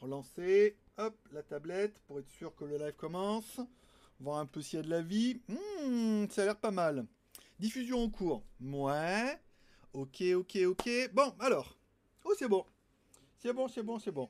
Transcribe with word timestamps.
Relancer. 0.00 0.76
Hop, 0.96 1.16
la 1.32 1.42
tablette 1.42 1.98
pour 2.06 2.18
être 2.18 2.30
sûr 2.30 2.54
que 2.54 2.64
le 2.64 2.78
live 2.78 2.94
commence. 2.96 3.60
Voir 4.20 4.38
un 4.38 4.46
peu 4.46 4.60
s'il 4.60 4.78
y 4.78 4.80
a 4.80 4.82
de 4.84 4.90
la 4.90 5.02
vie. 5.02 5.40
Hmm, 5.48 6.28
ça 6.30 6.42
a 6.42 6.44
l'air 6.46 6.58
pas 6.58 6.70
mal. 6.70 7.06
Diffusion 7.58 8.02
en 8.02 8.10
cours. 8.10 8.42
Ouais. 8.60 9.40
Ok, 9.92 10.22
ok, 10.34 10.58
ok. 10.66 11.10
Bon, 11.12 11.34
alors. 11.40 11.76
Oh, 12.24 12.34
c'est 12.38 12.48
bon. 12.48 12.64
C'est 13.38 13.52
bon, 13.52 13.68
c'est 13.68 13.82
bon, 13.82 13.98
c'est 13.98 14.10
bon. 14.10 14.28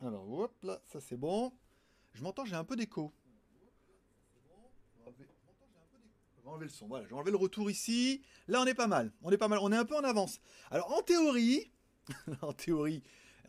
Alors, 0.00 0.30
hop, 0.30 0.52
là, 0.62 0.80
ça 0.86 1.00
c'est 1.00 1.16
bon. 1.16 1.52
Je 2.12 2.22
m'entends, 2.22 2.44
j'ai 2.44 2.56
un 2.56 2.64
peu 2.64 2.76
d'écho. 2.76 3.12
On 5.06 6.50
va 6.50 6.50
enlever 6.52 6.66
le 6.66 6.70
son. 6.70 6.86
Voilà, 6.86 7.06
le 7.06 7.36
retour 7.36 7.70
ici. 7.70 8.22
Là, 8.48 8.60
on 8.60 8.66
est 8.66 8.74
pas 8.74 8.86
mal. 8.86 9.12
On 9.22 9.30
est 9.30 9.38
pas 9.38 9.48
mal. 9.48 9.58
On 9.62 9.72
est 9.72 9.76
un 9.76 9.86
peu 9.86 9.96
en 9.96 10.04
avance. 10.04 10.40
Alors, 10.70 10.92
en 10.92 11.02
théorie, 11.02 11.70
en 12.42 12.52
théorie, 12.52 13.02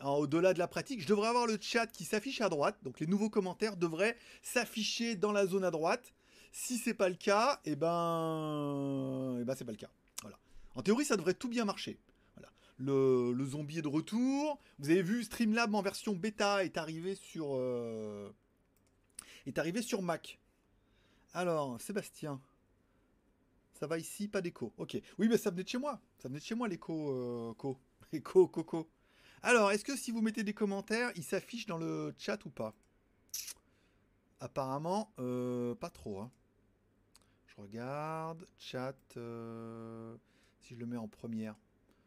au-delà 0.04 0.52
de 0.52 0.58
la 0.58 0.68
pratique, 0.68 1.00
je 1.00 1.06
devrais 1.06 1.28
avoir 1.28 1.46
le 1.46 1.58
chat 1.60 1.86
qui 1.86 2.04
s'affiche 2.04 2.40
à 2.40 2.48
droite. 2.48 2.76
Donc, 2.82 3.00
les 3.00 3.06
nouveaux 3.06 3.30
commentaires 3.30 3.76
devraient 3.76 4.16
s'afficher 4.42 5.16
dans 5.16 5.32
la 5.32 5.46
zone 5.46 5.64
à 5.64 5.70
droite. 5.70 6.12
Si 6.52 6.78
c'est 6.78 6.94
pas 6.94 7.08
le 7.08 7.14
cas, 7.14 7.60
et 7.64 7.72
eh 7.72 7.76
ben, 7.76 9.38
eh 9.40 9.44
ben, 9.44 9.54
c'est 9.54 9.64
pas 9.64 9.72
le 9.72 9.78
cas. 9.78 9.90
Voilà. 10.22 10.38
En 10.74 10.82
théorie, 10.82 11.04
ça 11.04 11.16
devrait 11.16 11.34
tout 11.34 11.48
bien 11.48 11.64
marcher. 11.64 11.98
Voilà. 12.34 12.50
Le, 12.78 13.46
zombie 13.46 13.78
est 13.78 13.82
de 13.82 13.88
retour. 13.88 14.58
Vous 14.78 14.90
avez 14.90 15.02
vu, 15.02 15.22
Streamlab 15.24 15.74
en 15.74 15.82
version 15.82 16.14
bêta 16.14 16.64
est 16.64 16.78
arrivé 16.78 17.14
sur, 17.14 17.48
euh, 17.52 18.30
est 19.46 19.58
arrivé 19.58 19.82
sur 19.82 20.02
Mac. 20.02 20.38
Alors, 21.34 21.80
Sébastien. 21.80 22.40
Ça 23.78 23.86
va 23.86 23.98
ici, 23.98 24.28
pas 24.28 24.40
d'écho. 24.40 24.72
Ok. 24.78 24.96
Oui, 25.18 25.28
mais 25.28 25.36
ça 25.36 25.50
venait 25.50 25.64
de 25.64 25.68
chez 25.68 25.78
moi. 25.78 26.00
Ça 26.18 26.28
venait 26.28 26.40
de 26.40 26.44
chez 26.44 26.54
moi 26.54 26.68
l'écho. 26.68 27.10
Euh, 27.10 27.76
co. 28.10 28.16
Écho, 28.16 28.48
coco. 28.48 28.90
Alors, 29.42 29.70
est-ce 29.70 29.84
que 29.84 29.96
si 29.96 30.10
vous 30.10 30.22
mettez 30.22 30.44
des 30.44 30.54
commentaires, 30.54 31.12
il 31.16 31.22
s'affiche 31.22 31.66
dans 31.66 31.78
le 31.78 32.14
chat 32.18 32.44
ou 32.44 32.50
pas? 32.50 32.74
Apparemment, 34.40 35.12
euh, 35.18 35.74
pas 35.74 35.90
trop. 35.90 36.20
Hein. 36.20 36.30
Je 37.46 37.60
regarde. 37.60 38.46
Chat. 38.58 38.96
Euh, 39.16 40.16
si 40.60 40.74
je 40.74 40.80
le 40.80 40.86
mets 40.86 40.96
en 40.96 41.08
première. 41.08 41.54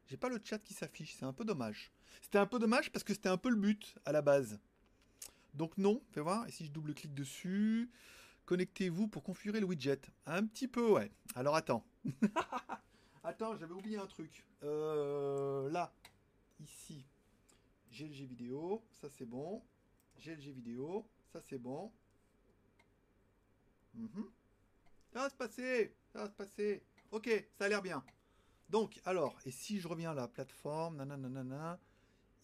J'ai 0.08 0.18
pas 0.18 0.30
le 0.30 0.40
chat 0.44 0.60
qui 0.60 0.74
s'affiche. 0.74 1.16
C'est 1.18 1.26
un 1.26 1.34
peu 1.34 1.46
dommage. 1.46 1.92
C'était 2.22 2.40
un 2.40 2.46
peu 2.46 2.60
dommage 2.60 2.92
parce 2.92 3.04
que 3.04 3.14
c'était 3.14 3.30
un 3.30 3.38
peu 3.38 3.50
le 3.50 3.56
but 3.56 3.96
à 4.06 4.12
la 4.12 4.22
base. 4.22 4.60
Donc 5.54 5.78
non, 5.78 6.02
fais 6.12 6.22
voir. 6.22 6.48
Et 6.48 6.52
si 6.52 6.66
je 6.66 6.72
double-clique 6.72 7.14
dessus 7.14 7.90
Connectez-vous 8.46 9.08
pour 9.08 9.22
configurer 9.22 9.60
le 9.60 9.68
widget. 9.68 10.02
Un 10.26 10.44
petit 10.44 10.68
peu, 10.68 10.90
ouais. 10.90 11.12
Alors 11.36 11.56
attends. 11.56 11.86
attends, 13.24 13.56
j'avais 13.58 13.74
oublié 13.74 13.98
un 13.98 14.08
truc. 14.08 14.46
Euh, 14.64 15.70
là, 15.70 15.94
ici, 16.60 17.06
GLG 17.92 18.26
vidéo, 18.26 18.84
ça 19.02 19.10
c'est 19.10 19.26
bon. 19.26 19.64
GLG 20.18 20.52
vidéo, 20.52 21.08
ça 21.32 21.40
c'est 21.42 21.58
bon. 21.58 21.92
Mhm. 23.94 24.30
Ça 25.12 25.20
va 25.22 25.30
se 25.30 25.36
passer, 25.36 25.96
ça 26.14 26.20
va 26.20 26.28
se 26.28 26.36
passer. 26.36 26.84
Ok, 27.12 27.30
ça 27.58 27.66
a 27.66 27.70
l'air 27.70 27.82
bien. 27.82 28.04
Donc, 28.70 29.02
alors, 29.06 29.40
et 29.46 29.52
si 29.52 29.80
je 29.80 29.88
reviens 29.88 30.14
là, 30.14 30.28
plateforme, 30.28 30.98
nanana, 31.04 31.80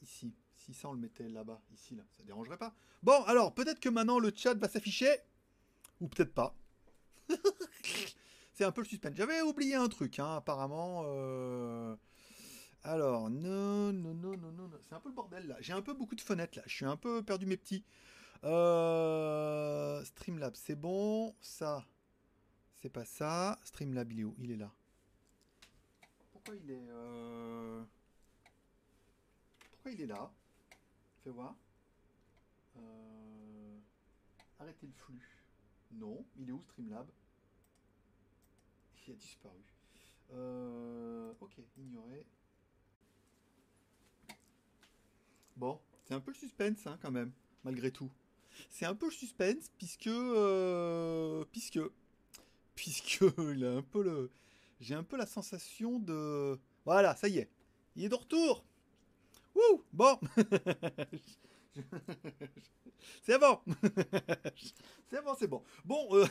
ici, 0.01 0.33
si 0.55 0.73
ça 0.73 0.89
on 0.89 0.93
le 0.93 0.99
mettait 0.99 1.29
là-bas, 1.29 1.61
ici, 1.71 1.95
là, 1.95 2.03
ça 2.09 2.23
dérangerait 2.23 2.57
pas. 2.57 2.73
Bon, 3.03 3.23
alors, 3.25 3.53
peut-être 3.53 3.79
que 3.79 3.89
maintenant 3.89 4.17
le 4.17 4.33
chat 4.35 4.55
va 4.55 4.67
s'afficher. 4.67 5.15
Ou 6.01 6.07
peut-être 6.07 6.33
pas. 6.33 6.55
c'est 8.55 8.63
un 8.63 8.71
peu 8.71 8.81
le 8.81 8.87
suspense. 8.87 9.15
J'avais 9.15 9.41
oublié 9.41 9.75
un 9.75 9.89
truc, 9.89 10.17
hein, 10.17 10.37
apparemment. 10.37 11.03
Euh. 11.05 11.95
Alors, 12.83 13.29
non, 13.29 13.91
non, 13.91 14.13
non, 14.13 14.37
non, 14.37 14.51
non. 14.51 14.71
C'est 14.87 14.95
un 14.95 14.99
peu 15.01 15.09
le 15.09 15.15
bordel 15.15 15.47
là. 15.47 15.57
J'ai 15.59 15.73
un 15.73 15.81
peu 15.81 15.93
beaucoup 15.93 16.15
de 16.15 16.21
fenêtres 16.21 16.57
là. 16.57 16.63
Je 16.65 16.73
suis 16.73 16.85
un 16.85 16.95
peu 16.95 17.21
perdu 17.21 17.45
mes 17.45 17.57
petits. 17.57 17.83
Euh... 18.45 20.03
Streamlab, 20.05 20.55
c'est 20.55 20.75
bon. 20.75 21.35
Ça, 21.41 21.85
c'est 22.75 22.89
pas 22.89 23.03
ça. 23.03 23.59
Streamlab, 23.63 24.11
il 24.13 24.21
est 24.21 24.23
où? 24.23 24.35
Il 24.39 24.51
est 24.51 24.57
là. 24.57 24.71
Pourquoi 26.31 26.55
il 26.55 26.71
est. 26.71 26.87
Euh... 26.89 27.83
Pourquoi 29.71 29.91
il 29.91 30.01
est 30.01 30.07
là? 30.07 30.31
Fais 31.23 31.29
voir. 31.29 31.55
Arrêtez 34.59 34.87
le 34.87 34.93
flux. 34.93 35.43
Non. 35.91 36.25
Il 36.37 36.47
est 36.47 36.53
où 36.53 36.61
Streamlab 36.61 37.09
A 39.07 39.13
disparu. 39.13 39.59
Euh, 40.33 41.31
ok, 41.39 41.51
ignoré. 41.77 42.25
Bon, 45.55 45.79
c'est 46.03 46.15
un 46.15 46.19
peu 46.19 46.31
le 46.31 46.37
suspense 46.37 46.87
hein, 46.87 46.97
quand 47.01 47.11
même, 47.11 47.31
malgré 47.63 47.91
tout. 47.91 48.09
C'est 48.69 48.85
un 48.85 48.95
peu 48.95 49.05
le 49.05 49.11
suspense 49.11 49.69
puisque 49.77 50.07
euh, 50.07 51.45
puisque 51.51 51.79
puisque 52.75 53.23
il 53.37 53.63
a 53.65 53.73
un 53.73 53.83
peu 53.83 54.01
le 54.01 54.31
j'ai 54.79 54.95
un 54.95 55.03
peu 55.03 55.17
la 55.17 55.27
sensation 55.27 55.99
de 55.99 56.59
voilà, 56.83 57.15
ça 57.15 57.27
y 57.27 57.37
est. 57.37 57.49
Il 57.95 58.05
est 58.05 58.09
de 58.09 58.15
retour. 58.15 58.65
Wouh 59.53 59.83
Bon 59.93 60.19
c'est 63.23 63.39
bon. 63.39 63.59
c'est 65.09 65.23
bon, 65.23 65.35
c'est 65.37 65.47
bon. 65.47 65.63
Bon, 65.83 66.07
euh, 66.11 66.25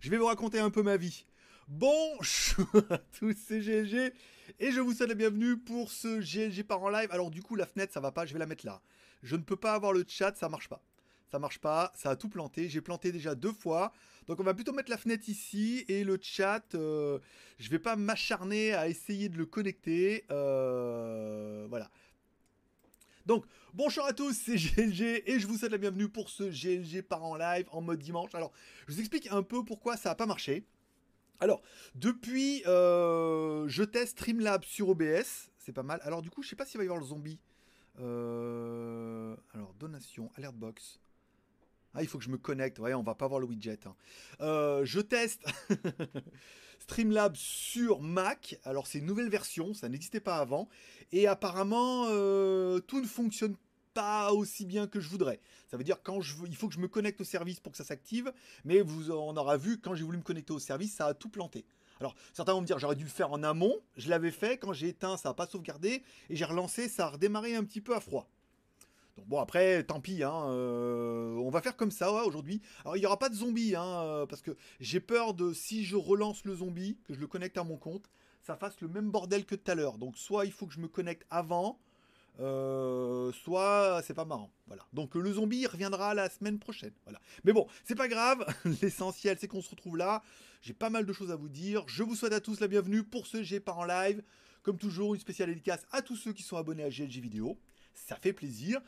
je 0.00 0.10
vais 0.10 0.18
vous 0.18 0.26
raconter 0.26 0.58
un 0.58 0.70
peu 0.70 0.82
ma 0.82 0.96
vie. 0.96 1.24
Bonjour 1.68 2.68
à 2.90 2.98
tous, 2.98 3.34
c'est 3.46 3.60
GLG 3.60 4.12
et 4.60 4.70
je 4.70 4.80
vous 4.80 4.92
souhaite 4.92 5.08
la 5.08 5.14
bienvenue 5.14 5.56
pour 5.56 5.90
ce 5.90 6.20
GLG 6.20 6.62
par 6.62 6.82
en 6.82 6.90
live. 6.90 7.08
Alors 7.10 7.30
du 7.30 7.42
coup, 7.42 7.56
la 7.56 7.64
fenêtre, 7.64 7.90
ça 7.90 8.00
va 8.00 8.12
pas, 8.12 8.26
je 8.26 8.34
vais 8.34 8.38
la 8.38 8.44
mettre 8.44 8.66
là. 8.66 8.82
Je 9.22 9.34
ne 9.34 9.40
peux 9.40 9.56
pas 9.56 9.72
avoir 9.72 9.94
le 9.94 10.04
chat, 10.06 10.36
ça 10.36 10.50
marche 10.50 10.68
pas. 10.68 10.82
Ça 11.30 11.38
marche 11.38 11.58
pas, 11.58 11.90
ça 11.96 12.10
a 12.10 12.16
tout 12.16 12.28
planté. 12.28 12.68
J'ai 12.68 12.82
planté 12.82 13.12
déjà 13.12 13.34
deux 13.34 13.52
fois. 13.52 13.94
Donc 14.26 14.40
on 14.40 14.42
va 14.42 14.52
plutôt 14.52 14.74
mettre 14.74 14.90
la 14.90 14.98
fenêtre 14.98 15.26
ici 15.30 15.86
et 15.88 16.04
le 16.04 16.18
chat, 16.20 16.74
euh, 16.74 17.18
je 17.58 17.70
vais 17.70 17.78
pas 17.78 17.96
m'acharner 17.96 18.74
à 18.74 18.86
essayer 18.86 19.30
de 19.30 19.38
le 19.38 19.46
connecter. 19.46 20.26
Euh, 20.30 21.66
voilà. 21.70 21.90
Donc, 23.24 23.46
bonjour 23.72 24.04
à 24.04 24.12
tous, 24.12 24.34
c'est 24.34 24.56
GLG 24.56 25.22
et 25.24 25.40
je 25.40 25.46
vous 25.46 25.56
souhaite 25.56 25.72
la 25.72 25.78
bienvenue 25.78 26.10
pour 26.10 26.28
ce 26.28 26.42
GLG 26.42 27.00
par 27.00 27.24
en 27.24 27.36
live 27.36 27.64
en 27.70 27.80
mode 27.80 28.00
dimanche. 28.00 28.34
Alors, 28.34 28.52
je 28.86 28.92
vous 28.92 29.00
explique 29.00 29.28
un 29.32 29.42
peu 29.42 29.64
pourquoi 29.64 29.96
ça 29.96 30.10
n'a 30.10 30.14
pas 30.14 30.26
marché. 30.26 30.66
Alors, 31.40 31.62
depuis, 31.94 32.62
euh, 32.66 33.68
je 33.68 33.82
teste 33.82 34.18
Streamlab 34.18 34.64
sur 34.64 34.88
OBS, 34.88 35.50
c'est 35.58 35.72
pas 35.72 35.82
mal. 35.82 36.00
Alors, 36.02 36.22
du 36.22 36.30
coup, 36.30 36.42
je 36.42 36.48
sais 36.48 36.56
pas 36.56 36.64
s'il 36.64 36.78
va 36.78 36.84
y 36.84 36.86
avoir 36.86 37.00
le 37.00 37.06
zombie. 37.06 37.38
Euh, 38.00 39.36
alors, 39.52 39.74
donation, 39.74 40.30
alert 40.36 40.54
box. 40.54 41.00
Ah, 41.94 42.02
il 42.02 42.08
faut 42.08 42.18
que 42.18 42.24
je 42.24 42.30
me 42.30 42.38
connecte. 42.38 42.80
On 42.80 43.02
va 43.02 43.14
pas 43.14 43.28
voir 43.28 43.40
le 43.40 43.46
widget. 43.46 43.86
Hein. 43.86 43.94
Euh, 44.40 44.84
je 44.84 45.00
teste 45.00 45.44
Streamlabs 46.80 47.36
sur 47.36 48.00
Mac. 48.00 48.58
Alors, 48.64 48.86
c'est 48.86 48.98
une 48.98 49.06
nouvelle 49.06 49.28
version, 49.28 49.74
ça 49.74 49.88
n'existait 49.88 50.20
pas 50.20 50.38
avant. 50.38 50.68
Et 51.12 51.26
apparemment, 51.26 52.06
tout 52.06 53.00
ne 53.00 53.06
fonctionne 53.06 53.56
pas 53.94 54.32
aussi 54.32 54.66
bien 54.66 54.86
que 54.86 55.00
je 55.00 55.08
voudrais. 55.08 55.40
Ça 55.68 55.76
veut 55.76 55.84
dire 55.84 56.02
quand 56.02 56.20
je 56.20 56.34
veux, 56.34 56.48
il 56.48 56.56
faut 56.56 56.68
que 56.68 56.74
je 56.74 56.80
me 56.80 56.88
connecte 56.88 57.20
au 57.20 57.24
service 57.24 57.60
pour 57.60 57.72
que 57.72 57.78
ça 57.78 57.84
s'active. 57.84 58.32
Mais 58.64 58.80
vous, 58.80 59.10
on 59.10 59.36
aura 59.36 59.56
vu, 59.56 59.80
quand 59.80 59.94
j'ai 59.94 60.04
voulu 60.04 60.18
me 60.18 60.22
connecter 60.22 60.52
au 60.52 60.58
service, 60.58 60.94
ça 60.94 61.06
a 61.06 61.14
tout 61.14 61.28
planté. 61.28 61.64
Alors, 62.00 62.14
certains 62.32 62.52
vont 62.52 62.60
me 62.60 62.66
dire, 62.66 62.78
j'aurais 62.78 62.96
dû 62.96 63.04
le 63.04 63.10
faire 63.10 63.32
en 63.32 63.42
amont. 63.42 63.74
Je 63.96 64.10
l'avais 64.10 64.32
fait. 64.32 64.58
Quand 64.58 64.72
j'ai 64.72 64.88
éteint, 64.88 65.16
ça 65.16 65.30
n'a 65.30 65.34
pas 65.34 65.46
sauvegardé. 65.46 66.02
Et 66.28 66.36
j'ai 66.36 66.44
relancé, 66.44 66.88
ça 66.88 67.06
a 67.06 67.10
redémarré 67.10 67.54
un 67.54 67.64
petit 67.64 67.80
peu 67.80 67.94
à 67.94 68.00
froid. 68.00 68.28
Donc 69.16 69.26
bon 69.26 69.38
après, 69.38 69.84
tant 69.84 70.00
pis, 70.00 70.24
hein, 70.24 70.48
euh, 70.48 71.36
on 71.36 71.48
va 71.48 71.60
faire 71.60 71.76
comme 71.76 71.92
ça 71.92 72.12
aujourd'hui. 72.24 72.60
Alors 72.84 72.96
il 72.96 73.00
n'y 73.00 73.06
aura 73.06 73.18
pas 73.18 73.28
de 73.28 73.34
zombie, 73.34 73.76
hein, 73.76 74.02
euh, 74.02 74.26
parce 74.26 74.42
que 74.42 74.56
j'ai 74.80 74.98
peur 74.98 75.34
de 75.34 75.52
si 75.52 75.84
je 75.84 75.94
relance 75.94 76.44
le 76.44 76.56
zombie, 76.56 76.98
que 77.04 77.14
je 77.14 77.20
le 77.20 77.28
connecte 77.28 77.56
à 77.56 77.62
mon 77.62 77.76
compte, 77.76 78.10
ça 78.42 78.56
fasse 78.56 78.80
le 78.80 78.88
même 78.88 79.10
bordel 79.10 79.44
que 79.44 79.54
tout 79.54 79.70
à 79.70 79.76
l'heure. 79.76 79.98
Donc 79.98 80.18
soit 80.18 80.46
il 80.46 80.52
faut 80.52 80.66
que 80.66 80.72
je 80.72 80.80
me 80.80 80.88
connecte 80.88 81.26
avant, 81.30 81.78
euh, 82.40 83.32
soit 83.32 84.02
c'est 84.04 84.14
pas 84.14 84.24
marrant. 84.24 84.50
Voilà. 84.66 84.82
Donc 84.92 85.14
le 85.14 85.32
zombie 85.32 85.66
reviendra 85.66 86.14
la 86.14 86.28
semaine 86.28 86.58
prochaine. 86.58 86.92
Voilà. 87.04 87.20
Mais 87.44 87.52
bon, 87.52 87.66
c'est 87.84 87.94
pas 87.94 88.08
grave. 88.08 88.44
L'essentiel 88.82 89.36
c'est 89.40 89.48
qu'on 89.48 89.62
se 89.62 89.70
retrouve 89.70 89.96
là. 89.96 90.22
J'ai 90.62 90.74
pas 90.74 90.90
mal 90.90 91.06
de 91.06 91.12
choses 91.12 91.30
à 91.30 91.36
vous 91.36 91.48
dire. 91.48 91.84
Je 91.86 92.02
vous 92.02 92.14
souhaite 92.14 92.32
à 92.32 92.40
tous 92.40 92.60
la 92.60 92.68
bienvenue 92.68 93.04
pour 93.04 93.26
ce 93.26 93.42
G 93.42 93.60
par 93.60 93.78
en 93.78 93.84
live. 93.84 94.22
Comme 94.62 94.78
toujours, 94.78 95.14
une 95.14 95.20
spéciale 95.20 95.50
dédicace 95.50 95.86
à 95.92 96.00
tous 96.00 96.16
ceux 96.16 96.32
qui 96.32 96.42
sont 96.42 96.56
abonnés 96.56 96.84
à 96.84 96.88
GLG 96.88 97.20
Vidéo 97.20 97.58
ça 97.94 98.16
fait 98.16 98.32
plaisir. 98.32 98.80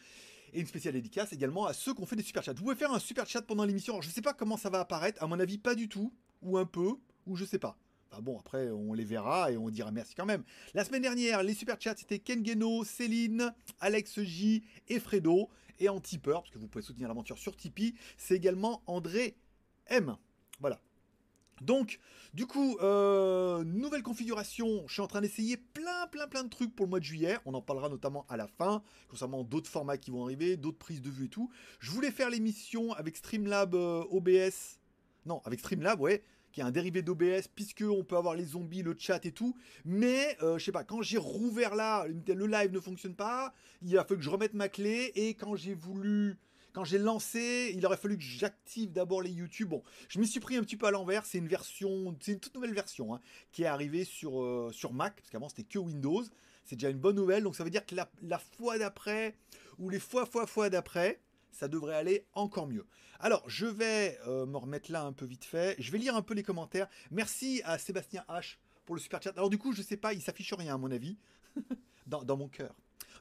Et 0.53 0.61
une 0.61 0.67
spéciale 0.67 0.95
dédicace 0.95 1.33
également 1.33 1.67
à 1.67 1.73
ceux 1.73 1.93
qui 1.93 2.03
ont 2.03 2.07
fait 2.07 2.17
des 2.17 2.23
super 2.23 2.43
chats. 2.43 2.53
Vous 2.53 2.63
pouvez 2.63 2.77
faire 2.77 2.93
un 2.93 2.99
super 2.99 3.27
chat 3.27 3.43
pendant 3.43 3.65
l'émission. 3.65 4.01
je 4.01 4.09
sais 4.09 4.23
pas 4.23 4.33
comment 4.33 4.57
ça 4.57 4.71
va 4.71 4.81
apparaître. 4.81 5.23
À 5.23 5.27
mon 5.27 5.39
avis, 5.41 5.59
pas 5.59 5.75
du 5.75 5.89
tout. 5.89 6.13
Ou 6.43 6.57
un 6.59 6.67
peu. 6.67 6.95
Ou 7.27 7.37
je 7.37 7.45
sais 7.45 7.59
pas. 7.59 7.77
Enfin 8.11 8.23
bon, 8.23 8.39
après, 8.39 8.71
on 8.71 8.93
les 8.93 9.05
verra 9.05 9.51
et 9.51 9.57
on 9.57 9.69
dira 9.69 9.91
merci 9.91 10.15
quand 10.15 10.27
même. 10.27 10.45
La 10.75 10.85
semaine 10.85 11.03
dernière, 11.03 11.43
les 11.43 11.55
super 11.55 11.77
chats, 11.81 11.97
c'était 11.97 12.19
Ken 12.19 12.45
Geno, 12.45 12.85
Céline, 12.85 13.53
Alex 13.81 14.21
J 14.23 14.65
et 14.89 15.01
Fredo. 15.01 15.51
Et 15.79 15.89
en 15.89 16.01
tipeur, 16.01 16.43
parce 16.43 16.51
que 16.51 16.59
vous 16.59 16.69
pouvez 16.69 16.83
soutenir 16.83 17.09
l'aventure 17.09 17.37
sur 17.37 17.55
Tipeee, 17.55 17.95
c'est 18.17 18.35
également 18.35 18.83
André 18.87 19.37
M. 19.89 20.17
Voilà. 20.61 20.81
Donc, 21.61 21.99
du 22.35 22.47
coup, 22.47 22.77
euh, 22.81 23.65
nouvelle 23.65 24.03
configuration. 24.03 24.85
Je 24.87 24.93
suis 24.93 25.03
en 25.03 25.07
train 25.07 25.21
d'essayer 25.21 25.57
plein, 25.57 26.07
plein, 26.11 26.27
plein 26.27 26.45
de 26.45 26.49
trucs 26.49 26.75
pour 26.75 26.87
le 26.87 26.91
mois 26.91 27.01
de 27.01 27.05
juillet. 27.05 27.39
On 27.47 27.55
en 27.55 27.63
parlera 27.63 27.89
notamment 27.89 28.27
à 28.29 28.37
la 28.37 28.47
fin, 28.47 28.83
concernant 29.09 29.43
d'autres 29.43 29.71
formats 29.71 29.97
qui 29.97 30.11
vont 30.11 30.25
arriver, 30.25 30.57
d'autres 30.57 30.79
prises 30.79 31.01
de 31.01 31.11
vue 31.11 31.27
et 31.27 31.29
tout. 31.29 31.51
Je 31.79 31.91
voulais 31.91 32.11
faire 32.11 32.31
l'émission 32.31 32.93
avec 32.93 33.17
Streamlab 33.17 33.75
euh, 33.75 34.05
OBS. 34.11 34.81
Non, 35.25 35.41
avec 35.45 35.61
Streamlab, 35.61 36.01
ouais, 36.01 36.23
qui 36.57 36.63
est 36.63 36.65
un 36.65 36.71
dérivé 36.71 37.03
d'OBS, 37.03 37.49
puisque 37.55 37.85
on 37.87 38.03
peut 38.03 38.17
avoir 38.17 38.35
les 38.35 38.47
zombies, 38.47 38.83
le 38.83 38.97
chat 38.99 39.27
et 39.27 39.31
tout. 39.31 39.55
Mais, 39.85 40.39
euh, 40.43 40.57
je 40.57 40.65
sais 40.65 40.73
pas, 40.73 40.85
quand 40.85 41.03
j'ai 41.03 41.19
rouvert 41.19 41.75
là, 41.75 42.07
le 42.07 42.47
live 42.47 42.73
ne 42.73 42.81
fonctionne 42.81 43.15
pas. 43.15 43.53
Il 43.83 43.99
a 43.99 44.05
fallu 44.05 44.21
que 44.21 44.25
je 44.25 44.31
remette 44.31 44.55
ma 44.55 44.71
clé. 44.71 45.13
Et 45.17 45.35
quand 45.35 45.55
j'ai 45.55 45.75
voulu 45.75 46.39
quand 46.73 46.85
j'ai 46.85 46.97
lancé, 46.97 47.73
il 47.75 47.85
aurait 47.85 47.99
fallu 47.99 48.17
que 48.17 48.25
j'active 48.25 48.91
d'abord 48.91 49.21
les 49.21 49.31
YouTube. 49.31 49.69
Bon, 49.69 49.83
je 50.09 50.19
m'y 50.19 50.27
suis 50.27 50.41
pris 50.41 50.57
un 50.57 50.63
petit 50.63 50.79
peu 50.79 50.87
à 50.87 50.91
l'envers. 50.91 51.27
C'est 51.27 51.37
une 51.37 51.47
version, 51.47 52.17
c'est 52.21 52.33
une 52.33 52.41
toute 52.41 52.55
nouvelle 52.55 52.73
version 52.73 53.15
hein, 53.15 53.21
qui 53.53 53.65
est 53.65 53.67
arrivée 53.67 54.05
sur, 54.05 54.43
euh, 54.43 54.71
sur 54.73 54.95
Mac, 54.95 55.17
parce 55.17 55.29
qu'avant 55.29 55.51
c'était 55.51 55.63
que 55.63 55.79
Windows. 55.79 56.25
C'est 56.65 56.77
déjà 56.77 56.89
une 56.89 56.99
bonne 56.99 57.17
nouvelle. 57.17 57.43
Donc 57.43 57.55
ça 57.55 57.65
veut 57.65 57.71
dire 57.71 57.85
que 57.85 57.95
la, 57.95 58.39
fois 58.39 58.79
d'après, 58.79 59.37
ou 59.79 59.91
les 59.91 60.01
fois, 60.01 60.25
fois, 60.25 60.47
fois 60.47 60.71
d'après, 60.71 61.21
ça 61.57 61.69
devrait 61.69 61.97
aller 61.97 62.27
encore 62.35 62.67
mieux. 62.67 62.87
Alors, 63.19 63.43
je 63.49 63.67
vais 63.67 64.19
euh, 64.27 64.47
me 64.47 64.59
remettre 64.59 64.93
là 64.93 65.03
un 65.03 65.13
peu 65.13 65.25
vite 65.25 65.45
fait. 65.45 65.75
Je 65.79 65.91
vais 65.91 65.99
lire 65.99 66.15
un 66.15 66.23
peu 66.23 66.35
les 66.35 66.43
commentaires. 66.43 66.89
Merci 67.11 67.63
à 67.65 67.79
Sébastien 67.79 68.25
H 68.29 68.57
pour 68.85 68.95
le 68.95 69.01
super 69.01 69.23
chat. 69.23 69.33
Alors 69.37 69.51
du 69.51 69.59
coup, 69.59 69.73
je 69.73 69.83
sais 69.83 69.97
pas, 69.97 70.13
il 70.13 70.21
s'affiche 70.21 70.53
rien 70.53 70.75
à 70.75 70.79
mon 70.79 70.91
avis 70.91 71.19
dans 72.07 72.37
mon 72.37 72.49
cœur 72.49 72.75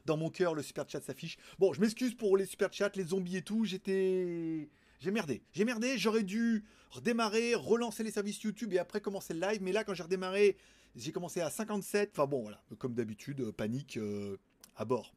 dans 0.06 0.16
mon 0.16 0.30
cœur, 0.30 0.54
le 0.54 0.62
super 0.62 0.88
chat 0.88 1.02
s'affiche. 1.02 1.36
Bon, 1.58 1.72
je 1.72 1.80
m'excuse 1.80 2.14
pour 2.14 2.36
les 2.36 2.46
super 2.46 2.72
chats, 2.72 2.90
les 2.94 3.04
zombies 3.04 3.36
et 3.36 3.42
tout. 3.42 3.64
J'étais. 3.64 4.70
J'ai 5.00 5.10
merdé. 5.10 5.42
J'ai 5.52 5.64
merdé. 5.64 5.98
J'aurais 5.98 6.22
dû 6.22 6.64
redémarrer, 6.90 7.54
relancer 7.54 8.02
les 8.02 8.10
services 8.10 8.40
YouTube 8.42 8.72
et 8.72 8.78
après 8.78 9.00
commencer 9.00 9.34
le 9.34 9.40
live. 9.40 9.60
Mais 9.62 9.72
là, 9.72 9.84
quand 9.84 9.92
j'ai 9.92 10.04
redémarré, 10.04 10.56
j'ai 10.94 11.12
commencé 11.12 11.40
à 11.40 11.50
57. 11.50 12.10
Enfin 12.12 12.26
bon, 12.26 12.42
voilà. 12.42 12.62
Comme 12.78 12.94
d'habitude, 12.94 13.40
euh, 13.40 13.52
panique 13.52 13.98
euh, 13.98 14.38
à 14.76 14.84
bord 14.84 15.12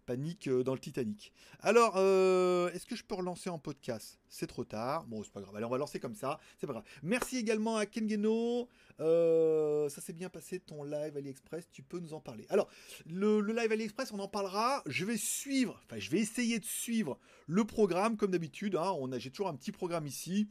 panique 0.00 0.48
euh, 0.48 0.62
dans 0.62 0.74
le 0.74 0.78
Titanic. 0.78 1.32
Alors, 1.60 1.94
euh, 1.96 2.70
est-ce 2.72 2.86
que 2.86 2.96
je 2.96 3.04
peux 3.04 3.14
relancer 3.14 3.50
en 3.50 3.58
podcast? 3.58 4.18
C'est 4.28 4.46
trop 4.46 4.64
tard. 4.64 5.04
Bon, 5.06 5.22
c'est 5.22 5.32
pas 5.32 5.40
grave. 5.40 5.54
Allez, 5.56 5.64
on 5.64 5.70
va 5.70 5.78
lancer 5.78 6.00
comme 6.00 6.14
ça. 6.14 6.38
C'est 6.58 6.66
pas 6.66 6.72
grave. 6.72 6.84
Merci 7.02 7.36
également 7.36 7.76
à 7.76 7.86
Kengeno. 7.86 8.68
Euh, 9.00 9.88
ça 9.88 10.00
s'est 10.00 10.12
bien 10.12 10.28
passé 10.28 10.60
ton 10.60 10.84
live 10.84 11.16
AliExpress. 11.16 11.68
Tu 11.72 11.82
peux 11.82 11.98
nous 11.98 12.14
en 12.14 12.20
parler. 12.20 12.46
Alors, 12.48 12.68
le, 13.06 13.40
live 13.40 13.72
AliExpress, 13.72 14.12
on 14.12 14.18
en 14.18 14.28
parlera. 14.28 14.82
Je 14.86 15.04
vais 15.04 15.16
suivre, 15.16 15.80
enfin, 15.84 15.98
je 15.98 16.10
vais 16.10 16.18
essayer 16.18 16.58
de 16.58 16.64
suivre 16.64 17.18
le 17.46 17.64
programme 17.64 18.16
comme 18.16 18.30
d'habitude. 18.30 18.76
Hein. 18.76 18.94
On 18.98 19.10
j'ai 19.18 19.30
toujours 19.30 19.48
un 19.48 19.56
petit 19.56 19.72
programme 19.72 20.06
ici. 20.06 20.48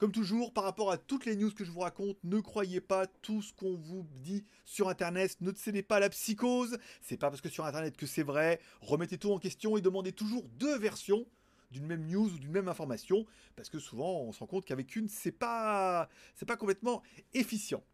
Comme 0.00 0.12
toujours, 0.12 0.54
par 0.54 0.64
rapport 0.64 0.90
à 0.90 0.96
toutes 0.96 1.26
les 1.26 1.36
news 1.36 1.52
que 1.52 1.62
je 1.62 1.70
vous 1.70 1.80
raconte, 1.80 2.16
ne 2.24 2.40
croyez 2.40 2.80
pas 2.80 3.06
tout 3.06 3.42
ce 3.42 3.52
qu'on 3.52 3.76
vous 3.76 4.06
dit 4.22 4.46
sur 4.64 4.88
Internet. 4.88 5.36
Ne 5.42 5.52
cédez 5.52 5.82
pas 5.82 6.00
la 6.00 6.08
psychose. 6.08 6.78
C'est 7.02 7.18
pas 7.18 7.28
parce 7.28 7.42
que 7.42 7.50
sur 7.50 7.66
Internet 7.66 7.98
que 7.98 8.06
c'est 8.06 8.22
vrai. 8.22 8.60
Remettez 8.80 9.18
tout 9.18 9.30
en 9.30 9.38
question 9.38 9.76
et 9.76 9.82
demandez 9.82 10.12
toujours 10.12 10.48
deux 10.58 10.78
versions 10.78 11.26
d'une 11.70 11.84
même 11.84 12.06
news 12.06 12.32
ou 12.32 12.38
d'une 12.38 12.50
même 12.50 12.66
information, 12.66 13.26
parce 13.56 13.68
que 13.68 13.78
souvent 13.78 14.22
on 14.22 14.32
se 14.32 14.40
rend 14.40 14.46
compte 14.46 14.64
qu'avec 14.64 14.96
une 14.96 15.08
c'est 15.08 15.30
pas 15.30 16.08
c'est 16.34 16.46
pas 16.46 16.56
complètement 16.56 17.02
efficient. 17.34 17.84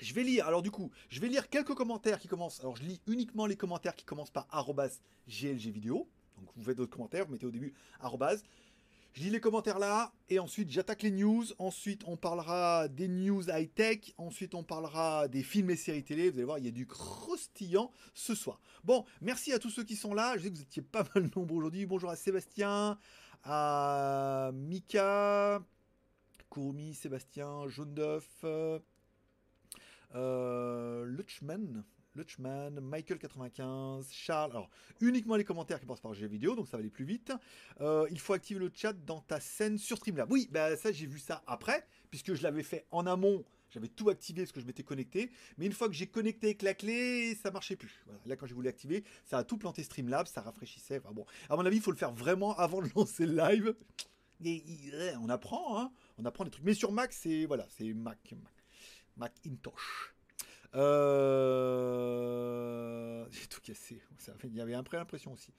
Je 0.00 0.12
vais 0.14 0.24
lire, 0.24 0.46
alors 0.46 0.60
du 0.60 0.70
coup, 0.72 0.90
je 1.08 1.20
vais 1.20 1.28
lire 1.28 1.48
quelques 1.48 1.74
commentaires 1.74 2.18
qui 2.18 2.26
commencent. 2.26 2.60
Alors 2.60 2.76
je 2.76 2.82
lis 2.82 3.00
uniquement 3.06 3.46
les 3.46 3.56
commentaires 3.56 3.94
qui 3.94 4.04
commencent 4.04 4.32
par 4.32 4.48
@glgvideo. 5.28 6.08
Donc 6.36 6.48
vous 6.56 6.64
faites 6.64 6.76
d'autres 6.76 6.94
commentaires, 6.94 7.26
vous 7.26 7.32
mettez 7.32 7.46
au 7.46 7.50
début 7.50 7.74
arrobas. 8.00 8.42
Je 9.14 9.22
lis 9.22 9.30
les 9.30 9.40
commentaires 9.40 9.78
là, 9.78 10.12
et 10.28 10.38
ensuite 10.38 10.70
j'attaque 10.70 11.02
les 11.02 11.10
news. 11.10 11.44
Ensuite, 11.58 12.02
on 12.06 12.16
parlera 12.16 12.88
des 12.88 13.08
news 13.08 13.42
high-tech. 13.48 14.14
Ensuite, 14.16 14.54
on 14.54 14.62
parlera 14.62 15.28
des 15.28 15.42
films 15.42 15.70
et 15.70 15.76
séries 15.76 16.04
télé. 16.04 16.30
Vous 16.30 16.36
allez 16.36 16.44
voir, 16.44 16.58
il 16.58 16.66
y 16.66 16.68
a 16.68 16.72
du 16.72 16.86
croustillant 16.86 17.90
ce 18.14 18.34
soir. 18.34 18.60
Bon, 18.84 19.04
merci 19.20 19.52
à 19.52 19.58
tous 19.58 19.70
ceux 19.70 19.84
qui 19.84 19.96
sont 19.96 20.14
là. 20.14 20.36
Je 20.36 20.44
sais 20.44 20.50
que 20.50 20.56
vous 20.56 20.62
étiez 20.62 20.82
pas 20.82 21.04
mal 21.14 21.30
nombreux 21.34 21.58
aujourd'hui. 21.58 21.86
Bonjour 21.86 22.10
à 22.10 22.16
Sébastien, 22.16 22.98
à 23.42 24.50
Mika, 24.54 25.62
Kurumi, 26.50 26.94
Sébastien, 26.94 27.66
Jaune 27.66 27.94
d'œuf, 27.94 28.44
euh, 30.14 31.04
Lutchman. 31.04 31.84
Lutchman, 32.18 32.80
Michael95, 32.80 34.06
Charles. 34.10 34.50
Alors, 34.50 34.70
uniquement 35.00 35.36
les 35.36 35.44
commentaires 35.44 35.80
qui 35.80 35.86
passent 35.86 36.00
par 36.00 36.14
G 36.14 36.26
vidéo, 36.26 36.54
donc 36.54 36.66
ça 36.66 36.76
va 36.76 36.80
aller 36.80 36.90
plus 36.90 37.04
vite. 37.04 37.32
Euh, 37.80 38.06
il 38.10 38.18
faut 38.18 38.32
activer 38.32 38.60
le 38.60 38.70
chat 38.74 38.92
dans 38.92 39.20
ta 39.20 39.40
scène 39.40 39.78
sur 39.78 39.96
Streamlab. 39.96 40.30
Oui, 40.30 40.48
bah 40.50 40.76
ça 40.76 40.92
j'ai 40.92 41.06
vu 41.06 41.18
ça 41.18 41.42
après, 41.46 41.86
puisque 42.10 42.34
je 42.34 42.42
l'avais 42.42 42.62
fait 42.62 42.86
en 42.90 43.06
amont. 43.06 43.44
J'avais 43.70 43.88
tout 43.88 44.08
activé 44.08 44.42
parce 44.42 44.52
que 44.52 44.60
je 44.60 44.66
m'étais 44.66 44.82
connecté. 44.82 45.30
Mais 45.58 45.66
une 45.66 45.72
fois 45.72 45.88
que 45.88 45.94
j'ai 45.94 46.06
connecté 46.06 46.48
avec 46.48 46.62
la 46.62 46.74
clé, 46.74 47.34
ça 47.34 47.50
marchait 47.50 47.76
plus. 47.76 48.04
Là, 48.26 48.34
quand 48.34 48.46
j'ai 48.46 48.54
voulu 48.54 48.68
activer, 48.68 49.04
ça 49.24 49.38
a 49.38 49.44
tout 49.44 49.58
planté 49.58 49.82
Streamlabs, 49.82 50.26
ça 50.26 50.40
rafraîchissait. 50.40 50.98
Enfin 50.98 51.12
bon, 51.12 51.26
à 51.48 51.56
mon 51.56 51.64
avis, 51.64 51.76
il 51.76 51.82
faut 51.82 51.90
le 51.90 51.96
faire 51.96 52.12
vraiment 52.12 52.56
avant 52.56 52.82
de 52.82 52.88
lancer 52.96 53.26
le 53.26 53.36
live. 53.36 53.74
On 55.20 55.28
apprend, 55.28 55.80
hein. 55.80 55.92
On 56.16 56.24
apprend 56.24 56.44
des 56.44 56.50
trucs. 56.50 56.64
Mais 56.64 56.74
sur 56.74 56.92
Mac, 56.92 57.12
c'est 57.12 57.44
voilà, 57.44 57.66
c'est 57.70 57.92
Mac, 57.92 58.34
Mac, 58.42 58.64
Macintosh. 59.16 60.14
Euh... 60.74 62.48
J'ai 63.30 63.46
tout 63.46 63.60
cassé. 63.60 64.02
il 64.44 64.54
y 64.54 64.60
avait 64.60 64.74
un 64.74 64.82
peu 64.82 64.96
l'impression 64.96 65.32
aussi. 65.32 65.52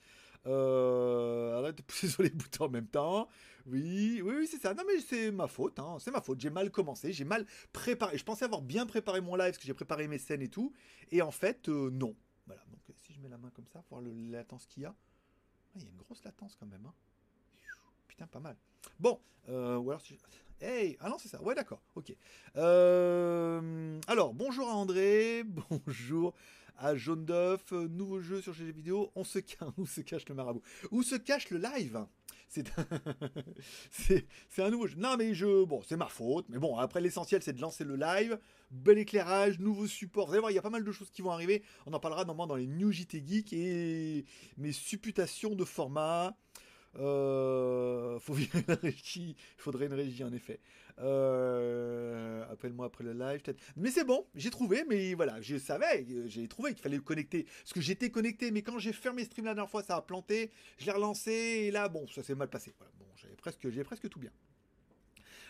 Euh... 0.46 1.58
Arrête 1.58 1.78
de 1.78 1.82
pousser 1.82 2.08
sur 2.10 2.24
les 2.24 2.30
boutons 2.30 2.66
en 2.66 2.70
même 2.70 2.88
temps. 2.88 3.28
Oui, 3.66 4.22
oui, 4.24 4.34
oui, 4.38 4.48
c'est 4.48 4.60
ça. 4.62 4.74
Non, 4.74 4.84
mais 4.88 5.00
c'est 5.00 5.32
ma 5.32 5.48
faute. 5.48 5.80
Hein. 5.80 5.98
C'est 6.00 6.12
ma 6.12 6.22
faute. 6.22 6.40
J'ai 6.40 6.50
mal 6.50 6.72
commencé. 6.72 7.14
J'ai 7.14 7.26
mal 7.26 7.46
préparé. 7.74 8.18
Je 8.18 8.24
pensais 8.24 8.46
avoir 8.46 8.62
bien 8.62 8.86
préparé 8.86 9.22
mon 9.22 9.36
live 9.36 9.52
parce 9.52 9.58
que 9.58 9.66
j'ai 9.66 9.74
préparé 9.74 10.08
mes 10.08 10.18
scènes 10.18 10.42
et 10.42 10.50
tout. 10.50 10.74
Et 11.12 11.22
en 11.22 11.32
fait, 11.32 11.70
euh, 11.70 11.90
non. 11.92 12.16
Voilà. 12.46 12.62
Donc, 12.70 12.80
si 12.98 13.14
je 13.14 13.20
mets 13.20 13.30
la 13.30 13.38
main 13.38 13.52
comme 13.52 13.68
ça, 13.68 13.84
voir 13.90 14.02
la 14.02 14.10
latence 14.38 14.66
qu'il 14.66 14.84
y 14.84 14.86
a. 14.86 14.96
Il 15.76 15.84
y 15.84 15.86
a 15.86 15.90
une 15.90 15.98
grosse 15.98 16.24
latence 16.24 16.56
quand 16.56 16.66
même. 16.66 16.86
Hein. 16.86 16.94
Putain, 18.08 18.28
pas 18.28 18.40
mal. 18.40 18.58
Bon, 19.00 19.20
euh, 19.50 19.78
ou 19.78 19.90
alors 19.90 20.02
si 20.02 20.16
je... 20.16 20.20
Hey 20.62 20.98
Ah 21.00 21.08
non, 21.08 21.18
c'est 21.18 21.30
ça. 21.30 21.42
Ouais, 21.42 21.56
d'accord. 21.56 21.82
Ok. 21.96 22.14
Euh, 22.58 24.00
alors, 24.08 24.34
bonjour 24.34 24.68
à 24.68 24.74
André. 24.74 25.44
Bonjour 25.70 26.34
à 26.78 26.96
Jaune 26.96 27.24
d'œuf. 27.24 27.72
Nouveau 27.72 28.20
jeu 28.20 28.42
sur 28.42 28.54
GG 28.54 28.74
Vidéo. 28.74 29.10
On 29.16 29.24
se 29.24 29.40
cache. 29.40 29.70
Où 29.78 29.86
se 29.86 30.02
cache 30.02 30.28
le 30.28 30.36
marabout? 30.36 30.62
Où 30.92 31.02
se 31.02 31.16
cache 31.16 31.50
le 31.50 31.60
live? 31.60 32.06
C'est 33.92 34.26
c'est 34.50 34.64
un 34.64 34.72
nouveau 34.72 34.88
jeu. 34.88 34.96
Non, 34.98 35.16
mais 35.18 35.34
je. 35.34 35.64
Bon, 35.66 35.82
c'est 35.88 35.96
ma 35.96 36.08
faute. 36.08 36.48
Mais 36.50 36.58
bon, 36.58 36.78
après, 36.78 37.00
l'essentiel, 37.00 37.44
c'est 37.44 37.54
de 37.54 37.62
lancer 37.62 37.84
le 37.84 37.96
live. 37.96 38.40
Bel 38.72 38.98
éclairage, 38.98 39.60
nouveau 39.60 39.86
support. 39.86 40.26
Vous 40.26 40.32
allez 40.34 40.40
voir, 40.40 40.52
il 40.52 40.56
y 40.56 40.58
a 40.58 40.62
pas 40.64 40.72
mal 40.72 40.84
de 40.84 40.92
choses 40.92 41.12
qui 41.12 41.22
vont 41.22 41.30
arriver. 41.30 41.62
On 41.86 41.94
en 41.94 42.00
parlera 42.00 42.26
normalement 42.26 42.48
dans 42.48 42.56
les 42.56 42.66
New 42.66 42.92
JT 42.92 43.24
Geek 43.26 43.54
et 43.54 44.26
mes 44.58 44.72
supputations 44.72 45.54
de 45.56 45.64
format. 45.64 46.36
Euh, 46.98 48.20
faut 48.20 48.34
virer 48.34 48.64
la 48.68 48.76
régie. 48.76 49.36
Il 49.38 49.62
faudrait 49.62 49.86
une 49.86 49.94
régie 49.94 50.24
en 50.24 50.34
effet. 50.34 50.60
Euh, 51.00 52.44
appelle-moi 52.52 52.88
après 52.88 53.04
le 53.04 53.14
live 53.14 53.42
peut-être. 53.42 53.62
Mais 53.76 53.92
c'est 53.92 54.04
bon, 54.04 54.26
j'ai 54.36 54.50
trouvé. 54.50 54.84
Mais 54.88 55.14
voilà, 55.14 55.40
je 55.42 55.58
savais, 55.58 56.06
j'ai 56.28 56.48
trouvé 56.48 56.74
qu'il 56.74 56.82
fallait 56.82 57.00
connecter. 57.00 57.44
Parce 57.44 57.74
que 57.74 57.82
j'étais 57.82 58.10
connecté, 58.10 58.52
mais 58.52 58.62
quand 58.62 58.80
j'ai 58.80 58.94
fermé 58.94 59.24
stream 59.24 59.46
la 59.46 59.54
dernière 59.54 59.70
fois, 59.70 59.84
ça 59.84 59.96
a 59.96 60.02
planté. 60.02 60.52
Je 60.78 60.86
l'ai 60.86 60.92
relancé 60.92 61.32
et 61.32 61.72
là, 61.72 61.90
bon, 61.90 62.08
ça 62.08 62.24
s'est 62.24 62.36
mal 62.36 62.50
passé. 62.50 62.74
Bon, 63.00 63.06
j'avais 63.16 63.36
presque, 63.36 63.84
presque 63.84 64.10
tout 64.10 64.20
bien. 64.20 64.32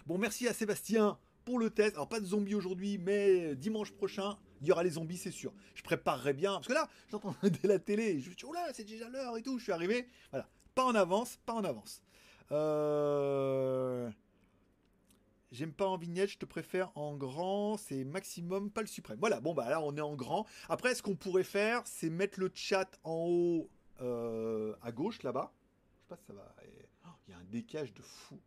Bon, 0.05 0.17
merci 0.17 0.47
à 0.47 0.53
Sébastien 0.53 1.17
pour 1.45 1.57
le 1.57 1.69
test. 1.69 1.95
Alors 1.95 2.09
pas 2.09 2.19
de 2.19 2.25
zombies 2.25 2.55
aujourd'hui, 2.55 2.97
mais 2.97 3.55
dimanche 3.55 3.91
prochain, 3.91 4.37
il 4.61 4.67
y 4.67 4.71
aura 4.71 4.83
les 4.83 4.91
zombies, 4.91 5.17
c'est 5.17 5.31
sûr. 5.31 5.53
Je 5.73 5.81
préparerai 5.81 6.33
bien. 6.33 6.53
Parce 6.53 6.67
que 6.67 6.73
là, 6.73 6.87
j'entends 7.09 7.35
la 7.63 7.79
télé. 7.79 8.19
Je 8.19 8.29
me 8.29 8.35
dis, 8.35 8.45
oh 8.45 8.53
là, 8.53 8.67
c'est 8.73 8.83
déjà 8.83 9.09
l'heure 9.09 9.37
et 9.37 9.41
tout. 9.41 9.57
Je 9.57 9.63
suis 9.63 9.71
arrivé. 9.71 10.07
Voilà. 10.31 10.47
Pas 10.79 10.85
en 10.85 10.95
avance, 10.95 11.35
pas 11.45 11.55
en 11.55 11.65
avance. 11.65 12.01
Euh, 12.53 14.09
j'aime 15.51 15.73
pas 15.73 15.85
en 15.85 15.97
vignette, 15.97 16.29
je 16.29 16.37
te 16.37 16.45
préfère 16.45 16.97
en 16.97 17.17
grand, 17.17 17.75
c'est 17.75 18.05
maximum, 18.05 18.71
pas 18.71 18.79
le 18.79 18.87
suprême. 18.87 19.17
Voilà, 19.19 19.41
bon 19.41 19.53
bah 19.53 19.69
là 19.69 19.81
on 19.81 19.97
est 19.97 20.01
en 20.01 20.15
grand. 20.15 20.47
Après, 20.69 20.95
ce 20.95 21.03
qu'on 21.03 21.17
pourrait 21.17 21.43
faire, 21.43 21.81
c'est 21.85 22.09
mettre 22.09 22.39
le 22.39 22.49
chat 22.53 22.97
en 23.03 23.25
haut 23.27 23.69
euh, 23.99 24.73
à 24.81 24.93
gauche 24.93 25.21
là-bas. 25.21 25.51
Je 26.09 26.15
sais 26.15 26.21
ça 26.27 26.31
va. 26.31 26.55
Oh, 27.07 27.09
il 27.27 27.31
y 27.31 27.33
a 27.33 27.39
un 27.39 27.43
décage 27.43 27.93
de 27.93 28.01
fou. 28.01 28.39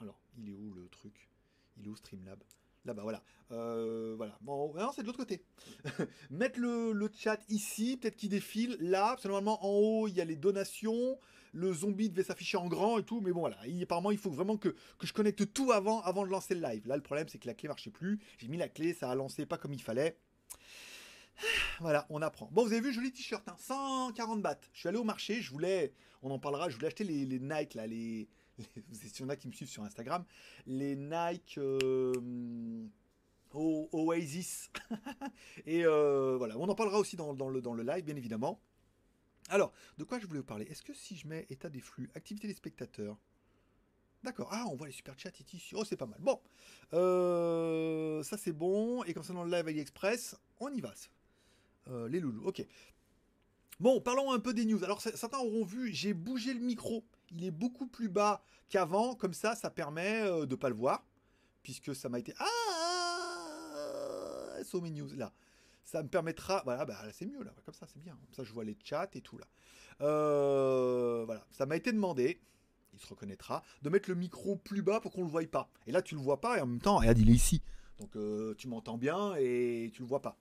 Alors, 0.00 0.18
il 0.38 0.48
est 0.48 0.54
où 0.54 0.72
le 0.72 0.88
truc? 0.88 1.28
Il 1.76 1.84
est 1.84 1.88
où 1.90 1.96
Streamlab? 1.96 2.42
Là-bas, 2.88 3.02
voilà. 3.02 3.22
Euh, 3.52 4.14
voilà. 4.16 4.38
Bon, 4.40 4.72
non, 4.74 4.92
c'est 4.96 5.02
de 5.02 5.06
l'autre 5.06 5.18
côté. 5.18 5.42
Mettre 6.30 6.58
le, 6.58 7.10
chat 7.14 7.38
ici, 7.50 7.98
peut-être 7.98 8.16
qu'il 8.16 8.30
défile 8.30 8.78
là, 8.80 9.08
parce 9.10 9.24
que 9.24 9.28
normalement 9.28 9.62
en 9.62 9.68
haut 9.68 10.08
il 10.08 10.14
y 10.14 10.22
a 10.22 10.24
les 10.24 10.36
donations, 10.36 11.18
le 11.52 11.70
zombie 11.70 12.08
devait 12.08 12.22
s'afficher 12.22 12.56
en 12.56 12.66
grand 12.66 12.98
et 12.98 13.02
tout, 13.02 13.20
mais 13.20 13.30
bon 13.30 13.40
voilà. 13.40 13.58
apparemment 13.82 14.10
il 14.10 14.16
faut 14.16 14.30
vraiment 14.30 14.56
que, 14.56 14.74
je 15.02 15.12
connecte 15.12 15.52
tout 15.52 15.70
avant, 15.70 16.00
avant 16.00 16.24
de 16.24 16.30
lancer 16.30 16.54
le 16.54 16.62
live. 16.62 16.88
Là 16.88 16.96
le 16.96 17.02
problème 17.02 17.28
c'est 17.28 17.38
que 17.38 17.46
la 17.46 17.52
clé 17.52 17.68
marchait 17.68 17.90
plus. 17.90 18.20
J'ai 18.38 18.48
mis 18.48 18.56
la 18.56 18.70
clé, 18.70 18.94
ça 18.94 19.10
a 19.10 19.14
lancé 19.14 19.44
pas 19.44 19.58
comme 19.58 19.74
il 19.74 19.82
fallait. 19.82 20.16
Voilà, 21.80 22.06
on 22.08 22.22
apprend. 22.22 22.48
Bon, 22.52 22.64
vous 22.64 22.72
avez 22.72 22.80
vu, 22.80 22.94
joli 22.94 23.12
t-shirt, 23.12 23.46
hein, 23.48 23.56
140 23.58 24.40
bahts. 24.40 24.60
Je 24.72 24.78
suis 24.78 24.88
allé 24.88 24.98
au 24.98 25.04
marché, 25.04 25.42
je 25.42 25.50
voulais, 25.50 25.92
on 26.22 26.30
en 26.30 26.38
parlera, 26.38 26.70
je 26.70 26.74
voulais 26.74 26.86
acheter 26.86 27.04
les, 27.04 27.26
les 27.26 27.38
Nike, 27.38 27.74
là, 27.74 27.86
les, 27.86 28.28
s'il 28.92 29.20
y 29.20 29.24
en 29.24 29.28
a 29.28 29.36
qui 29.36 29.48
me 29.48 29.52
suivent 29.52 29.68
sur 29.68 29.84
Instagram, 29.84 30.24
les 30.66 30.96
Nike 30.96 31.58
Oasis. 33.54 34.70
et 35.66 35.84
voilà, 35.84 36.58
on 36.58 36.68
en 36.68 36.74
parlera 36.74 36.98
aussi 36.98 37.16
dans, 37.16 37.32
le, 37.32 37.60
dans 37.60 37.74
le 37.74 37.82
live, 37.82 38.04
bien 38.04 38.16
évidemment. 38.16 38.60
Alors, 39.50 39.72
de 39.96 40.04
quoi 40.04 40.18
je 40.18 40.26
voulais 40.26 40.40
vous 40.40 40.46
parler? 40.46 40.66
Est-ce 40.66 40.82
que 40.82 40.92
si 40.92 41.16
je 41.16 41.26
mets 41.26 41.46
état 41.48 41.70
des 41.70 41.80
flux, 41.80 42.10
activité 42.14 42.46
des 42.46 42.54
spectateurs, 42.54 43.16
D'accord. 44.24 44.48
Ah, 44.50 44.64
on 44.68 44.74
voit 44.74 44.88
les 44.88 44.92
super 44.92 45.18
chats 45.18 45.30
ici. 45.52 45.74
Oh, 45.74 45.84
c'est 45.84 45.96
pas 45.96 46.06
mal. 46.06 46.18
Bon. 46.20 46.40
Euh, 46.92 48.22
ça, 48.22 48.36
c'est 48.36 48.52
bon. 48.52 49.04
Et 49.04 49.14
concernant 49.14 49.44
le 49.44 49.50
live 49.50 49.68
AliExpress, 49.68 50.36
on 50.60 50.72
y 50.72 50.80
va. 50.80 50.92
Euh, 51.88 52.08
les 52.08 52.20
loulous. 52.20 52.44
Ok. 52.44 52.64
Bon, 53.78 54.00
parlons 54.00 54.32
un 54.32 54.40
peu 54.40 54.52
des 54.52 54.64
news. 54.64 54.82
Alors, 54.82 55.00
certains 55.00 55.38
auront 55.38 55.64
vu, 55.64 55.92
j'ai 55.92 56.14
bougé 56.14 56.52
le 56.52 56.60
micro. 56.60 57.04
Il 57.30 57.44
est 57.44 57.50
beaucoup 57.50 57.86
plus 57.86 58.08
bas 58.08 58.42
qu'avant. 58.68 59.14
Comme 59.14 59.34
ça, 59.34 59.54
ça 59.54 59.70
permet 59.70 60.22
euh, 60.22 60.46
de 60.46 60.54
pas 60.54 60.68
le 60.68 60.74
voir. 60.74 61.04
Puisque 61.62 61.94
ça 61.94 62.08
m'a 62.08 62.18
été... 62.18 62.34
Ah 62.38 62.46
So 64.64 64.80
many 64.80 65.00
news, 65.00 65.14
là. 65.14 65.32
Ça 65.84 66.02
me 66.02 66.08
permettra... 66.08 66.62
Voilà, 66.64 66.84
bah, 66.84 66.98
c'est 67.12 67.26
mieux, 67.26 67.42
là. 67.42 67.52
Comme 67.64 67.74
ça, 67.74 67.86
c'est 67.86 68.02
bien. 68.02 68.12
Comme 68.12 68.34
ça, 68.34 68.44
je 68.44 68.52
vois 68.52 68.64
les 68.64 68.76
chats 68.82 69.08
et 69.14 69.20
tout, 69.20 69.38
là. 69.38 69.46
voilà. 69.98 71.46
Ça 71.50 71.66
m'a 71.66 71.76
été 71.76 71.92
demandé 71.92 72.40
il 72.98 73.00
se 73.00 73.06
reconnaîtra, 73.06 73.62
de 73.82 73.90
mettre 73.90 74.08
le 74.08 74.16
micro 74.16 74.56
plus 74.56 74.82
bas 74.82 75.00
pour 75.00 75.12
qu'on 75.12 75.22
le 75.22 75.28
voie 75.28 75.46
pas. 75.46 75.70
Et 75.86 75.92
là, 75.92 76.02
tu 76.02 76.14
le 76.14 76.20
vois 76.20 76.40
pas, 76.40 76.58
et 76.58 76.60
en 76.60 76.66
même 76.66 76.80
temps, 76.80 76.98
regarde, 76.98 77.18
il 77.18 77.30
est 77.30 77.34
ici. 77.34 77.62
Donc, 78.00 78.14
euh, 78.16 78.54
tu 78.56 78.68
m'entends 78.68 78.98
bien 78.98 79.34
et 79.36 79.90
tu 79.94 80.02
le 80.02 80.08
vois 80.08 80.22
pas. 80.22 80.36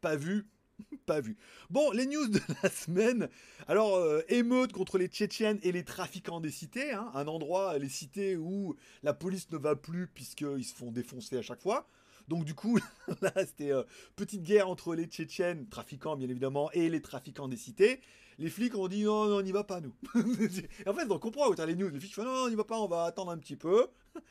Pas 0.00 0.16
vu, 0.16 0.46
pas 1.06 1.20
vu. 1.20 1.36
Bon, 1.70 1.90
les 1.92 2.06
news 2.06 2.28
de 2.28 2.40
la 2.62 2.70
semaine. 2.70 3.28
Alors, 3.66 3.96
euh, 3.96 4.22
émeute 4.28 4.72
contre 4.72 4.98
les 4.98 5.08
Tchétchènes 5.08 5.58
et 5.62 5.72
les 5.72 5.84
trafiquants 5.84 6.40
des 6.40 6.50
cités. 6.50 6.92
Hein. 6.92 7.10
un 7.14 7.26
endroit, 7.26 7.78
les 7.78 7.88
cités 7.88 8.36
où 8.36 8.76
la 9.02 9.14
police 9.14 9.50
ne 9.50 9.58
va 9.58 9.76
plus 9.76 10.06
puisqu'ils 10.06 10.64
se 10.64 10.74
font 10.74 10.90
défoncer 10.90 11.36
à 11.36 11.42
chaque 11.42 11.62
fois. 11.62 11.86
Donc 12.28 12.44
du 12.44 12.54
coup, 12.54 12.78
là, 13.22 13.32
c'était 13.36 13.72
euh, 13.72 13.82
petite 14.16 14.42
guerre 14.42 14.68
entre 14.68 14.94
les 14.94 15.06
Tchétchènes, 15.06 15.66
trafiquants 15.68 16.16
bien 16.16 16.28
évidemment, 16.28 16.70
et 16.72 16.88
les 16.88 17.00
trafiquants 17.00 17.48
des 17.48 17.56
cités 17.56 18.00
les 18.38 18.50
flics 18.50 18.76
ont 18.76 18.88
dit 18.88 19.04
non, 19.04 19.26
non, 19.26 19.38
on 19.38 19.42
n'y 19.42 19.52
va 19.52 19.64
pas, 19.64 19.80
nous. 19.80 19.92
en 20.14 20.94
fait, 20.94 21.10
on 21.10 21.18
comprend, 21.18 21.50
as 21.50 21.66
les 21.66 21.74
news, 21.74 21.88
les 21.88 21.98
flics 21.98 22.14
font 22.14 22.24
non, 22.24 22.44
on 22.44 22.48
n'y 22.48 22.54
va 22.54 22.64
pas, 22.64 22.78
on 22.78 22.86
va 22.86 23.04
attendre 23.04 23.32
un 23.32 23.38
petit 23.38 23.56
peu, 23.56 23.88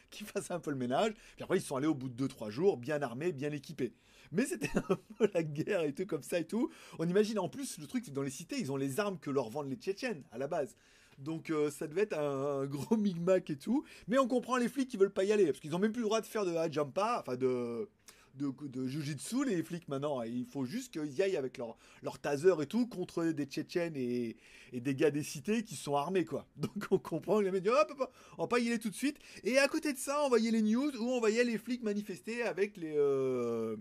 qu'ils 0.10 0.26
fassent 0.26 0.52
un 0.52 0.60
peu 0.60 0.72
le 0.72 0.78
ménage. 0.78 1.14
Puis 1.36 1.44
après, 1.44 1.58
ils 1.58 1.62
sont 1.62 1.76
allés 1.76 1.88
au 1.88 1.94
bout 1.94 2.10
de 2.10 2.28
2-3 2.28 2.50
jours, 2.50 2.78
bien 2.78 3.02
armés, 3.02 3.34
bien 3.34 3.52
équipés. 3.52 3.94
Mais 4.32 4.46
c'était 4.46 4.70
un 4.76 4.98
peu 5.18 5.30
la 5.34 5.44
guerre 5.44 5.84
et 5.84 5.94
tout, 5.94 6.06
comme 6.06 6.24
ça 6.24 6.40
et 6.40 6.46
tout. 6.46 6.70
On 7.00 7.08
imagine 7.08 7.40
en 7.40 7.50
plus, 7.50 7.78
le 7.80 7.88
truc, 7.88 8.04
c'est 8.06 8.14
dans 8.14 8.24
les 8.24 8.30
cités, 8.30 8.60
ils 8.60 8.72
ont 8.72 8.78
les 8.78 9.00
armes 9.00 9.20
que 9.20 9.30
leur 9.30 9.50
vendent 9.50 9.70
les 9.70 9.76
Tchétchènes, 9.76 10.24
à 10.32 10.38
la 10.38 10.48
base. 10.48 10.76
Donc 11.18 11.50
euh, 11.50 11.72
ça 11.72 11.88
devait 11.88 12.04
être 12.04 12.18
un, 12.18 12.66
gros 12.66 12.98
micmac 12.98 13.50
et 13.50 13.58
tout. 13.58 13.84
Mais 14.08 14.18
on 14.20 14.28
comprend 14.28 14.58
les 14.58 14.70
flics 14.70 14.90
qui 14.90 14.98
veulent 14.98 15.14
pas 15.14 15.24
y 15.24 15.32
aller. 15.32 15.46
Parce 15.48 15.60
qu'ils 15.60 15.76
ont 15.76 15.80
même 15.80 15.92
plus 15.92 16.02
le 16.02 16.08
droit 16.08 16.22
de 16.22 16.26
faire 16.26 16.46
de 16.46 16.56
hajampa, 16.56 17.20
enfin 17.22 17.36
de 17.36 17.90
de, 18.38 18.54
de 18.68 18.88
jujitsu, 18.88 19.46
les 19.46 19.64
flics 19.64 19.88
maintenant. 19.88 20.22
Il 20.22 20.46
faut 20.46 20.66
juste 20.66 20.94
qu'ils 20.94 21.12
y 21.12 21.22
aillent 21.22 21.38
avec 21.38 21.58
leur, 21.58 21.78
leur 22.04 22.20
taser 22.20 22.54
et 22.62 22.66
tout 22.66 22.88
contre 22.88 23.26
des 23.26 23.46
Tchétchènes 23.46 23.96
et, 23.96 24.38
des 24.74 24.96
gars 24.96 25.12
des 25.12 25.24
cités 25.24 25.64
qui 25.64 25.76
sont 25.76 25.96
armés, 25.96 26.26
quoi. 26.26 26.46
Donc 26.56 26.88
on 26.92 27.00
comprend 27.00 27.40
les 27.40 27.52
mecs 27.52 27.64
disent, 27.64 27.72
hop, 27.72 28.12
on 28.38 28.44
va 28.44 28.48
pas 28.48 28.60
y 28.60 28.68
aller 28.68 28.80
tout 28.80 28.90
de 28.90 28.96
suite. 28.96 29.18
Et 29.44 29.58
à 29.58 29.68
côté 29.68 29.94
de 29.94 29.98
ça, 29.98 30.24
on 30.24 30.30
voyait 30.30 30.52
les 30.52 30.62
news 30.62 30.92
où 31.00 31.10
on 31.10 31.20
voyait 31.20 31.44
les 31.44 31.58
flics 31.58 31.84
manifester 31.84 32.44
avec 32.44 32.78
les, 32.78 32.94
euh, 32.96 33.76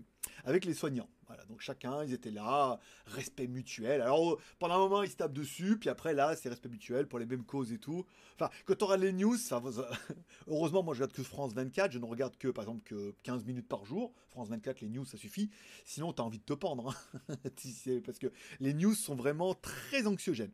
avec 0.45 0.65
les 0.65 0.73
soignants. 0.73 1.09
Voilà, 1.27 1.43
donc 1.45 1.59
chacun, 1.59 2.03
ils 2.05 2.13
étaient 2.13 2.31
là, 2.31 2.79
respect 3.05 3.47
mutuel. 3.47 4.01
Alors 4.01 4.39
pendant 4.59 4.75
un 4.75 4.79
moment, 4.79 5.03
ils 5.03 5.09
se 5.09 5.17
tapent 5.17 5.33
dessus, 5.33 5.77
puis 5.77 5.89
après 5.89 6.13
là, 6.13 6.35
c'est 6.35 6.47
respect 6.47 6.69
mutuel 6.69 7.07
pour 7.07 7.19
les 7.19 7.25
mêmes 7.25 7.43
causes 7.43 7.73
et 7.73 7.79
tout. 7.79 8.05
Enfin, 8.35 8.49
quand 8.65 8.81
on 8.81 8.85
regarde 8.85 9.03
les 9.03 9.13
news, 9.13 9.35
heureusement, 10.47 10.83
moi 10.83 10.93
je 10.93 10.99
regarde 11.01 11.13
que 11.13 11.23
France 11.23 11.53
24, 11.53 11.91
je 11.91 11.99
ne 11.99 12.05
regarde 12.05 12.37
que 12.37 12.47
par 12.47 12.63
exemple 12.63 12.83
que 12.83 13.13
15 13.23 13.45
minutes 13.45 13.67
par 13.67 13.85
jour. 13.85 14.13
France 14.29 14.49
24, 14.49 14.81
les 14.81 14.89
news, 14.89 15.05
ça 15.05 15.17
suffit. 15.17 15.49
Sinon, 15.83 16.13
tu 16.13 16.21
as 16.21 16.25
envie 16.25 16.39
de 16.39 16.43
te 16.43 16.53
pendre, 16.53 16.95
hein. 17.29 17.35
parce 18.05 18.19
que 18.19 18.27
les 18.59 18.73
news 18.73 18.93
sont 18.93 19.15
vraiment 19.15 19.53
très 19.55 20.07
anxiogènes. 20.07 20.51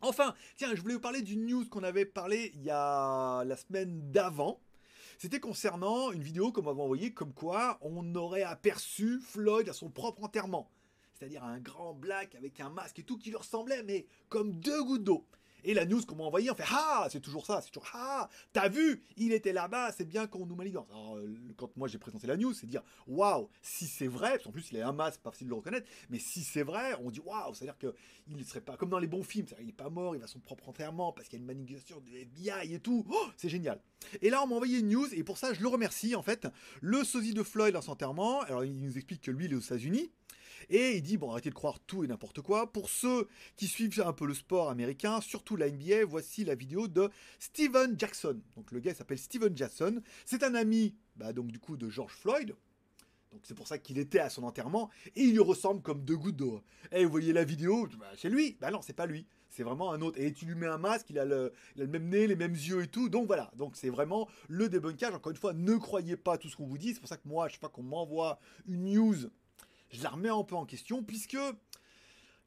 Enfin, 0.00 0.34
tiens, 0.56 0.74
je 0.74 0.80
voulais 0.82 0.94
vous 0.94 1.00
parler 1.00 1.22
d'une 1.22 1.46
news 1.46 1.66
qu'on 1.68 1.82
avait 1.82 2.04
parlé 2.04 2.50
il 2.54 2.62
y 2.62 2.70
a 2.70 3.44
la 3.44 3.56
semaine 3.56 4.10
d'avant. 4.10 4.60
C'était 5.18 5.40
concernant 5.40 6.12
une 6.12 6.22
vidéo 6.22 6.52
qu'on 6.52 6.62
m'avait 6.62 6.82
envoyée 6.82 7.12
comme 7.14 7.32
quoi 7.32 7.78
on 7.80 8.14
aurait 8.14 8.42
aperçu 8.42 9.18
Floyd 9.20 9.66
à 9.68 9.72
son 9.72 9.88
propre 9.88 10.22
enterrement. 10.22 10.70
C'est-à-dire 11.14 11.42
un 11.42 11.58
grand 11.58 11.94
black 11.94 12.34
avec 12.34 12.60
un 12.60 12.68
masque 12.68 12.98
et 12.98 13.02
tout 13.02 13.16
qui 13.16 13.30
lui 13.30 13.36
ressemblait, 13.36 13.82
mais 13.82 14.06
comme 14.28 14.52
deux 14.60 14.84
gouttes 14.84 15.04
d'eau. 15.04 15.26
Et 15.64 15.74
la 15.74 15.84
news 15.84 16.00
qu'on 16.06 16.16
m'a 16.16 16.24
envoyée, 16.24 16.50
on 16.50 16.54
fait 16.54 16.64
Ah, 16.70 17.08
c'est 17.10 17.20
toujours 17.20 17.46
ça, 17.46 17.60
c'est 17.60 17.70
toujours 17.70 17.90
Ah, 17.94 18.28
t'as 18.52 18.68
vu, 18.68 19.02
il 19.16 19.32
était 19.32 19.52
là-bas, 19.52 19.92
c'est 19.92 20.04
bien 20.04 20.26
qu'on 20.26 20.46
nous 20.46 20.54
manigance. 20.54 20.86
Alors, 20.90 21.16
euh, 21.16 21.34
quand 21.56 21.76
moi 21.76 21.88
j'ai 21.88 21.98
présenté 21.98 22.26
la 22.26 22.36
news, 22.36 22.52
c'est 22.54 22.66
dire 22.66 22.82
Waouh, 23.06 23.48
si 23.62 23.86
c'est 23.86 24.06
vrai, 24.06 24.30
parce 24.30 24.44
qu'en 24.44 24.52
plus 24.52 24.70
il 24.72 24.80
a 24.80 24.88
un 24.88 24.92
masque, 24.92 25.20
pas 25.20 25.30
facile 25.30 25.46
de 25.46 25.50
le 25.50 25.56
reconnaître, 25.56 25.88
mais 26.10 26.18
si 26.18 26.42
c'est 26.42 26.62
vrai, 26.62 26.94
on 27.02 27.10
dit 27.10 27.20
Waouh, 27.20 27.54
c'est-à-dire 27.54 27.78
qu'il 27.78 28.36
ne 28.36 28.44
serait 28.44 28.60
pas 28.60 28.76
comme 28.76 28.90
dans 28.90 28.98
les 28.98 29.06
bons 29.06 29.24
films, 29.24 29.46
il 29.60 29.66
n'est 29.66 29.72
pas 29.72 29.90
mort, 29.90 30.14
il 30.14 30.20
va 30.20 30.26
son 30.26 30.40
propre 30.40 30.68
enterrement 30.68 31.12
parce 31.12 31.28
qu'il 31.28 31.38
y 31.38 31.40
a 31.40 31.42
une 31.42 31.46
manipulation 31.46 32.00
de 32.00 32.10
FBI 32.10 32.74
et 32.74 32.80
tout. 32.80 33.04
Oh, 33.08 33.26
c'est 33.36 33.48
génial. 33.48 33.80
Et 34.22 34.30
là, 34.30 34.42
on 34.42 34.46
m'a 34.46 34.54
envoyé 34.54 34.78
une 34.78 34.88
news, 34.88 35.06
et 35.12 35.24
pour 35.24 35.38
ça, 35.38 35.52
je 35.52 35.60
le 35.60 35.68
remercie 35.68 36.14
en 36.14 36.22
fait. 36.22 36.46
Le 36.80 37.04
sosie 37.04 37.34
de 37.34 37.42
Floyd 37.42 37.74
dans 37.74 37.82
son 37.82 37.92
enterrement, 37.92 38.42
alors 38.42 38.64
il 38.64 38.80
nous 38.80 38.96
explique 38.96 39.22
que 39.22 39.30
lui, 39.30 39.46
il 39.46 39.52
est 39.52 39.56
aux 39.56 39.60
États-Unis. 39.60 40.10
Et 40.70 40.96
il 40.96 41.02
dit, 41.02 41.16
bon, 41.16 41.30
arrêtez 41.30 41.50
de 41.50 41.54
croire 41.54 41.78
tout 41.80 42.04
et 42.04 42.06
n'importe 42.06 42.40
quoi. 42.40 42.72
Pour 42.72 42.88
ceux 42.88 43.28
qui 43.56 43.66
suivent 43.66 44.00
un 44.04 44.12
peu 44.12 44.26
le 44.26 44.34
sport 44.34 44.70
américain, 44.70 45.20
surtout 45.20 45.56
la 45.56 45.70
NBA, 45.70 46.04
voici 46.06 46.44
la 46.44 46.54
vidéo 46.54 46.88
de 46.88 47.08
Steven 47.38 47.98
Jackson. 47.98 48.40
Donc 48.56 48.72
le 48.72 48.80
gars 48.80 48.94
s'appelle 48.94 49.18
Steven 49.18 49.56
Jackson. 49.56 50.02
C'est 50.24 50.42
un 50.42 50.54
ami, 50.54 50.94
bah, 51.16 51.32
donc 51.32 51.48
du 51.48 51.58
coup, 51.58 51.76
de 51.76 51.88
George 51.88 52.12
Floyd. 52.12 52.54
Donc 53.32 53.42
c'est 53.44 53.54
pour 53.54 53.68
ça 53.68 53.76
qu'il 53.76 53.98
était 53.98 54.18
à 54.18 54.30
son 54.30 54.44
enterrement 54.44 54.88
et 55.14 55.22
il 55.24 55.32
lui 55.32 55.40
ressemble 55.40 55.82
comme 55.82 56.04
deux 56.04 56.16
gouttes 56.16 56.36
d'eau. 56.36 56.62
Et 56.90 57.00
eh, 57.00 57.04
vous 57.04 57.10
voyez 57.10 57.32
la 57.32 57.44
vidéo, 57.44 57.86
bah, 57.98 58.06
c'est 58.16 58.30
lui. 58.30 58.56
Bah 58.60 58.70
non, 58.70 58.80
c'est 58.80 58.94
pas 58.94 59.06
lui. 59.06 59.26
C'est 59.50 59.62
vraiment 59.62 59.92
un 59.92 60.00
autre. 60.00 60.18
Et 60.18 60.32
tu 60.32 60.46
lui 60.46 60.54
mets 60.54 60.66
un 60.66 60.78
masque, 60.78 61.10
il 61.10 61.18
a, 61.18 61.24
le, 61.24 61.52
il 61.74 61.82
a 61.82 61.84
le 61.84 61.90
même 61.90 62.08
nez, 62.08 62.26
les 62.26 62.36
mêmes 62.36 62.54
yeux 62.54 62.82
et 62.82 62.88
tout. 62.88 63.08
Donc 63.08 63.26
voilà. 63.26 63.50
Donc 63.56 63.76
c'est 63.76 63.90
vraiment 63.90 64.28
le 64.48 64.68
débunkage. 64.68 65.14
Encore 65.14 65.30
une 65.32 65.38
fois, 65.38 65.52
ne 65.52 65.76
croyez 65.76 66.16
pas 66.16 66.38
tout 66.38 66.48
ce 66.48 66.56
qu'on 66.56 66.66
vous 66.66 66.78
dit. 66.78 66.94
C'est 66.94 67.00
pour 67.00 67.08
ça 67.08 67.16
que 67.16 67.28
moi, 67.28 67.48
je 67.48 67.54
sais 67.54 67.60
pas 67.60 67.68
qu'on 67.68 67.82
m'envoie 67.82 68.38
une 68.66 68.84
news 68.84 69.16
je 69.96 70.02
la 70.02 70.10
remets 70.10 70.28
un 70.28 70.44
peu 70.44 70.54
en 70.54 70.66
question, 70.66 71.02
puisque 71.02 71.38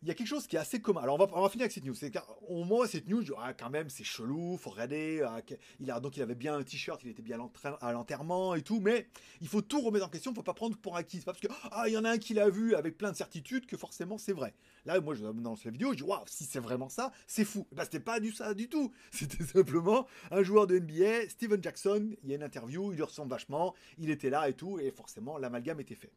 il 0.02 0.08
y 0.08 0.12
a 0.12 0.14
quelque 0.14 0.28
chose 0.28 0.48
qui 0.48 0.56
est 0.56 0.60
assez 0.60 0.80
commun. 0.80 1.02
Alors 1.02 1.20
on 1.20 1.42
va, 1.42 1.50
finir 1.50 1.64
avec 1.64 1.74
cette 1.74 1.84
news. 1.84 1.94
C'est 1.94 2.14
moins 2.50 2.88
cette 2.88 3.10
news, 3.10 3.24
ah, 3.38 3.54
quand 3.54 3.70
même 3.70 3.90
c'est 3.90 4.06
chelou, 4.06 4.58
faut 4.58 4.70
regarder. 4.70 5.22
Ah, 5.28 5.42
il 5.80 5.92
a 5.92 6.00
donc 6.00 6.16
il 6.16 6.24
avait 6.24 6.36
bien 6.36 6.56
un 6.56 6.64
t-shirt, 6.64 7.02
il 7.04 7.10
était 7.10 7.22
bien 7.22 7.38
à 7.82 7.92
l'enterrement 7.92 8.56
et 8.56 8.62
tout, 8.62 8.80
mais 8.80 9.08
il 9.42 9.48
faut 9.48 9.62
tout 9.62 9.82
remettre 9.82 10.06
en 10.06 10.10
question. 10.10 10.34
Faut 10.34 10.42
pas 10.42 10.54
prendre 10.54 10.78
pour 10.78 10.96
acquis. 10.96 11.20
Pas 11.20 11.34
parce 11.34 11.42
que 11.42 11.48
ah 11.72 11.84
il 11.88 11.94
y 11.94 11.98
en 11.98 12.06
a 12.06 12.12
un 12.12 12.18
qui 12.18 12.34
l'a 12.34 12.50
vu 12.50 12.76
avec 12.76 12.98
plein 12.98 13.12
de 13.12 13.18
certitudes 13.18 13.66
que 13.66 13.76
forcément 13.76 14.18
c'est 14.18 14.32
vrai. 14.32 14.54
Là 14.86 15.02
moi 15.02 15.16
je 15.16 15.24
dans 15.24 15.56
cette 15.58 15.74
vidéo, 15.74 15.92
je 15.92 15.98
dis 15.98 16.04
waouh 16.04 16.24
si 16.28 16.46
c'est 16.46 16.60
vraiment 16.60 16.88
ça, 16.88 17.12
c'est 17.28 17.46
fou. 17.46 17.68
Bah 17.74 17.84
c'était 17.84 18.00
pas 18.00 18.22
du 18.22 18.32
ça 18.32 18.54
du 18.54 18.70
tout. 18.70 18.94
C'était 19.12 19.44
simplement 19.44 20.08
un 20.32 20.44
joueur 20.44 20.66
de 20.66 20.80
NBA, 20.80 21.30
Steven 21.30 21.62
Jackson. 21.62 22.16
Il 22.24 22.30
y 22.30 22.34
a 22.34 22.36
une 22.36 22.44
interview, 22.44 22.94
il 22.94 22.96
lui 22.96 23.04
ressemble 23.04 23.32
vachement, 23.32 23.76
il 23.98 24.10
était 24.10 24.30
là 24.30 24.48
et 24.48 24.54
tout, 24.54 24.80
et 24.80 24.92
forcément 24.92 25.38
l'amalgame 25.38 25.82
était 25.82 25.96
fait. 25.96 26.12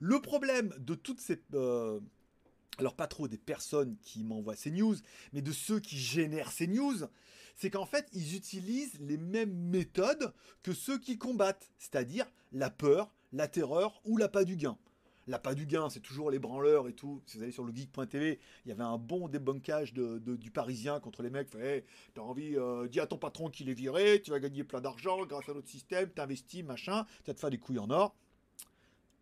Le 0.00 0.20
problème 0.20 0.74
de 0.78 0.94
toutes 0.94 1.20
ces... 1.20 1.42
Euh, 1.54 2.00
alors 2.78 2.94
pas 2.94 3.08
trop 3.08 3.26
des 3.26 3.38
personnes 3.38 3.96
qui 4.02 4.22
m'envoient 4.22 4.54
ces 4.54 4.70
news, 4.70 4.94
mais 5.32 5.42
de 5.42 5.52
ceux 5.52 5.80
qui 5.80 5.98
génèrent 5.98 6.52
ces 6.52 6.68
news, 6.68 6.94
c'est 7.56 7.70
qu'en 7.70 7.86
fait, 7.86 8.08
ils 8.12 8.36
utilisent 8.36 8.98
les 9.00 9.16
mêmes 9.16 9.52
méthodes 9.52 10.32
que 10.62 10.72
ceux 10.72 10.98
qui 10.98 11.18
combattent, 11.18 11.72
c'est-à-dire 11.78 12.26
la 12.52 12.70
peur, 12.70 13.12
la 13.32 13.48
terreur 13.48 14.00
ou 14.04 14.16
la 14.16 14.28
pas 14.28 14.44
du 14.44 14.56
gain. 14.56 14.78
La 15.26 15.38
pas 15.38 15.54
du 15.54 15.66
gain, 15.66 15.90
c'est 15.90 16.00
toujours 16.00 16.30
les 16.30 16.38
branleurs 16.38 16.88
et 16.88 16.94
tout. 16.94 17.20
Si 17.26 17.36
vous 17.36 17.42
allez 17.42 17.52
sur 17.52 17.64
le 17.64 17.74
geek.tv, 17.74 18.38
il 18.64 18.68
y 18.68 18.72
avait 18.72 18.84
un 18.84 18.96
bon 18.96 19.28
débunkage 19.28 19.92
du 19.92 20.50
Parisien 20.50 21.00
contre 21.00 21.22
les 21.22 21.30
mecs. 21.30 21.54
Hey, 21.56 21.84
t'as 22.14 22.22
envie, 22.22 22.56
euh, 22.56 22.86
dis 22.88 23.00
à 23.00 23.06
ton 23.06 23.18
patron 23.18 23.50
qu'il 23.50 23.68
est 23.68 23.74
viré, 23.74 24.22
tu 24.22 24.30
vas 24.30 24.40
gagner 24.40 24.64
plein 24.64 24.80
d'argent 24.80 25.26
grâce 25.26 25.48
à 25.48 25.52
notre 25.52 25.68
système, 25.68 26.08
t'investis, 26.10 26.62
machin, 26.62 27.04
tu 27.24 27.30
vas 27.30 27.34
te 27.34 27.40
faire 27.40 27.50
des 27.50 27.58
couilles 27.58 27.80
en 27.80 27.90
or 27.90 28.14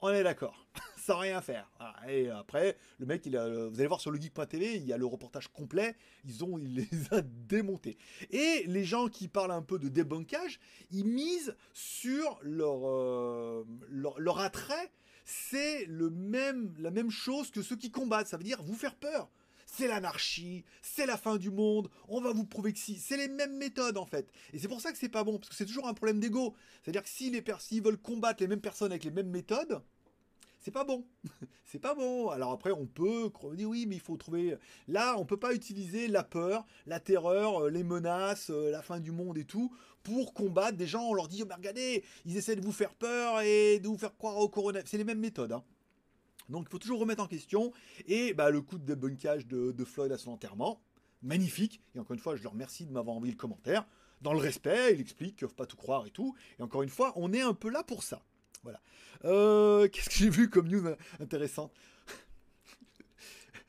on 0.06 0.14
est 0.14 0.22
d'accord, 0.22 0.66
sans 0.96 1.18
rien 1.18 1.40
faire. 1.40 1.70
Et 2.08 2.28
après, 2.30 2.76
le 2.98 3.06
mec, 3.06 3.26
a, 3.26 3.48
vous 3.68 3.78
allez 3.78 3.86
voir 3.86 4.00
sur 4.00 4.10
le 4.10 4.20
geek.tv, 4.20 4.76
il 4.76 4.86
y 4.86 4.92
a 4.92 4.96
le 4.96 5.06
reportage 5.06 5.48
complet, 5.48 5.96
ils 6.24 6.44
ont, 6.44 6.58
il 6.58 6.74
les 6.74 6.88
a 7.10 7.22
démontés. 7.22 7.96
Et 8.30 8.64
les 8.66 8.84
gens 8.84 9.08
qui 9.08 9.28
parlent 9.28 9.52
un 9.52 9.62
peu 9.62 9.78
de 9.78 9.88
débunkage, 9.88 10.60
ils 10.90 11.04
misent 11.04 11.56
sur 11.72 12.38
leur, 12.42 12.88
euh, 12.88 13.64
leur, 13.88 14.38
attrait. 14.38 14.92
C'est 15.24 15.86
le 15.86 16.08
même, 16.10 16.72
la 16.78 16.92
même 16.92 17.10
chose 17.10 17.50
que 17.50 17.62
ceux 17.62 17.76
qui 17.76 17.90
combattent. 17.90 18.28
Ça 18.28 18.36
veut 18.36 18.44
dire 18.44 18.62
vous 18.62 18.76
faire 18.76 18.94
peur 18.94 19.28
c'est 19.66 19.88
l'anarchie, 19.88 20.64
c'est 20.80 21.06
la 21.06 21.16
fin 21.16 21.36
du 21.36 21.50
monde, 21.50 21.90
on 22.08 22.20
va 22.20 22.32
vous 22.32 22.46
prouver 22.46 22.72
que 22.72 22.78
si. 22.78 22.96
C'est 22.96 23.16
les 23.16 23.28
mêmes 23.28 23.56
méthodes 23.56 23.98
en 23.98 24.06
fait. 24.06 24.30
Et 24.52 24.58
c'est 24.58 24.68
pour 24.68 24.80
ça 24.80 24.92
que 24.92 24.98
c'est 24.98 25.08
pas 25.08 25.24
bon, 25.24 25.38
parce 25.38 25.48
que 25.48 25.54
c'est 25.56 25.66
toujours 25.66 25.88
un 25.88 25.94
problème 25.94 26.20
d'ego. 26.20 26.54
C'est-à-dire 26.82 27.02
que 27.02 27.08
si 27.08 27.30
les 27.30 27.42
personnes 27.42 27.80
veulent 27.80 27.98
combattre 27.98 28.42
les 28.42 28.46
mêmes 28.46 28.60
personnes 28.60 28.92
avec 28.92 29.04
les 29.04 29.10
mêmes 29.10 29.28
méthodes, 29.28 29.82
c'est 30.66 30.72
pas 30.72 30.82
bon. 30.82 31.06
c'est 31.64 31.78
pas 31.78 31.94
bon. 31.94 32.28
Alors 32.30 32.50
après, 32.50 32.72
on 32.72 32.86
peut 32.86 33.30
dire 33.54 33.68
oui, 33.68 33.86
mais 33.86 33.94
il 33.94 34.00
faut 34.00 34.16
trouver. 34.16 34.56
Là, 34.88 35.14
on 35.16 35.24
peut 35.24 35.36
pas 35.36 35.54
utiliser 35.54 36.08
la 36.08 36.24
peur, 36.24 36.66
la 36.86 36.98
terreur, 36.98 37.62
euh, 37.66 37.70
les 37.70 37.84
menaces, 37.84 38.50
euh, 38.50 38.72
la 38.72 38.82
fin 38.82 38.98
du 38.98 39.12
monde 39.12 39.38
et 39.38 39.44
tout 39.44 39.72
pour 40.02 40.34
combattre 40.34 40.76
des 40.76 40.88
gens. 40.88 41.04
On 41.04 41.14
leur 41.14 41.28
dit, 41.28 41.44
regardez, 41.44 42.02
ils 42.24 42.36
essaient 42.36 42.56
de 42.56 42.62
vous 42.62 42.72
faire 42.72 42.94
peur 42.94 43.42
et 43.42 43.78
de 43.78 43.86
vous 43.86 43.96
faire 43.96 44.16
croire 44.16 44.38
au 44.38 44.48
coronavirus. 44.48 44.90
C'est 44.90 44.98
les 44.98 45.04
mêmes 45.04 45.20
méthodes. 45.20 45.52
Hein. 45.52 45.62
Donc 46.48 46.66
il 46.66 46.70
faut 46.72 46.80
toujours 46.80 46.98
remettre 46.98 47.22
en 47.22 47.28
question. 47.28 47.72
Et 48.08 48.34
bah, 48.34 48.50
le 48.50 48.60
coup 48.60 48.78
de 48.78 48.84
débunkage 48.84 49.46
de, 49.46 49.70
de 49.70 49.84
Floyd 49.84 50.10
à 50.10 50.18
son 50.18 50.32
enterrement, 50.32 50.82
magnifique. 51.22 51.80
Et 51.94 52.00
encore 52.00 52.14
une 52.14 52.20
fois, 52.20 52.34
je 52.34 52.42
leur 52.42 52.54
remercie 52.54 52.86
de 52.86 52.90
m'avoir 52.90 53.14
envoyé 53.14 53.32
le 53.32 53.38
commentaire. 53.38 53.86
Dans 54.20 54.32
le 54.32 54.40
respect, 54.40 54.94
il 54.94 55.00
explique 55.00 55.36
qu'il 55.36 55.44
ne 55.44 55.50
faut 55.50 55.54
pas 55.54 55.66
tout 55.66 55.76
croire 55.76 56.06
et 56.08 56.10
tout. 56.10 56.34
Et 56.58 56.62
encore 56.64 56.82
une 56.82 56.88
fois, 56.88 57.12
on 57.14 57.32
est 57.32 57.42
un 57.42 57.54
peu 57.54 57.70
là 57.70 57.84
pour 57.84 58.02
ça. 58.02 58.24
Voilà. 58.66 58.80
Euh, 59.24 59.86
qu'est-ce 59.86 60.08
que 60.08 60.16
j'ai 60.16 60.28
vu 60.28 60.50
comme 60.50 60.66
news 60.66 60.82
intéressante? 61.20 61.72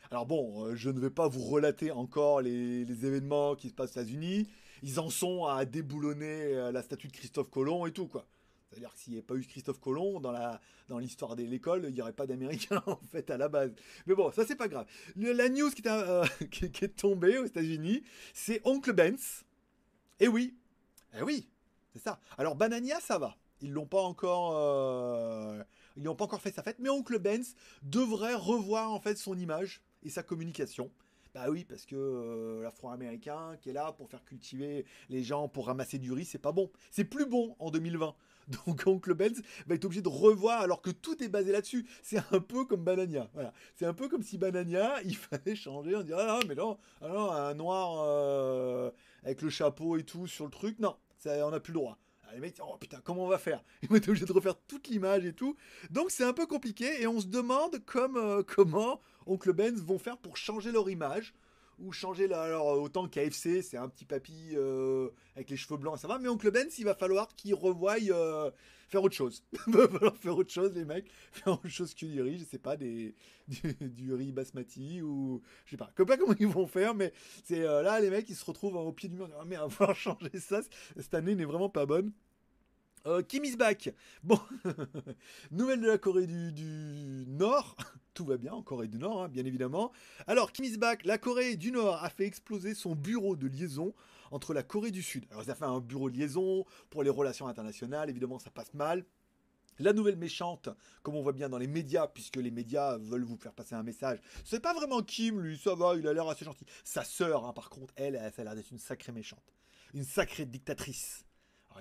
Alors 0.09 0.25
bon, 0.25 0.65
euh, 0.65 0.75
je 0.75 0.89
ne 0.89 0.99
vais 0.99 1.11
pas 1.11 1.27
vous 1.27 1.43
relater 1.43 1.91
encore 1.91 2.41
les, 2.41 3.05
événements 3.05 3.55
qui 3.55 3.69
se 3.69 3.75
passent 3.75 3.91
aux 3.91 4.01
États-Unis. 4.01 4.47
Ils 4.81 4.99
en 4.99 5.11
sont 5.11 5.45
à 5.45 5.65
déboulonner 5.65 6.55
euh, 6.55 6.71
la 6.71 6.81
statue 6.81 7.09
de 7.09 7.11
Christophe 7.11 7.51
Colomb 7.51 7.85
et 7.85 7.91
tout, 7.91 8.07
quoi. 8.07 8.25
C'est-à-dire 8.71 8.91
que 8.91 8.99
s'il 8.99 9.13
n'y 9.13 9.19
avait 9.19 9.27
pas 9.27 9.35
eu 9.35 9.41
Christophe 9.41 9.79
Colomb 9.79 10.19
dans 10.19 10.97
l'histoire 10.97 11.35
de 11.35 11.43
l'école, 11.43 11.85
il 11.87 11.93
n'y 11.93 12.01
aurait 12.01 12.11
pas 12.11 12.25
d'Américains 12.25 12.81
en 12.87 12.99
fait 13.11 13.29
à 13.29 13.37
la 13.37 13.49
base. 13.49 13.71
Mais 14.07 14.15
bon, 14.15 14.31
ça 14.31 14.47
c'est 14.47 14.55
pas 14.55 14.67
grave. 14.67 14.87
la 15.15 15.47
news 15.47 15.69
qui 15.69 15.83
est, 15.87 16.49
qui 16.71 16.85
est 16.85 16.95
tombée 16.95 17.37
aux 17.37 17.45
États-Unis, 17.45 18.03
c'est 18.33 18.61
Oncle 18.65 18.93
Benz. 18.93 19.43
Eh 20.19 20.27
oui, 20.27 20.57
eh 21.15 21.21
oui, 21.21 21.47
c'est 21.93 22.01
ça. 22.01 22.19
Alors 22.39 22.55
Banania, 22.55 22.99
ça 22.99 23.19
va. 23.19 23.37
Ils 23.61 23.71
l'ont 23.71 23.87
pas 23.87 24.01
encore, 24.01 24.51
euh, 24.55 25.63
ils 25.95 26.03
n'ont 26.03 26.15
pas 26.15 26.25
encore 26.25 26.41
fait 26.41 26.51
sa 26.51 26.63
fête, 26.63 26.77
mais 26.79 26.89
Oncle 26.89 27.17
Benz 27.17 27.55
devrait 27.81 28.35
revoir 28.35 28.91
en 28.91 28.99
fait 28.99 29.17
son 29.17 29.37
image 29.37 29.81
et 30.03 30.09
sa 30.09 30.23
communication. 30.23 30.91
Bah 31.33 31.45
oui, 31.49 31.65
parce 31.65 31.85
que 31.85 31.95
euh, 31.95 32.63
l'Afro-américain 32.63 33.57
qui 33.61 33.69
est 33.69 33.73
là 33.73 33.91
pour 33.91 34.09
faire 34.09 34.23
cultiver 34.23 34.85
les 35.09 35.23
gens, 35.23 35.47
pour 35.47 35.67
ramasser 35.67 35.99
du 35.99 36.11
riz, 36.11 36.25
c'est 36.25 36.39
pas 36.39 36.51
bon. 36.51 36.71
C'est 36.89 37.03
plus 37.03 37.25
bon 37.25 37.55
en 37.59 37.69
2020. 37.69 38.15
Donc 38.65 38.83
Oncle 38.87 39.13
Benz 39.13 39.41
va 39.67 39.75
être 39.75 39.85
obligé 39.85 40.01
de 40.01 40.09
revoir 40.09 40.61
alors 40.61 40.81
que 40.81 40.89
tout 40.89 41.21
est 41.23 41.27
basé 41.27 41.51
là-dessus. 41.51 41.87
C'est 42.01 42.21
un 42.31 42.39
peu 42.39 42.65
comme 42.65 42.83
Banania. 42.83 43.29
Voilà. 43.33 43.53
C'est 43.75 43.85
un 43.85 43.93
peu 43.93 44.07
comme 44.07 44.23
si 44.23 44.37
Banania, 44.37 45.01
il 45.05 45.15
fallait 45.15 45.55
changer. 45.55 45.95
On 45.95 46.03
dirait, 46.03 46.23
ah 46.27 46.39
non, 46.41 46.47
mais 46.47 46.55
non, 46.55 46.77
ah 47.01 47.49
un 47.49 47.53
noir 47.53 48.03
euh, 48.03 48.89
avec 49.23 49.41
le 49.41 49.49
chapeau 49.49 49.97
et 49.97 50.03
tout 50.03 50.27
sur 50.27 50.45
le 50.45 50.51
truc. 50.51 50.79
Non, 50.79 50.95
ça, 51.17 51.45
on 51.45 51.51
n'a 51.51 51.59
plus 51.59 51.73
le 51.73 51.79
droit. 51.79 51.99
Les 52.37 52.41
mecs, 52.41 52.57
oh 52.61 52.77
putain, 52.79 53.01
comment 53.03 53.25
on 53.25 53.27
va 53.27 53.39
faire? 53.39 53.63
Ils 53.81 53.89
vont 53.89 53.95
être 53.95 54.09
obligés 54.09 54.27
de 54.27 54.31
refaire 54.31 54.53
toute 54.67 54.89
l'image 54.89 55.25
et 55.25 55.33
tout. 55.33 55.55
Donc 55.89 56.11
c'est 56.11 56.23
un 56.23 56.33
peu 56.33 56.45
compliqué 56.45 57.01
et 57.01 57.07
on 57.07 57.19
se 57.19 57.25
demande 57.25 57.81
euh, 57.95 58.43
comment 58.45 59.01
Oncle 59.25 59.53
Benz 59.53 59.81
vont 59.81 59.97
faire 59.97 60.19
pour 60.19 60.37
changer 60.37 60.71
leur 60.71 60.87
image 60.87 61.33
ou 61.79 61.91
changer 61.91 62.27
la, 62.27 62.43
alors 62.43 62.79
autant 62.79 63.07
KFC 63.07 63.63
c'est 63.63 63.77
un 63.77 63.89
petit 63.89 64.05
papy 64.05 64.51
euh, 64.53 65.09
avec 65.35 65.49
les 65.49 65.57
cheveux 65.57 65.77
blancs 65.77 65.97
ça 65.97 66.07
va. 66.07 66.19
Mais 66.19 66.29
Oncle 66.29 66.51
Ben 66.51 66.67
il 66.77 66.85
va 66.85 66.93
falloir 66.93 67.27
qu'il 67.35 67.55
revoie 67.55 67.95
euh, 68.03 68.51
faire 68.87 69.01
autre 69.01 69.15
chose. 69.15 69.43
Il 69.67 69.73
va 69.73 69.87
falloir 69.87 70.15
faire 70.15 70.37
autre 70.37 70.53
chose 70.53 70.73
les 70.75 70.85
mecs. 70.85 71.09
Faire 71.31 71.53
autre 71.53 71.67
chose 71.69 71.95
que 71.95 72.05
riz 72.05 72.37
je 72.37 72.45
sais 72.45 72.59
pas 72.59 72.77
des 72.77 73.15
du, 73.47 74.13
riz 74.13 74.31
basmati 74.31 75.01
ou 75.01 75.41
je 75.65 75.71
sais 75.71 75.77
pas. 75.77 75.91
Pas 75.95 76.17
comment 76.17 76.35
ils 76.39 76.45
vont 76.45 76.67
faire 76.67 76.93
mais 76.93 77.13
c'est 77.43 77.61
là 77.61 77.99
les 77.99 78.11
mecs 78.11 78.29
ils 78.29 78.35
se 78.35 78.45
retrouvent 78.45 78.75
au 78.75 78.91
pied 78.91 79.09
du 79.09 79.15
mur 79.15 79.27
ah, 79.39 79.43
mais 79.43 79.55
à 79.55 79.67
falloir 79.69 79.97
changer 79.97 80.39
ça. 80.39 80.61
Cette 80.95 81.15
année 81.15 81.33
n'est 81.33 81.45
vraiment 81.45 81.69
pas 81.69 81.87
bonne 81.87 82.11
euh, 83.07 83.21
Kim 83.21 83.45
is 83.45 83.55
back. 83.55 83.93
Bon, 84.23 84.39
nouvelle 85.51 85.79
de 85.79 85.87
la 85.87 85.97
Corée 85.97 86.27
du, 86.27 87.25
Nord. 87.27 87.77
Tout 88.13 88.25
va 88.25 88.37
bien 88.37 88.51
en 88.51 88.61
Corée 88.61 88.87
du 88.87 88.97
Nord, 88.97 89.23
hein, 89.23 89.29
bien 89.29 89.45
évidemment. 89.45 89.93
Alors, 90.27 90.51
Kim 90.51 90.65
is 90.65 90.77
back. 90.77 91.05
La 91.05 91.17
Corée 91.17 91.55
du 91.55 91.71
Nord 91.71 92.03
a 92.03 92.09
fait 92.09 92.25
exploser 92.25 92.73
son 92.73 92.95
bureau 92.95 93.37
de 93.37 93.47
liaison 93.47 93.93
entre 94.31 94.53
la 94.53 94.61
Corée 94.61 94.91
du 94.91 95.01
Sud. 95.01 95.25
Alors, 95.31 95.45
ça 95.45 95.55
fait 95.55 95.63
un 95.63 95.79
bureau 95.79 96.09
de 96.09 96.17
liaison 96.17 96.65
pour 96.89 97.03
les 97.03 97.09
relations 97.09 97.47
internationales. 97.47 98.09
Évidemment, 98.09 98.39
ça 98.39 98.49
passe 98.49 98.73
mal. 98.73 99.05
La 99.79 99.93
nouvelle 99.93 100.17
méchante, 100.17 100.69
comme 101.03 101.15
on 101.15 101.21
voit 101.21 101.33
bien 101.33 101.47
dans 101.47 101.59
les 101.59 101.67
médias, 101.67 102.07
puisque 102.07 102.37
les 102.37 102.51
médias 102.51 102.97
veulent 102.97 103.23
vous 103.23 103.37
faire 103.37 103.53
passer 103.53 103.75
un 103.75 103.83
message. 103.83 104.19
C'est 104.43 104.59
pas 104.59 104.73
vraiment 104.73 105.01
Kim, 105.01 105.39
lui, 105.39 105.57
ça 105.57 105.75
va, 105.75 105.95
il 105.95 106.07
a 106.07 106.13
l'air 106.13 106.27
assez 106.27 106.43
gentil. 106.43 106.65
Sa 106.83 107.03
sœur, 107.03 107.45
hein, 107.45 107.53
par 107.53 107.69
contre, 107.69 107.93
elle, 107.95 108.15
elle, 108.15 108.33
a 108.41 108.43
l'air 108.43 108.55
d'être 108.55 108.71
une 108.71 108.79
sacrée 108.79 109.11
méchante. 109.11 109.53
Une 109.93 110.03
sacrée 110.03 110.47
dictatrice 110.47 111.26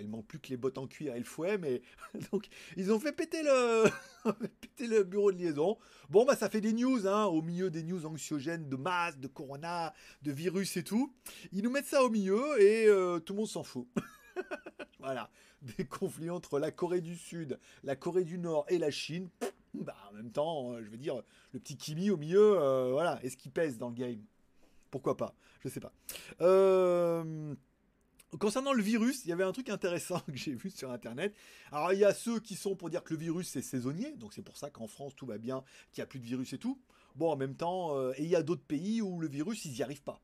il 0.01 0.09
manque 0.09 0.27
plus 0.27 0.39
que 0.39 0.49
les 0.49 0.57
bottes 0.57 0.79
en 0.79 0.87
cuir 0.87 1.15
et 1.15 1.19
le 1.19 1.25
fouet, 1.25 1.59
mais 1.59 1.83
donc 2.33 2.49
ils 2.77 2.93
ont 2.93 2.99
fait 2.99 3.13
péter 3.13 3.43
le, 3.43 3.85
péter 4.61 4.87
le 4.87 5.05
bureau 5.05 5.33
de 5.33 5.39
liaison. 5.39 5.79
Bon 6.11 6.25
bah 6.25 6.37
ça 6.37 6.49
fait 6.49 6.61
des 6.61 6.73
news, 6.73 7.07
hein, 7.07 7.25
au 7.25 7.43
milieu 7.43 7.71
des 7.71 7.83
news 7.83 8.07
anxiogènes 8.07 8.69
de 8.69 8.77
masse, 8.77 9.19
de 9.19 9.27
corona, 9.27 9.95
de 10.23 10.33
virus 10.33 10.77
et 10.77 10.85
tout. 10.85 11.13
Ils 11.53 11.63
nous 11.63 11.71
mettent 11.71 11.87
ça 11.87 12.03
au 12.03 12.11
milieu 12.11 12.61
et 12.61 12.87
euh, 12.87 13.19
tout 13.19 13.33
le 13.33 13.39
monde 13.39 13.49
s'en 13.49 13.63
fout. 13.63 13.87
voilà, 15.01 15.31
des 15.63 15.87
conflits 15.87 16.31
entre 16.31 16.59
la 16.59 16.71
Corée 16.71 17.01
du 17.01 17.17
Sud, 17.17 17.59
la 17.83 17.97
Corée 17.97 18.25
du 18.25 18.39
Nord 18.39 18.67
et 18.69 18.79
la 18.79 18.91
Chine. 18.91 19.29
Bah 19.75 19.97
en 20.11 20.15
même 20.15 20.31
temps, 20.31 20.73
euh, 20.73 20.83
je 20.83 20.91
veux 20.91 20.97
dire, 20.97 21.23
le 21.53 21.61
petit 21.61 21.77
Kimi 21.77 22.11
au 22.11 22.17
milieu, 22.17 22.59
euh, 22.59 22.91
voilà, 22.93 23.19
est-ce 23.23 23.37
qu'il 23.37 23.53
pèse 23.53 23.79
dans 23.79 23.89
le 23.89 23.95
game? 23.95 24.23
Pourquoi 24.91 25.17
pas? 25.17 25.35
Je 25.61 25.69
sais 25.69 25.81
pas. 25.81 25.93
Euh 26.41 27.55
Concernant 28.39 28.73
le 28.73 28.83
virus, 28.83 29.25
il 29.25 29.29
y 29.29 29.33
avait 29.33 29.45
un 29.45 29.53
truc 29.53 29.71
intéressant 29.71 30.21
que 30.27 30.37
j'ai 30.37 30.55
vu 30.55 30.71
sur 30.71 30.91
internet. 30.91 31.35
Alors 31.73 31.93
il 31.93 31.99
y 31.99 32.05
a 32.05 32.13
ceux 32.13 32.41
qui 32.41 32.55
sont 32.55 32.77
pour 32.77 32.91
dire 32.91 33.03
que 33.03 33.15
le 33.15 33.21
virus 33.21 33.49
c'est 33.49 33.63
saisonnier, 33.63 34.13
donc 34.13 34.35
c'est 34.35 34.43
pour 34.43 34.57
ça 34.57 34.69
qu'en 34.69 34.87
France 34.87 35.15
tout 35.17 35.27
va 35.27 35.39
bien, 35.39 35.63
qu'il 35.93 36.03
n'y 36.03 36.05
a 36.05 36.07
plus 36.07 36.19
de 36.19 36.25
virus 36.25 36.53
et 36.53 36.59
tout. 36.59 36.79
Bon, 37.15 37.31
en 37.31 37.37
même 37.37 37.55
temps, 37.55 37.97
euh, 37.97 38.13
et 38.17 38.25
il 38.25 38.29
y 38.29 38.37
a 38.37 38.43
d'autres 38.43 38.65
pays 38.65 39.01
où 39.01 39.21
le 39.21 39.29
virus 39.29 39.65
ils 39.65 39.73
n'y 39.73 39.83
arrivent 39.83 40.03
pas. 40.03 40.21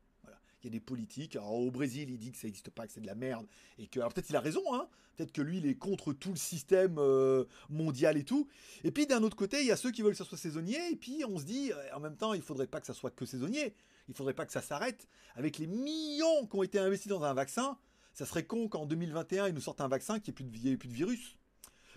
Il 0.61 0.67
y 0.67 0.69
a 0.69 0.71
des 0.71 0.79
politiques. 0.79 1.35
Alors 1.35 1.55
au 1.55 1.71
Brésil, 1.71 2.09
il 2.09 2.17
dit 2.17 2.31
que 2.31 2.37
ça 2.37 2.47
n'existe 2.47 2.69
pas, 2.69 2.87
que 2.87 2.93
c'est 2.93 3.01
de 3.01 3.07
la 3.07 3.15
merde, 3.15 3.45
et 3.77 3.87
que 3.87 3.99
alors 3.99 4.13
peut-être 4.13 4.29
il 4.29 4.35
a 4.35 4.39
raison, 4.39 4.61
hein. 4.73 4.87
Peut-être 5.15 5.31
que 5.31 5.41
lui 5.41 5.57
il 5.57 5.67
est 5.67 5.75
contre 5.75 6.11
tout 6.11 6.31
le 6.31 6.37
système 6.37 6.95
euh, 6.97 7.43
mondial 7.69 8.17
et 8.17 8.23
tout. 8.23 8.47
Et 8.83 8.91
puis 8.91 9.05
d'un 9.05 9.21
autre 9.23 9.35
côté, 9.35 9.59
il 9.61 9.67
y 9.67 9.71
a 9.71 9.75
ceux 9.75 9.91
qui 9.91 10.01
veulent 10.01 10.13
que 10.13 10.17
ça 10.17 10.25
soit 10.25 10.37
saisonnier, 10.37 10.79
et 10.91 10.95
puis 10.95 11.23
on 11.27 11.37
se 11.37 11.43
dit 11.43 11.71
euh, 11.71 11.95
en 11.95 11.99
même 11.99 12.15
temps, 12.15 12.33
il 12.33 12.41
faudrait 12.41 12.67
pas 12.67 12.79
que 12.79 12.87
ça 12.87 12.93
soit 12.93 13.11
que 13.11 13.25
saisonnier. 13.25 13.75
Il 14.07 14.15
faudrait 14.15 14.33
pas 14.33 14.45
que 14.45 14.51
ça 14.51 14.61
s'arrête. 14.61 15.07
Avec 15.35 15.57
les 15.57 15.67
millions 15.67 16.45
qui 16.47 16.55
ont 16.55 16.63
été 16.63 16.79
investis 16.79 17.09
dans 17.09 17.23
un 17.23 17.33
vaccin, 17.33 17.77
ça 18.13 18.25
serait 18.25 18.45
con 18.45 18.67
qu'en 18.67 18.85
2021, 18.85 19.47
ils 19.47 19.53
nous 19.53 19.61
sortent 19.61 19.81
un 19.81 19.87
vaccin 19.87 20.19
qui 20.19 20.29
ait 20.29 20.33
plus 20.33 20.43
de, 20.43 20.75
plus 20.75 20.89
de 20.89 20.93
virus. 20.93 21.37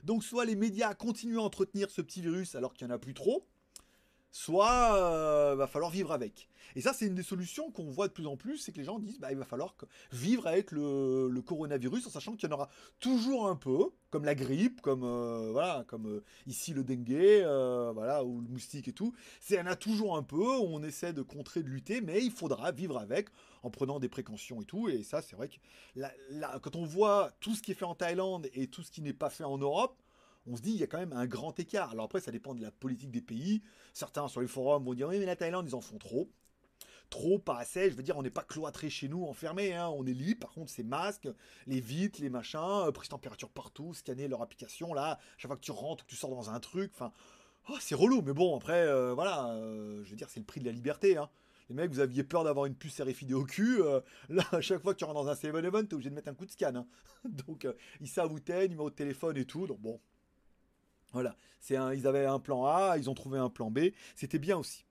Donc 0.03 0.25
soit 0.25 0.45
les 0.45 0.57
médias 0.57 0.95
continuent 0.95 1.39
à 1.39 1.43
entretenir 1.43 1.91
ce 1.91 2.01
petit 2.01 2.21
virus 2.21 2.55
alors 2.55 2.75
qu'il 2.75 2.87
n'y 2.87 2.93
en 2.93 2.97
a 2.97 2.99
plus 2.99 3.15
trop, 3.15 3.47
soit 4.31 4.95
euh, 4.97 5.55
va 5.57 5.67
falloir 5.67 5.91
vivre 5.91 6.13
avec. 6.13 6.49
Et 6.75 6.83
ça, 6.83 6.93
c'est 6.93 7.07
une 7.07 7.15
des 7.15 7.23
solutions 7.23 7.71
qu'on 7.71 7.91
voit 7.91 8.09
de 8.09 8.13
plus 8.13 8.27
en 8.27 8.37
plus, 8.37 8.59
c'est 8.59 8.73
que 8.73 8.77
les 8.77 8.85
gens 8.85 8.99
disent, 8.99 9.19
bah, 9.19 9.29
il 9.31 9.39
va 9.39 9.45
falloir 9.45 9.75
vivre 10.13 10.47
avec 10.47 10.73
le, 10.73 11.41
coronavirus, 11.41 12.07
en 12.07 12.11
sachant 12.11 12.35
qu'il 12.35 12.49
y 12.49 12.53
en 12.53 12.55
aura 12.55 12.69
toujours 13.01 13.49
un 13.49 13.57
peu, 13.57 13.91
comme 14.11 14.25
la 14.25 14.35
grippe, 14.35 14.83
comme 14.83 15.05
euh, 15.05 15.53
voilà, 15.53 15.85
comme 15.87 16.07
euh, 16.07 16.25
ici 16.47 16.75
le 16.75 16.85
dengue, 16.85 17.45
voilà, 17.95 18.25
ou 18.25 18.41
le 18.43 18.49
moustique 18.49 18.89
et 18.89 18.93
tout. 18.93 19.15
C'est, 19.41 19.55
il 19.55 19.59
y 19.59 19.61
en 19.61 19.67
a 19.67 19.77
toujours 19.77 20.17
un 20.17 20.23
peu. 20.23 20.45
On 20.45 20.83
essaie 20.83 21.15
de 21.15 21.23
contrer, 21.23 21.63
de 21.63 21.69
lutter, 21.69 22.01
mais 22.01 22.23
il 22.23 22.33
faudra 22.33 22.73
vivre 22.73 22.99
avec 22.99 23.29
en 23.67 23.71
prenant 23.71 23.99
des 23.99 24.09
précautions 24.09 24.63
et 24.63 24.65
tout. 24.65 24.89
Et 24.89 25.03
ça, 25.03 25.21
c'est 25.21 25.37
vrai 25.37 25.49
que 25.49 25.57
quand 26.61 26.77
on 26.77 26.85
voit 26.85 27.33
tout 27.41 27.55
ce 27.55 27.63
qui 27.63 27.73
est 27.73 27.75
fait 27.75 27.85
en 27.85 27.95
Thaïlande 27.95 28.49
et 28.55 28.69
tout 28.69 28.83
ce 28.83 28.91
qui 28.91 29.03
n'est 29.03 29.13
pas 29.13 29.31
fait 29.31 29.45
en 29.45 29.59
Europe, 29.59 30.03
on 30.47 30.57
se 30.57 30.63
dit 30.63 30.71
il 30.71 30.77
y 30.77 30.83
a 30.83 30.87
quand 30.87 30.99
même 30.99 31.13
un 31.13 31.27
grand 31.27 31.59
écart. 31.59 31.91
Alors 31.91 32.05
après, 32.05 32.21
ça 32.21 32.31
dépend 32.31 32.55
de 32.55 32.63
la 32.63 32.71
politique 32.71 33.11
des 33.11 33.21
pays. 33.21 33.63
Certains 33.93 34.29
sur 34.29 34.41
les 34.41 34.47
forums 34.47 34.85
vont 34.85 34.95
dire 34.95 35.09
oui, 35.09 35.19
mais 35.19 35.27
la 35.27 35.37
Thaïlande, 35.37 35.67
ils 35.69 35.75
en 35.75 35.81
font 35.81 35.99
trop. 35.99 36.31
Trop, 37.11 37.39
pas 37.39 37.59
assez. 37.59 37.91
Je 37.91 37.97
veux 37.97 38.03
dire, 38.03 38.17
on 38.17 38.23
n'est 38.23 38.31
pas 38.31 38.43
cloîtré 38.43 38.91
chez 38.91 39.09
nous, 39.09 39.25
enfermé. 39.25 39.75
Hein. 39.75 39.89
On 39.89 40.07
est 40.07 40.13
libre. 40.13 40.41
Par 40.41 40.53
contre, 40.53 40.71
c'est 40.71 40.83
masques, 40.83 41.29
les 41.67 41.81
vitres, 41.81 42.21
les 42.21 42.31
machins, 42.31 42.59
euh, 42.61 42.93
prise 42.93 43.09
température 43.09 43.49
partout, 43.49 43.95
scanner 43.95 44.29
leur 44.29 44.43
application. 44.43 44.93
Là, 44.93 45.19
chaque 45.37 45.49
fois 45.49 45.57
que 45.57 45.65
tu 45.65 45.71
rentres, 45.71 46.05
que 46.05 46.11
tu 46.11 46.17
sors 46.17 46.31
dans 46.31 46.51
un 46.51 46.59
truc. 46.59 46.91
Enfin, 46.95 47.13
oh, 47.69 47.77
c'est 47.81 47.95
relou. 47.95 48.23
Mais 48.23 48.33
bon, 48.33 48.57
après, 48.57 48.83
euh, 48.87 49.15
voilà. 49.15 49.51
Euh, 49.51 50.03
je 50.05 50.11
veux 50.11 50.17
dire, 50.17 50.29
c'est 50.31 50.41
le 50.41 50.47
prix 50.47 50.61
de 50.61 50.67
la 50.67 50.73
liberté. 50.73 51.17
Hein. 51.17 51.29
Les 51.69 51.75
mecs, 51.75 51.91
vous 51.91 52.01
aviez 52.01 52.23
peur 52.23 52.45
d'avoir 52.45 52.67
une 52.67 52.75
puce 52.77 53.01
RFID 53.01 53.33
au 53.33 53.45
cul. 53.45 53.81
là, 54.29 54.45
à 54.53 54.61
chaque 54.61 54.83
fois 54.83 54.95
que 54.95 54.99
tu 54.99 55.05
rentres 55.05 55.25
dans 55.25 55.29
un 55.29 55.35
7-Eleven, 55.35 55.87
t'es 55.87 55.95
obligé 55.95 56.11
de 56.11 56.15
mettre 56.15 56.29
un 56.29 56.35
coup 56.35 56.47
de 56.47 56.51
scan. 56.51 56.75
Hein. 56.75 56.87
Donc, 57.25 57.67
ils 58.01 58.09
savent 58.09 58.33
où 58.33 58.39
t'es, 58.39 58.69
numéro 58.69 58.91
de 58.91 58.95
téléphone 58.95 59.37
et 59.37 59.45
tout. 59.45 59.67
Donc, 59.67 59.81
bon, 59.81 60.01
voilà, 61.13 61.37
c'est 61.61 61.77
un, 61.77 61.95
ils 61.95 62.07
avaient 62.07 62.27
un 62.27 62.39
plan 62.39 62.67
A, 62.67 62.97
ils 62.99 63.09
ont 63.09 63.15
trouvé 63.15 63.39
un 63.39 63.49
plan 63.49 63.71
B, 63.71 63.91
c'était 64.15 64.39
bien 64.39 64.59
aussi. 64.59 64.85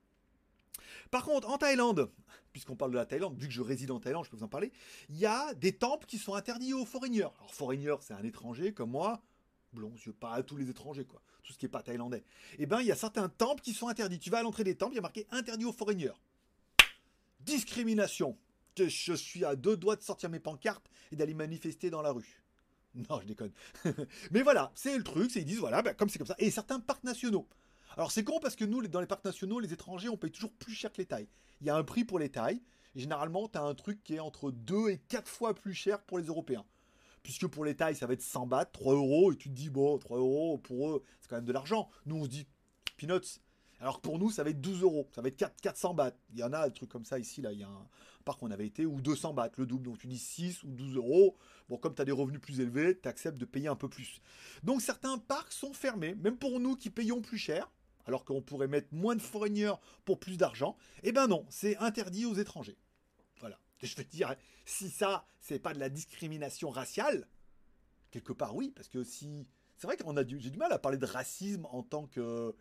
Par 1.10 1.24
contre, 1.24 1.48
en 1.48 1.58
Thaïlande, 1.58 2.10
puisqu'on 2.52 2.76
parle 2.76 2.90
de 2.90 2.96
la 2.96 3.06
Thaïlande, 3.06 3.38
vu 3.38 3.46
que 3.46 3.52
je 3.52 3.62
réside 3.62 3.90
en 3.90 4.00
Thaïlande, 4.00 4.24
je 4.24 4.30
peux 4.30 4.36
vous 4.36 4.42
en 4.42 4.48
parler, 4.48 4.72
il 5.08 5.16
y 5.16 5.26
a 5.26 5.54
des 5.54 5.72
temples 5.72 6.06
qui 6.06 6.18
sont 6.18 6.34
interdits 6.34 6.74
aux 6.74 6.84
foreigners. 6.84 7.28
Alors, 7.38 7.54
foreigner, 7.54 7.94
c'est 8.00 8.14
un 8.14 8.24
étranger 8.24 8.72
comme 8.72 8.90
moi, 8.90 9.22
blond, 9.72 9.92
je 9.96 10.10
pas 10.10 10.32
à 10.32 10.42
tous 10.42 10.56
les 10.56 10.68
étrangers, 10.70 11.04
quoi, 11.04 11.22
tout 11.42 11.52
ce 11.52 11.58
qui 11.58 11.66
n'est 11.66 11.70
pas 11.70 11.82
thaïlandais. 11.82 12.24
Eh 12.58 12.66
bien, 12.66 12.80
il 12.80 12.86
y 12.86 12.92
a 12.92 12.96
certains 12.96 13.28
temples 13.28 13.62
qui 13.62 13.72
sont 13.72 13.88
interdits. 13.88 14.18
Tu 14.18 14.30
vas 14.30 14.38
à 14.38 14.42
l'entrée 14.42 14.64
des 14.64 14.74
temples, 14.74 14.94
il 14.94 14.96
y 14.96 14.98
a 14.98 15.02
marqué 15.02 15.26
interdit 15.30 15.64
aux 15.64 15.72
foreigners. 15.72 16.14
Discrimination. 17.46 18.36
Je 18.76 19.14
suis 19.14 19.44
à 19.44 19.56
deux 19.56 19.76
doigts 19.76 19.96
de 19.96 20.02
sortir 20.02 20.28
mes 20.28 20.40
pancartes 20.40 20.90
et 21.12 21.16
d'aller 21.16 21.32
manifester 21.32 21.88
dans 21.88 22.02
la 22.02 22.10
rue. 22.10 22.42
Non, 22.94 23.20
je 23.20 23.26
déconne. 23.26 23.52
Mais 24.32 24.42
voilà, 24.42 24.72
c'est 24.74 24.96
le 24.96 25.04
truc, 25.04 25.30
c'est 25.30 25.40
ils 25.40 25.46
disent 25.46 25.60
voilà, 25.60 25.80
ben, 25.80 25.94
comme 25.94 26.08
c'est 26.08 26.18
comme 26.18 26.26
ça. 26.26 26.34
Et 26.38 26.50
certains 26.50 26.80
parcs 26.80 27.04
nationaux. 27.04 27.46
Alors 27.96 28.10
c'est 28.10 28.24
con 28.24 28.40
parce 28.40 28.56
que 28.56 28.64
nous, 28.64 28.86
dans 28.88 29.00
les 29.00 29.06
parcs 29.06 29.24
nationaux, 29.24 29.60
les 29.60 29.72
étrangers, 29.72 30.08
on 30.08 30.16
paye 30.16 30.30
toujours 30.30 30.52
plus 30.52 30.74
cher 30.74 30.92
que 30.92 30.98
les 30.98 31.06
tailles. 31.06 31.28
Il 31.60 31.66
y 31.66 31.70
a 31.70 31.76
un 31.76 31.84
prix 31.84 32.04
pour 32.04 32.18
les 32.18 32.30
tailles. 32.30 32.60
Généralement, 32.94 33.48
tu 33.48 33.58
as 33.58 33.62
un 33.62 33.74
truc 33.74 34.02
qui 34.02 34.14
est 34.14 34.20
entre 34.20 34.50
2 34.50 34.88
et 34.88 34.98
4 34.98 35.28
fois 35.28 35.54
plus 35.54 35.74
cher 35.74 36.02
pour 36.02 36.18
les 36.18 36.26
Européens. 36.26 36.64
Puisque 37.22 37.46
pour 37.46 37.64
les 37.64 37.76
tailles, 37.76 37.96
ça 37.96 38.06
va 38.06 38.14
être 38.14 38.22
100 38.22 38.46
bahts, 38.46 38.64
3 38.66 38.94
euros, 38.94 39.32
et 39.32 39.36
tu 39.36 39.50
te 39.50 39.54
dis, 39.54 39.68
bon, 39.68 39.98
3 39.98 40.18
euros 40.18 40.58
pour 40.58 40.90
eux, 40.90 41.02
c'est 41.20 41.28
quand 41.28 41.36
même 41.36 41.44
de 41.44 41.52
l'argent. 41.52 41.88
Nous, 42.06 42.16
on 42.16 42.24
se 42.24 42.28
dit, 42.28 42.46
peanuts. 42.96 43.40
Alors 43.80 43.96
que 43.96 44.02
pour 44.02 44.18
nous, 44.18 44.30
ça 44.30 44.42
va 44.42 44.50
être 44.50 44.60
12 44.60 44.82
euros, 44.82 45.08
ça 45.14 45.20
va 45.20 45.28
être 45.28 45.36
4, 45.36 45.60
400 45.60 45.94
bahts. 45.94 46.12
Il 46.32 46.38
y 46.38 46.42
en 46.42 46.52
a 46.52 46.68
des 46.68 46.74
trucs 46.74 46.88
comme 46.88 47.04
ça 47.04 47.18
ici, 47.18 47.42
là, 47.42 47.52
il 47.52 47.60
y 47.60 47.62
a 47.62 47.68
un 47.68 47.86
parc 48.24 48.42
où 48.42 48.46
on 48.46 48.50
avait 48.50 48.66
été, 48.66 48.86
ou 48.86 49.00
200 49.00 49.34
bahts, 49.34 49.50
le 49.56 49.66
double. 49.66 49.84
Donc 49.84 49.98
tu 49.98 50.06
dis 50.06 50.18
6 50.18 50.62
ou 50.64 50.68
12 50.68 50.96
euros. 50.96 51.36
Bon, 51.68 51.76
comme 51.76 51.94
tu 51.94 52.02
as 52.02 52.04
des 52.04 52.12
revenus 52.12 52.40
plus 52.40 52.60
élevés, 52.60 52.98
tu 52.98 53.08
acceptes 53.08 53.38
de 53.38 53.44
payer 53.44 53.68
un 53.68 53.76
peu 53.76 53.88
plus. 53.88 54.20
Donc 54.62 54.82
certains 54.82 55.18
parcs 55.18 55.52
sont 55.52 55.72
fermés, 55.72 56.14
même 56.14 56.36
pour 56.36 56.58
nous 56.60 56.76
qui 56.76 56.90
payons 56.90 57.20
plus 57.20 57.38
cher, 57.38 57.70
alors 58.06 58.24
qu'on 58.24 58.40
pourrait 58.40 58.68
mettre 58.68 58.88
moins 58.92 59.16
de 59.16 59.22
foreigners 59.22 59.74
pour 60.04 60.18
plus 60.18 60.36
d'argent. 60.36 60.76
Eh 61.02 61.12
ben 61.12 61.26
non, 61.26 61.44
c'est 61.50 61.76
interdit 61.78 62.24
aux 62.24 62.34
étrangers. 62.34 62.78
Voilà. 63.40 63.58
Je 63.82 63.94
veux 63.96 64.04
dire, 64.04 64.34
si 64.64 64.90
ça, 64.90 65.26
c'est 65.40 65.58
pas 65.58 65.74
de 65.74 65.78
la 65.78 65.88
discrimination 65.88 66.70
raciale, 66.70 67.28
quelque 68.10 68.32
part 68.32 68.54
oui, 68.54 68.72
parce 68.74 68.88
que 68.88 69.04
si. 69.04 69.46
C'est 69.78 69.86
vrai 69.86 69.98
qu'on 69.98 70.16
a 70.16 70.24
du. 70.24 70.40
J'ai 70.40 70.50
du 70.50 70.56
mal 70.56 70.72
à 70.72 70.78
parler 70.78 70.96
de 70.96 71.06
racisme 71.06 71.66
en 71.66 71.82
tant 71.82 72.06
que. 72.06 72.54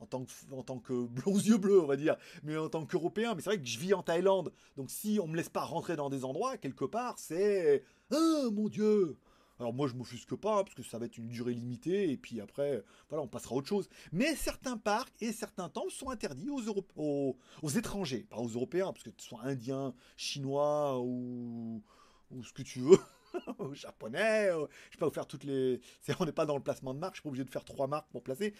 En 0.00 0.06
tant, 0.06 0.24
que, 0.24 0.30
en 0.52 0.62
tant 0.62 0.78
que 0.78 0.92
aux 1.26 1.38
yeux 1.38 1.58
bleus, 1.58 1.80
on 1.80 1.86
va 1.86 1.96
dire, 1.96 2.16
mais 2.42 2.56
en 2.56 2.68
tant 2.68 2.86
qu'Européen. 2.86 3.34
Mais 3.34 3.42
c'est 3.42 3.50
vrai 3.50 3.60
que 3.60 3.66
je 3.66 3.78
vis 3.78 3.92
en 3.94 4.02
Thaïlande, 4.02 4.52
donc 4.76 4.90
si 4.90 5.18
on 5.22 5.26
me 5.26 5.36
laisse 5.36 5.50
pas 5.50 5.62
rentrer 5.62 5.94
dans 5.94 6.08
des 6.08 6.24
endroits, 6.24 6.56
quelque 6.56 6.86
part, 6.86 7.18
c'est 7.18 7.84
ah 8.10 8.48
mon 8.50 8.68
Dieu, 8.68 9.18
alors 9.60 9.74
moi 9.74 9.86
je 9.86 9.94
m'offusque 9.94 10.34
pas 10.34 10.64
parce 10.64 10.74
que 10.74 10.82
ça 10.82 10.98
va 10.98 11.04
être 11.04 11.18
une 11.18 11.28
durée 11.28 11.52
limitée 11.52 12.10
et 12.10 12.16
puis 12.16 12.40
après 12.40 12.82
voilà 13.10 13.22
on 13.22 13.28
passera 13.28 13.54
à 13.54 13.58
autre 13.58 13.68
chose. 13.68 13.88
Mais 14.10 14.34
certains 14.34 14.78
parcs 14.78 15.12
et 15.20 15.32
certains 15.32 15.68
temples 15.68 15.92
sont 15.92 16.08
interdits 16.08 16.48
aux, 16.48 16.62
aux, 16.96 17.68
étrangers, 17.68 18.26
pas 18.30 18.38
aux 18.38 18.48
Européens 18.48 18.92
parce 18.92 19.04
que 19.04 19.10
ce 19.18 19.28
soit 19.28 19.42
indiens, 19.42 19.94
chinois 20.16 20.98
ou, 21.00 21.82
ou 22.30 22.42
ce 22.42 22.52
que 22.54 22.62
tu 22.62 22.80
veux. 22.80 22.98
aux 23.58 23.74
japonais, 23.74 24.48
je 24.48 24.96
vais 24.96 24.98
pas 24.98 25.06
vous 25.06 25.12
faire 25.12 25.26
toutes 25.26 25.44
les. 25.44 25.80
on 26.18 26.24
n'est 26.24 26.32
pas 26.32 26.46
dans 26.46 26.56
le 26.56 26.62
placement 26.62 26.94
de 26.94 26.98
marque, 26.98 27.14
je 27.14 27.18
suis 27.18 27.22
pas 27.22 27.28
obligé 27.28 27.44
de 27.44 27.50
faire 27.50 27.64
trois 27.64 27.86
marques 27.86 28.10
pour 28.10 28.24
placer. 28.24 28.54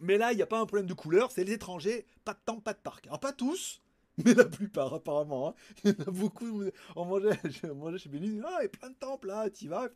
Mais 0.00 0.18
là, 0.18 0.32
il 0.32 0.36
n'y 0.36 0.42
a 0.42 0.46
pas 0.46 0.60
un 0.60 0.66
problème 0.66 0.86
de 0.86 0.94
couleur, 0.94 1.30
c'est 1.30 1.44
les 1.44 1.52
étrangers, 1.52 2.06
pas 2.24 2.34
de 2.34 2.40
temps, 2.44 2.60
pas 2.60 2.72
de 2.72 2.78
parc. 2.78 3.06
Alors 3.06 3.20
pas 3.20 3.32
tous, 3.32 3.80
mais 4.24 4.34
la 4.34 4.44
plupart 4.44 4.94
apparemment. 4.94 5.48
Hein. 5.48 5.54
Il 5.84 5.90
y 5.90 6.02
en 6.02 6.08
a 6.08 6.10
beaucoup. 6.10 6.64
On 6.94 7.04
mangeait, 7.04 7.38
chez 7.98 8.08
Bénis, 8.08 8.40
ah, 8.44 8.58
il 8.60 8.62
y 8.62 8.66
a 8.66 8.68
plein 8.68 8.90
de 8.90 8.94
temples 8.94 9.28
là, 9.28 9.50
tu 9.50 9.68
vas 9.68 9.88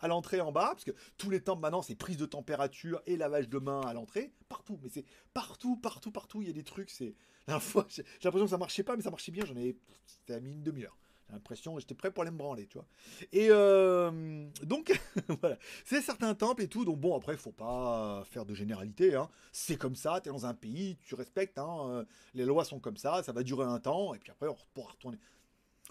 à 0.00 0.08
l'entrée 0.08 0.40
en 0.40 0.52
bas, 0.52 0.70
parce 0.72 0.84
que 0.84 0.92
tous 1.18 1.30
les 1.30 1.40
temples 1.40 1.62
maintenant 1.62 1.82
c'est 1.82 1.94
prise 1.94 2.16
de 2.16 2.26
température 2.26 3.02
et 3.06 3.16
lavage 3.16 3.48
de 3.48 3.58
main 3.58 3.80
à 3.80 3.92
l'entrée, 3.92 4.32
partout. 4.48 4.78
Mais 4.82 4.90
c'est 4.90 5.04
partout, 5.32 5.76
partout, 5.76 6.12
partout, 6.12 6.42
il 6.42 6.48
y 6.48 6.50
a 6.50 6.54
des 6.54 6.64
trucs. 6.64 6.90
C'est 6.90 7.14
la 7.46 7.58
fois, 7.58 7.86
j'ai 7.88 8.04
l'impression 8.22 8.46
que 8.46 8.50
ça 8.50 8.58
marchait 8.58 8.84
pas, 8.84 8.96
mais 8.96 9.02
ça 9.02 9.10
marchait 9.10 9.32
bien. 9.32 9.44
J'en 9.44 9.56
ai, 9.56 9.76
c'était 10.06 10.40
mis 10.40 10.52
une 10.52 10.62
demi-heure. 10.62 10.96
L'impression, 11.34 11.76
j'étais 11.80 11.96
prêt 11.96 12.12
pour 12.12 12.22
aller 12.22 12.30
me 12.30 12.38
branler, 12.38 12.68
tu 12.68 12.78
vois. 12.78 12.86
Et 13.32 13.48
euh, 13.50 14.46
donc, 14.62 14.96
voilà, 15.40 15.58
c'est 15.84 16.00
certains 16.00 16.32
temples 16.34 16.62
et 16.62 16.68
tout. 16.68 16.84
Donc 16.84 17.00
bon, 17.00 17.16
après, 17.16 17.36
faut 17.36 17.50
pas 17.50 18.22
faire 18.30 18.46
de 18.46 18.54
généralité. 18.54 19.16
Hein. 19.16 19.28
C'est 19.50 19.76
comme 19.76 19.96
ça, 19.96 20.20
tu 20.20 20.28
es 20.28 20.32
dans 20.32 20.46
un 20.46 20.54
pays, 20.54 20.96
tu 21.02 21.16
respectes. 21.16 21.58
Hein, 21.58 21.88
euh, 21.88 22.04
les 22.34 22.44
lois 22.44 22.64
sont 22.64 22.78
comme 22.78 22.96
ça, 22.96 23.24
ça 23.24 23.32
va 23.32 23.42
durer 23.42 23.64
un 23.64 23.80
temps, 23.80 24.14
et 24.14 24.20
puis 24.20 24.30
après, 24.30 24.46
on 24.46 24.56
pourra 24.74 24.92
retourner. 24.92 25.18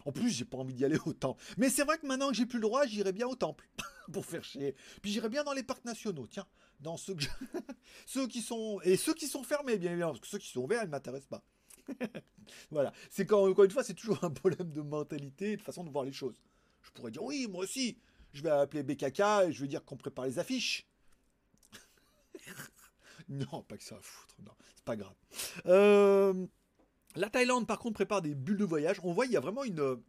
En 0.05 0.13
plus, 0.13 0.29
j'ai 0.29 0.45
pas 0.45 0.57
envie 0.57 0.73
d'y 0.73 0.85
aller 0.85 0.97
au 1.05 1.11
temple. 1.11 1.43
Mais 1.57 1.69
c'est 1.69 1.83
vrai 1.83 1.97
que 1.97 2.07
maintenant 2.07 2.29
que 2.29 2.35
j'ai 2.35 2.45
plus 2.45 2.59
le 2.59 2.63
droit, 2.63 2.85
j'irai 2.85 3.11
bien 3.11 3.27
au 3.27 3.35
temple 3.35 3.67
pour 4.13 4.25
faire 4.25 4.45
chier. 4.45 4.75
Puis 5.01 5.11
j'irai 5.11 5.27
bien 5.27 5.43
dans 5.43 5.53
les 5.53 5.63
parcs 5.63 5.83
nationaux, 5.83 6.25
tiens, 6.27 6.47
dans 6.79 6.95
ceux, 6.95 7.17
ceux 8.05 8.27
qui 8.27 8.41
sont 8.41 8.79
et 8.85 8.95
ceux 8.95 9.13
qui 9.13 9.27
sont 9.27 9.43
fermés, 9.43 9.77
bien 9.77 9.91
évidemment, 9.91 10.13
parce 10.13 10.21
que 10.21 10.27
ceux 10.27 10.37
qui 10.39 10.49
sont 10.49 10.61
ouverts, 10.61 10.83
ils 10.83 10.89
m'intéressent 10.89 11.27
pas. 11.27 11.43
voilà. 12.71 12.93
C'est 13.09 13.25
quand, 13.25 13.47
encore 13.47 13.65
une 13.65 13.71
fois, 13.71 13.83
c'est 13.83 13.93
toujours 13.93 14.23
un 14.23 14.31
problème 14.31 14.71
de 14.71 14.81
mentalité 14.81 15.53
et 15.53 15.57
de 15.57 15.61
façon 15.61 15.83
de 15.83 15.89
voir 15.89 16.05
les 16.05 16.11
choses. 16.11 16.41
Je 16.81 16.91
pourrais 16.91 17.11
dire, 17.11 17.23
oui, 17.23 17.47
moi 17.49 17.63
aussi, 17.63 17.97
je 18.33 18.41
vais 18.41 18.49
appeler 18.49 18.83
BKK 18.83 19.19
et 19.47 19.51
je 19.51 19.61
vais 19.61 19.67
dire 19.67 19.83
qu'on 19.85 19.97
prépare 19.97 20.25
les 20.25 20.39
affiches. 20.39 20.87
non, 23.29 23.63
pas 23.63 23.77
que 23.77 23.83
ça 23.83 23.95
à 23.95 24.01
foutre. 24.01 24.35
Non, 24.43 24.51
c'est 24.75 24.85
pas 24.85 24.95
grave. 24.95 25.15
Euh, 25.65 26.45
la 27.15 27.29
Thaïlande, 27.29 27.67
par 27.67 27.79
contre, 27.79 27.95
prépare 27.95 28.21
des 28.21 28.35
bulles 28.35 28.57
de 28.57 28.65
voyage. 28.65 28.99
On 29.03 29.13
voit, 29.13 29.25
il 29.25 29.31
y 29.31 29.37
a 29.37 29.39
vraiment 29.39 29.63
une. 29.63 30.01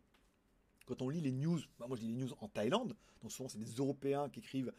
Quand 0.87 1.00
on 1.00 1.08
lit 1.08 1.20
les 1.20 1.32
news, 1.32 1.60
bah, 1.78 1.87
moi 1.88 1.96
je 1.96 2.02
lis 2.02 2.12
les 2.12 2.24
news 2.24 2.34
en 2.40 2.48
Thaïlande, 2.48 2.94
donc 3.22 3.32
souvent 3.32 3.48
c'est 3.48 3.58
des 3.58 3.70
Européens 3.76 4.28
qui 4.28 4.40
écrivent 4.40 4.70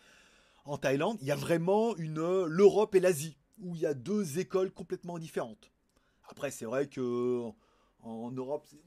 en 0.65 0.77
Thaïlande. 0.77 1.17
Il 1.21 1.27
y 1.27 1.31
a 1.31 1.35
vraiment 1.35 1.95
une 1.95 2.45
l'Europe 2.45 2.93
et 2.93 2.99
l'Asie, 2.99 3.37
où 3.57 3.75
il 3.75 3.81
y 3.81 3.87
a 3.87 3.95
deux 3.95 4.37
écoles 4.37 4.71
complètement 4.71 5.17
différentes. 5.17 5.71
Après, 6.29 6.51
c'est 6.51 6.65
vrai 6.65 6.87
que 6.87 7.51
en 8.01 8.31
Europe, 8.31 8.67
c'est 8.69 8.77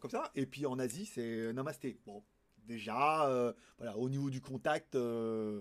comme 0.00 0.10
ça, 0.10 0.30
et 0.34 0.46
puis 0.46 0.66
en 0.66 0.78
Asie, 0.78 1.06
c'est 1.06 1.52
namasté. 1.52 1.98
Bon, 2.06 2.22
déjà, 2.66 3.28
euh, 3.28 3.52
voilà, 3.78 3.96
au 3.98 4.08
niveau 4.08 4.30
du 4.30 4.40
contact, 4.40 4.94
euh, 4.94 5.60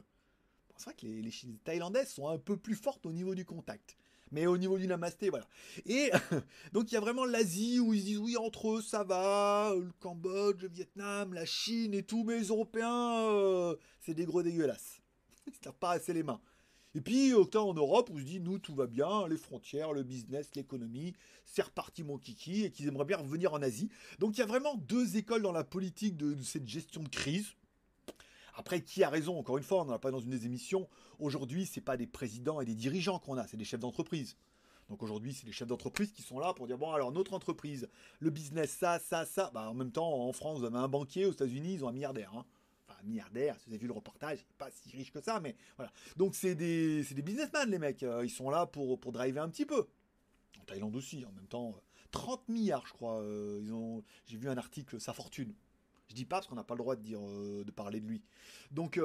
c'est 0.77 0.85
vrai 0.85 0.93
que 0.95 1.05
les, 1.05 1.21
les, 1.21 1.31
Thaïlandaises 1.63 2.09
sont 2.09 2.27
un 2.29 2.37
peu 2.37 2.57
plus 2.57 2.75
fortes 2.75 3.05
au 3.05 3.11
niveau 3.11 3.35
du 3.35 3.45
contact. 3.45 3.97
Mais 4.33 4.47
au 4.47 4.57
niveau 4.57 4.77
du 4.77 4.87
namasté, 4.87 5.29
voilà. 5.29 5.45
Et 5.85 6.09
donc 6.71 6.89
il 6.89 6.95
y 6.95 6.97
a 6.97 7.01
vraiment 7.01 7.25
l'Asie 7.25 7.81
où 7.81 7.93
ils 7.93 8.03
disent 8.03 8.17
oui 8.17 8.37
entre 8.37 8.77
eux 8.77 8.81
ça 8.81 9.03
va, 9.03 9.73
le 9.75 9.91
Cambodge, 9.99 10.61
le 10.61 10.69
Vietnam, 10.69 11.33
la 11.33 11.45
Chine 11.45 11.93
et 11.93 12.03
tout, 12.03 12.23
mais 12.23 12.39
les 12.39 12.47
Européens, 12.47 13.27
euh, 13.27 13.75
c'est 13.99 14.13
des 14.13 14.23
gros 14.23 14.41
dégueulasses. 14.41 15.01
Ils 15.47 15.67
ne 15.67 15.71
pas 15.71 15.91
assez 15.91 16.13
les 16.13 16.23
mains. 16.23 16.39
Et 16.93 17.01
puis, 17.01 17.33
autant 17.33 17.69
en 17.69 17.73
Europe, 17.73 18.09
où 18.11 18.19
se 18.19 18.25
dit, 18.25 18.39
nous, 18.39 18.59
tout 18.59 18.75
va 18.75 18.85
bien, 18.85 19.27
les 19.27 19.37
frontières, 19.37 19.93
le 19.93 20.03
business, 20.03 20.49
l'économie, 20.55 21.13
c'est 21.45 21.61
reparti 21.61 22.03
mon 22.03 22.17
kiki, 22.17 22.65
et 22.65 22.71
qu'ils 22.71 22.87
aimeraient 22.87 23.05
bien 23.05 23.17
revenir 23.17 23.53
en 23.53 23.61
Asie. 23.61 23.89
Donc, 24.19 24.35
il 24.37 24.39
y 24.39 24.43
a 24.43 24.47
vraiment 24.47 24.75
deux 24.75 25.15
écoles 25.15 25.41
dans 25.41 25.53
la 25.53 25.63
politique 25.63 26.17
de, 26.17 26.35
cette 26.43 26.67
gestion 26.67 27.01
de 27.01 27.09
crise. 27.09 27.53
Après, 28.55 28.81
qui 28.81 29.03
a 29.03 29.09
raison? 29.09 29.39
Encore 29.39 29.57
une 29.57 29.63
fois, 29.63 29.81
on 29.81 29.85
n'en 29.85 29.93
a 29.93 29.99
pas 29.99 30.11
dans 30.11 30.19
une 30.19 30.31
des 30.31 30.45
émissions. 30.45 30.89
Aujourd'hui, 31.19 31.65
c'est 31.65 31.81
pas 31.81 31.95
des 31.95 32.07
présidents 32.07 32.59
et 32.59 32.65
des 32.65 32.75
dirigeants 32.75 33.19
qu'on 33.19 33.37
a, 33.37 33.47
c'est 33.47 33.57
des 33.57 33.63
chefs 33.63 33.79
d'entreprise. 33.79 34.35
Donc 34.89 35.01
aujourd'hui, 35.03 35.33
c'est 35.33 35.45
les 35.45 35.53
chefs 35.53 35.69
d'entreprise 35.69 36.11
qui 36.11 36.21
sont 36.21 36.37
là 36.37 36.53
pour 36.53 36.67
dire 36.67 36.77
bon, 36.77 36.91
alors 36.91 37.13
notre 37.13 37.33
entreprise, 37.33 37.87
le 38.19 38.29
business, 38.29 38.71
ça, 38.77 38.99
ça, 38.99 39.25
ça. 39.25 39.49
Bah, 39.53 39.69
en 39.69 39.73
même 39.73 39.91
temps, 39.91 40.27
en 40.27 40.33
France, 40.33 40.59
vous 40.59 40.65
avez 40.65 40.77
un 40.77 40.89
banquier, 40.89 41.25
aux 41.25 41.31
États-Unis, 41.31 41.75
ils 41.75 41.85
ont 41.85 41.87
un 41.87 41.93
milliardaire. 41.93 42.33
Hein 42.35 42.45
milliardaire, 43.03 43.57
si 43.59 43.65
vous 43.67 43.73
avez 43.73 43.81
vu 43.81 43.87
le 43.87 43.93
reportage, 43.93 44.45
pas 44.57 44.69
si 44.71 44.95
riche 44.95 45.11
que 45.11 45.21
ça, 45.21 45.39
mais 45.39 45.55
voilà. 45.77 45.91
Donc 46.17 46.35
c'est 46.35 46.55
des, 46.55 47.03
des 47.03 47.21
businessmen 47.21 47.69
les 47.69 47.79
mecs, 47.79 48.03
euh, 48.03 48.25
ils 48.25 48.29
sont 48.29 48.49
là 48.49 48.65
pour, 48.65 48.99
pour 48.99 49.11
driver 49.11 49.43
un 49.43 49.49
petit 49.49 49.65
peu. 49.65 49.87
En 50.59 50.63
Thaïlande 50.65 50.95
aussi, 50.95 51.25
en 51.25 51.31
même 51.31 51.47
temps, 51.47 51.75
30 52.11 52.39
euh, 52.39 52.53
milliards 52.53 52.85
je 52.87 52.93
crois, 52.93 53.21
euh, 53.21 53.59
ils 53.63 53.73
ont, 53.73 54.03
j'ai 54.25 54.37
vu 54.37 54.49
un 54.49 54.57
article, 54.57 54.99
sa 54.99 55.13
fortune. 55.13 55.53
Je 56.09 56.15
dis 56.15 56.25
pas 56.25 56.37
parce 56.37 56.47
qu'on 56.47 56.55
n'a 56.55 56.63
pas 56.63 56.73
le 56.73 56.79
droit 56.79 56.95
de 56.95 57.01
dire, 57.01 57.21
de 57.21 57.71
parler 57.71 58.01
de 58.01 58.07
lui. 58.07 58.21
Donc 58.71 58.97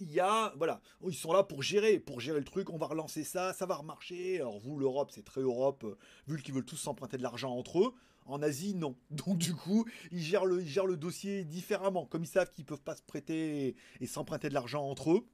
il 0.00 0.10
y 0.10 0.18
a, 0.18 0.54
voilà, 0.56 0.80
ils 1.06 1.14
sont 1.14 1.34
là 1.34 1.42
pour 1.42 1.62
gérer, 1.62 1.98
pour 1.98 2.20
gérer 2.20 2.38
le 2.38 2.46
truc, 2.46 2.70
on 2.70 2.78
va 2.78 2.86
relancer 2.86 3.24
ça, 3.24 3.52
ça 3.52 3.66
va 3.66 3.74
remarcher. 3.74 4.36
Alors 4.36 4.58
vous, 4.58 4.78
l'Europe, 4.78 5.10
c'est 5.12 5.24
très 5.24 5.42
Europe, 5.42 5.84
vu 6.26 6.40
qu'ils 6.40 6.54
veulent 6.54 6.64
tous 6.64 6.76
s'emprunter 6.76 7.18
de 7.18 7.22
l'argent 7.22 7.54
entre 7.54 7.80
eux. 7.80 7.94
En 8.26 8.42
Asie, 8.42 8.74
non. 8.74 8.96
Donc 9.10 9.38
du 9.38 9.54
coup, 9.54 9.84
ils 10.10 10.22
gèrent 10.22 10.46
le, 10.46 10.96
dossier 10.96 11.44
différemment. 11.44 12.06
Comme 12.06 12.24
ils 12.24 12.28
savent 12.28 12.52
qu'ils 12.52 12.64
peuvent 12.64 12.82
pas 12.82 12.96
se 12.96 13.02
prêter 13.02 13.76
et, 14.00 14.06
s'emprunter 14.06 14.48
de 14.48 14.54
l'argent 14.54 14.84
entre 14.88 15.12
eux. 15.12 15.26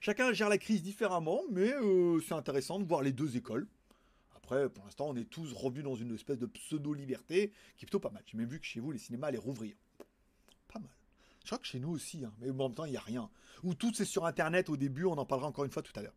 Chacun 0.00 0.32
gère 0.32 0.48
la 0.48 0.58
crise 0.58 0.82
différemment, 0.82 1.42
mais 1.50 1.72
euh, 1.72 2.20
c'est 2.20 2.34
intéressant 2.34 2.78
de 2.78 2.84
voir 2.84 3.02
les 3.02 3.12
deux 3.12 3.36
écoles. 3.36 3.68
Après, 4.36 4.68
pour 4.68 4.84
l'instant, 4.84 5.08
on 5.08 5.16
est 5.16 5.30
tous 5.30 5.52
revenus 5.52 5.84
dans 5.84 5.94
une 5.94 6.14
espèce 6.14 6.38
de 6.38 6.46
pseudo-liberté 6.46 7.52
qui 7.76 7.84
est 7.84 7.86
plutôt 7.86 8.00
pas 8.00 8.10
mal. 8.10 8.22
J'ai 8.26 8.36
même 8.36 8.48
vu 8.48 8.58
que 8.58 8.66
chez 8.66 8.80
vous, 8.80 8.90
les 8.90 8.98
cinémas 8.98 9.28
allaient 9.28 9.38
rouvrir. 9.38 9.76
Pas 10.72 10.80
mal. 10.80 10.90
Je 11.44 11.46
crois 11.46 11.58
que 11.58 11.66
chez 11.66 11.78
nous 11.78 11.90
aussi, 11.90 12.24
hein. 12.24 12.32
mais 12.40 12.50
en 12.50 12.54
même 12.54 12.74
temps, 12.74 12.84
il 12.84 12.90
n'y 12.90 12.96
a 12.96 13.00
rien. 13.00 13.30
Ou 13.62 13.74
tout 13.74 13.92
c'est 13.94 14.04
sur 14.04 14.26
Internet 14.26 14.68
au 14.68 14.76
début, 14.76 15.04
on 15.04 15.12
en 15.12 15.24
parlera 15.24 15.48
encore 15.48 15.64
une 15.64 15.70
fois 15.70 15.82
tout 15.82 15.92
à 15.96 16.02
l'heure. 16.02 16.14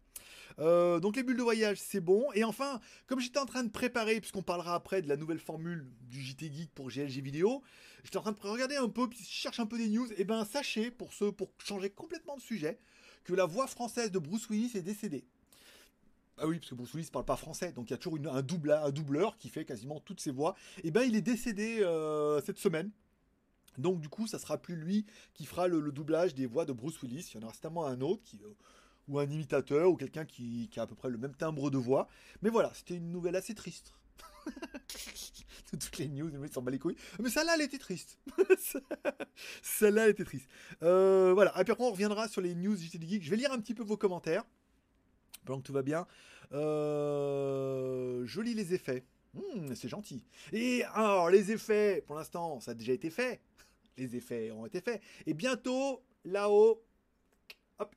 Euh, 0.60 1.00
donc 1.00 1.15
les 1.15 1.24
bulles 1.24 1.38
de 1.38 1.43
voyage, 1.43 1.80
c'est 1.80 2.02
bon. 2.02 2.32
Et 2.34 2.43
enfin, 2.43 2.80
comme 3.08 3.19
j'étais 3.19 3.39
en 3.39 3.46
train 3.46 3.63
de 3.63 3.72
préparer, 3.72 4.19
puisqu'on 4.19 4.43
parlera 4.43 4.76
après 4.76 5.02
de 5.02 5.10
la 5.10 5.17
nouvelle 5.17 5.39
formule 5.39 5.88
du 6.02 6.22
JT 6.22 6.52
Geek 6.52 6.74
pour 6.74 6.89
GLG 6.89 7.22
vidéo, 7.22 7.62
j'étais 8.04 8.17
en 8.17 8.22
train 8.22 8.32
de 8.32 8.39
regarder 8.39 8.76
un 8.76 8.89
peu, 8.89 9.10
puis 9.10 9.19
je 9.19 9.30
cherche 9.30 9.60
un 9.60 9.65
peu 9.65 9.78
des 9.78 9.89
news. 9.89 10.12
Et 10.13 10.15
eh 10.19 10.24
ben 10.24 10.46
sachez, 10.46 10.91
pour 10.91 11.12
pour 11.36 11.52
changer 11.60 11.89
complètement 11.89 12.36
de 12.36 12.41
sujet, 12.41 12.80
que 13.24 13.34
la 13.34 13.46
voix 13.46 13.67
française 13.67 14.12
de 14.12 14.19
Bruce 14.19 14.50
Willis 14.50 14.72
est 14.76 14.82
décédée. 14.82 15.26
Ah 16.38 16.48
oui, 16.48 16.58
parce 16.58 16.72
que 16.72 16.76
Bruce 16.76 16.93
Willis 16.93 17.10
parle 17.12 17.26
pas 17.26 17.36
français, 17.36 17.72
donc 17.72 17.89
il 17.89 17.91
y 17.91 17.93
a 17.93 17.98
toujours 17.98 18.19
un 18.32 18.41
doubleur 18.41 19.38
qui 19.38 19.50
fait 19.50 19.65
quasiment 19.65 20.00
toutes 20.00 20.19
ses 20.19 20.32
voix. 20.32 20.56
Et 20.78 20.88
eh 20.88 20.91
ben 20.91 21.04
il 21.04 21.15
est 21.15 21.22
décédé 21.22 21.80
euh, 21.82 22.41
cette 22.41 22.58
semaine. 22.58 22.91
Donc 23.78 24.00
du 24.00 24.10
coup, 24.10 24.28
ça 24.28 24.39
sera 24.39 24.58
plus 24.58 24.76
lui 24.76 25.06
qui 25.34 25.46
fera 25.46 25.67
le, 25.67 25.91
doublage 25.91 26.34
des 26.34 26.46
voix 26.46 26.65
de 26.65 26.74
Bruce 26.74 27.02
Willis. 27.02 27.32
Il 27.34 27.36
y 27.36 27.43
en 27.43 27.43
aura 27.43 27.54
certainement 27.54 27.86
un 27.86 28.02
autre 28.02 28.24
qui, 28.24 28.39
euh, 28.43 28.54
ou 29.08 29.20
un 29.20 29.30
imitateur 29.30 29.89
ou 29.89 29.96
quelqu'un 29.96 30.26
qui, 30.26 30.70
a 30.78 30.82
à 30.82 30.88
peu 30.88 30.96
près 30.96 31.10
le 31.10 31.18
même 31.18 31.36
timbre 31.36 31.70
de 31.70 31.78
voix. 31.78 32.08
Mais 32.42 32.50
voilà, 32.50 32.72
c'était 32.74 32.96
une 32.96 33.12
nouvelle 33.12 33.36
assez 33.36 33.56
triste. 33.56 33.94
Toutes 35.72 35.98
les 35.98 36.08
news, 36.08 36.30
ils 36.30 36.52
s'en 36.52 36.62
bat 36.62 36.72
les 36.72 36.80
couilles. 36.80 36.98
Mais 37.20 37.30
celle-là, 37.30 37.56
elle 37.56 37.62
était 37.62 37.78
triste. 37.78 38.20
celle-là, 39.62 40.06
elle 40.06 40.12
était 40.12 40.24
triste. 40.24 40.48
Euh, 40.84 41.32
voilà. 41.34 41.52
Après, 41.56 41.74
on 41.80 41.92
reviendra 41.92 42.28
sur 42.28 42.42
les 42.42 42.54
news 42.54 42.76
JT 42.76 43.00
Geek. 43.02 43.24
Je 43.24 43.30
vais 43.30 43.38
lire 43.38 43.52
un 43.52 43.60
petit 43.60 43.74
peu 43.74 43.84
vos 43.84 43.98
commentaires. 43.98 44.44
pendant 45.46 45.60
que 45.60 45.66
tout 45.66 45.74
va 45.74 45.82
bien. 45.82 46.06
Euh, 46.52 48.24
je 48.26 48.42
lis 48.42 48.54
les 48.54 48.74
effets. 48.74 49.04
Hmm, 49.34 49.74
c'est 49.74 49.89
gentil. 49.89 50.24
Et 50.52 50.84
alors, 50.94 51.30
les 51.30 51.52
effets, 51.52 52.04
pour 52.06 52.16
l'instant, 52.16 52.60
ça 52.60 52.72
a 52.72 52.74
déjà 52.76 52.94
été 52.94 53.10
fait. 53.10 53.42
Les 53.98 54.16
effets 54.16 54.52
ont 54.52 54.66
été 54.66 54.80
faits. 54.80 55.02
Et 55.26 55.34
bientôt, 55.34 56.04
là-haut, 56.24 56.84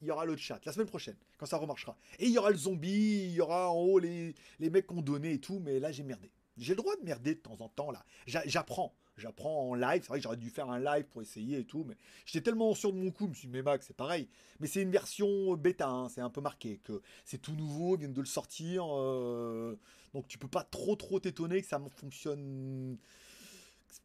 il 0.03 0.09
y 0.09 0.11
aura 0.11 0.25
le 0.25 0.37
chat, 0.37 0.61
la 0.64 0.72
semaine 0.72 0.87
prochaine, 0.87 1.16
quand 1.38 1.46
ça 1.46 1.57
remarchera. 1.57 1.96
Et 2.18 2.27
il 2.27 2.33
y 2.33 2.38
aura 2.38 2.51
le 2.51 2.57
zombie, 2.57 3.25
il 3.25 3.33
y 3.33 3.40
aura 3.40 3.70
en 3.70 3.77
haut 3.77 3.99
les, 3.99 4.35
les 4.59 4.70
mecs 4.70 4.87
qu'on 4.87 5.03
donnait 5.03 5.35
et 5.35 5.40
tout, 5.40 5.61
mais 5.61 5.81
là, 5.81 5.92
j'ai 5.92 6.03
merdé. 6.03 6.31
J'ai 6.57 6.72
le 6.72 6.79
droit 6.79 6.96
de 6.96 7.05
merder 7.05 7.35
de 7.35 7.40
temps 7.40 7.61
en 7.61 7.68
temps, 7.68 7.90
là. 7.90 8.05
J'apprends. 8.27 8.94
J'apprends 9.18 9.70
en 9.70 9.75
live. 9.75 10.03
C'est 10.03 10.09
vrai 10.09 10.18
que 10.18 10.22
j'aurais 10.25 10.37
dû 10.37 10.51
faire 10.51 10.70
un 10.70 10.79
live 10.79 11.05
pour 11.07 11.22
essayer 11.22 11.59
et 11.59 11.64
tout, 11.64 11.85
mais 11.85 11.96
j'étais 12.27 12.42
tellement 12.42 12.75
sûr 12.75 12.92
de 12.92 12.99
mon 12.99 13.11
coup, 13.11 13.25
je 13.25 13.31
me 13.31 13.35
suis 13.35 13.49
dit, 13.49 13.53
mais 13.53 13.62
Max, 13.62 13.87
c'est 13.87 13.96
pareil. 13.96 14.29
Mais 14.61 14.66
c'est 14.66 14.83
une 14.83 14.90
version 14.90 15.55
bêta, 15.55 15.88
hein, 15.88 16.09
c'est 16.09 16.20
un 16.20 16.31
peu 16.31 16.40
marqué, 16.40 16.79
que 16.85 17.01
c'est 17.25 17.40
tout 17.40 17.55
nouveau, 17.55 17.96
viennent 17.96 18.12
de 18.12 18.20
le 18.20 18.27
sortir. 18.27 18.85
Euh, 18.90 19.79
donc 20.12 20.29
tu 20.29 20.38
peux 20.38 20.49
pas 20.49 20.64
trop 20.64 20.96
trop 20.96 21.18
t'étonner 21.18 21.62
que 21.62 21.68
ça 21.68 21.81
fonctionne 21.96 22.99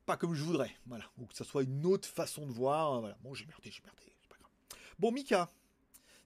pas 0.06 0.18
comme 0.18 0.34
je 0.34 0.44
voudrais. 0.44 0.72
Voilà. 0.86 1.06
Ou 1.18 1.26
que 1.26 1.36
ça 1.36 1.44
soit 1.44 1.64
une 1.64 1.86
autre 1.86 2.08
façon 2.08 2.46
de 2.46 2.52
voir. 2.52 3.02
Voilà. 3.02 3.18
Bon, 3.22 3.34
j'ai 3.34 3.46
merdé, 3.46 3.70
j'ai 3.70 3.82
merdé. 3.84 4.02
Bon, 5.00 5.12
Mika, 5.12 5.52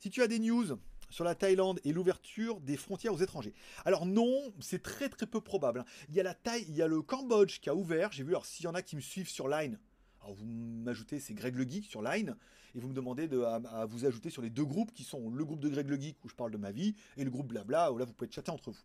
si 0.05 0.11
tu 0.11 0.21
as 0.21 0.27
des 0.27 0.37
news 0.37 0.67
sur 1.09 1.23
la 1.23 1.33
Thaïlande 1.33 1.79
et 1.83 1.91
l'ouverture 1.91 2.61
des 2.61 2.77
frontières 2.77 3.11
aux 3.11 3.17
étrangers. 3.17 3.55
Alors 3.85 4.05
non, 4.05 4.53
c'est 4.59 4.83
très 4.83 5.09
très 5.09 5.25
peu 5.25 5.41
probable. 5.41 5.79
Hein. 5.79 5.85
Il 6.09 6.13
y 6.13 6.19
a 6.19 6.23
la 6.23 6.35
Thaï, 6.35 6.63
il 6.69 6.75
y 6.75 6.83
a 6.83 6.87
le 6.87 7.01
Cambodge 7.01 7.59
qui 7.59 7.71
a 7.71 7.75
ouvert. 7.75 8.11
J'ai 8.11 8.21
vu, 8.21 8.29
alors 8.29 8.45
s'il 8.45 8.65
y 8.65 8.67
en 8.67 8.75
a 8.75 8.83
qui 8.83 8.95
me 8.95 9.01
suivent 9.01 9.27
sur 9.27 9.47
Line, 9.47 9.79
alors 10.21 10.35
vous 10.35 10.45
m'ajoutez, 10.45 11.19
c'est 11.19 11.33
Greg 11.33 11.55
le 11.55 11.63
Geek 11.63 11.85
sur 11.85 12.03
Line, 12.03 12.37
et 12.75 12.79
vous 12.79 12.87
me 12.87 12.93
demandez 12.93 13.27
de, 13.27 13.41
à, 13.41 13.87
vous 13.87 14.05
ajouter 14.05 14.29
sur 14.29 14.43
les 14.43 14.51
deux 14.51 14.63
groupes 14.63 14.93
qui 14.93 15.03
sont 15.03 15.31
le 15.31 15.43
groupe 15.43 15.59
de 15.59 15.69
Greg 15.69 15.89
le 15.89 15.99
Geek 15.99 16.23
où 16.23 16.29
je 16.29 16.35
parle 16.35 16.51
de 16.51 16.57
ma 16.57 16.71
vie, 16.71 16.93
et 17.17 17.23
le 17.23 17.31
groupe 17.31 17.47
Blabla 17.47 17.91
où 17.91 17.97
là 17.97 18.05
vous 18.05 18.13
pouvez 18.13 18.29
chatter 18.29 18.51
entre 18.51 18.69
vous. 18.69 18.83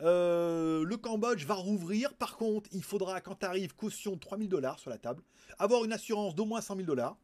Euh, 0.00 0.82
le 0.82 0.96
Cambodge 0.96 1.44
va 1.44 1.54
rouvrir. 1.54 2.14
Par 2.14 2.36
contre, 2.36 2.68
il 2.72 2.82
faudra, 2.82 3.20
quand 3.20 3.36
tu 3.36 3.46
arrives, 3.46 3.76
caution 3.76 4.18
3000 4.18 4.48
dollars 4.48 4.80
sur 4.80 4.90
la 4.90 4.98
table. 4.98 5.22
Avoir 5.60 5.84
une 5.84 5.92
assurance 5.92 6.34
d'au 6.34 6.46
moins 6.46 6.60
100 6.60 6.74
000 6.74 6.86
dollars. 6.88 7.16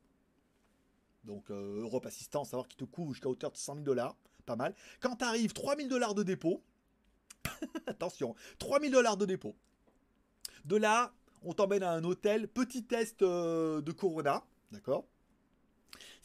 Donc, 1.24 1.50
euh, 1.50 1.80
Europe 1.80 2.06
Assistance, 2.06 2.50
savoir 2.50 2.68
qui 2.68 2.76
te 2.76 2.84
couvre 2.84 3.12
jusqu'à 3.12 3.28
hauteur 3.28 3.50
de 3.50 3.56
100 3.56 3.74
000 3.74 3.84
dollars 3.84 4.16
pas 4.44 4.56
mal. 4.56 4.74
Quand 5.00 5.16
tu 5.16 5.24
arrives, 5.24 5.52
3000 5.52 5.88
dollars 5.88 6.14
de 6.14 6.22
dépôt. 6.22 6.62
Attention, 7.86 8.34
3000 8.58 8.92
dollars 8.92 9.16
de 9.16 9.24
dépôt. 9.24 9.56
De 10.66 10.76
là, 10.76 11.14
on 11.42 11.52
t'emmène 11.54 11.82
à 11.82 11.92
un 11.92 12.04
hôtel, 12.04 12.48
petit 12.48 12.84
test 12.84 13.22
euh, 13.22 13.80
de 13.80 13.92
Corona, 13.92 14.44
d'accord? 14.70 15.06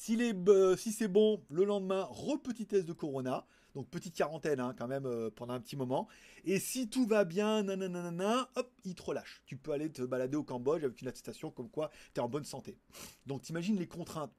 Euh, 0.10 0.76
si, 0.78 0.92
c'est 0.92 1.08
bon, 1.08 1.44
le 1.50 1.66
lendemain, 1.66 2.08
re-petit 2.10 2.66
test 2.66 2.86
de 2.86 2.94
Corona. 2.94 3.46
Donc 3.76 3.88
petite 3.88 4.16
quarantaine 4.16 4.60
hein, 4.60 4.74
quand 4.76 4.88
même 4.88 5.30
pendant 5.36 5.54
un 5.54 5.60
petit 5.60 5.76
moment. 5.76 6.08
Et 6.44 6.60
si 6.60 6.90
tout 6.90 7.06
va 7.06 7.24
bien, 7.24 7.62
nanana, 7.64 8.50
hop, 8.56 8.72
il 8.84 8.96
te 8.96 9.04
relâche. 9.04 9.44
Tu 9.46 9.58
peux 9.58 9.72
aller 9.72 9.92
te 9.92 10.02
balader 10.02 10.38
au 10.38 10.44
Cambodge 10.44 10.84
avec 10.84 11.00
une 11.02 11.08
attestation 11.08 11.52
comme 11.52 11.70
quoi 11.70 11.92
tu 12.14 12.20
es 12.20 12.24
en 12.24 12.28
bonne 12.28 12.46
santé. 12.46 12.80
Donc 13.28 13.44
t'imagines 13.44 13.78
les 13.78 13.88
contraintes. 13.88 14.34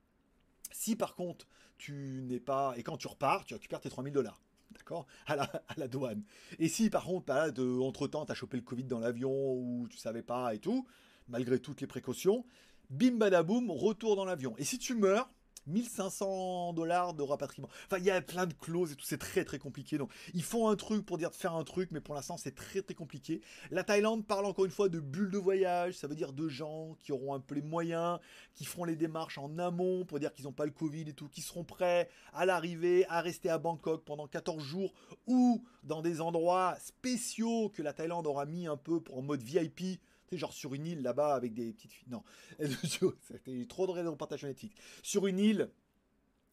Si 0.71 0.97
par 0.97 1.15
contre 1.15 1.47
tu 1.79 2.23
n'es 2.23 2.41
pas. 2.41 2.75
Et 2.77 2.83
quand 2.83 2.97
tu 2.97 3.09
repars, 3.09 3.45
tu 3.45 3.55
récupères 3.55 3.81
tes 3.81 3.91
3000 3.91 4.13
dollars. 4.13 4.41
D'accord 4.73 5.07
à 5.27 5.37
la, 5.77 5.89
douane. 5.89 6.23
Et 6.59 6.69
si 6.69 6.91
par 6.91 7.05
contre, 7.05 7.27
bah, 7.27 7.49
entre 7.81 8.07
temps, 8.07 8.25
tu 8.25 8.33
as 8.33 8.35
chopé 8.35 8.57
le 8.57 8.63
Covid 8.63 8.85
dans 8.85 9.01
l'avion 9.01 9.55
ou 9.55 9.89
tu 9.91 9.97
savais 9.97 10.23
pas 10.23 10.55
et 10.55 10.59
tout, 10.59 10.87
malgré 11.29 11.59
toutes 11.59 11.81
les 11.81 11.89
précautions, 11.89 12.45
bim 12.91 13.17
badaboum, 13.17 13.71
retour 13.71 14.15
dans 14.15 14.25
l'avion. 14.25 14.55
Et 14.59 14.65
si 14.65 14.79
tu 14.79 14.95
meurs, 14.95 15.29
1500 15.67 16.73
dollars 16.73 17.15
de 17.15 17.23
rapatriement. 17.23 17.69
Enfin, 17.87 17.99
il 17.99 18.05
y 18.05 18.11
a 18.11 18.21
plein 18.21 18.47
de 18.47 18.55
clauses 18.55 18.93
et 18.93 18.97
tout, 18.97 19.05
c'est 19.05 19.19
très 19.19 19.45
très 19.45 19.59
compliqué. 19.59 19.99
Donc, 19.99 20.11
ils 20.35 20.43
font 20.43 20.69
un 20.69 20.77
truc 20.77 21.05
pour 21.05 21.19
dire 21.19 21.31
de 21.31 21.37
faire 21.37 21.55
un 21.55 21.65
truc, 21.65 21.91
mais 21.93 22.01
pour 22.01 22.15
l'instant, 22.15 22.37
c'est 22.37 22.55
très 22.55 22.83
très 22.83 22.95
compliqué. 22.95 23.41
La 23.71 23.85
Thaïlande 23.85 24.27
parle 24.27 24.47
encore 24.47 24.65
une 24.65 24.71
fois 24.71 24.89
de 24.89 25.01
bulles 25.01 25.31
de 25.31 25.39
voyage, 25.39 25.95
ça 25.95 26.07
veut 26.07 26.15
dire 26.15 26.33
de 26.33 26.49
gens 26.49 26.97
qui 26.99 27.13
auront 27.13 27.35
un 27.35 27.41
peu 27.41 27.55
les 27.55 27.63
moyens, 27.63 28.19
qui 28.55 28.65
feront 28.65 28.85
les 28.85 28.97
démarches 28.97 29.39
en 29.39 29.59
amont 29.59 30.05
pour 30.05 30.19
dire 30.19 30.33
qu'ils 30.33 30.45
n'ont 30.45 30.53
pas 30.53 30.67
le 30.67 30.73
Covid 30.73 31.03
et 31.09 31.13
tout, 31.13 31.29
qui 31.29 31.43
seront 31.43 31.65
prêts 31.65 32.09
à 32.33 32.47
l'arrivée, 32.47 33.07
à 33.09 33.21
rester 33.21 33.49
à 33.49 33.59
Bangkok 33.59 34.05
pendant 34.05 34.27
14 34.27 34.63
jours 34.63 34.93
ou 35.27 35.65
dans 35.83 36.03
des 36.03 36.21
endroits 36.21 36.77
spéciaux 36.81 37.71
que 37.71 37.83
la 37.83 37.93
Thaïlande 37.93 38.27
aura 38.27 38.47
mis 38.47 38.67
un 38.67 38.77
peu 38.77 39.01
pour 39.01 39.19
en 39.19 39.23
mode 39.23 39.43
VIP 39.43 40.01
genre 40.37 40.53
sur 40.53 40.75
une 40.75 40.87
île 40.87 41.03
là-bas 41.03 41.35
avec 41.35 41.55
des 41.55 41.73
petites 41.73 41.93
filles. 41.93 42.09
Non, 42.11 42.23
c'était 42.59 43.67
trop 43.69 43.87
de 43.87 44.15
partage 44.15 44.41
génétique. 44.41 44.75
Sur 45.03 45.27
une 45.27 45.39
île, 45.39 45.71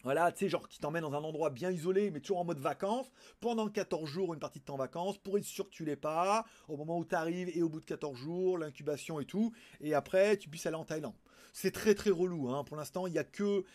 voilà, 0.04 0.32
tu 0.32 0.40
sais, 0.40 0.50
genre 0.50 0.68
qui 0.68 0.80
t'emmène 0.80 1.02
dans 1.02 1.14
un 1.14 1.24
endroit 1.24 1.50
bien 1.50 1.72
isolé, 1.72 2.12
mais 2.12 2.20
toujours 2.20 2.40
en 2.40 2.46
mode 2.46 2.60
vacances, 2.60 3.12
pendant 3.40 3.68
14 3.68 4.10
jours, 4.10 4.34
une 4.34 4.40
partie 4.40 4.60
de 4.60 4.66
temps 4.66 4.78
vacances, 4.78 5.18
pour 5.18 5.38
être 5.38 5.44
sûr 5.44 5.66
que 5.66 5.74
tu 5.74 5.86
l'es 5.86 5.96
pas, 5.96 6.46
au 6.68 6.78
moment 6.78 6.98
où 6.98 7.06
tu 7.06 7.16
arrives 7.16 7.50
et 7.56 7.62
au 7.62 7.70
bout 7.70 7.80
de 7.80 7.86
14 7.86 8.16
jours, 8.16 8.58
l'incubation 8.58 9.20
et 9.20 9.26
tout, 9.26 9.52
et 9.82 9.94
après, 9.94 10.38
tu 10.38 10.50
puisses 10.50 10.66
aller 10.66 10.76
en 10.76 10.86
Thaïlande. 10.86 11.16
C'est 11.54 11.72
très 11.72 11.96
très 11.96 12.12
relou, 12.12 12.50
hein. 12.50 12.64
pour 12.64 12.78
l'instant, 12.78 13.08
il 13.08 13.14
n'y 13.14 13.20
a 13.20 13.24
que 13.24 13.66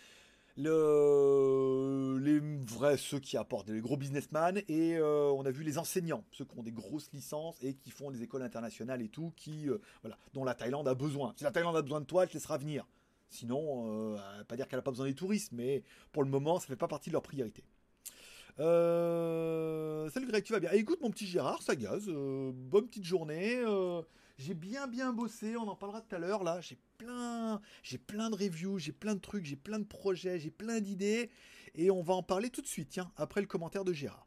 le, 0.56 2.18
les 2.18 2.40
vrais, 2.64 2.96
ceux 2.96 3.18
qui 3.18 3.36
apportent, 3.36 3.68
les 3.68 3.80
gros 3.80 3.96
businessmen, 3.96 4.62
et 4.68 4.96
euh, 4.96 5.30
on 5.30 5.44
a 5.46 5.50
vu 5.50 5.64
les 5.64 5.78
enseignants, 5.78 6.24
ceux 6.32 6.44
qui 6.44 6.58
ont 6.58 6.62
des 6.62 6.72
grosses 6.72 7.10
licences 7.12 7.56
et 7.62 7.74
qui 7.74 7.90
font 7.90 8.10
des 8.10 8.22
écoles 8.22 8.42
internationales 8.42 9.02
et 9.02 9.08
tout, 9.08 9.32
qui, 9.36 9.68
euh, 9.68 9.78
voilà, 10.02 10.18
dont 10.34 10.44
la 10.44 10.54
Thaïlande 10.54 10.88
a 10.88 10.94
besoin. 10.94 11.32
Si 11.36 11.44
la 11.44 11.50
Thaïlande 11.50 11.76
a 11.76 11.82
besoin 11.82 12.00
de 12.00 12.06
toi, 12.06 12.24
elle 12.24 12.28
te 12.28 12.34
laissera 12.34 12.58
venir. 12.58 12.86
Sinon, 13.30 14.14
euh, 14.14 14.44
pas 14.44 14.56
dire 14.56 14.68
qu'elle 14.68 14.78
n'a 14.78 14.82
pas 14.82 14.90
besoin 14.90 15.06
des 15.06 15.14
touristes, 15.14 15.52
mais 15.52 15.82
pour 16.12 16.22
le 16.22 16.28
moment, 16.28 16.60
ça 16.60 16.66
fait 16.66 16.76
pas 16.76 16.88
partie 16.88 17.08
de 17.08 17.14
leur 17.14 17.22
priorité. 17.22 17.64
salut 18.58 20.26
Greg, 20.26 20.44
tu 20.44 20.52
vas 20.52 20.60
bien 20.60 20.70
Écoute 20.72 21.00
mon 21.00 21.10
petit 21.10 21.26
Gérard, 21.26 21.62
ça 21.62 21.74
gaze. 21.74 22.08
bonne 22.08 22.86
petite 22.88 23.04
journée. 23.04 23.62
J'ai 24.44 24.55
bien 24.55 24.88
bien 24.88 25.12
bossé, 25.12 25.57
on 25.57 25.68
en 25.68 25.76
parlera 25.76 26.00
tout 26.00 26.16
à 26.16 26.18
l'heure 26.18 26.42
là. 26.42 26.61
J'ai 26.61 26.76
plein, 26.98 27.61
j'ai 27.85 27.96
plein 27.96 28.28
de 28.28 28.35
reviews, 28.35 28.76
j'ai 28.76 28.90
plein 28.90 29.14
de 29.14 29.20
trucs, 29.20 29.44
j'ai 29.44 29.55
plein 29.55 29.78
de 29.78 29.85
projets, 29.85 30.40
j'ai 30.40 30.50
plein 30.50 30.81
d'idées 30.81 31.31
et 31.76 31.92
on 31.92 32.02
va 32.02 32.14
en 32.14 32.24
parler 32.24 32.50
tout 32.50 32.61
de 32.61 32.66
suite, 32.66 32.88
tiens, 32.90 33.12
après 33.16 33.40
le 33.40 33.46
commentaire 33.46 33.85
de 33.85 33.92
Gérard. 33.92 34.26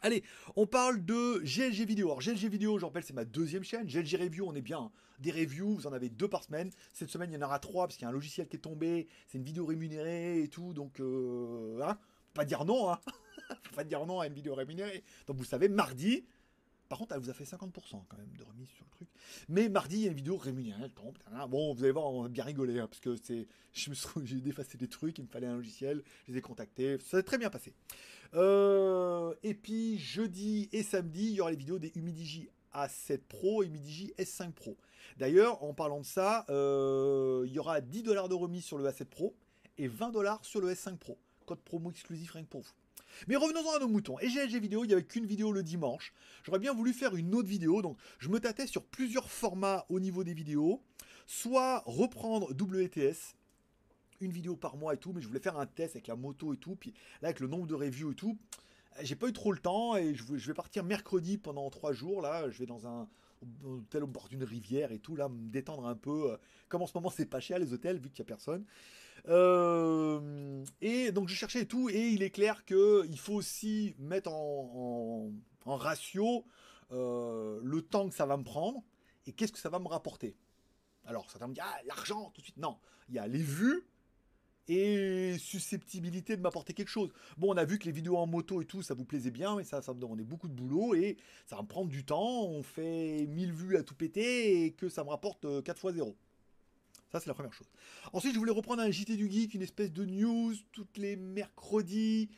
Allez, 0.00 0.22
on 0.56 0.66
parle 0.66 1.04
de 1.04 1.40
GLG 1.40 1.84
Vidéo. 1.84 2.06
Alors 2.06 2.20
GLG 2.22 2.48
Vidéo, 2.48 2.78
je 2.78 2.86
rappelle, 2.86 3.02
c'est 3.02 3.12
ma 3.12 3.26
deuxième 3.26 3.64
chaîne. 3.64 3.86
GLG 3.86 4.16
Review, 4.16 4.46
on 4.46 4.54
est 4.54 4.62
bien. 4.62 4.78
Hein. 4.78 4.90
Des 5.18 5.30
reviews, 5.30 5.74
vous 5.74 5.86
en 5.86 5.92
avez 5.92 6.08
deux 6.08 6.28
par 6.28 6.42
semaine. 6.42 6.70
Cette 6.94 7.10
semaine, 7.10 7.30
il 7.30 7.34
y 7.34 7.36
en 7.36 7.44
aura 7.44 7.58
trois 7.58 7.86
parce 7.86 7.96
qu'il 7.96 8.04
y 8.04 8.06
a 8.06 8.08
un 8.08 8.12
logiciel 8.12 8.48
qui 8.48 8.56
est 8.56 8.60
tombé. 8.60 9.08
C'est 9.26 9.36
une 9.36 9.44
vidéo 9.44 9.66
rémunérée 9.66 10.42
et 10.42 10.48
tout. 10.48 10.72
Donc, 10.72 11.00
euh, 11.00 11.82
hein, 11.82 11.98
faut 12.28 12.32
pas 12.32 12.46
dire 12.46 12.64
non. 12.64 12.92
Hein. 12.92 12.98
faut 13.64 13.74
pas 13.74 13.84
dire 13.84 14.06
non 14.06 14.20
à 14.20 14.26
une 14.26 14.32
vidéo 14.32 14.54
rémunérée. 14.54 15.04
Donc, 15.26 15.36
vous 15.36 15.44
savez, 15.44 15.68
mardi, 15.68 16.24
par 16.88 16.98
contre, 16.98 17.14
elle 17.14 17.20
vous 17.20 17.30
a 17.30 17.34
fait 17.34 17.44
50% 17.44 17.70
quand 18.08 18.16
même 18.16 18.36
de 18.36 18.44
remise 18.44 18.68
sur 18.68 18.84
le 18.84 18.90
truc. 18.90 19.08
Mais 19.48 19.68
mardi, 19.68 19.96
il 19.96 20.02
y 20.04 20.06
a 20.06 20.10
une 20.10 20.16
vidéo 20.16 20.36
rémunérée, 20.36 20.90
Bon, 21.48 21.74
vous 21.74 21.82
allez 21.82 21.92
voir, 21.92 22.06
on 22.06 22.24
a 22.24 22.28
bien 22.28 22.44
rigolé, 22.44 22.78
hein, 22.78 22.86
parce 22.86 23.00
que 23.00 23.16
c'est, 23.16 23.46
je 23.72 23.90
me 23.90 23.94
j'ai 24.24 24.40
défacé 24.40 24.78
des 24.78 24.88
trucs, 24.88 25.18
il 25.18 25.24
me 25.24 25.28
fallait 25.28 25.46
un 25.46 25.56
logiciel, 25.56 26.02
je 26.26 26.32
les 26.32 26.38
ai 26.38 26.40
contactés, 26.40 26.98
ça 26.98 27.18
s'est 27.18 27.22
très 27.22 27.38
bien 27.38 27.50
passé. 27.50 27.74
Euh, 28.34 29.34
et 29.42 29.54
puis, 29.54 29.98
jeudi 29.98 30.68
et 30.72 30.82
samedi, 30.82 31.26
il 31.26 31.32
y 31.32 31.40
aura 31.40 31.50
les 31.50 31.56
vidéos 31.56 31.78
des 31.78 31.92
Humidigi 31.94 32.48
A7 32.74 33.18
Pro 33.28 33.62
et 33.62 33.66
Humidigi 33.66 34.12
S5 34.18 34.52
Pro. 34.52 34.76
D'ailleurs, 35.16 35.62
en 35.62 35.74
parlant 35.74 36.00
de 36.00 36.06
ça, 36.06 36.46
euh, 36.48 37.44
il 37.46 37.52
y 37.52 37.58
aura 37.58 37.80
10 37.80 38.02
dollars 38.02 38.28
de 38.28 38.34
remise 38.34 38.64
sur 38.64 38.78
le 38.78 38.88
A7 38.88 39.06
Pro 39.06 39.34
et 39.76 39.88
20 39.88 40.10
dollars 40.10 40.44
sur 40.44 40.60
le 40.60 40.72
S5 40.72 40.96
Pro. 40.96 41.18
Code 41.46 41.60
promo 41.60 41.90
exclusif 41.90 42.32
rien 42.32 42.44
que 42.44 42.48
pour 42.48 42.60
vous. 42.60 42.72
Mais 43.26 43.36
revenons-en 43.36 43.76
à 43.76 43.78
nos 43.80 43.88
moutons. 43.88 44.18
Et 44.20 44.28
GLG 44.28 44.60
vidéo, 44.60 44.84
il 44.84 44.88
n'y 44.88 44.92
avait 44.92 45.04
qu'une 45.04 45.26
vidéo 45.26 45.52
le 45.52 45.62
dimanche. 45.62 46.12
J'aurais 46.44 46.58
bien 46.58 46.72
voulu 46.72 46.92
faire 46.92 47.16
une 47.16 47.34
autre 47.34 47.48
vidéo, 47.48 47.82
donc 47.82 47.98
je 48.18 48.28
me 48.28 48.38
tâtais 48.38 48.66
sur 48.66 48.84
plusieurs 48.84 49.30
formats 49.30 49.86
au 49.88 50.00
niveau 50.00 50.24
des 50.24 50.34
vidéos. 50.34 50.82
Soit 51.26 51.82
reprendre 51.84 52.50
WTS, 52.52 53.36
une 54.20 54.32
vidéo 54.32 54.56
par 54.56 54.76
mois 54.76 54.94
et 54.94 54.96
tout, 54.96 55.12
mais 55.12 55.20
je 55.20 55.28
voulais 55.28 55.40
faire 55.40 55.58
un 55.58 55.66
test 55.66 55.96
avec 55.96 56.06
la 56.06 56.16
moto 56.16 56.54
et 56.54 56.56
tout, 56.56 56.76
puis 56.76 56.92
là 57.22 57.28
avec 57.28 57.40
le 57.40 57.48
nombre 57.48 57.66
de 57.66 57.74
reviews 57.74 58.12
et 58.12 58.14
tout, 58.14 58.38
j'ai 59.02 59.14
pas 59.14 59.28
eu 59.28 59.32
trop 59.32 59.52
le 59.52 59.58
temps 59.58 59.96
et 59.96 60.14
je 60.14 60.46
vais 60.46 60.54
partir 60.54 60.84
mercredi 60.84 61.38
pendant 61.38 61.68
trois 61.70 61.92
jours 61.92 62.22
là, 62.22 62.48
je 62.50 62.58
vais 62.58 62.66
dans 62.66 62.86
un 62.86 63.08
hôtel 63.64 64.02
au 64.02 64.06
bord 64.06 64.28
d'une 64.28 64.42
rivière 64.42 64.90
et 64.90 64.98
tout 64.98 65.14
là, 65.16 65.28
me 65.28 65.48
détendre 65.48 65.86
un 65.86 65.94
peu. 65.94 66.36
Comme 66.68 66.82
en 66.82 66.86
ce 66.86 66.92
moment 66.96 67.10
c'est 67.10 67.26
pas 67.26 67.40
cher 67.40 67.58
les 67.58 67.72
hôtels 67.72 67.98
vu 67.98 68.10
qu'il 68.10 68.20
y 68.20 68.22
a 68.22 68.24
personne. 68.24 68.64
Euh, 69.28 70.64
et 70.80 71.12
donc 71.12 71.28
je 71.28 71.34
cherchais 71.34 71.66
tout, 71.66 71.90
et 71.90 72.08
il 72.08 72.22
est 72.22 72.30
clair 72.30 72.64
qu'il 72.64 73.18
faut 73.18 73.34
aussi 73.34 73.94
mettre 73.98 74.32
en, 74.32 75.30
ratio 75.66 76.46
euh, 76.92 77.60
le 77.62 77.82
temps 77.82 78.08
que 78.08 78.14
ça 78.14 78.24
va 78.24 78.38
me 78.38 78.44
prendre 78.44 78.82
et 79.26 79.32
qu'est-ce 79.32 79.52
que 79.52 79.58
ça 79.58 79.68
va 79.68 79.78
me 79.78 79.88
rapporter. 79.88 80.34
Alors 81.04 81.30
certains 81.30 81.48
me 81.48 81.54
disent, 81.54 81.64
ah, 81.66 81.78
l'argent, 81.86 82.30
tout 82.34 82.40
de 82.40 82.46
suite. 82.46 82.56
Non, 82.56 82.78
il 83.08 83.16
y 83.16 83.18
a 83.18 83.26
les 83.26 83.42
vues 83.42 83.86
et 84.68 85.36
susceptibilité 85.38 86.36
de 86.36 86.42
m'apporter 86.42 86.74
quelque 86.74 86.90
chose. 86.90 87.10
Bon, 87.38 87.52
on 87.52 87.56
a 87.56 87.64
vu 87.64 87.78
que 87.78 87.86
les 87.86 87.92
vidéos 87.92 88.16
en 88.16 88.26
moto 88.26 88.60
et 88.60 88.66
tout, 88.66 88.82
ça 88.82 88.94
vous 88.94 89.04
plaisait 89.04 89.30
bien, 89.30 89.56
mais 89.56 89.64
ça, 89.64 89.80
ça 89.80 89.94
me 89.94 90.00
demandait 90.00 90.24
beaucoup 90.24 90.48
de 90.48 90.52
boulot 90.52 90.94
et 90.94 91.16
ça 91.46 91.56
va 91.56 91.62
me 91.62 91.68
prendre 91.68 91.88
du 91.88 92.04
temps. 92.04 92.44
On 92.44 92.62
fait 92.62 93.26
1000 93.26 93.52
vues 93.52 93.76
à 93.76 93.82
tout 93.82 93.94
péter 93.94 94.64
et 94.64 94.72
que 94.72 94.88
ça 94.88 95.04
me 95.04 95.08
rapporte 95.08 95.42
4 95.64 95.76
euh, 95.76 95.80
fois 95.80 95.92
0. 95.92 96.16
Ça, 97.10 97.20
c'est 97.20 97.28
la 97.28 97.34
première 97.34 97.52
chose. 97.52 97.68
Ensuite, 98.12 98.34
je 98.34 98.38
voulais 98.38 98.52
reprendre 98.52 98.82
un 98.82 98.90
JT 98.90 99.16
du 99.16 99.30
Geek, 99.30 99.54
une 99.54 99.62
espèce 99.62 99.92
de 99.92 100.04
news, 100.04 100.54
toutes 100.72 100.98
les 100.98 101.16
mercredis. 101.16 102.28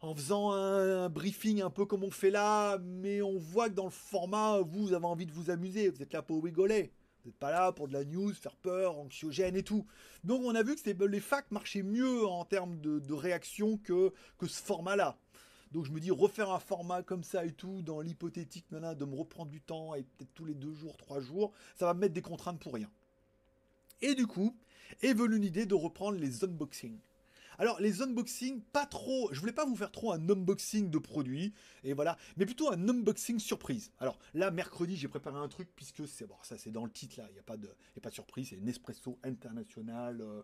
en 0.00 0.14
faisant 0.14 0.52
un, 0.52 1.08
briefing 1.08 1.60
un 1.60 1.70
peu 1.70 1.84
comme 1.84 2.04
on 2.04 2.10
fait 2.12 2.30
là, 2.30 2.78
mais 2.78 3.20
on 3.22 3.36
voit 3.36 3.68
que 3.68 3.74
dans 3.74 3.86
le 3.86 3.90
format, 3.90 4.60
vous 4.60 4.92
avez 4.92 5.06
envie 5.06 5.26
de 5.26 5.32
vous 5.32 5.50
amuser, 5.50 5.88
vous 5.88 6.02
êtes 6.02 6.12
là 6.12 6.22
pour 6.22 6.42
rigoler. 6.44 6.92
Vous 7.24 7.30
n'êtes 7.30 7.38
pas 7.38 7.50
là 7.50 7.72
pour 7.72 7.88
de 7.88 7.92
la 7.92 8.04
news, 8.04 8.32
faire 8.32 8.54
peur, 8.54 8.96
anxiogène 8.96 9.56
et 9.56 9.64
tout. 9.64 9.84
Donc 10.22 10.42
on 10.44 10.54
a 10.54 10.62
vu 10.62 10.76
que 10.76 11.04
les 11.04 11.20
facs 11.20 11.50
marchaient 11.50 11.82
mieux 11.82 12.24
en 12.24 12.44
termes 12.44 12.78
de, 12.80 13.12
réaction 13.12 13.76
que, 13.78 14.12
ce 14.40 14.62
format-là. 14.62 15.18
Donc 15.72 15.84
je 15.84 15.90
me 15.90 15.98
dis 15.98 16.12
refaire 16.12 16.50
un 16.52 16.60
format 16.60 17.02
comme 17.02 17.24
ça 17.24 17.44
et 17.44 17.52
tout, 17.52 17.82
dans 17.82 18.00
l'hypothétique 18.00 18.66
de 18.70 19.04
me 19.04 19.16
reprendre 19.16 19.50
du 19.50 19.60
temps 19.60 19.96
et 19.96 20.04
peut-être 20.04 20.32
tous 20.34 20.44
les 20.44 20.54
deux 20.54 20.72
jours, 20.72 20.96
trois 20.96 21.20
jours, 21.20 21.52
ça 21.74 21.86
va 21.86 21.94
me 21.94 22.00
mettre 22.00 22.14
des 22.14 22.22
contraintes 22.22 22.60
pour 22.60 22.72
rien. 22.72 22.88
Et 24.02 24.14
du 24.14 24.26
coup, 24.26 24.56
est 25.02 25.12
venue 25.12 25.36
une 25.36 25.44
idée 25.44 25.66
de 25.66 25.74
reprendre 25.74 26.18
les 26.18 26.44
unboxings. 26.44 26.98
Alors 27.58 27.80
les 27.80 28.02
unboxings, 28.02 28.62
pas 28.72 28.86
trop, 28.86 29.30
je 29.32 29.40
voulais 29.40 29.52
pas 29.52 29.66
vous 29.66 29.74
faire 29.74 29.90
trop 29.90 30.12
un 30.12 30.30
unboxing 30.30 30.90
de 30.90 30.98
produits, 30.98 31.52
et 31.82 31.92
voilà, 31.92 32.16
mais 32.36 32.46
plutôt 32.46 32.70
un 32.70 32.88
unboxing 32.88 33.40
surprise. 33.40 33.90
Alors 33.98 34.20
là, 34.32 34.52
mercredi, 34.52 34.96
j'ai 34.96 35.08
préparé 35.08 35.38
un 35.38 35.48
truc, 35.48 35.68
puisque 35.74 36.06
c'est, 36.06 36.26
bon, 36.26 36.36
ça 36.42 36.56
c'est 36.56 36.70
dans 36.70 36.84
le 36.84 36.90
titre 36.90 37.18
là, 37.18 37.26
il 37.30 37.32
n'y 37.32 37.40
a, 37.40 37.42
pas 37.42 37.56
de, 37.56 37.66
a 37.66 38.00
pas 38.00 38.12
surprise, 38.12 38.50
c'est 38.50 38.58
Nespresso 38.58 39.18
International, 39.24 40.20
euh, 40.20 40.42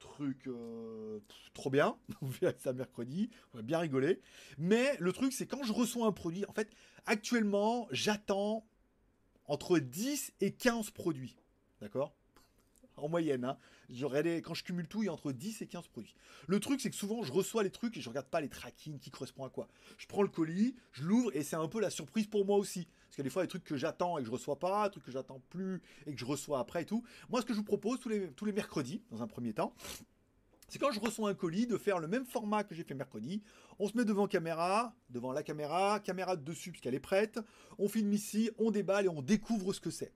truc 0.00 0.48
euh, 0.48 1.20
trop 1.54 1.70
bien, 1.70 1.96
on 2.22 2.26
verra 2.26 2.52
ça 2.58 2.72
mercredi, 2.72 3.30
on 3.54 3.58
va 3.58 3.62
bien 3.62 3.78
rigoler. 3.78 4.20
Mais 4.58 4.96
le 4.98 5.12
truc, 5.12 5.32
c'est 5.32 5.46
quand 5.46 5.62
je 5.62 5.72
reçois 5.72 6.08
un 6.08 6.12
produit, 6.12 6.44
en 6.46 6.52
fait, 6.52 6.72
actuellement, 7.06 7.86
j'attends 7.92 8.66
entre 9.44 9.78
10 9.78 10.32
et 10.40 10.50
15 10.50 10.90
produits, 10.90 11.36
d'accord? 11.80 12.17
En 13.04 13.08
moyenne. 13.08 13.44
Hein. 13.44 13.56
quand 14.42 14.54
je 14.54 14.64
cumule 14.64 14.88
tout, 14.88 15.02
il 15.02 15.06
y 15.06 15.08
a 15.08 15.12
entre 15.12 15.32
10 15.32 15.62
et 15.62 15.66
15 15.66 15.88
produits. 15.88 16.14
Le 16.46 16.60
truc, 16.60 16.80
c'est 16.80 16.90
que 16.90 16.96
souvent, 16.96 17.22
je 17.22 17.32
reçois 17.32 17.62
les 17.62 17.70
trucs 17.70 17.96
et 17.96 18.00
je 18.00 18.08
regarde 18.08 18.28
pas 18.28 18.40
les 18.40 18.48
tracking 18.48 18.98
qui 18.98 19.10
correspondent 19.10 19.46
à 19.46 19.50
quoi. 19.50 19.68
Je 19.96 20.06
prends 20.06 20.22
le 20.22 20.28
colis, 20.28 20.74
je 20.92 21.04
l'ouvre 21.04 21.34
et 21.34 21.42
c'est 21.42 21.56
un 21.56 21.68
peu 21.68 21.80
la 21.80 21.90
surprise 21.90 22.26
pour 22.26 22.44
moi 22.44 22.56
aussi. 22.56 22.86
Parce 22.86 23.16
qu'il 23.16 23.18
y 23.18 23.22
a 23.22 23.24
des 23.24 23.30
fois 23.30 23.42
des 23.42 23.48
trucs 23.48 23.64
que 23.64 23.76
j'attends 23.76 24.18
et 24.18 24.22
que 24.22 24.26
je 24.26 24.32
reçois 24.32 24.58
pas, 24.58 24.88
des 24.88 24.92
trucs 24.92 25.04
que 25.04 25.12
j'attends 25.12 25.40
plus 25.48 25.80
et 26.06 26.12
que 26.12 26.18
je 26.18 26.24
reçois 26.24 26.58
après 26.58 26.82
et 26.82 26.86
tout. 26.86 27.02
Moi, 27.30 27.40
ce 27.40 27.46
que 27.46 27.54
je 27.54 27.58
vous 27.58 27.64
propose 27.64 28.00
tous 28.00 28.08
les, 28.10 28.52
mercredis, 28.52 29.02
dans 29.10 29.22
un 29.22 29.26
premier 29.26 29.54
temps, 29.54 29.74
c'est 30.68 30.78
quand 30.78 30.90
je 30.92 31.00
reçois 31.00 31.30
un 31.30 31.34
colis 31.34 31.66
de 31.66 31.78
faire 31.78 31.98
le 31.98 32.08
même 32.08 32.26
format 32.26 32.64
que 32.64 32.74
j'ai 32.74 32.84
fait 32.84 32.94
mercredi. 32.94 33.42
On 33.78 33.88
se 33.88 33.96
met 33.96 34.04
devant 34.04 34.26
caméra, 34.26 34.94
devant 35.08 35.32
la 35.32 35.42
caméra, 35.42 36.00
caméra 36.00 36.36
dessus 36.36 36.70
puisqu'elle 36.70 36.94
est 36.94 37.00
prête. 37.00 37.40
On 37.78 37.88
filme 37.88 38.12
ici, 38.12 38.50
on 38.58 38.70
déballe 38.70 39.06
et 39.06 39.08
on 39.08 39.22
découvre 39.22 39.72
ce 39.72 39.80
que 39.80 39.90
c'est. 39.90 40.12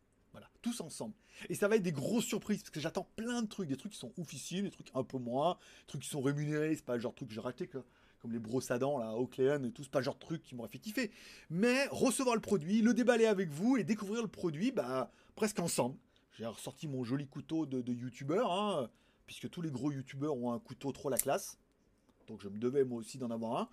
Tous 0.63 0.81
ensemble. 0.81 1.15
Et 1.49 1.55
ça 1.55 1.67
va 1.67 1.77
être 1.77 1.83
des 1.83 1.93
grosses 1.93 2.25
surprises, 2.25 2.61
parce 2.63 2.71
que 2.71 2.81
j'attends 2.81 3.09
plein 3.17 3.43
de 3.43 3.49
trucs, 3.49 3.69
des 3.69 3.77
trucs 3.77 3.93
qui 3.93 3.99
sont 3.99 4.13
oufissimes, 4.17 4.65
des 4.65 4.71
trucs 4.71 4.91
un 4.95 5.03
peu 5.03 5.19
moins, 5.19 5.59
des 5.81 5.87
trucs 5.89 6.03
qui 6.03 6.09
sont 6.09 6.21
rémunérés, 6.21 6.75
c'est 6.77 6.85
pas 6.85 6.95
le 6.95 7.01
genre 7.01 7.13
de 7.13 7.17
truc 7.17 7.29
que 7.29 7.35
j'ai 7.35 7.41
raté, 7.41 7.67
comme 7.67 8.33
les 8.33 8.39
brosses 8.39 8.71
à 8.71 8.79
dents, 8.79 8.99
là, 8.99 9.13
et 9.19 9.73
tout, 9.73 9.83
c'est 9.83 9.91
pas 9.91 10.01
genre 10.03 10.15
de 10.15 10.21
truc 10.21 10.43
qui 10.43 10.55
m'aurait 10.55 10.69
fait 10.69 10.79
kiffer. 10.79 11.11
Mais 11.51 11.89
recevoir 11.91 12.37
le 12.37 12.41
produit, 12.41 12.81
le 12.81 12.95
déballer 12.95 13.27
avec 13.27 13.51
vous 13.51 13.77
et 13.77 13.83
découvrir 13.83 14.23
le 14.23 14.29
produit, 14.29 14.71
bah, 14.71 15.11
presque 15.35 15.59
ensemble. 15.59 15.97
J'ai 16.39 16.47
ressorti 16.47 16.87
mon 16.87 17.03
joli 17.03 17.27
couteau 17.27 17.67
de, 17.67 17.83
de 17.83 17.93
youtubeur, 17.93 18.53
hein, 18.53 18.89
puisque 19.27 19.51
tous 19.51 19.63
les 19.63 19.71
gros 19.71 19.91
youtubeurs 19.91 20.37
ont 20.37 20.53
un 20.53 20.61
couteau 20.61 20.93
trop 20.93 21.11
la 21.11 21.19
classe. 21.19 21.59
Donc 22.27 22.41
je 22.43 22.49
me 22.49 22.59
devais 22.59 22.85
moi 22.85 22.99
aussi 22.99 23.19
d'en 23.19 23.31
avoir 23.31 23.59
un. 23.59 23.69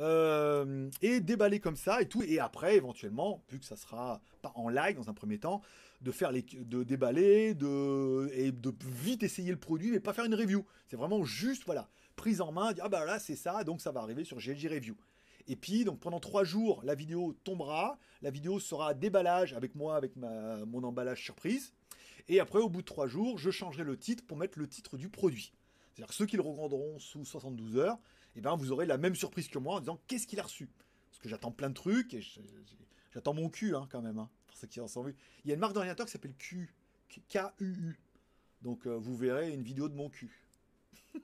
Euh, 0.00 0.90
et 1.02 1.20
déballer 1.20 1.60
comme 1.60 1.76
ça 1.76 2.02
et 2.02 2.08
tout. 2.08 2.22
Et 2.22 2.38
après, 2.40 2.76
éventuellement, 2.76 3.44
vu 3.48 3.58
que 3.58 3.64
ça 3.64 3.76
sera 3.76 4.20
pas 4.42 4.52
en 4.56 4.68
live 4.68 4.96
dans 4.96 5.08
un 5.08 5.14
premier 5.14 5.38
temps, 5.38 5.62
de 6.00 6.10
faire 6.10 6.32
les, 6.32 6.42
de 6.42 6.82
déballer, 6.82 7.54
de 7.54 8.30
et 8.34 8.52
de 8.52 8.72
vite 8.84 9.22
essayer 9.22 9.50
le 9.50 9.58
produit, 9.58 9.90
mais 9.90 10.00
pas 10.00 10.12
faire 10.12 10.24
une 10.24 10.34
review. 10.34 10.64
C'est 10.86 10.96
vraiment 10.96 11.24
juste 11.24 11.64
voilà 11.64 11.88
prise 12.16 12.40
en 12.40 12.52
main, 12.52 12.72
dire 12.72 12.84
ah 12.86 12.88
bah 12.88 13.04
là 13.04 13.18
c'est 13.18 13.36
ça, 13.36 13.64
donc 13.64 13.80
ça 13.80 13.92
va 13.92 14.00
arriver 14.00 14.24
sur 14.24 14.38
GLG 14.38 14.68
Review. 14.68 14.96
Et 15.46 15.56
puis 15.56 15.84
donc 15.84 16.00
pendant 16.00 16.20
trois 16.20 16.44
jours, 16.44 16.80
la 16.84 16.94
vidéo 16.94 17.36
tombera, 17.44 17.98
la 18.22 18.30
vidéo 18.30 18.60
sera 18.60 18.94
déballage 18.94 19.52
avec 19.52 19.74
moi, 19.74 19.96
avec 19.96 20.16
ma, 20.16 20.64
mon 20.64 20.82
emballage 20.84 21.22
surprise. 21.22 21.72
Et 22.28 22.40
après, 22.40 22.58
au 22.58 22.70
bout 22.70 22.80
de 22.80 22.86
trois 22.86 23.06
jours, 23.06 23.38
je 23.38 23.50
changerai 23.50 23.84
le 23.84 23.98
titre 23.98 24.24
pour 24.26 24.38
mettre 24.38 24.58
le 24.58 24.66
titre 24.66 24.96
du 24.96 25.08
produit. 25.10 25.52
C'est-à-dire 25.94 26.12
ceux 26.12 26.26
qui 26.26 26.36
le 26.36 26.42
regarderont 26.42 26.98
sous 26.98 27.24
72 27.24 27.76
heures, 27.76 27.98
eh 28.34 28.40
ben, 28.40 28.56
vous 28.56 28.72
aurez 28.72 28.84
la 28.84 28.98
même 28.98 29.14
surprise 29.14 29.46
que 29.48 29.58
moi 29.58 29.76
en 29.76 29.80
disant 29.80 30.00
qu'est-ce 30.08 30.26
qu'il 30.26 30.40
a 30.40 30.42
reçu? 30.42 30.68
Parce 31.10 31.20
que 31.20 31.28
j'attends 31.28 31.52
plein 31.52 31.68
de 31.68 31.74
trucs 31.74 32.14
et 32.14 32.22
j'attends 33.12 33.32
mon 33.34 33.48
cul 33.48 33.76
hein, 33.76 33.86
quand 33.90 34.02
même, 34.02 34.18
hein, 34.18 34.28
pour 34.48 34.56
ceux 34.56 34.66
qui 34.66 34.80
en 34.80 34.88
sont 34.88 35.04
vus. 35.04 35.14
Il 35.44 35.48
y 35.48 35.50
a 35.52 35.54
une 35.54 35.60
marque 35.60 35.74
d'ordinateur 35.74 36.06
qui 36.06 36.12
s'appelle 36.12 36.34
Q, 36.36 36.74
K-U-U. 37.28 38.00
Donc 38.62 38.86
euh, 38.86 38.96
vous 38.96 39.16
verrez 39.16 39.52
une 39.52 39.62
vidéo 39.62 39.88
de 39.88 39.94
mon 39.94 40.10
cul. 40.10 40.36
et 41.14 41.20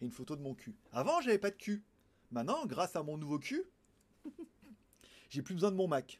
une 0.00 0.10
photo 0.10 0.36
de 0.36 0.42
mon 0.42 0.54
cul. 0.54 0.74
Avant, 0.92 1.20
j'avais 1.20 1.38
pas 1.38 1.50
de 1.50 1.56
cul. 1.56 1.82
Maintenant, 2.30 2.64
grâce 2.64 2.96
à 2.96 3.02
mon 3.02 3.18
nouveau 3.18 3.38
cul, 3.38 3.62
j'ai 5.28 5.42
plus 5.42 5.54
besoin 5.54 5.70
de 5.70 5.76
mon 5.76 5.86
Mac. 5.86 6.18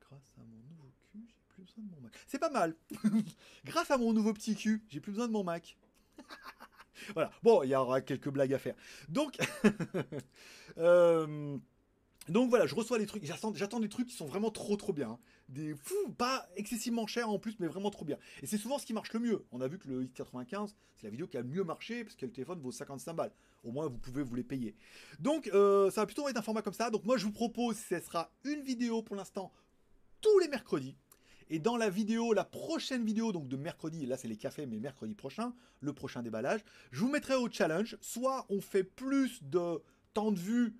Grâce 0.00 0.32
à 0.38 0.40
mon 0.40 0.58
nouveau 0.68 0.90
cul, 1.12 1.24
j'ai 1.28 1.54
plus 1.54 1.62
besoin 1.62 1.84
de 1.84 1.90
mon 1.90 2.00
Mac. 2.00 2.24
C'est 2.26 2.40
pas 2.40 2.50
mal. 2.50 2.74
grâce 3.64 3.92
à 3.92 3.98
mon 3.98 4.12
nouveau 4.12 4.32
petit 4.32 4.56
cul, 4.56 4.82
j'ai 4.88 5.00
plus 5.00 5.12
besoin 5.12 5.28
de 5.28 5.32
mon 5.32 5.44
Mac. 5.44 5.76
Voilà. 7.14 7.30
Bon, 7.42 7.62
il 7.62 7.70
y 7.70 7.74
aura 7.74 8.00
quelques 8.00 8.28
blagues 8.28 8.52
à 8.52 8.58
faire. 8.58 8.74
Donc, 9.08 9.36
euh, 10.78 11.56
donc 12.28 12.48
voilà, 12.48 12.66
je 12.66 12.74
reçois 12.74 12.98
des 12.98 13.06
trucs. 13.06 13.24
J'attends 13.24 13.80
des 13.80 13.88
trucs 13.88 14.08
qui 14.08 14.16
sont 14.16 14.26
vraiment 14.26 14.50
trop 14.50 14.76
trop 14.76 14.92
bien. 14.92 15.10
Hein. 15.10 15.18
Des 15.48 15.74
fous, 15.74 16.12
pas 16.16 16.48
excessivement 16.56 17.06
chers 17.06 17.28
en 17.28 17.38
plus, 17.38 17.56
mais 17.58 17.66
vraiment 17.66 17.90
trop 17.90 18.04
bien. 18.04 18.16
Et 18.42 18.46
c'est 18.46 18.56
souvent 18.56 18.78
ce 18.78 18.86
qui 18.86 18.94
marche 18.94 19.12
le 19.12 19.20
mieux. 19.20 19.44
On 19.52 19.60
a 19.60 19.68
vu 19.68 19.78
que 19.78 19.88
le 19.88 20.04
X95, 20.04 20.72
c'est 20.96 21.04
la 21.04 21.10
vidéo 21.10 21.26
qui 21.26 21.36
a 21.36 21.42
le 21.42 21.48
mieux 21.48 21.64
marché 21.64 22.02
parce 22.02 22.16
que 22.16 22.24
le 22.24 22.32
téléphone 22.32 22.60
vaut 22.60 22.72
55 22.72 23.12
balles. 23.12 23.32
Au 23.62 23.70
moins, 23.70 23.86
vous 23.86 23.98
pouvez 23.98 24.22
vous 24.22 24.34
les 24.34 24.44
payer. 24.44 24.74
Donc, 25.18 25.50
euh, 25.52 25.90
ça 25.90 26.02
va 26.02 26.06
plutôt 26.06 26.28
être 26.28 26.36
un 26.36 26.42
format 26.42 26.62
comme 26.62 26.74
ça. 26.74 26.90
Donc, 26.90 27.04
moi, 27.04 27.18
je 27.18 27.24
vous 27.24 27.32
propose, 27.32 27.76
ce 27.76 28.00
sera 28.00 28.30
une 28.44 28.62
vidéo 28.62 29.02
pour 29.02 29.16
l'instant 29.16 29.52
tous 30.24 30.38
les 30.38 30.48
mercredis. 30.48 30.96
Et 31.50 31.58
dans 31.58 31.76
la 31.76 31.90
vidéo, 31.90 32.32
la 32.32 32.44
prochaine 32.44 33.04
vidéo, 33.04 33.32
donc 33.32 33.48
de 33.48 33.56
mercredi, 33.56 34.06
là 34.06 34.16
c'est 34.16 34.28
les 34.28 34.36
cafés, 34.36 34.66
mais 34.66 34.78
mercredi 34.80 35.14
prochain, 35.14 35.54
le 35.80 35.92
prochain 35.92 36.22
déballage, 36.22 36.60
je 36.90 37.00
vous 37.00 37.08
mettrai 37.10 37.34
au 37.34 37.50
challenge. 37.50 37.96
Soit 38.00 38.46
on 38.48 38.60
fait 38.60 38.84
plus 38.84 39.42
de 39.42 39.82
temps 40.14 40.32
de 40.32 40.38
vue 40.38 40.76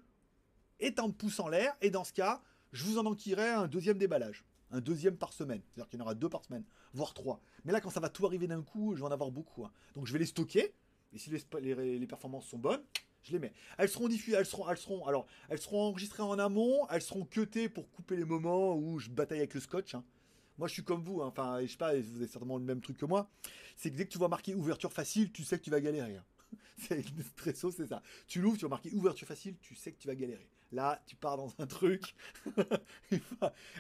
et 0.81 0.94
temps 0.94 1.09
de 1.09 1.14
pouce 1.14 1.40
en 1.40 1.48
l'air, 1.48 1.77
et 1.81 1.90
dans 1.90 2.05
ce 2.05 2.12
cas, 2.12 2.42
je 2.72 2.85
vous 2.85 2.98
en 2.98 3.07
enquillerai 3.07 3.50
un 3.50 3.68
deuxième 3.68 3.98
déballage. 3.98 4.44
Un 4.70 4.81
deuxième 4.81 5.16
par 5.16 5.33
semaine. 5.33 5.62
C'est-à-dire 5.68 5.88
qu'il 5.88 6.00
y 6.00 6.03
en 6.03 6.05
aura 6.05 6.14
deux 6.14 6.29
par 6.29 6.44
semaine, 6.44 6.64
voire 6.94 7.14
trois. 7.14 7.40
Mais 7.64 7.72
là, 7.72 7.81
quand 7.81 7.90
ça 7.90 8.00
va 8.00 8.09
tout 8.09 8.27
arriver 8.27 8.48
d'un 8.48 8.62
coup, 8.62 8.94
je 8.96 9.00
vais 9.00 9.07
en 9.07 9.12
avoir 9.12 9.31
beaucoup. 9.31 9.64
Hein. 9.64 9.70
Donc 9.94 10.07
je 10.07 10.12
vais 10.12 10.18
les 10.18 10.27
stocker. 10.27 10.74
Et 11.12 11.18
si 11.18 11.31
les, 11.31 12.07
performances 12.09 12.46
sont 12.46 12.59
bonnes, 12.59 12.83
je 13.22 13.33
les 13.33 13.38
mets. 13.38 13.53
Elles 13.79 13.88
seront 13.88 14.09
diffusées, 14.09 14.37
elles 14.37 14.46
seront, 14.46 14.68
elles 14.68 14.77
seront, 14.77 15.07
alors, 15.07 15.27
elles 15.48 15.61
seront 15.61 15.81
enregistrées 15.81 16.24
en 16.24 16.38
amont, 16.40 16.88
elles 16.90 17.03
seront 17.03 17.24
cutées 17.24 17.68
pour 17.68 17.88
couper 17.92 18.16
les 18.16 18.24
moments 18.24 18.74
où 18.74 18.98
je 18.98 19.11
bataille 19.11 19.38
avec 19.38 19.55
le 19.55 19.61
scotch. 19.61 19.94
Hein. 19.94 20.05
Moi, 20.59 20.69
je 20.69 20.75
suis 20.75 20.85
comme 20.85 21.03
vous, 21.03 21.21
hein. 21.21 21.27
enfin, 21.27 21.59
je 21.62 21.67
sais 21.67 21.77
pas, 21.77 21.95
vous 21.95 22.17
avez 22.17 22.29
certainement 22.29 22.59
le 22.59 22.64
même 22.64 22.81
truc 22.81 22.97
que 22.97 23.07
moi. 23.07 23.29
C'est 23.77 23.90
que 23.90 23.97
dès 23.97 24.07
que 24.07 24.12
tu 24.12 24.19
vois 24.19 24.29
marqué 24.29 24.55
ouverture 24.55 24.93
facile, 24.93 25.33
tu 25.33 25.45
sais 25.45 25.59
que 25.59 25.64
tu 25.64 25.71
vas 25.71 25.81
galérer. 25.81 26.17
Hein. 26.17 26.25
c'est 26.79 27.05
Stresso, 27.37 27.71
c'est 27.73 27.88
ça. 27.88 28.03
Tu 28.27 28.40
l'ouvres, 28.40 28.57
tu 28.57 28.64
vas 28.64 28.71
marquer 28.71 28.93
ouverture 28.93 29.27
facile, 29.27 29.57
tu 29.61 29.75
sais 29.75 29.93
que 29.93 29.99
tu 29.99 30.07
vas 30.07 30.14
galérer. 30.14 30.49
Là, 30.73 31.03
tu 31.07 31.17
pars 31.17 31.37
dans 31.37 31.53
un 31.59 31.67
truc. 31.67 32.14
et 33.11 33.21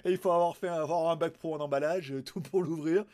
il 0.06 0.18
faut 0.18 0.30
avoir 0.30 0.56
fait 0.56 0.68
avoir 0.68 1.10
un 1.10 1.16
bac 1.16 1.32
pro 1.32 1.54
en 1.54 1.60
emballage, 1.60 2.12
euh, 2.12 2.22
tout 2.22 2.40
pour 2.40 2.62
l'ouvrir. 2.62 3.04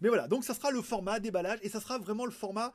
Mais 0.00 0.08
voilà, 0.08 0.28
donc 0.28 0.44
ça 0.44 0.54
sera 0.54 0.70
le 0.70 0.80
format 0.80 1.20
déballage 1.20 1.58
et 1.62 1.68
ça 1.68 1.80
sera 1.80 1.98
vraiment 1.98 2.24
le 2.24 2.30
format 2.30 2.72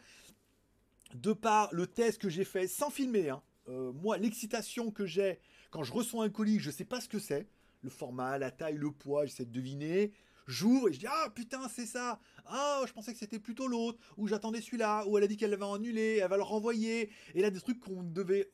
de 1.13 1.34
par 1.34 1.73
le 1.73 1.88
test 1.88 2.19
que 2.21 2.30
j'ai 2.30 2.43
fait 2.43 2.67
sans 2.67 2.89
filmer. 2.89 3.30
Hein. 3.30 3.41
Euh, 3.69 3.91
moi, 3.93 4.17
l'excitation 4.17 4.91
que 4.91 5.06
j'ai 5.06 5.39
quand 5.71 5.84
je 5.84 5.93
reçois 5.93 6.23
un 6.23 6.30
colis, 6.30 6.60
je 6.60 6.71
sais 6.71 6.86
pas 6.86 7.02
ce 7.02 7.10
que 7.10 7.19
c'est. 7.19 7.47
Le 7.81 7.89
format, 7.89 8.37
la 8.37 8.51
taille, 8.51 8.77
le 8.77 8.91
poids, 8.91 9.25
j'essaie 9.25 9.45
de 9.45 9.51
deviner. 9.51 10.11
J'ouvre 10.47 10.87
et 10.87 10.93
je 10.93 10.99
dis 10.99 11.07
ah 11.07 11.29
putain 11.35 11.67
c'est 11.67 11.85
ça. 11.85 12.19
Ah 12.45 12.81
je 12.87 12.93
pensais 12.93 13.11
que 13.11 13.19
c'était 13.19 13.39
plutôt 13.39 13.67
l'autre. 13.67 13.99
Ou 14.15 14.27
j'attendais 14.27 14.61
celui-là. 14.61 15.05
Ou 15.07 15.17
elle 15.17 15.25
a 15.25 15.27
dit 15.27 15.35
qu'elle 15.35 15.51
l'avait 15.51 15.65
annulé. 15.65 16.19
Elle 16.21 16.29
va 16.29 16.37
le 16.37 16.43
renvoyer. 16.43 17.11
Et 17.35 17.41
là 17.41 17.49
des 17.49 17.59
trucs 17.59 17.79
qu'on 17.81 18.03
devait 18.03 18.51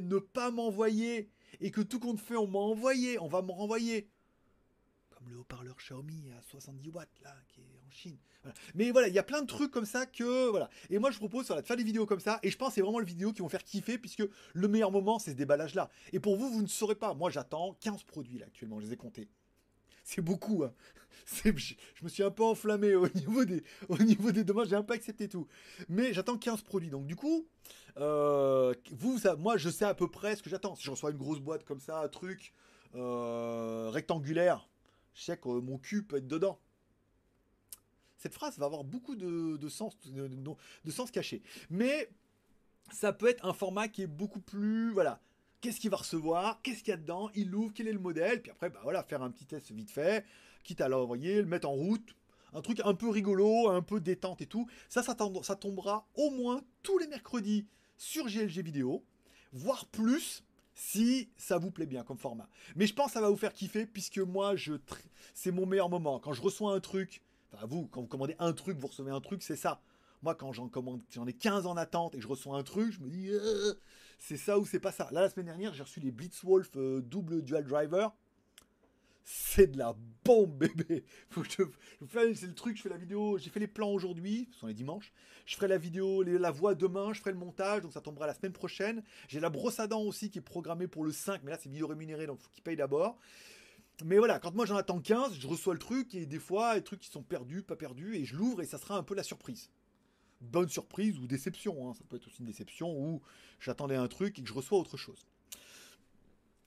ne 0.00 0.18
pas 0.18 0.50
m'envoyer. 0.52 1.28
Et 1.60 1.70
que 1.70 1.80
tout 1.80 1.98
compte 1.98 2.20
fait 2.20 2.36
on 2.36 2.46
m'a 2.46 2.60
envoyé. 2.60 3.18
On 3.18 3.26
va 3.26 3.42
me 3.42 3.50
renvoyer. 3.50 4.08
Comme 5.10 5.28
le 5.28 5.38
haut-parleur 5.38 5.76
Xiaomi 5.76 6.30
à 6.38 6.42
70 6.42 6.90
watts 6.90 7.20
là 7.22 7.34
qui 7.48 7.62
mais 8.74 8.90
voilà 8.92 9.08
il 9.08 9.14
y 9.14 9.18
a 9.18 9.24
plein 9.24 9.42
de 9.42 9.46
trucs 9.46 9.72
comme 9.72 9.86
ça 9.86 10.06
que 10.06 10.50
voilà 10.50 10.70
et 10.88 10.98
moi 10.98 11.10
je 11.10 11.18
propose 11.18 11.48
de 11.48 11.62
faire 11.62 11.76
des 11.76 11.84
vidéos 11.84 12.06
comme 12.06 12.20
ça 12.20 12.38
et 12.42 12.50
je 12.50 12.56
pense 12.56 12.68
que 12.68 12.74
c'est 12.76 12.80
vraiment 12.80 13.00
les 13.00 13.06
vidéos 13.06 13.32
qui 13.32 13.42
vont 13.42 13.48
faire 13.48 13.64
kiffer 13.64 13.98
puisque 13.98 14.22
le 14.54 14.68
meilleur 14.68 14.92
moment 14.92 15.18
c'est 15.18 15.32
ce 15.32 15.36
déballage 15.36 15.74
là 15.74 15.90
et 16.12 16.20
pour 16.20 16.36
vous 16.36 16.48
vous 16.48 16.62
ne 16.62 16.68
saurez 16.68 16.94
pas 16.94 17.12
moi 17.14 17.30
j'attends 17.30 17.76
15 17.80 18.04
produits 18.04 18.38
là 18.38 18.46
actuellement 18.46 18.78
je 18.80 18.86
les 18.86 18.92
ai 18.92 18.96
comptés 18.96 19.28
c'est 20.06 20.22
beaucoup. 20.22 20.64
Hein. 20.64 20.72
Je, 21.42 21.74
me 22.04 22.08
suis 22.08 22.22
un 22.22 22.30
peu 22.30 22.44
enflammé 22.44 22.94
au 22.94 23.08
niveau 23.08 23.44
des, 23.44 23.64
au 23.88 23.98
niveau 23.98 24.30
des 24.30 24.44
demandes, 24.44 24.68
j'ai 24.68 24.76
un 24.76 24.84
peu 24.84 24.94
accepté 24.94 25.28
tout. 25.28 25.48
Mais 25.88 26.12
j'attends 26.12 26.38
15 26.38 26.62
produits. 26.62 26.90
Donc 26.90 27.06
du 27.06 27.16
coup, 27.16 27.48
euh, 27.96 28.72
vous, 28.92 29.18
ça, 29.18 29.34
moi 29.34 29.56
je 29.56 29.68
sais 29.68 29.84
à 29.84 29.94
peu 29.94 30.08
près 30.08 30.36
ce 30.36 30.42
que 30.42 30.48
j'attends. 30.48 30.76
Si 30.76 30.84
je 30.84 30.90
reçois 30.92 31.10
une 31.10 31.16
grosse 31.16 31.40
boîte 31.40 31.64
comme 31.64 31.80
ça, 31.80 32.00
un 32.00 32.08
truc 32.08 32.54
euh, 32.94 33.90
rectangulaire, 33.90 34.68
je 35.14 35.22
sais 35.22 35.36
que 35.36 35.48
mon 35.48 35.78
cul 35.78 36.04
peut 36.04 36.18
être 36.18 36.28
dedans. 36.28 36.60
Cette 38.26 38.34
phrase 38.34 38.58
va 38.58 38.66
avoir 38.66 38.82
beaucoup 38.82 39.14
de, 39.14 39.68
sens, 39.68 39.96
de, 40.04 40.90
sens 40.90 41.12
caché. 41.12 41.44
Mais 41.70 42.10
ça 42.90 43.12
peut 43.12 43.28
être 43.28 43.46
un 43.46 43.52
format 43.52 43.86
qui 43.86 44.02
est 44.02 44.08
beaucoup 44.08 44.40
plus, 44.40 44.90
voilà, 44.90 45.20
qu'est-ce 45.60 45.78
qu'il 45.78 45.90
va 45.90 45.98
recevoir, 45.98 46.60
qu'est-ce 46.62 46.80
qu'il 46.80 46.88
y 46.88 46.94
a 46.94 46.96
dedans, 46.96 47.30
il 47.36 47.50
l'ouvre, 47.50 47.72
quel 47.72 47.86
est 47.86 47.92
le 47.92 48.00
modèle, 48.00 48.42
puis 48.42 48.50
après, 48.50 48.68
bah 48.68 48.80
voilà, 48.82 49.04
faire 49.04 49.22
un 49.22 49.30
petit 49.30 49.46
test 49.46 49.70
vite 49.70 49.92
fait, 49.92 50.24
quitte 50.64 50.80
à 50.80 50.88
l'envoyer, 50.88 51.36
le 51.36 51.46
mettre 51.46 51.68
en 51.68 51.74
route, 51.74 52.16
un 52.52 52.62
truc 52.62 52.80
un 52.84 52.94
peu 52.94 53.08
rigolo, 53.10 53.68
un 53.68 53.80
peu 53.80 54.00
détente 54.00 54.42
et 54.42 54.46
tout. 54.46 54.68
Ça, 54.88 55.04
ça, 55.04 55.16
ça 55.44 55.54
tombera 55.54 56.08
au 56.16 56.30
moins 56.30 56.64
tous 56.82 56.98
les 56.98 57.06
mercredis 57.06 57.68
sur 57.96 58.26
GLG 58.26 58.60
vidéo, 58.60 59.04
voire 59.52 59.86
plus 59.86 60.42
si 60.74 61.30
ça 61.36 61.58
vous 61.58 61.70
plaît 61.70 61.86
bien 61.86 62.02
comme 62.02 62.18
format. 62.18 62.48
Mais 62.74 62.88
je 62.88 62.94
pense 62.94 63.12
ça 63.12 63.20
va 63.20 63.30
vous 63.30 63.36
faire 63.36 63.52
kiffer 63.52 63.86
puisque 63.86 64.18
moi, 64.18 64.56
je 64.56 64.72
c'est 65.32 65.52
mon 65.52 65.64
meilleur 65.64 65.88
moment. 65.88 66.18
Quand 66.18 66.32
je 66.32 66.42
reçois 66.42 66.74
un 66.74 66.80
truc, 66.80 67.22
enfin 67.52 67.66
vous, 67.66 67.86
quand 67.86 68.00
vous 68.00 68.06
commandez 68.06 68.36
un 68.38 68.52
truc, 68.52 68.78
vous 68.78 68.86
recevez 68.86 69.10
un 69.10 69.20
truc, 69.20 69.42
c'est 69.42 69.56
ça. 69.56 69.80
Moi, 70.22 70.34
quand 70.34 70.52
j'en 70.52 70.68
commande, 70.68 71.02
j'en 71.10 71.26
ai 71.26 71.32
15 71.32 71.66
en 71.66 71.76
attente 71.76 72.14
et 72.14 72.20
je 72.20 72.28
reçois 72.28 72.56
un 72.56 72.62
truc, 72.62 72.92
je 72.92 73.00
me 73.00 73.08
dis, 73.08 73.28
euh, 73.30 73.74
c'est 74.18 74.36
ça 74.36 74.58
ou 74.58 74.64
c'est 74.64 74.80
pas 74.80 74.92
ça. 74.92 75.08
Là, 75.12 75.20
la 75.20 75.28
semaine 75.28 75.46
dernière, 75.46 75.74
j'ai 75.74 75.82
reçu 75.82 76.00
les 76.00 76.10
Blitzwolf 76.10 76.70
euh, 76.76 77.00
double 77.02 77.42
dual 77.42 77.64
driver 77.64 78.14
c'est 79.28 79.66
de 79.66 79.76
la 79.76 79.96
bombe, 80.24 80.56
bébé. 80.56 81.04
c'est 81.44 82.46
le 82.46 82.54
truc, 82.54 82.76
je 82.76 82.82
fais 82.82 82.88
la 82.88 82.96
vidéo, 82.96 83.38
j'ai 83.38 83.50
fait 83.50 83.58
les 83.58 83.66
plans 83.66 83.90
aujourd'hui, 83.90 84.48
ce 84.52 84.60
sont 84.60 84.66
les 84.68 84.74
dimanches. 84.74 85.12
Je 85.46 85.56
ferai 85.56 85.66
la 85.66 85.78
vidéo, 85.78 86.22
la 86.22 86.50
voix 86.52 86.76
demain, 86.76 87.12
je 87.12 87.18
ferai 87.18 87.32
le 87.32 87.38
montage, 87.38 87.82
donc 87.82 87.92
ça 87.92 88.00
tombera 88.00 88.28
la 88.28 88.34
semaine 88.34 88.52
prochaine. 88.52 89.02
J'ai 89.28 89.40
la 89.40 89.50
brosse 89.50 89.80
à 89.80 89.88
dents 89.88 90.02
aussi 90.02 90.30
qui 90.30 90.38
est 90.38 90.42
programmée 90.42 90.86
pour 90.86 91.04
le 91.04 91.10
5, 91.10 91.42
mais 91.42 91.50
là 91.50 91.58
c'est 91.60 91.68
vidéo 91.68 91.88
rémunérée, 91.88 92.26
donc 92.26 92.38
faut 92.38 92.50
qu'il 92.50 92.62
paye 92.62 92.76
d'abord. 92.76 93.18
Mais 94.04 94.18
voilà, 94.18 94.38
quand 94.38 94.54
moi 94.54 94.66
j'en 94.66 94.76
attends 94.76 95.00
15, 95.00 95.38
je 95.40 95.46
reçois 95.46 95.72
le 95.72 95.78
truc 95.78 96.14
et 96.14 96.26
des 96.26 96.38
fois, 96.38 96.74
les 96.74 96.82
trucs 96.82 97.00
qui 97.00 97.08
sont 97.08 97.22
perdus, 97.22 97.62
pas 97.62 97.76
perdus, 97.76 98.16
et 98.16 98.24
je 98.24 98.36
l'ouvre 98.36 98.60
et 98.60 98.66
ça 98.66 98.78
sera 98.78 98.96
un 98.96 99.02
peu 99.02 99.14
la 99.14 99.22
surprise. 99.22 99.70
Bonne 100.42 100.68
surprise 100.68 101.18
ou 101.18 101.26
déception, 101.26 101.88
hein. 101.88 101.94
ça 101.94 102.04
peut 102.06 102.16
être 102.16 102.26
aussi 102.26 102.40
une 102.40 102.46
déception 102.46 102.92
où 102.92 103.22
j'attendais 103.58 103.96
un 103.96 104.08
truc 104.08 104.38
et 104.38 104.42
que 104.42 104.48
je 104.48 104.52
reçois 104.52 104.78
autre 104.78 104.98
chose. 104.98 105.26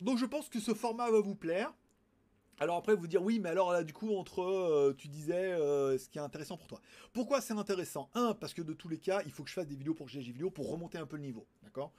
Donc 0.01 0.17
je 0.17 0.25
pense 0.25 0.49
que 0.49 0.59
ce 0.59 0.73
format 0.73 1.11
va 1.11 1.19
vous 1.19 1.35
plaire. 1.35 1.71
Alors 2.61 2.77
après, 2.77 2.95
vous 2.95 3.07
dire 3.07 3.21
oui, 3.21 3.39
mais 3.39 3.49
alors 3.49 3.71
là, 3.71 3.83
du 3.83 3.93
coup, 3.93 4.15
entre, 4.15 4.41
euh, 4.41 4.93
tu 4.97 5.07
disais, 5.07 5.53
euh, 5.53 5.97
ce 5.97 6.09
qui 6.09 6.17
est 6.17 6.21
intéressant 6.21 6.57
pour 6.57 6.67
toi. 6.67 6.81
Pourquoi 7.13 7.41
c'est 7.41 7.53
intéressant? 7.53 8.09
Un, 8.15 8.33
parce 8.33 8.53
que 8.53 8.61
de 8.61 8.73
tous 8.73 8.89
les 8.89 8.97
cas, 8.97 9.21
il 9.25 9.31
faut 9.31 9.43
que 9.43 9.49
je 9.49 9.53
fasse 9.53 9.67
des 9.67 9.75
vidéos 9.75 9.93
pour 9.93 10.09
GG 10.09 10.33
pour 10.53 10.69
remonter 10.69 10.97
un 10.97 11.05
peu 11.05 11.15
le 11.15 11.21
niveau, 11.21 11.45
d'accord? 11.63 11.93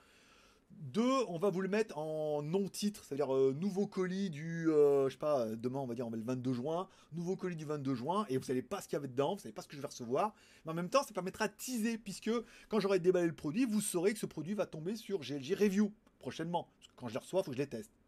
Deux, 0.70 1.24
on 1.28 1.38
va 1.38 1.50
vous 1.50 1.60
le 1.60 1.68
mettre 1.68 1.98
en 1.98 2.42
non-titre, 2.42 3.04
c'est-à-dire 3.04 3.34
euh, 3.34 3.54
nouveau 3.58 3.86
colis 3.86 4.30
du, 4.30 4.64
je 4.66 5.08
sais 5.10 5.18
pas, 5.18 5.46
demain 5.46 5.78
on 5.78 5.86
va 5.86 5.94
dire 5.94 6.06
on 6.06 6.10
va 6.10 6.16
le 6.16 6.22
22 6.22 6.52
juin, 6.52 6.88
nouveau 7.12 7.36
colis 7.36 7.56
du 7.56 7.64
22 7.64 7.94
juin, 7.94 8.26
et 8.28 8.38
vous 8.38 8.44
savez 8.44 8.62
pas 8.62 8.80
ce 8.80 8.88
qu'il 8.88 8.96
y 8.96 8.98
avait 8.98 9.08
dedans, 9.08 9.34
vous 9.34 9.40
savez 9.40 9.52
pas 9.52 9.62
ce 9.62 9.68
que 9.68 9.76
je 9.76 9.80
vais 9.80 9.86
recevoir, 9.86 10.34
mais 10.64 10.72
en 10.72 10.74
même 10.74 10.88
temps 10.88 11.02
ça 11.02 11.12
permettra 11.12 11.48
de 11.48 11.52
teaser, 11.56 11.98
puisque 11.98 12.30
quand 12.68 12.80
j'aurai 12.80 12.98
déballé 12.98 13.26
le 13.26 13.34
produit, 13.34 13.64
vous 13.64 13.80
saurez 13.80 14.12
que 14.12 14.18
ce 14.18 14.26
produit 14.26 14.54
va 14.54 14.66
tomber 14.66 14.96
sur 14.96 15.20
GLG 15.20 15.54
Review 15.54 15.92
prochainement, 16.18 16.68
parce 16.78 16.88
que 16.88 16.92
quand 16.96 17.08
je 17.08 17.14
les 17.14 17.20
reçois, 17.20 17.40
il 17.40 17.44
faut 17.44 17.50
que 17.50 17.56
je 17.56 17.62
les 17.62 17.68
teste. 17.68 17.99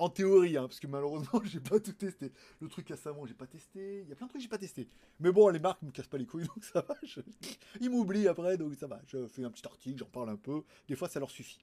En 0.00 0.08
théorie, 0.08 0.56
hein, 0.56 0.62
parce 0.62 0.80
que 0.80 0.86
malheureusement, 0.86 1.42
j'ai 1.44 1.60
pas 1.60 1.78
tout 1.78 1.92
testé. 1.92 2.32
Le 2.62 2.68
truc 2.68 2.90
à 2.90 2.96
savon, 2.96 3.26
j'ai 3.26 3.34
pas 3.34 3.46
testé. 3.46 4.00
Il 4.00 4.08
y 4.08 4.12
a 4.12 4.16
plein 4.16 4.26
de 4.26 4.30
trucs 4.30 4.40
que 4.40 4.42
j'ai 4.42 4.48
pas 4.48 4.56
testé. 4.56 4.88
Mais 5.18 5.30
bon, 5.30 5.46
les 5.50 5.58
marques 5.58 5.82
me 5.82 5.90
cassent 5.90 6.06
pas 6.06 6.16
les 6.16 6.24
couilles, 6.24 6.46
donc 6.54 6.64
ça 6.64 6.80
va. 6.80 6.96
Ils 7.82 7.90
m'oublient 7.90 8.26
après, 8.26 8.56
donc 8.56 8.74
ça 8.76 8.86
va. 8.86 8.98
Je 9.06 9.26
fais 9.26 9.44
un 9.44 9.50
petit 9.50 9.66
article, 9.66 9.98
j'en 9.98 10.06
parle 10.06 10.30
un 10.30 10.36
peu. 10.36 10.62
Des 10.88 10.96
fois, 10.96 11.06
ça 11.10 11.20
leur 11.20 11.30
suffit. 11.30 11.62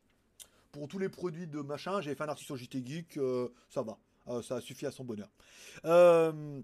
Pour 0.71 0.87
tous 0.87 0.99
les 0.99 1.09
produits 1.09 1.47
de 1.47 1.61
machin, 1.61 1.99
j'ai 1.99 2.13
fait 2.13 2.25
un 2.25 2.29
article 2.29 2.45
sur 2.45 2.57
JT 2.57 2.85
Geek, 2.85 3.17
euh, 3.17 3.49
ça 3.69 3.81
va. 3.81 3.97
Euh, 4.27 4.43
ça 4.43 4.61
suffit 4.61 4.85
à 4.85 4.91
son 4.91 5.03
bonheur. 5.03 5.29
Euh, 5.85 6.61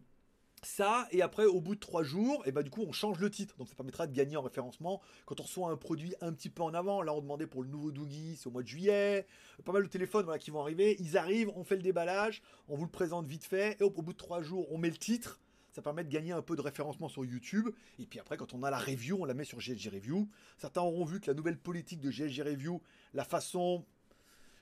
ça, 0.65 1.07
et 1.11 1.21
après, 1.21 1.45
au 1.45 1.61
bout 1.61 1.75
de 1.75 1.79
trois 1.79 2.03
jours, 2.03 2.43
et 2.45 2.51
bah 2.51 2.63
du 2.63 2.69
coup, 2.69 2.83
on 2.87 2.91
change 2.91 3.19
le 3.19 3.29
titre. 3.29 3.55
Donc 3.57 3.67
ça 3.67 3.75
permettra 3.75 4.07
de 4.07 4.13
gagner 4.13 4.37
en 4.37 4.41
référencement 4.41 5.01
quand 5.25 5.39
on 5.39 5.43
reçoit 5.43 5.69
un 5.69 5.77
produit 5.77 6.15
un 6.21 6.33
petit 6.33 6.49
peu 6.49 6.63
en 6.63 6.73
avant. 6.73 7.01
Là, 7.01 7.13
on 7.13 7.21
demandait 7.21 7.47
pour 7.47 7.63
le 7.63 7.69
nouveau 7.69 7.91
Doogie, 7.91 8.35
c'est 8.37 8.47
au 8.47 8.51
mois 8.51 8.63
de 8.63 8.67
juillet. 8.67 9.27
Pas 9.65 9.71
mal 9.71 9.83
de 9.83 9.87
téléphones 9.87 10.25
voilà, 10.25 10.39
qui 10.39 10.51
vont 10.51 10.61
arriver. 10.61 10.95
Ils 10.99 11.17
arrivent, 11.17 11.51
on 11.55 11.63
fait 11.63 11.75
le 11.75 11.81
déballage, 11.81 12.41
on 12.67 12.75
vous 12.75 12.85
le 12.85 12.91
présente 12.91 13.27
vite 13.27 13.43
fait, 13.43 13.77
et 13.79 13.83
au 13.83 13.89
bout 13.89 14.13
de 14.13 14.17
trois 14.17 14.41
jours, 14.41 14.71
on 14.71 14.77
met 14.77 14.89
le 14.89 14.97
titre. 14.97 15.39
Ça 15.71 15.81
permet 15.81 16.03
de 16.03 16.09
gagner 16.09 16.31
un 16.31 16.43
peu 16.43 16.55
de 16.55 16.61
référencement 16.61 17.09
sur 17.09 17.25
YouTube. 17.25 17.69
Et 17.97 18.05
puis 18.05 18.19
après, 18.19 18.37
quand 18.37 18.53
on 18.53 18.61
a 18.61 18.69
la 18.69 18.77
review, 18.77 19.17
on 19.19 19.25
la 19.25 19.33
met 19.33 19.43
sur 19.43 19.57
GLG 19.57 19.89
Review. 19.91 20.29
Certains 20.57 20.81
auront 20.81 21.03
vu 21.03 21.19
que 21.19 21.27
la 21.27 21.33
nouvelle 21.33 21.57
politique 21.57 21.99
de 21.99 22.11
GLG 22.11 22.43
Review, 22.43 22.81
la 23.13 23.23
façon. 23.23 23.83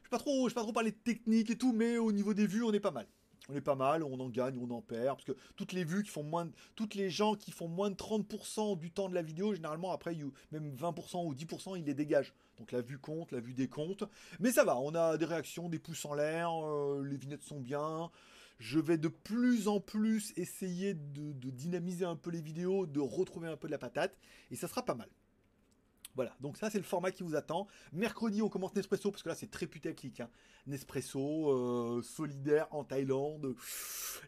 Je 0.03 0.07
ne 0.07 0.17
pas 0.17 0.23
vais 0.25 0.53
pas 0.53 0.61
trop 0.61 0.71
parler 0.71 0.91
de 0.91 0.97
technique 0.97 1.49
et 1.49 1.57
tout, 1.57 1.73
mais 1.73 1.97
au 1.97 2.11
niveau 2.11 2.33
des 2.33 2.47
vues, 2.47 2.63
on 2.63 2.71
est 2.71 2.79
pas 2.79 2.91
mal 2.91 3.07
on 3.51 3.55
est 3.55 3.61
pas 3.61 3.75
mal, 3.75 4.03
on 4.03 4.19
en 4.19 4.29
gagne, 4.29 4.57
on 4.57 4.69
en 4.71 4.81
perd, 4.81 5.17
parce 5.17 5.25
que 5.25 5.35
toutes 5.55 5.73
les 5.73 5.83
vues 5.83 6.03
qui 6.03 6.09
font 6.09 6.23
moins, 6.23 6.45
de, 6.45 6.51
toutes 6.75 6.95
les 6.95 7.09
gens 7.09 7.35
qui 7.35 7.51
font 7.51 7.67
moins 7.67 7.89
de 7.89 7.95
30% 7.95 8.77
du 8.77 8.91
temps 8.91 9.09
de 9.09 9.15
la 9.15 9.21
vidéo, 9.21 9.53
généralement 9.53 9.91
après, 9.91 10.17
même 10.51 10.75
20% 10.75 11.25
ou 11.25 11.33
10%, 11.33 11.77
ils 11.77 11.85
les 11.85 11.93
dégagent. 11.93 12.33
Donc 12.57 12.71
la 12.71 12.81
vue 12.81 12.99
compte, 12.99 13.31
la 13.31 13.39
vue 13.39 13.53
décompte. 13.53 14.03
Mais 14.39 14.51
ça 14.51 14.63
va, 14.63 14.77
on 14.77 14.93
a 14.95 15.17
des 15.17 15.25
réactions, 15.25 15.69
des 15.69 15.79
pouces 15.79 16.05
en 16.05 16.13
l'air, 16.13 16.51
euh, 16.51 17.03
les 17.03 17.17
vignettes 17.17 17.43
sont 17.43 17.59
bien. 17.59 18.09
Je 18.59 18.79
vais 18.79 18.97
de 18.97 19.07
plus 19.07 19.67
en 19.67 19.79
plus 19.79 20.33
essayer 20.37 20.93
de, 20.93 21.33
de 21.33 21.49
dynamiser 21.49 22.05
un 22.05 22.15
peu 22.15 22.29
les 22.29 22.41
vidéos, 22.41 22.85
de 22.85 22.99
retrouver 22.99 23.47
un 23.47 23.57
peu 23.57 23.67
de 23.67 23.71
la 23.71 23.79
patate, 23.79 24.15
et 24.51 24.55
ça 24.55 24.67
sera 24.67 24.85
pas 24.85 24.95
mal. 24.95 25.09
Voilà, 26.15 26.35
donc 26.41 26.57
ça 26.57 26.69
c'est 26.69 26.77
le 26.77 26.83
format 26.83 27.11
qui 27.11 27.23
vous 27.23 27.35
attend. 27.35 27.67
Mercredi 27.93 28.41
on 28.41 28.49
commence 28.49 28.75
Nespresso 28.75 29.11
parce 29.11 29.23
que 29.23 29.29
là 29.29 29.35
c'est 29.35 29.49
très 29.49 29.67
putaclic. 29.67 30.19
Hein. 30.19 30.29
Nespresso, 30.67 31.49
euh, 31.49 32.01
solidaire 32.01 32.67
en 32.71 32.83
Thaïlande. 32.83 33.55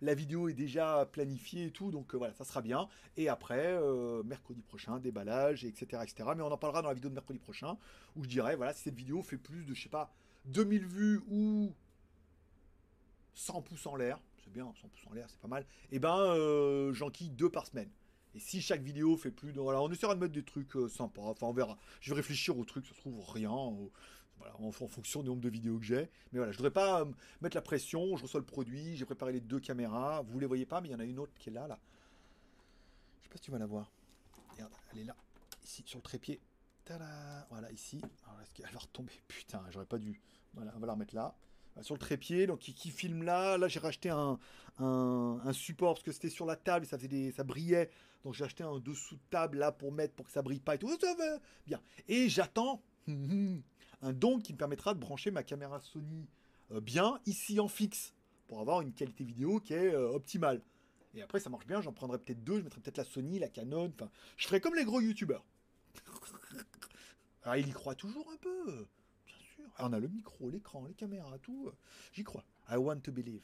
La 0.01 0.15
vidéo 0.15 0.49
est 0.49 0.53
déjà 0.53 1.07
planifiée 1.11 1.65
et 1.65 1.71
tout, 1.71 1.91
donc 1.91 2.13
euh, 2.13 2.17
voilà, 2.17 2.33
ça 2.33 2.45
sera 2.45 2.61
bien. 2.61 2.87
Et 3.17 3.29
après, 3.29 3.67
euh, 3.67 4.23
mercredi 4.23 4.61
prochain, 4.61 4.99
déballage, 4.99 5.65
etc., 5.65 6.01
etc. 6.03 6.29
Mais 6.35 6.41
on 6.41 6.51
en 6.51 6.57
parlera 6.57 6.81
dans 6.81 6.87
la 6.87 6.93
vidéo 6.93 7.09
de 7.09 7.15
mercredi 7.15 7.39
prochain 7.39 7.77
où 8.15 8.23
je 8.23 8.29
dirais, 8.29 8.55
voilà, 8.55 8.73
si 8.73 8.83
cette 8.83 8.95
vidéo 8.95 9.21
fait 9.21 9.37
plus 9.37 9.65
de, 9.65 9.73
je 9.73 9.83
sais 9.83 9.89
pas, 9.89 10.13
2000 10.45 10.85
vues 10.85 11.21
ou 11.29 11.73
100 13.33 13.61
pouces 13.61 13.85
en 13.87 13.95
l'air, 13.95 14.19
c'est 14.43 14.53
bien, 14.53 14.71
100 14.81 14.87
pouces 14.87 15.07
en 15.09 15.13
l'air, 15.13 15.27
c'est 15.29 15.39
pas 15.39 15.47
mal, 15.47 15.63
et 15.91 15.95
eh 15.95 15.99
ben 15.99 16.91
j'enquille 16.91 17.29
deux 17.29 17.49
par 17.49 17.65
semaine. 17.65 17.89
Et 18.35 18.39
si 18.39 18.61
chaque 18.61 18.81
vidéo 18.81 19.15
fait 19.15 19.31
plus 19.31 19.53
de. 19.53 19.59
Voilà, 19.59 19.81
on 19.81 19.89
essaiera 19.91 20.15
de 20.15 20.19
mettre 20.19 20.33
des 20.33 20.43
trucs 20.43 20.75
euh, 20.75 20.87
sympas. 20.87 21.21
Enfin, 21.21 21.47
on 21.47 21.53
verra. 21.53 21.77
Je 22.01 22.09
vais 22.09 22.15
réfléchir 22.15 22.57
aux 22.57 22.65
trucs, 22.65 22.85
ça 22.87 22.93
se 22.93 22.99
trouve 22.99 23.19
rien. 23.29 23.51
voilà, 24.37 24.55
en, 24.59 24.71
fonction 24.71 25.21
du 25.21 25.29
nombre 25.29 25.41
de 25.41 25.49
vidéos 25.49 25.77
que 25.77 25.85
j'ai. 25.85 26.09
Mais 26.31 26.39
voilà, 26.39 26.51
je 26.51 26.57
voudrais 26.57 26.71
pas 26.71 27.01
euh, 27.01 27.05
mettre 27.41 27.55
la 27.55 27.61
pression. 27.61 28.17
Je 28.17 28.23
reçois 28.23 28.39
le 28.39 28.45
produit, 28.45 28.95
j'ai 28.95 29.05
préparé 29.05 29.33
les 29.33 29.41
deux 29.41 29.59
caméras. 29.59 30.23
Vous 30.23 30.39
les 30.39 30.47
voyez 30.47 30.65
pas, 30.65 30.81
mais 30.81 30.89
il 30.89 30.91
y 30.91 30.95
en 30.95 30.99
a 30.99 31.05
une 31.05 31.19
autre 31.19 31.33
qui 31.37 31.49
est 31.49 31.53
là, 31.53 31.67
là. 31.67 31.79
Je 33.19 33.25
sais 33.25 33.29
pas 33.29 33.37
si 33.37 33.43
tu 33.43 33.51
vas 33.51 33.59
la 33.59 33.67
voir. 33.67 33.91
Regarde, 34.51 34.73
elle 34.91 34.99
est 34.99 35.05
là, 35.05 35.15
ici, 35.63 35.83
sur 35.85 35.99
le 35.99 36.03
trépied. 36.03 36.39
Voilà, 37.49 37.71
ici. 37.71 38.01
Alors, 38.25 38.41
est-ce 38.41 38.53
qu'elle 38.53 38.71
va 38.71 38.79
retomber? 38.79 39.13
Putain, 39.27 39.63
j'aurais 39.69 39.85
pas 39.85 39.99
dû. 39.99 40.19
Voilà, 40.53 40.73
on 40.75 40.79
va 40.79 40.87
la 40.87 40.93
remettre 40.93 41.15
là 41.15 41.35
sur 41.81 41.95
le 41.95 41.99
trépied, 41.99 42.47
donc 42.47 42.59
qui, 42.59 42.91
filme 42.91 43.23
là. 43.23 43.57
Là, 43.57 43.67
j'ai 43.67 43.79
racheté 43.79 44.09
un, 44.09 44.39
un, 44.79 45.53
support 45.53 45.95
parce 45.95 46.03
que 46.03 46.11
c'était 46.11 46.29
sur 46.29 46.45
la 46.45 46.55
table 46.55 46.85
ça, 46.85 46.97
faisait 46.97 47.31
ça 47.31 47.43
brillait. 47.43 47.89
Donc, 48.23 48.33
j'ai 48.33 48.45
acheté 48.45 48.63
un 48.63 48.79
dessous 48.79 49.15
de 49.15 49.21
table 49.29 49.57
là 49.57 49.71
pour 49.71 49.91
mettre 49.91 50.13
pour 50.13 50.25
que 50.25 50.31
ça 50.31 50.41
brille 50.41 50.59
pas 50.59 50.75
et 50.75 50.77
tout. 50.77 50.89
Bien. 51.65 51.81
Et 52.07 52.29
j'attends 52.29 52.81
un 53.07 54.13
don 54.13 54.39
qui 54.39 54.53
me 54.53 54.57
permettra 54.57 54.93
de 54.93 54.99
brancher 54.99 55.31
ma 55.31 55.43
caméra 55.43 55.79
Sony 55.79 56.27
euh, 56.71 56.81
bien 56.81 57.19
ici 57.25 57.59
en 57.59 57.67
fixe 57.67 58.13
pour 58.47 58.59
avoir 58.59 58.81
une 58.81 58.93
qualité 58.93 59.23
vidéo 59.23 59.59
qui 59.59 59.73
est 59.73 59.93
euh, 59.93 60.09
optimale. 60.09 60.61
Et 61.15 61.21
après, 61.21 61.39
ça 61.39 61.49
marche 61.49 61.67
bien. 61.67 61.81
J'en 61.81 61.93
prendrai 61.93 62.17
peut-être 62.17 62.43
deux. 62.43 62.57
Je 62.57 62.63
mettrai 62.63 62.81
peut-être 62.81 62.97
la 62.97 63.03
Sony, 63.03 63.39
la 63.39 63.49
Canon. 63.49 63.91
Enfin, 63.95 64.09
je 64.37 64.47
ferai 64.47 64.59
comme 64.59 64.75
les 64.75 64.85
gros 64.85 64.99
youtubeurs. 64.99 65.45
ah, 67.43 67.57
il 67.57 67.67
y 67.67 67.71
croit 67.71 67.95
toujours 67.95 68.27
un 68.31 68.37
peu. 68.37 68.87
Ah, 69.77 69.87
on 69.89 69.93
a 69.93 69.99
le 69.99 70.07
micro, 70.07 70.49
l'écran, 70.49 70.85
les 70.85 70.93
caméras, 70.93 71.37
tout. 71.39 71.71
J'y 72.13 72.23
crois. 72.23 72.43
I 72.69 72.77
want 72.77 72.99
to 72.99 73.11
believe. 73.11 73.41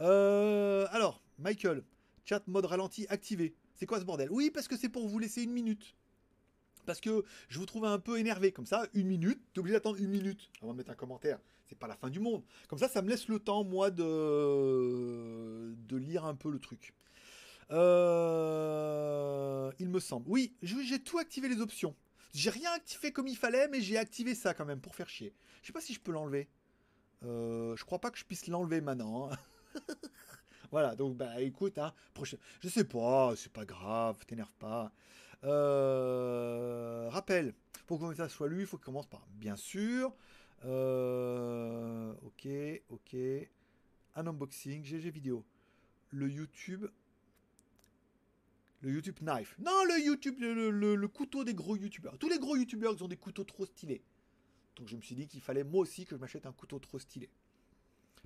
Euh, 0.00 0.86
alors, 0.90 1.20
Michael, 1.38 1.82
chat 2.24 2.46
mode 2.46 2.66
ralenti 2.66 3.06
activé. 3.08 3.54
C'est 3.74 3.86
quoi 3.86 4.00
ce 4.00 4.04
bordel? 4.04 4.28
Oui, 4.30 4.50
parce 4.50 4.68
que 4.68 4.76
c'est 4.76 4.88
pour 4.88 5.08
vous 5.08 5.18
laisser 5.18 5.42
une 5.42 5.52
minute. 5.52 5.94
Parce 6.86 7.00
que 7.00 7.24
je 7.48 7.58
vous 7.58 7.66
trouve 7.66 7.84
un 7.84 7.98
peu 7.98 8.18
énervé. 8.18 8.52
Comme 8.52 8.66
ça, 8.66 8.86
une 8.94 9.08
minute, 9.08 9.40
t'es 9.52 9.60
obligé 9.60 9.74
d'attendre 9.74 9.98
une 9.98 10.08
minute 10.08 10.50
avant 10.62 10.72
de 10.72 10.78
mettre 10.78 10.90
un 10.90 10.94
commentaire. 10.94 11.38
C'est 11.68 11.78
pas 11.78 11.86
la 11.86 11.96
fin 11.96 12.08
du 12.08 12.18
monde. 12.18 12.42
Comme 12.68 12.78
ça, 12.78 12.88
ça 12.88 13.02
me 13.02 13.10
laisse 13.10 13.28
le 13.28 13.38
temps, 13.38 13.62
moi, 13.62 13.90
de, 13.90 15.74
de 15.86 15.96
lire 15.96 16.24
un 16.24 16.34
peu 16.34 16.50
le 16.50 16.58
truc. 16.58 16.94
Euh, 17.70 18.90
il 19.78 19.90
me 19.90 20.00
semble. 20.00 20.24
Oui, 20.28 20.54
j'ai 20.62 20.98
tout 20.98 21.18
activé 21.18 21.48
les 21.48 21.60
options. 21.60 21.94
J'ai 22.34 22.50
rien 22.50 22.72
activé 22.72 23.12
comme 23.12 23.26
il 23.26 23.36
fallait, 23.36 23.68
mais 23.68 23.80
j'ai 23.80 23.96
activé 23.98 24.34
ça 24.34 24.54
quand 24.54 24.64
même 24.64 24.80
pour 24.80 24.94
faire 24.94 25.08
chier. 25.08 25.34
Je 25.62 25.68
sais 25.68 25.72
pas 25.72 25.80
si 25.80 25.94
je 25.94 26.00
peux 26.00 26.12
l'enlever. 26.12 26.48
Euh, 27.24 27.74
je 27.76 27.84
crois 27.84 28.00
pas 28.00 28.10
que 28.10 28.18
je 28.18 28.24
puisse 28.24 28.46
l'enlever 28.46 28.80
maintenant. 28.80 29.30
Hein. 29.30 29.36
voilà, 30.70 30.94
donc 30.94 31.16
bah 31.16 31.40
écoute, 31.40 31.78
hein, 31.78 31.92
je 32.60 32.68
sais 32.68 32.84
pas, 32.84 33.34
c'est 33.36 33.52
pas 33.52 33.64
grave, 33.64 34.24
t'énerve 34.26 34.52
pas. 34.58 34.92
Euh, 35.44 37.08
rappel, 37.10 37.54
pour 37.86 38.00
que 38.00 38.14
ça 38.14 38.28
soit 38.28 38.48
lu, 38.48 38.60
il 38.60 38.66
faut 38.66 38.76
qu'il 38.76 38.84
commence 38.84 39.06
par 39.06 39.26
bien 39.32 39.56
sûr. 39.56 40.14
Euh, 40.64 42.12
ok, 42.22 42.48
ok. 42.90 43.16
Un 44.16 44.26
unboxing, 44.26 44.84
GG 44.84 45.10
vidéo. 45.10 45.44
Le 46.10 46.28
YouTube 46.28 46.86
Le 48.80 48.92
YouTube 48.92 49.18
knife. 49.20 49.56
Non, 49.58 49.84
le 49.84 50.00
YouTube, 50.04 50.36
le, 50.38 51.06
couteau 51.08 51.44
des 51.44 51.54
gros 51.54 51.76
youtubeurs. 51.76 52.16
Tous 52.18 52.28
les 52.28 52.38
gros 52.38 52.56
youtubeurs, 52.56 52.94
ils 52.96 53.02
ont 53.02 53.08
des 53.08 53.16
couteaux 53.16 53.44
trop 53.44 53.66
stylés. 53.66 54.02
Donc 54.76 54.88
je 54.88 54.96
me 54.96 55.02
suis 55.02 55.16
dit 55.16 55.26
qu'il 55.26 55.40
fallait 55.40 55.64
moi 55.64 55.80
aussi 55.80 56.04
que 56.04 56.14
je 56.14 56.20
m'achète 56.20 56.46
un 56.46 56.52
couteau 56.52 56.78
trop 56.78 56.98
stylé. 56.98 57.28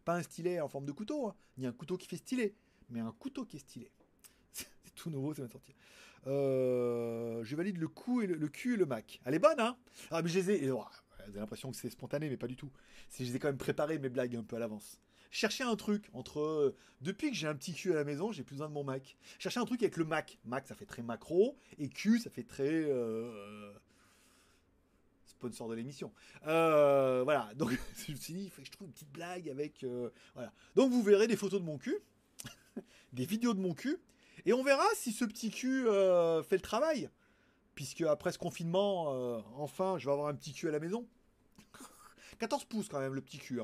Pas 0.05 0.17
un 0.17 0.23
stylet 0.23 0.61
en 0.61 0.69
forme 0.69 0.85
de 0.85 0.93
couteau, 0.93 1.29
hein, 1.29 1.35
ni 1.57 1.67
un 1.67 1.73
couteau 1.73 1.97
qui 1.97 2.07
fait 2.09 2.17
stylé, 2.17 2.55
mais 2.91 3.01
un 3.01 3.13
couteau 3.13 3.47
qui 3.47 3.57
est 3.57 3.61
stylé. 3.61 3.91
C'est 4.53 4.95
tout 4.95 5.11
nouveau, 5.11 5.33
ça 5.33 5.43
va 5.43 5.49
sortir. 5.49 5.75
Euh, 6.27 7.43
je 7.45 7.57
valide 7.57 7.79
le, 7.79 7.89
coup 7.89 8.21
et 8.21 8.27
le, 8.27 8.49
cul 8.49 8.75
et 8.75 8.77
le 8.77 8.87
Mac. 8.87 9.21
Elle 9.25 9.35
est 9.35 9.39
bonne, 9.39 9.59
hein? 9.59 9.77
Ah, 10.11 10.23
mais 10.23 10.29
je 10.29 10.39
les 10.39 10.51
ai. 10.51 10.71
oh, 10.71 10.85
l'impression 11.35 11.71
que 11.71 11.77
c'est 11.77 11.91
spontané, 11.91 12.29
mais 12.29 12.37
pas 12.37 12.47
du 12.47 12.57
tout. 12.57 12.71
C'est 13.09 13.25
je 13.25 13.31
les 13.31 13.37
ai 13.37 13.39
quand 13.39 13.49
même 13.49 13.57
préparé 13.57 13.99
mes 13.99 14.09
blagues 14.09 14.37
un 14.37 14.45
peu 14.45 14.57
à 14.57 14.59
l'avance. 14.59 15.01
Chercher 15.33 15.65
un 15.65 15.77
truc 15.77 16.11
entre. 16.13 16.41
euh, 16.41 16.77
depuis 17.01 17.31
que 17.31 17.37
j'ai 17.37 17.49
un 17.49 17.55
petit 17.55 17.73
cul 17.73 17.91
à 17.91 17.95
la 17.95 18.05
maison, 18.05 18.33
j'ai 18.33 18.45
plus 18.45 18.55
besoin 18.57 18.69
de 18.69 18.75
mon 18.75 18.85
Mac. 18.85 19.17
Chercher 19.39 19.61
un 19.61 19.65
truc 19.65 19.83
avec 19.83 19.97
le 19.97 20.05
Mac. 20.05 20.39
Mac, 20.45 20.69
ça 20.69 20.75
fait 20.75 20.85
très 20.85 21.01
macro. 21.03 21.57
Et 21.79 21.89
Q, 21.89 22.19
ça 22.19 22.29
fait 22.29 22.43
très. 22.43 22.69
euh, 22.69 23.73
sponsor 25.27 25.71
de 25.71 25.75
l'émission. 25.75 26.13
Euh, 26.47 27.23
voilà. 27.25 27.51
Donc, 27.57 27.71
je 28.07 28.13
me 28.13 28.17
suis 28.19 28.35
dit, 28.35 28.45
il 28.45 28.51
faut 28.51 28.61
que 28.61 28.67
je 28.67 28.73
trouve 28.73 28.87
une 28.87 28.93
petite 28.93 29.11
blague 29.11 29.49
avec. 29.49 29.87
voilà. 30.35 30.53
Donc, 30.77 30.93
vous 30.93 31.03
verrez 31.03 31.27
des 31.27 31.37
photos 31.37 31.61
de 31.61 31.65
mon 31.67 31.79
cul. 31.79 31.97
des 33.15 33.25
vidéos 33.25 33.55
de 33.55 33.61
mon 33.61 33.73
cul. 33.73 33.97
Et 34.45 34.53
on 34.53 34.63
verra 34.63 34.85
si 34.95 35.13
ce 35.13 35.25
petit 35.25 35.51
cul 35.51 35.85
fait 36.45 36.57
le 36.57 36.63
travail. 36.63 37.09
Puisque 37.75 38.03
après 38.03 38.33
ce 38.33 38.39
confinement, 38.39 39.07
enfin, 39.57 39.97
je 39.97 40.05
vais 40.05 40.13
avoir 40.13 40.29
un 40.29 40.35
petit 40.35 40.53
cul 40.53 40.69
à 40.69 40.73
la 40.73 40.79
maison. 40.79 41.07
14 42.39 42.67
pouces 42.67 42.89
quand 42.91 43.01
même, 43.01 43.15
le 43.15 43.23
petit 43.23 43.39
cul. 43.39 43.61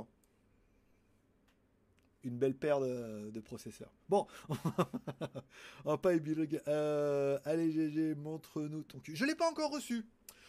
Une 2.24 2.36
belle 2.36 2.54
paire 2.54 2.80
de, 2.80 3.40
processeurs. 3.40 3.92
Bon, 4.08 4.26
on 5.84 5.90
va 5.90 5.98
pas. 5.98 6.10
Euh, 6.68 7.38
allez 7.44 7.70
GG, 7.70 8.14
montre-nous 8.16 8.82
ton 8.82 8.98
cul. 8.98 9.14
Je 9.14 9.24
l'ai 9.24 9.36
pas 9.36 9.48
encore 9.48 9.70
reçu. 9.70 10.04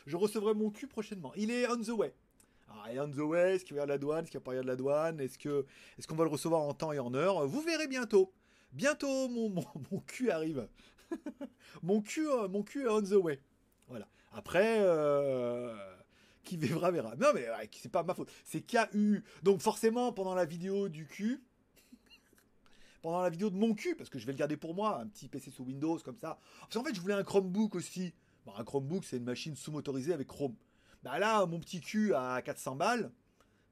Je 0.07 0.17
recevrai 0.17 0.55
mon 0.55 0.71
cul 0.71 0.87
prochainement. 0.87 1.31
Il 1.35 1.51
est 1.51 1.69
on 1.69 1.77
the 1.77 1.89
way. 1.89 2.13
Alors, 2.69 2.87
il 2.89 2.97
est 2.97 2.99
on 2.99 3.11
the 3.11 3.17
way. 3.17 3.55
Est-ce 3.55 3.65
qu'il 3.65 3.75
va 3.75 3.81
y 3.81 3.83
avoir 3.83 3.87
de 3.87 3.93
la 3.93 3.97
douane? 3.99 4.23
Est-ce 4.23 4.31
qu'il 4.31 4.39
va 4.39 4.43
pas 4.43 4.53
y 4.53 4.57
avoir 4.57 4.65
de 4.65 4.69
la 4.69 4.75
douane? 4.75 5.19
Est-ce 5.19 5.37
que 5.37 5.65
est-ce 5.97 6.07
qu'on 6.07 6.15
va 6.15 6.23
le 6.23 6.31
recevoir 6.31 6.61
en 6.61 6.73
temps 6.73 6.91
et 6.91 6.99
en 6.99 7.13
heure? 7.13 7.45
Vous 7.47 7.61
verrez 7.61 7.87
bientôt. 7.87 8.33
Bientôt, 8.71 9.27
mon, 9.29 9.49
mon, 9.49 9.65
mon 9.91 9.99
cul 9.99 10.31
arrive. 10.31 10.67
mon, 11.83 12.01
cul, 12.01 12.27
euh, 12.27 12.47
mon 12.47 12.63
cul 12.63 12.83
est 12.83 12.89
on 12.89 13.01
the 13.01 13.13
way. 13.13 13.39
Voilà. 13.87 14.07
Après, 14.31 14.77
euh, 14.79 15.75
qui 16.43 16.57
verra, 16.57 16.91
verra. 16.91 17.15
Non, 17.15 17.27
mais 17.33 17.47
c'est 17.71 17.91
pas 17.91 18.03
ma 18.03 18.13
faute. 18.13 18.31
C'est 18.43 18.61
KU. 18.61 19.23
Donc, 19.43 19.61
forcément, 19.61 20.11
pendant 20.11 20.35
la 20.35 20.45
vidéo 20.45 20.89
du 20.89 21.05
cul, 21.05 21.43
pendant 23.01 23.21
la 23.21 23.29
vidéo 23.29 23.49
de 23.49 23.55
mon 23.55 23.73
cul, 23.73 23.95
parce 23.95 24.09
que 24.09 24.19
je 24.19 24.25
vais 24.25 24.33
le 24.33 24.37
garder 24.37 24.57
pour 24.57 24.73
moi, 24.73 24.99
un 24.99 25.07
petit 25.07 25.27
PC 25.27 25.51
sous 25.51 25.63
Windows 25.63 25.97
comme 25.99 26.17
ça. 26.17 26.39
Parce 26.61 26.73
qu'en 26.73 26.83
fait, 26.83 26.93
je 26.93 27.01
voulais 27.01 27.13
un 27.13 27.23
Chromebook 27.23 27.75
aussi. 27.75 28.13
Bon, 28.45 28.53
un 28.57 28.63
Chromebook, 28.63 29.05
c'est 29.05 29.17
une 29.17 29.23
machine 29.23 29.55
sous-motorisée 29.55 30.13
avec 30.13 30.27
Chrome. 30.27 30.55
Bah 31.03 31.19
là, 31.19 31.45
mon 31.45 31.59
petit 31.59 31.79
cul 31.79 32.13
à 32.13 32.41
400 32.41 32.75
balles. 32.75 33.11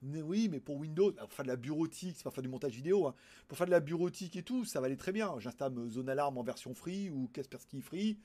Oui, 0.04 0.48
mais 0.50 0.60
pour 0.60 0.78
Windows, 0.78 1.12
pour 1.12 1.34
faire 1.34 1.44
de 1.44 1.50
la 1.50 1.56
bureautique, 1.56 2.16
c'est 2.18 2.24
pas 2.24 2.32
faire 2.32 2.44
du 2.44 2.50
montage 2.50 2.74
vidéo, 2.74 3.08
hein. 3.08 3.16
pour 3.48 3.58
faire 3.58 3.66
de 3.66 3.72
la 3.72 3.80
bureautique 3.80 4.36
et 4.36 4.44
tout, 4.44 4.64
ça 4.64 4.80
va 4.80 4.96
très 4.96 5.12
bien. 5.12 5.34
J'installe 5.40 5.74
Zone 5.90 6.08
Alarm 6.08 6.38
en 6.38 6.44
version 6.44 6.76
free 6.76 7.10
ou 7.10 7.28
Kaspersky 7.34 7.82
free. 7.82 8.20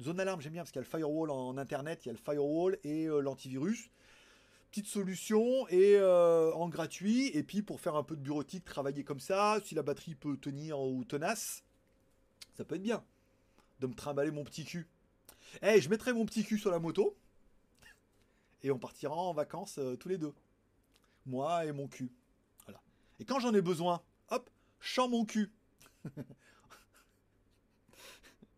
Zone 0.00 0.20
Alarm, 0.20 0.40
j'aime 0.40 0.52
bien 0.52 0.62
parce 0.62 0.70
qu'il 0.70 0.80
y 0.80 0.84
a 0.84 0.86
le 0.86 0.90
firewall 0.90 1.30
en 1.30 1.56
internet, 1.56 2.04
il 2.04 2.08
y 2.08 2.10
a 2.10 2.12
le 2.12 2.18
firewall 2.18 2.78
et 2.84 3.06
euh, 3.06 3.20
l'antivirus. 3.20 3.90
Petite 4.74 4.88
solution 4.88 5.68
et 5.68 5.94
euh, 5.98 6.52
en 6.54 6.68
gratuit. 6.68 7.28
Et 7.28 7.44
puis 7.44 7.62
pour 7.62 7.80
faire 7.80 7.94
un 7.94 8.02
peu 8.02 8.16
de 8.16 8.20
bureautique, 8.20 8.64
travailler 8.64 9.04
comme 9.04 9.20
ça, 9.20 9.60
si 9.64 9.76
la 9.76 9.84
batterie 9.84 10.16
peut 10.16 10.36
tenir 10.36 10.80
ou 10.80 11.04
tenace, 11.04 11.62
ça 12.56 12.64
peut 12.64 12.74
être 12.74 12.82
bien 12.82 13.04
de 13.78 13.86
me 13.86 13.94
trimballer 13.94 14.32
mon 14.32 14.42
petit 14.42 14.64
cul. 14.64 14.88
Eh, 15.62 15.80
je 15.80 15.88
mettrai 15.88 16.12
mon 16.12 16.26
petit 16.26 16.42
cul 16.42 16.58
sur 16.58 16.72
la 16.72 16.80
moto 16.80 17.16
et 18.64 18.72
on 18.72 18.78
partira 18.80 19.14
en 19.14 19.32
vacances 19.32 19.78
euh, 19.78 19.94
tous 19.94 20.08
les 20.08 20.18
deux. 20.18 20.34
Moi 21.24 21.66
et 21.66 21.70
mon 21.70 21.86
cul. 21.86 22.10
Voilà. 22.64 22.80
Et 23.20 23.24
quand 23.24 23.38
j'en 23.38 23.54
ai 23.54 23.62
besoin, 23.62 24.02
hop, 24.30 24.50
chant 24.80 25.08
mon 25.08 25.24
cul. 25.24 25.52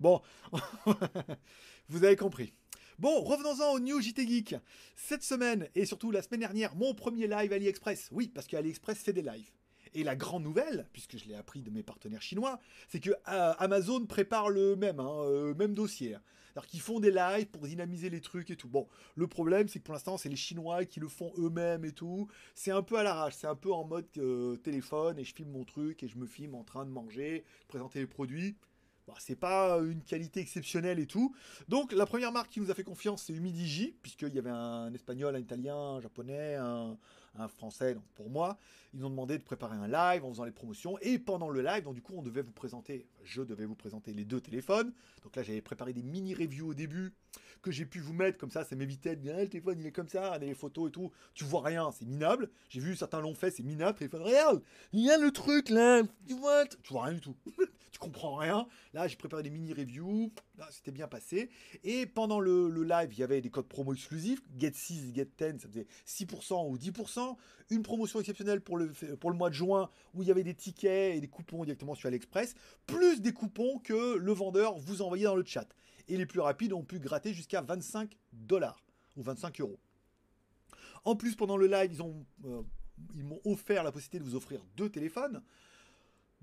bon, 0.01 0.23
vous 1.91 2.05
avez 2.05 2.17
compris. 2.17 2.55
Bon, 2.99 3.21
revenons-en 3.21 3.75
au 3.75 3.79
New 3.79 4.01
JT 4.01 4.27
Geek. 4.27 4.55
Cette 4.97 5.23
semaine, 5.23 5.69
et 5.75 5.85
surtout 5.85 6.11
la 6.11 6.23
semaine 6.23 6.41
dernière, 6.41 6.75
mon 6.77 6.95
premier 6.95 7.27
live 7.27 7.53
AliExpress. 7.53 8.09
Oui, 8.11 8.29
parce 8.29 8.47
qu'AliExpress 8.47 9.01
fait 9.01 9.13
des 9.13 9.21
lives. 9.21 9.51
Et 9.93 10.03
la 10.03 10.17
grande 10.17 10.45
nouvelle, 10.45 10.89
puisque 10.95 11.19
je 11.19 11.27
l'ai 11.29 11.35
appris 11.35 11.61
de 11.61 11.69
mes 11.69 11.83
partenaires 11.83 12.23
chinois, 12.23 12.59
c'est 12.89 13.01
que 13.01 13.11
euh, 13.11 13.53
Amazon 13.59 14.07
prépare 14.07 14.49
le 14.49 14.77
même, 14.77 14.99
hein, 14.99 15.25
euh, 15.25 15.53
même 15.55 15.75
dossier. 15.75 16.17
C'est-à-dire 16.55 16.71
qu'ils 16.71 16.81
font 16.81 16.99
des 16.99 17.11
lives 17.11 17.49
pour 17.49 17.67
dynamiser 17.67 18.09
les 18.09 18.23
trucs 18.23 18.51
et 18.51 18.57
tout. 18.57 18.69
Bon, 18.69 18.89
le 19.15 19.27
problème, 19.27 19.69
c'est 19.69 19.79
que 19.79 19.85
pour 19.85 19.93
l'instant, 19.93 20.17
c'est 20.17 20.31
les 20.31 20.37
Chinois 20.37 20.87
qui 20.87 20.99
le 20.99 21.09
font 21.09 21.35
eux-mêmes 21.37 21.85
et 21.85 21.93
tout. 21.93 22.29
C'est 22.55 22.71
un 22.71 22.83
peu 22.83 22.97
à 22.97 23.03
l'arrache, 23.03 23.35
c'est 23.35 23.47
un 23.47 23.55
peu 23.55 23.75
en 23.75 23.85
mode 23.85 24.07
euh, 24.17 24.57
téléphone 24.57 25.19
et 25.19 25.25
je 25.25 25.35
filme 25.35 25.51
mon 25.51 25.65
truc 25.65 26.03
et 26.03 26.09
je 26.09 26.17
me 26.17 26.27
filme 26.27 26.55
en 26.55 26.65
train 26.65 26.87
de 26.87 26.91
manger, 26.91 27.45
présenter 27.69 27.99
les 27.99 28.07
produits. 28.07 28.57
Bon, 29.07 29.15
c'est 29.21 29.37
pas 29.37 29.79
une 29.79 30.03
qualité 30.03 30.41
exceptionnelle 30.41 30.99
et 30.99 31.07
tout. 31.07 31.33
Donc 31.69 31.93
la 31.93 32.07
première 32.07 32.33
marque 32.33 32.51
qui 32.51 32.61
nous 32.61 32.73
a 32.73 32.75
fait 32.75 32.83
confiance, 32.83 33.23
c'est 33.23 33.33
Humidigi, 33.33 33.95
puisqu'il 34.03 34.35
y 34.35 34.39
avait 34.39 34.51
un 34.51 34.93
espagnol, 34.93 35.37
un 35.37 35.39
italien, 35.39 35.77
un 35.77 36.01
japonais, 36.01 36.57
un, 36.57 36.97
français. 37.49 37.95
Donc 37.95 38.05
pour 38.15 38.31
moi, 38.31 38.59
ils 38.95 39.05
ont 39.05 39.11
demandé 39.11 39.39
de 39.39 39.43
préparer 39.45 39.77
un 39.77 39.87
live 39.87 40.25
en 40.25 40.31
faisant 40.31 40.45
les 40.45 40.51
promotions. 40.51 40.99
Et 41.03 41.21
pendant 41.21 41.51
le 41.51 41.63
live, 41.63 41.85
donc 41.85 41.95
du 41.95 42.03
coup, 42.03 42.15
on 42.17 42.23
devait 42.23 42.43
vous 42.43 42.53
présenter, 42.53 43.07
je 43.23 43.43
devais 43.43 43.67
vous 43.67 43.77
présenter 43.77 44.13
les 44.13 44.25
deux 44.25 44.41
téléphones. 44.41 44.93
Donc 45.23 45.37
là, 45.37 45.43
j'avais 45.45 45.61
préparé 45.61 45.93
des 45.93 46.03
mini 46.03 46.35
reviews 46.35 46.71
au 46.71 46.75
début 46.75 47.13
que 47.63 47.71
j'ai 47.71 47.85
pu 47.85 48.01
vous 48.01 48.13
mettre 48.13 48.39
comme 48.39 48.51
ça, 48.51 48.65
ça 48.65 48.77
m'évitait 48.77 49.17
de 49.17 49.21
dire 49.23 49.35
Ah, 49.37 49.43
le 49.43 49.49
téléphone 49.49 49.79
il 49.81 49.87
est 49.87 49.93
comme 49.93 50.09
ça, 50.09 50.39
les 50.39 50.55
photos 50.55 50.89
et 50.89 50.93
tout. 50.93 51.11
Tu 51.35 51.45
vois 51.45 51.63
rien, 51.63 51.91
c'est 51.93 52.07
minable. 52.07 52.51
J'ai 52.69 52.81
vu 52.81 52.97
certains 52.97 53.21
l'ont 53.21 53.35
fait, 53.35 53.51
c'est 53.51 53.63
minable. 53.63 53.99
Téléphone, 53.99 54.23
regarde, 54.23 54.63
il 54.93 55.05
y 55.05 55.11
a 55.11 55.19
le 55.19 55.31
truc 55.31 55.69
là, 55.69 56.03
tu 56.27 56.35
vois, 56.35 56.67
tu 56.67 56.93
vois 56.93 57.05
rien 57.05 57.15
du 57.15 57.21
tout. 57.21 57.37
tu 57.91 57.99
comprends 57.99 58.37
rien. 58.37 58.67
Là, 58.93 59.09
j'ai 59.09 59.17
préparé 59.17 59.43
des 59.43 59.51
mini 59.51 59.73
reviews. 59.73 60.33
Là, 60.59 60.67
c'était 60.71 60.91
bien 60.91 61.09
passé. 61.09 61.51
Et 61.85 62.07
pendant 62.07 62.41
le, 62.41 62.69
le 62.69 62.85
live, 62.85 63.13
il 63.13 63.19
y 63.19 63.23
avait 63.23 63.41
des 63.41 63.51
codes 63.51 63.69
promo 63.69 63.93
exclusifs. 63.93 64.43
Get 64.59 64.73
6, 64.75 65.15
Get 65.15 65.29
10, 65.39 65.61
ça 65.61 65.69
faisait 65.69 65.87
6% 66.07 66.71
ou 66.71 66.77
10%. 66.77 67.37
Une 67.71 67.83
promotion 67.83 68.21
exceptionnelle 68.21 68.61
pour 68.61 68.77
le, 68.77 68.93
pour 69.21 69.31
le 69.31 69.37
mois 69.37 69.51
de 69.51 69.55
juin 69.55 69.91
où 70.15 70.23
il 70.23 70.29
y 70.29 70.31
avait 70.31 70.45
des 70.45 70.55
tickets 70.55 71.17
et 71.17 71.21
des 71.21 71.29
coupons 71.29 71.65
directement 71.65 71.95
sur 71.95 72.09
AliExpress. 72.09 72.55
Plus 72.87 73.21
des 73.21 73.33
coupons 73.33 73.79
que 73.79 74.17
le 74.17 74.33
vendeur 74.33 74.79
vous 74.79 75.03
envoyait 75.03 75.25
dans 75.25 75.37
le 75.37 75.45
chat. 75.45 75.69
Et 76.09 76.17
les 76.17 76.27
plus 76.27 76.41
rapides 76.41 76.73
ont 76.73 76.85
pu 76.85 76.99
gratter 76.99 77.33
jusqu'à 77.33 77.61
25 77.63 78.17
dollars 78.33 78.83
ou 79.17 79.23
25 79.23 79.61
euros. 79.61 79.79
En 81.05 81.17
plus, 81.17 81.37
pendant 81.37 81.57
le 81.57 81.67
live, 81.67 81.91
ils 81.93 82.03
ont, 82.03 82.25
euh, 82.45 82.63
ils 83.15 83.25
m'ont 83.25 83.41
offert 83.45 83.83
la 83.85 83.93
possibilité 83.93 84.19
de 84.19 84.25
vous 84.25 84.35
offrir 84.37 84.61
deux 84.77 84.89
téléphones. 84.89 85.43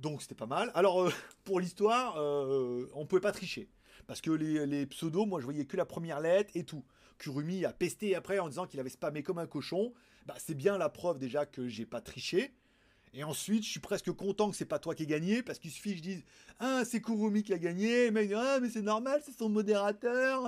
Donc 0.04 0.22
c'était 0.22 0.36
pas 0.36 0.46
mal. 0.46 0.70
Alors 0.76 1.02
euh, 1.02 1.12
pour 1.46 1.62
l'histoire, 1.62 2.18
euh, 2.18 2.88
on 2.94 3.06
pouvait 3.06 3.22
pas 3.22 3.32
tricher. 3.32 3.70
Parce 4.06 4.20
que 4.20 4.32
les, 4.32 4.68
les 4.68 4.86
pseudos, 4.86 5.26
moi 5.26 5.40
je 5.40 5.46
voyais 5.46 5.66
que 5.66 5.78
la 5.78 5.86
première 5.86 6.20
lettre 6.20 6.52
et 6.56 6.66
tout. 6.66 6.84
Kurumi 7.18 7.64
a 7.64 7.72
pesté 7.72 8.16
après 8.16 8.38
en 8.40 8.50
disant 8.50 8.68
qu'il 8.68 8.82
avait 8.82 8.90
spammé 8.90 9.24
comme 9.24 9.38
un 9.38 9.48
cochon. 9.48 9.94
Bah, 10.26 10.36
c'est 10.38 10.56
bien 10.56 10.78
la 10.78 10.90
preuve 10.90 11.20
déjà 11.20 11.46
que 11.46 11.70
j'ai 11.70 11.86
pas 11.86 12.02
triché. 12.02 12.54
Et 13.14 13.24
ensuite, 13.24 13.64
je 13.64 13.70
suis 13.70 13.80
presque 13.80 14.12
content 14.12 14.50
que 14.50 14.58
c'est 14.58 14.66
pas 14.66 14.80
toi 14.80 14.96
qui 14.96 15.04
ai 15.04 15.06
gagné, 15.06 15.44
parce 15.44 15.60
qu'il 15.60 15.70
suffit 15.72 15.92
que 15.92 15.98
je 15.98 16.02
dise 16.02 16.24
Ah, 16.60 16.84
c'est 16.84 17.00
Kurumi 17.00 17.44
qui 17.44 17.54
a 17.54 17.60
gagné. 17.60 18.08
Et 18.08 18.34
Ah, 18.34 18.60
mais 18.60 18.70
c'est 18.70 18.82
normal, 18.82 19.22
c'est 19.24 19.38
son 19.38 19.48
modérateur. 19.48 20.42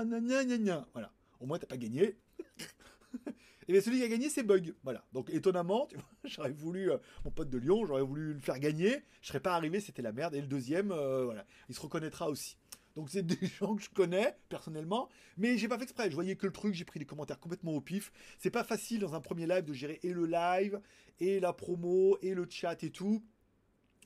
Voilà. 0.92 1.12
Au 1.40 1.46
moins, 1.46 1.60
t'as 1.60 1.68
pas 1.68 1.78
gagné. 1.78 2.18
Et 3.68 3.72
bien 3.72 3.82
celui 3.82 3.98
qui 3.98 4.04
a 4.04 4.08
gagné, 4.08 4.30
c'est 4.30 4.44
Bug. 4.44 4.74
Voilà. 4.84 5.04
Donc 5.14 5.30
étonnamment, 5.32 5.88
tu 5.88 5.96
vois, 5.96 6.06
j'aurais 6.26 6.52
voulu, 6.52 6.92
euh, 6.92 6.98
mon 7.24 7.32
pote 7.32 7.50
de 7.50 7.58
Lyon, 7.58 7.86
j'aurais 7.86 8.04
voulu 8.04 8.34
le 8.34 8.40
faire 8.40 8.60
gagner. 8.60 9.04
Je 9.22 9.28
serais 9.28 9.40
pas 9.40 9.56
arrivé, 9.56 9.80
c'était 9.80 10.02
la 10.02 10.12
merde. 10.12 10.36
Et 10.36 10.42
le 10.42 10.48
deuxième, 10.48 10.92
euh, 10.92 11.26
voilà, 11.26 11.46
il 11.70 11.76
se 11.76 11.82
reconnaîtra 11.82 12.30
aussi. 12.30 12.58
Donc 12.96 13.10
c'est 13.10 13.24
des 13.26 13.48
gens 13.48 13.76
que 13.76 13.82
je 13.82 13.90
connais 13.90 14.38
personnellement, 14.50 15.10
mais 15.38 15.58
j'ai 15.58 15.68
pas 15.68 15.78
fait 15.78 15.84
exprès. 15.84 16.10
Je 16.10 16.16
voyais 16.16 16.36
que 16.36 16.46
le 16.46 16.54
truc, 16.54 16.74
j'ai 16.74 16.86
pris 16.86 17.00
des 17.00 17.06
commentaires 17.06 17.40
complètement 17.40 17.74
au 17.74 17.82
pif. 17.82 18.12
C'est 18.38 18.52
pas 18.52 18.64
facile 18.64 19.00
dans 19.00 19.16
un 19.16 19.22
premier 19.22 19.48
live 19.48 19.64
de 19.64 19.74
gérer 19.74 20.00
et 20.04 20.14
le 20.14 20.26
live, 20.26 20.80
et 21.20 21.40
la 21.40 21.54
promo, 21.54 22.18
et 22.22 22.34
le 22.34 22.48
chat 22.50 22.84
et 22.84 22.92
tout. 22.92 23.24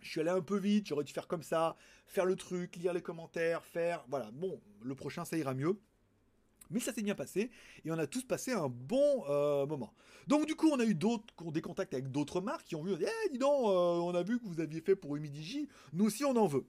Je 0.02 0.10
suis 0.10 0.22
allé 0.22 0.30
un 0.30 0.42
peu 0.42 0.58
vite, 0.58 0.88
j'aurais 0.88 1.04
dû 1.04 1.12
faire 1.12 1.28
comme 1.28 1.44
ça, 1.44 1.76
faire 2.08 2.26
le 2.26 2.38
truc, 2.38 2.78
lire 2.78 2.94
les 2.94 3.02
commentaires, 3.02 3.66
faire. 3.66 4.06
Voilà, 4.08 4.32
bon, 4.32 4.62
le 4.82 4.96
prochain 4.96 5.26
ça 5.26 5.38
ira 5.38 5.54
mieux. 5.54 5.78
Mais 6.70 6.80
ça 6.80 6.94
s'est 6.94 7.02
bien 7.02 7.16
passé 7.16 7.50
et 7.84 7.92
on 7.92 7.98
a 7.98 8.06
tous 8.06 8.24
passé 8.24 8.54
un 8.54 8.70
bon 8.70 9.24
euh, 9.30 9.66
moment. 9.66 9.94
Donc 10.28 10.46
du 10.46 10.56
coup, 10.56 10.70
on 10.72 10.80
a 10.80 10.86
eu 10.86 10.94
d'autres, 10.94 11.26
des 11.52 11.62
contacts 11.62 11.94
avec 11.94 12.12
d'autres 12.12 12.42
marques 12.42 12.66
qui 12.66 12.76
ont 12.76 12.84
vu, 12.84 12.94
eh 13.00 13.30
dis 13.32 13.40
donc, 13.40 13.66
euh, 13.66 14.00
on 14.00 14.14
a 14.14 14.22
vu 14.22 14.40
que 14.40 14.46
vous 14.46 14.60
aviez 14.60 14.82
fait 14.82 14.96
pour 14.96 15.16
Humidigi, 15.16 15.68
nous 15.94 16.06
aussi 16.06 16.24
on 16.26 16.36
en 16.36 16.46
veut. 16.46 16.66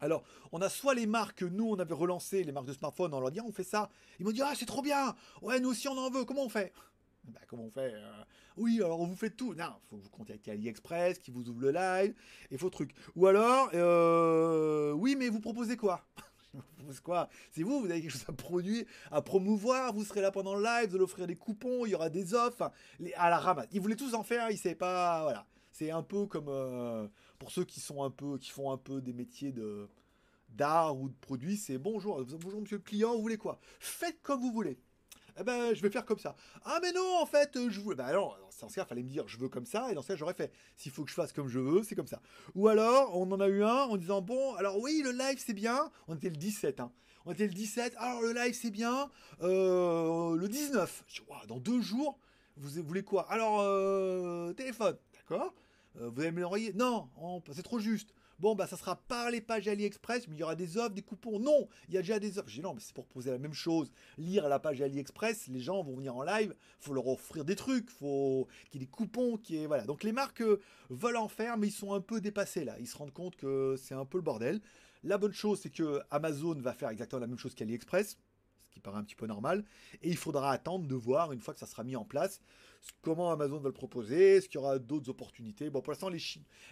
Alors, 0.00 0.22
on 0.52 0.62
a 0.62 0.70
soit 0.70 0.94
les 0.94 1.06
marques 1.06 1.40
que 1.40 1.44
nous 1.44 1.68
on 1.68 1.78
avait 1.78 1.94
relancées, 1.94 2.42
les 2.42 2.52
marques 2.52 2.66
de 2.66 2.72
smartphones, 2.72 3.12
en 3.12 3.20
leur 3.20 3.30
disant 3.30 3.44
on 3.46 3.52
fait 3.52 3.64
ça. 3.64 3.90
Ils 4.18 4.24
m'ont 4.24 4.32
dit 4.32 4.40
ah 4.42 4.52
c'est 4.56 4.66
trop 4.66 4.82
bien, 4.82 5.14
ouais 5.42 5.60
nous 5.60 5.70
aussi 5.70 5.88
on 5.88 5.98
en 5.98 6.10
veut. 6.10 6.24
Comment 6.24 6.44
on 6.44 6.48
fait? 6.48 6.72
Bah, 7.24 7.40
comment 7.46 7.64
on 7.64 7.70
fait 7.70 7.92
euh, 7.94 8.24
Oui, 8.56 8.80
alors 8.82 9.04
vous 9.04 9.16
faites 9.16 9.36
tout. 9.36 9.52
Non, 9.52 9.74
faut 9.90 9.98
vous 9.98 10.08
contacter 10.08 10.52
AliExpress 10.52 11.18
qui 11.18 11.30
vous 11.30 11.46
ouvre 11.50 11.60
le 11.60 11.72
live 11.72 12.14
et 12.50 12.56
vos 12.56 12.70
trucs. 12.70 12.92
Ou 13.14 13.26
alors, 13.26 13.68
oui, 14.96 15.16
mais 15.16 15.28
vous 15.28 15.40
proposez 15.40 15.76
quoi? 15.76 16.06
quoi 17.04 17.28
C'est 17.52 17.62
vous, 17.62 17.80
vous 17.80 17.90
avez 17.90 18.00
quelque 18.00 18.12
chose 18.12 18.24
à 18.28 18.32
produire, 18.32 18.84
à 19.10 19.22
promouvoir, 19.22 19.92
vous 19.92 20.04
serez 20.04 20.20
là 20.20 20.30
pendant 20.30 20.54
le 20.54 20.62
live, 20.62 20.90
vous 20.90 20.96
allez 20.96 21.04
offrir 21.04 21.26
des 21.26 21.36
coupons, 21.36 21.86
il 21.86 21.90
y 21.90 21.94
aura 21.94 22.10
des 22.10 22.34
offres, 22.34 22.70
à 23.16 23.30
la 23.30 23.38
ramasse. 23.38 23.68
Ils 23.72 23.80
voulaient 23.80 23.96
tous 23.96 24.14
en 24.14 24.22
faire, 24.22 24.50
ils 24.50 24.58
savaient 24.58 24.74
pas, 24.74 25.22
voilà. 25.22 25.46
C'est 25.72 25.90
un 25.90 26.02
peu 26.02 26.26
comme 26.26 26.48
euh, 26.48 27.06
pour 27.38 27.50
ceux 27.52 27.64
qui 27.64 27.80
sont 27.80 28.02
un 28.02 28.10
peu, 28.10 28.38
qui 28.38 28.50
font 28.50 28.72
un 28.72 28.76
peu 28.76 29.00
des 29.00 29.12
métiers 29.12 29.52
de 29.52 29.88
d'art 30.48 30.98
ou 30.98 31.08
de 31.08 31.14
produits, 31.20 31.56
c'est 31.56 31.78
bonjour, 31.78 32.24
bonjour 32.24 32.60
monsieur 32.60 32.78
le 32.78 32.82
client, 32.82 33.14
vous 33.14 33.22
voulez 33.22 33.36
quoi? 33.36 33.60
Faites 33.78 34.20
comme 34.20 34.40
vous 34.40 34.52
voulez. 34.52 34.80
Eh 35.38 35.44
ben, 35.44 35.74
je 35.74 35.82
vais 35.82 35.90
faire 35.90 36.04
comme 36.04 36.18
ça. 36.18 36.34
Ah, 36.64 36.78
mais 36.82 36.92
non, 36.92 37.18
en 37.20 37.26
fait, 37.26 37.58
je 37.68 37.80
voulais. 37.80 37.96
Ben 37.96 38.12
dans 38.12 38.68
ce 38.68 38.74
cas, 38.74 38.84
fallait 38.84 39.02
me 39.02 39.08
dire, 39.08 39.26
je 39.26 39.38
veux 39.38 39.48
comme 39.48 39.66
ça, 39.66 39.90
et 39.90 39.94
dans 39.94 40.02
ce 40.02 40.08
cas, 40.08 40.16
j'aurais 40.16 40.34
fait. 40.34 40.52
S'il 40.76 40.92
faut 40.92 41.04
que 41.04 41.10
je 41.10 41.14
fasse 41.14 41.32
comme 41.32 41.48
je 41.48 41.58
veux, 41.58 41.82
c'est 41.82 41.94
comme 41.94 42.06
ça. 42.06 42.20
Ou 42.54 42.68
alors, 42.68 43.16
on 43.16 43.30
en 43.32 43.40
a 43.40 43.48
eu 43.48 43.62
un 43.62 43.84
en 43.84 43.96
disant, 43.96 44.20
bon, 44.20 44.54
alors 44.56 44.78
oui, 44.78 45.00
le 45.02 45.12
live, 45.12 45.38
c'est 45.38 45.54
bien. 45.54 45.90
On 46.08 46.14
était 46.14 46.28
le 46.28 46.36
17, 46.36 46.80
hein. 46.80 46.92
On 47.26 47.32
était 47.32 47.46
le 47.46 47.52
17, 47.52 47.94
alors 47.98 48.22
le 48.22 48.32
live, 48.32 48.54
c'est 48.54 48.70
bien. 48.70 49.10
Euh, 49.42 50.36
le 50.36 50.48
19. 50.48 51.04
Je 51.06 51.20
dans 51.48 51.58
deux 51.58 51.80
jours, 51.80 52.18
vous 52.56 52.82
voulez 52.82 53.02
quoi? 53.02 53.30
Alors, 53.30 53.60
euh, 53.60 54.52
téléphone, 54.54 54.96
d'accord? 55.14 55.54
Euh, 56.00 56.08
Vous 56.08 56.20
allez 56.20 56.32
me 56.32 56.40
l'envoyer? 56.40 56.72
Non, 56.72 57.08
c'est 57.52 57.62
trop 57.62 57.78
juste. 57.78 58.14
Bon, 58.40 58.54
bah 58.54 58.66
ça 58.66 58.78
sera 58.78 58.96
par 58.96 59.30
les 59.30 59.42
pages 59.42 59.68
AliExpress, 59.68 60.26
mais 60.26 60.36
il 60.36 60.40
y 60.40 60.42
aura 60.42 60.54
des 60.54 60.78
offres, 60.78 60.94
des 60.94 61.02
coupons. 61.02 61.38
Non, 61.38 61.68
il 61.88 61.94
y 61.94 61.98
a 61.98 62.00
déjà 62.00 62.18
des 62.18 62.38
offres. 62.38 62.48
J'ai 62.48 62.62
non, 62.62 62.72
mais 62.72 62.80
c'est 62.80 62.94
pour 62.94 63.06
poser 63.06 63.30
la 63.30 63.38
même 63.38 63.52
chose. 63.52 63.92
Lire 64.16 64.48
la 64.48 64.58
page 64.58 64.80
AliExpress, 64.80 65.48
les 65.48 65.60
gens 65.60 65.82
vont 65.82 65.94
venir 65.94 66.16
en 66.16 66.22
live, 66.22 66.54
faut 66.78 66.94
leur 66.94 67.06
offrir 67.06 67.44
des 67.44 67.54
trucs, 67.54 67.90
faut 67.90 68.48
qu'il 68.70 68.80
y 68.80 68.82
ait 68.82 68.86
des 68.86 68.90
coupons, 68.90 69.36
qui 69.36 69.58
est 69.58 69.66
voilà. 69.66 69.84
Donc 69.84 70.02
les 70.04 70.12
marques 70.12 70.40
euh, 70.40 70.58
veulent 70.88 71.18
en 71.18 71.28
faire, 71.28 71.58
mais 71.58 71.68
ils 71.68 71.72
sont 71.72 71.92
un 71.92 72.00
peu 72.00 72.22
dépassés 72.22 72.64
là. 72.64 72.76
Ils 72.80 72.88
se 72.88 72.96
rendent 72.96 73.12
compte 73.12 73.36
que 73.36 73.76
c'est 73.76 73.94
un 73.94 74.06
peu 74.06 74.16
le 74.16 74.24
bordel. 74.24 74.62
La 75.04 75.18
bonne 75.18 75.34
chose, 75.34 75.60
c'est 75.60 75.70
que 75.70 76.00
Amazon 76.10 76.54
va 76.54 76.72
faire 76.72 76.88
exactement 76.88 77.20
la 77.20 77.26
même 77.26 77.38
chose 77.38 77.54
qu'AliExpress 77.54 78.16
ce 78.70 78.74
qui 78.74 78.80
paraît 78.80 78.98
un 78.98 79.04
petit 79.04 79.16
peu 79.16 79.26
normal. 79.26 79.64
Et 80.02 80.08
il 80.08 80.16
faudra 80.16 80.52
attendre 80.52 80.86
de 80.86 80.94
voir, 80.94 81.32
une 81.32 81.40
fois 81.40 81.54
que 81.54 81.60
ça 81.60 81.66
sera 81.66 81.82
mis 81.82 81.96
en 81.96 82.04
place, 82.04 82.40
comment 83.02 83.30
Amazon 83.30 83.58
va 83.58 83.68
le 83.68 83.74
proposer, 83.74 84.36
est-ce 84.36 84.48
qu'il 84.48 84.60
y 84.60 84.62
aura 84.62 84.78
d'autres 84.78 85.10
opportunités. 85.10 85.70
Bon, 85.70 85.80
pour 85.80 85.92
l'instant, 85.92 86.08
les, 86.08 86.22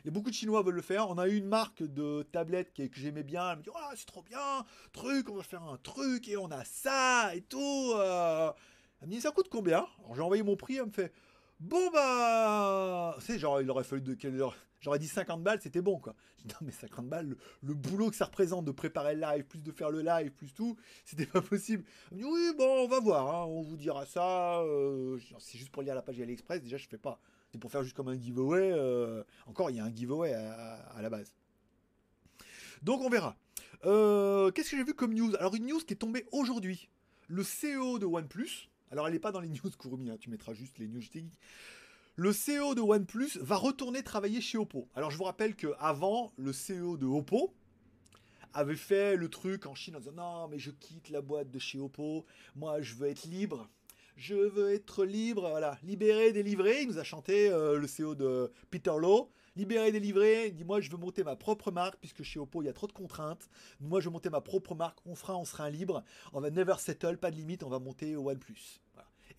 les, 0.04 0.10
beaucoup 0.10 0.30
de 0.30 0.34
Chinois 0.34 0.62
veulent 0.62 0.74
le 0.74 0.82
faire. 0.82 1.08
On 1.08 1.18
a 1.18 1.28
eu 1.28 1.36
une 1.36 1.46
marque 1.46 1.82
de 1.82 2.22
tablette 2.32 2.72
que, 2.74 2.88
j'aimais 2.92 3.22
bien. 3.22 3.50
Elle 3.50 3.58
me 3.58 3.62
dit, 3.62 3.70
oh, 3.74 3.92
c'est 3.94 4.06
trop 4.06 4.22
bien, 4.22 4.64
truc, 4.92 5.28
on 5.30 5.34
va 5.34 5.42
faire 5.42 5.62
un 5.62 5.78
truc, 5.78 6.28
et 6.28 6.36
on 6.36 6.50
a 6.50 6.64
ça, 6.64 7.34
et 7.34 7.42
tout. 7.42 7.92
Euh. 7.96 8.50
Elle 9.00 9.08
me 9.08 9.12
dit, 9.14 9.20
ça 9.20 9.30
coûte 9.30 9.48
combien? 9.50 9.86
Alors 10.00 10.14
j'ai 10.14 10.22
envoyé 10.22 10.42
mon 10.42 10.56
prix, 10.56 10.76
elle 10.76 10.86
me 10.86 10.90
fait, 10.90 11.12
bon 11.60 11.90
bah... 11.90 13.16
c'est 13.20 13.38
genre, 13.38 13.60
il 13.60 13.70
aurait 13.70 13.84
fallu 13.84 14.02
de 14.02 14.14
J'aurais 14.80 14.98
dit 14.98 15.08
50 15.08 15.42
balles, 15.42 15.60
c'était 15.60 15.82
bon, 15.82 15.98
quoi. 15.98 16.14
non, 16.44 16.54
mais 16.62 16.72
50 16.72 17.08
balles, 17.08 17.36
le, 17.62 17.74
boulot 17.74 18.10
que 18.10 18.16
ça 18.16 18.26
représente 18.26 18.64
de 18.64 18.70
préparer 18.70 19.14
le 19.14 19.20
live, 19.20 19.44
plus 19.44 19.62
de 19.62 19.72
faire 19.72 19.90
le 19.90 20.02
live, 20.02 20.30
plus 20.30 20.52
tout, 20.52 20.76
c'était 21.04 21.26
pas 21.26 21.42
possible. 21.42 21.84
dit, 22.12 22.24
oui, 22.24 22.52
bon, 22.56 22.84
on 22.84 22.88
va 22.88 23.00
voir, 23.00 23.34
hein, 23.34 23.46
on 23.46 23.62
vous 23.62 23.76
dira 23.76 24.06
ça. 24.06 24.60
Euh, 24.60 25.18
c'est 25.38 25.58
juste 25.58 25.70
pour 25.70 25.82
lire 25.82 25.94
la 25.94 26.02
page 26.02 26.20
AliExpress, 26.20 26.62
déjà, 26.62 26.76
je 26.76 26.86
fais 26.86 26.98
pas. 26.98 27.20
C'est 27.50 27.58
pour 27.58 27.72
faire 27.72 27.82
juste 27.82 27.96
comme 27.96 28.08
un 28.08 28.18
giveaway. 28.18 28.70
Euh, 28.72 29.24
encore, 29.46 29.70
il 29.70 29.76
y 29.76 29.80
a 29.80 29.84
un 29.84 29.94
giveaway 29.94 30.32
à, 30.34 31.00
la 31.00 31.10
base. 31.10 31.34
Donc, 32.82 33.00
on 33.00 33.08
verra. 33.08 33.36
Euh, 33.84 34.50
qu'est-ce 34.52 34.70
que 34.70 34.76
j'ai 34.76 34.84
vu 34.84 34.94
comme 34.94 35.14
news? 35.14 35.34
Alors, 35.38 35.54
une 35.54 35.66
news 35.66 35.80
qui 35.80 35.94
est 35.94 35.96
tombée 35.96 36.26
aujourd'hui. 36.30 36.88
Le 37.26 37.42
CEO 37.42 37.98
de 37.98 38.06
OnePlus, 38.06 38.68
alors 38.90 39.06
elle 39.06 39.12
n'est 39.12 39.18
pas 39.18 39.32
dans 39.32 39.40
les 39.40 39.48
news 39.48 39.70
Kurumi, 39.78 40.10
hein, 40.10 40.16
tu 40.18 40.30
mettras 40.30 40.54
juste 40.54 40.78
les 40.78 40.88
news 40.88 41.00
techniques 41.00 41.38
le 42.18 42.32
CEO 42.32 42.74
de 42.74 42.80
OnePlus 42.80 43.38
va 43.40 43.54
retourner 43.54 44.02
travailler 44.02 44.40
chez 44.40 44.58
Oppo. 44.58 44.88
Alors 44.96 45.12
je 45.12 45.16
vous 45.16 45.22
rappelle 45.22 45.54
qu'avant, 45.54 46.32
le 46.36 46.50
CEO 46.50 46.96
de 46.96 47.06
Oppo 47.06 47.54
avait 48.52 48.74
fait 48.74 49.14
le 49.14 49.28
truc 49.28 49.66
en 49.66 49.76
Chine 49.76 49.94
en 49.94 50.00
disant 50.00 50.12
non 50.16 50.48
mais 50.48 50.58
je 50.58 50.72
quitte 50.72 51.10
la 51.10 51.20
boîte 51.20 51.52
de 51.52 51.60
chez 51.60 51.78
Oppo, 51.78 52.26
moi 52.56 52.82
je 52.82 52.94
veux 52.94 53.06
être 53.06 53.22
libre, 53.22 53.70
je 54.16 54.34
veux 54.34 54.72
être 54.72 55.04
libre, 55.04 55.48
voilà, 55.48 55.78
libéré, 55.84 56.32
délivré. 56.32 56.82
Il 56.82 56.88
nous 56.88 56.98
a 56.98 57.04
chanté 57.04 57.50
euh, 57.50 57.78
le 57.78 57.86
CEO 57.86 58.16
de 58.16 58.50
Peter 58.68 58.94
Lowe, 58.98 59.30
libéré, 59.58 59.92
délivré. 59.92 60.50
Dit 60.50 60.64
moi 60.64 60.80
je 60.80 60.90
veux 60.90 60.96
monter 60.96 61.24
ma 61.24 61.36
propre 61.36 61.70
marque 61.70 61.98
puisque 61.98 62.22
chez 62.22 62.38
Oppo 62.38 62.62
il 62.62 62.66
y 62.66 62.68
a 62.68 62.72
trop 62.72 62.86
de 62.86 62.92
contraintes. 62.92 63.50
Moi 63.80 64.00
je 64.00 64.06
veux 64.06 64.12
monter 64.12 64.30
ma 64.30 64.40
propre 64.40 64.74
marque, 64.74 64.98
on 65.04 65.14
fera, 65.14 65.36
on 65.36 65.44
sera 65.44 65.64
un 65.64 65.70
libre, 65.70 66.04
on 66.32 66.40
va 66.40 66.50
never 66.50 66.74
settle, 66.78 67.18
pas 67.18 67.30
de 67.30 67.36
limite, 67.36 67.62
on 67.64 67.68
va 67.68 67.80
monter 67.80 68.16
au 68.16 68.30
OnePlus. 68.30 68.80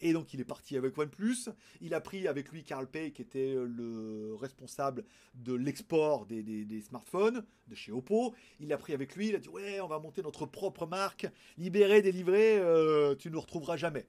Et 0.01 0.13
donc 0.13 0.33
il 0.33 0.39
est 0.39 0.45
parti 0.45 0.77
avec 0.77 0.97
OnePlus. 0.97 1.49
Il 1.81 1.93
a 1.93 2.01
pris 2.01 2.27
avec 2.27 2.51
lui 2.51 2.63
Carl 2.63 2.87
Pei, 2.87 3.11
qui 3.11 3.21
était 3.21 3.53
le 3.53 4.35
responsable 4.39 5.03
de 5.35 5.53
l'export 5.53 6.25
des, 6.25 6.81
smartphones 6.81 7.43
de 7.67 7.75
chez 7.75 7.91
Oppo. 7.91 8.33
Il 8.59 8.71
a 8.71 8.77
pris 8.77 8.93
avec 8.93 9.15
lui, 9.15 9.29
il 9.29 9.35
a 9.35 9.39
dit 9.39 9.49
ouais, 9.49 9.79
on 9.81 9.87
va 9.87 9.99
monter 9.99 10.21
notre 10.21 10.45
propre 10.45 10.85
marque, 10.85 11.27
libéré, 11.57 12.01
délivré, 12.01 12.57
euh, 12.59 13.15
tu 13.15 13.29
ne 13.29 13.33
nous 13.33 13.41
retrouveras 13.41 13.77
jamais. 13.77 14.05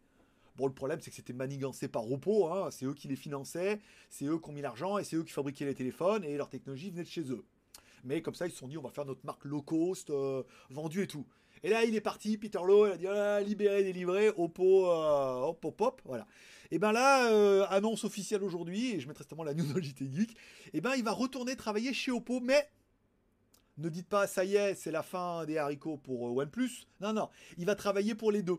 Le 0.66 0.74
problème, 0.74 1.00
c'est 1.00 1.10
que 1.10 1.16
c'était 1.16 1.32
manigancé 1.32 1.88
par 1.88 2.10
Oppo, 2.10 2.48
hein. 2.48 2.70
c'est 2.70 2.86
eux 2.86 2.94
qui 2.94 3.08
les 3.08 3.16
finançaient, 3.16 3.80
c'est 4.08 4.26
eux 4.26 4.38
qui 4.38 4.48
ont 4.50 4.52
mis 4.52 4.62
l'argent 4.62 4.98
et 4.98 5.04
c'est 5.04 5.16
eux 5.16 5.24
qui 5.24 5.32
fabriquaient 5.32 5.66
les 5.66 5.74
téléphones 5.74 6.24
et 6.24 6.36
leur 6.36 6.48
technologie 6.48 6.90
venait 6.90 7.04
de 7.04 7.08
chez 7.08 7.30
eux. 7.30 7.44
Mais 8.04 8.22
comme 8.22 8.34
ça, 8.34 8.46
ils 8.46 8.52
se 8.52 8.56
sont 8.56 8.68
dit, 8.68 8.78
on 8.78 8.82
va 8.82 8.90
faire 8.90 9.04
notre 9.04 9.24
marque 9.24 9.44
low 9.44 9.62
cost, 9.62 10.10
euh, 10.10 10.42
vendue 10.70 11.02
et 11.02 11.06
tout. 11.06 11.26
Et 11.62 11.68
là, 11.68 11.84
il 11.84 11.94
est 11.94 12.00
parti, 12.00 12.38
Peter 12.38 12.60
Lowe, 12.64 12.86
il 12.86 12.92
a 12.92 12.96
dit 12.96 13.06
ah, 13.06 13.40
libéré, 13.40 13.84
délivré, 13.84 14.30
Oppo, 14.30 14.86
euh, 14.86 15.40
hop, 15.42 15.64
hop, 15.64 15.80
hop, 15.80 16.02
voilà. 16.04 16.26
Et 16.70 16.78
ben 16.78 16.92
là, 16.92 17.30
euh, 17.30 17.66
annonce 17.68 18.04
officielle 18.04 18.42
aujourd'hui, 18.42 18.92
et 18.92 19.00
je 19.00 19.08
mettrai 19.08 19.24
justement 19.24 19.42
la 19.42 19.54
news 19.54 19.66
dans 19.72 19.80
JT 19.80 20.10
Geek, 20.10 20.36
et 20.72 20.80
ben 20.80 20.94
il 20.96 21.04
va 21.04 21.12
retourner 21.12 21.56
travailler 21.56 21.92
chez 21.92 22.12
Oppo, 22.12 22.40
mais 22.40 22.70
ne 23.76 23.88
dites 23.88 24.08
pas 24.08 24.26
ça 24.26 24.44
y 24.44 24.56
est, 24.56 24.74
c'est 24.74 24.90
la 24.90 25.02
fin 25.02 25.44
des 25.46 25.58
haricots 25.58 25.96
pour 25.96 26.28
euh, 26.28 26.42
OnePlus. 26.42 26.86
Non, 27.00 27.12
non, 27.12 27.28
il 27.58 27.66
va 27.66 27.74
travailler 27.74 28.14
pour 28.14 28.32
les 28.32 28.42
deux. 28.42 28.58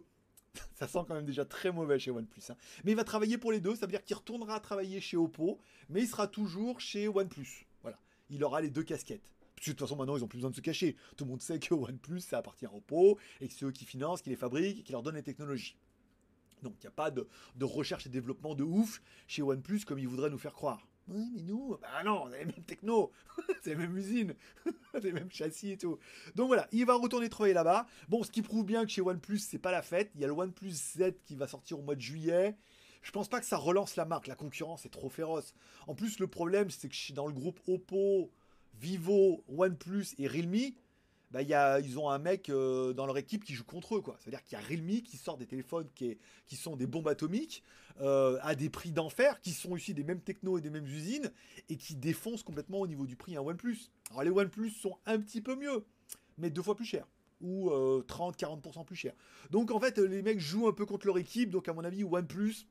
ça 0.75 0.87
sent 0.87 0.99
quand 1.07 1.15
même 1.15 1.25
déjà 1.25 1.45
très 1.45 1.71
mauvais 1.71 1.99
chez 1.99 2.11
OnePlus. 2.11 2.43
Hein. 2.49 2.55
Mais 2.83 2.91
il 2.91 2.95
va 2.95 3.03
travailler 3.03 3.37
pour 3.37 3.51
les 3.51 3.59
deux, 3.59 3.75
ça 3.75 3.85
veut 3.85 3.91
dire 3.91 4.03
qu'il 4.03 4.15
retournera 4.15 4.59
travailler 4.59 4.99
chez 5.01 5.17
Oppo, 5.17 5.59
mais 5.89 6.01
il 6.01 6.07
sera 6.07 6.27
toujours 6.27 6.79
chez 6.79 7.07
OnePlus. 7.07 7.67
Voilà, 7.81 7.99
il 8.29 8.43
aura 8.43 8.61
les 8.61 8.69
deux 8.69 8.83
casquettes 8.83 9.31
de 9.69 9.73
toute 9.73 9.79
façon, 9.79 9.95
maintenant, 9.95 10.17
ils 10.17 10.23
ont 10.23 10.27
plus 10.27 10.37
besoin 10.37 10.49
de 10.49 10.55
se 10.55 10.61
cacher. 10.61 10.95
Tout 11.15 11.25
le 11.25 11.31
monde 11.31 11.41
sait 11.41 11.59
que 11.59 11.73
OnePlus, 11.73 12.21
ça 12.21 12.39
appartient 12.39 12.65
à 12.65 12.73
Oppo, 12.73 13.19
et 13.39 13.47
que 13.47 13.53
c'est 13.53 13.65
eux 13.65 13.71
qui 13.71 13.85
financent, 13.85 14.21
qui 14.21 14.29
les 14.29 14.35
fabriquent, 14.35 14.79
et 14.79 14.83
qui 14.83 14.91
leur 14.91 15.03
donnent 15.03 15.15
les 15.15 15.23
technologies. 15.23 15.77
Donc, 16.63 16.75
il 16.79 16.81
n'y 16.81 16.87
a 16.87 16.91
pas 16.91 17.11
de, 17.11 17.27
recherche 17.61 18.05
et 18.05 18.09
développement 18.09 18.55
de 18.55 18.63
ouf 18.63 19.01
chez 19.27 19.41
OnePlus 19.41 19.81
comme 19.85 19.99
ils 19.99 20.07
voudraient 20.07 20.29
nous 20.29 20.37
faire 20.37 20.53
croire. 20.53 20.87
Oui, 21.07 21.29
mais 21.33 21.41
nous, 21.41 21.77
bah 21.81 22.03
non, 22.05 22.23
on 22.23 22.31
a 22.31 22.37
les 22.37 22.45
mêmes 22.45 22.63
techno, 22.65 23.11
c'est 23.63 23.71
la 23.71 23.77
même 23.77 23.97
usine, 23.97 24.35
les 25.01 25.11
mêmes 25.11 25.31
châssis 25.31 25.71
et 25.71 25.77
tout. 25.77 25.97
Donc 26.35 26.47
voilà, 26.47 26.67
il 26.71 26.85
va 26.85 26.95
retourner 26.95 27.27
travailler 27.27 27.53
là-bas. 27.53 27.87
Bon, 28.07 28.23
ce 28.23 28.31
qui 28.31 28.41
prouve 28.41 28.65
bien 28.65 28.85
que 28.85 28.91
chez 28.91 29.01
OnePlus, 29.01 29.39
c'est 29.39 29.59
pas 29.59 29.71
la 29.71 29.81
fête. 29.81 30.11
Il 30.15 30.21
y 30.21 30.23
a 30.23 30.27
le 30.27 30.33
OnePlus 30.33 30.71
Z 30.71 31.13
qui 31.25 31.35
va 31.35 31.47
sortir 31.47 31.79
au 31.79 31.81
mois 31.81 31.95
de 31.95 32.01
juillet. 32.01 32.55
Je 33.01 33.11
pense 33.11 33.27
pas 33.27 33.39
que 33.39 33.45
ça 33.45 33.57
relance 33.57 33.95
la 33.95 34.05
marque. 34.05 34.27
La 34.27 34.35
concurrence 34.35 34.85
est 34.85 34.89
trop 34.89 35.09
féroce. 35.09 35.53
En 35.87 35.95
plus, 35.95 36.19
le 36.19 36.27
problème, 36.27 36.69
c'est 36.69 36.87
que 36.87 37.13
dans 37.13 37.27
le 37.27 37.33
groupe 37.33 37.59
Oppo, 37.67 38.31
Vivo, 38.79 39.43
OnePlus 39.49 40.07
et 40.17 40.27
Realme, 40.27 40.71
bah, 41.31 41.41
ils 41.41 41.97
ont 41.97 42.09
un 42.09 42.19
mec 42.19 42.49
euh, 42.49 42.93
dans 42.93 43.05
leur 43.05 43.17
équipe 43.17 43.43
qui 43.45 43.53
joue 43.53 43.63
contre 43.63 43.95
eux. 43.95 44.03
C'est-à-dire 44.19 44.43
qu'il 44.43 44.57
y 44.57 44.61
a 44.61 44.65
Realme 44.65 45.01
qui 45.01 45.17
sort 45.17 45.37
des 45.37 45.45
téléphones 45.45 45.87
qui, 45.95 46.55
sont 46.55 46.75
des 46.75 46.87
bombes 46.87 47.07
atomiques 47.07 47.63
euh, 48.01 48.37
à 48.41 48.55
des 48.55 48.69
prix 48.69 48.91
d'enfer, 48.91 49.39
qui 49.41 49.51
sont 49.51 49.71
aussi 49.71 49.93
des 49.93 50.03
mêmes 50.03 50.19
technos 50.19 50.57
et 50.57 50.61
des 50.61 50.69
mêmes 50.69 50.85
usines, 50.85 51.31
et 51.69 51.77
qui 51.77 51.95
défoncent 51.95 52.43
complètement 52.43 52.79
au 52.79 52.87
niveau 52.87 53.05
du 53.05 53.15
prix 53.15 53.37
un 53.37 53.41
OnePlus. 53.41 53.89
Alors 54.09 54.23
les 54.23 54.29
OnePlus 54.29 54.71
sont 54.71 54.97
un 55.05 55.19
petit 55.19 55.41
peu 55.41 55.55
mieux, 55.55 55.85
mais 56.37 56.49
deux 56.49 56.61
fois 56.61 56.75
plus 56.75 56.85
cher. 56.85 57.07
Ou 57.39 57.69
30-40% 57.69 58.81
euh, 58.81 58.83
plus 58.83 58.95
cher. 58.95 59.13
Donc 59.49 59.71
en 59.71 59.79
fait, 59.79 59.97
les 59.97 60.21
mecs 60.21 60.39
jouent 60.39 60.67
un 60.67 60.73
peu 60.73 60.85
contre 60.85 61.07
leur 61.07 61.17
équipe. 61.17 61.49
Donc 61.49 61.67
à 61.67 61.73
mon 61.73 61.83
avis, 61.83 62.03
OnePlus 62.03 62.65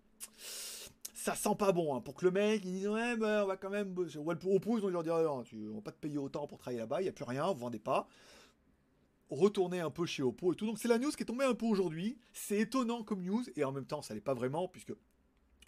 ça 1.15 1.35
sent 1.35 1.55
pas 1.59 1.71
bon 1.73 1.95
hein, 1.95 2.01
pour 2.01 2.15
que 2.15 2.25
le 2.25 2.31
mec 2.31 2.65
il 2.65 2.73
dise 2.73 2.89
ouais 2.89 3.15
ben, 3.17 3.43
on 3.43 3.47
va 3.47 3.57
quand 3.59 3.69
même 3.69 3.95
Oppo 3.99 4.79
ils 4.79 4.81
vont 4.81 4.89
lui 4.89 5.03
dire 5.03 5.17
tu, 5.45 5.69
on 5.71 5.75
va 5.77 5.81
pas 5.83 5.93
te 5.93 5.99
payer 5.99 6.17
autant 6.17 6.47
pour 6.47 6.57
travailler 6.59 6.81
là-bas 6.81 7.03
il 7.03 7.07
y 7.07 7.09
a 7.09 7.13
plus 7.13 7.25
rien 7.25 7.47
vous 7.53 7.59
vendez 7.59 7.79
pas 7.79 8.09
retourner 9.31 9.81
un 9.81 9.91
peu 9.91 10.07
chez 10.07 10.22
Oppo 10.22 10.53
et 10.53 10.57
tout 10.57 10.66
donc 10.66 10.78
c'est 10.78 10.89
la 10.89 10.99
news 10.99 11.11
qui 11.11 11.22
est 11.22 11.26
tombée 11.26 11.45
un 11.45 11.55
peu 11.55 11.66
aujourd'hui 11.66 12.18
c'est 12.33 12.59
étonnant 12.59 13.03
comme 13.03 13.22
news 13.22 13.45
et 13.57 13.64
en 13.64 13.72
même 13.72 13.87
temps 13.87 14.03
ça 14.03 14.14
l'est 14.14 14.20
pas 14.20 14.35
vraiment 14.35 14.68
puisque 14.68 14.93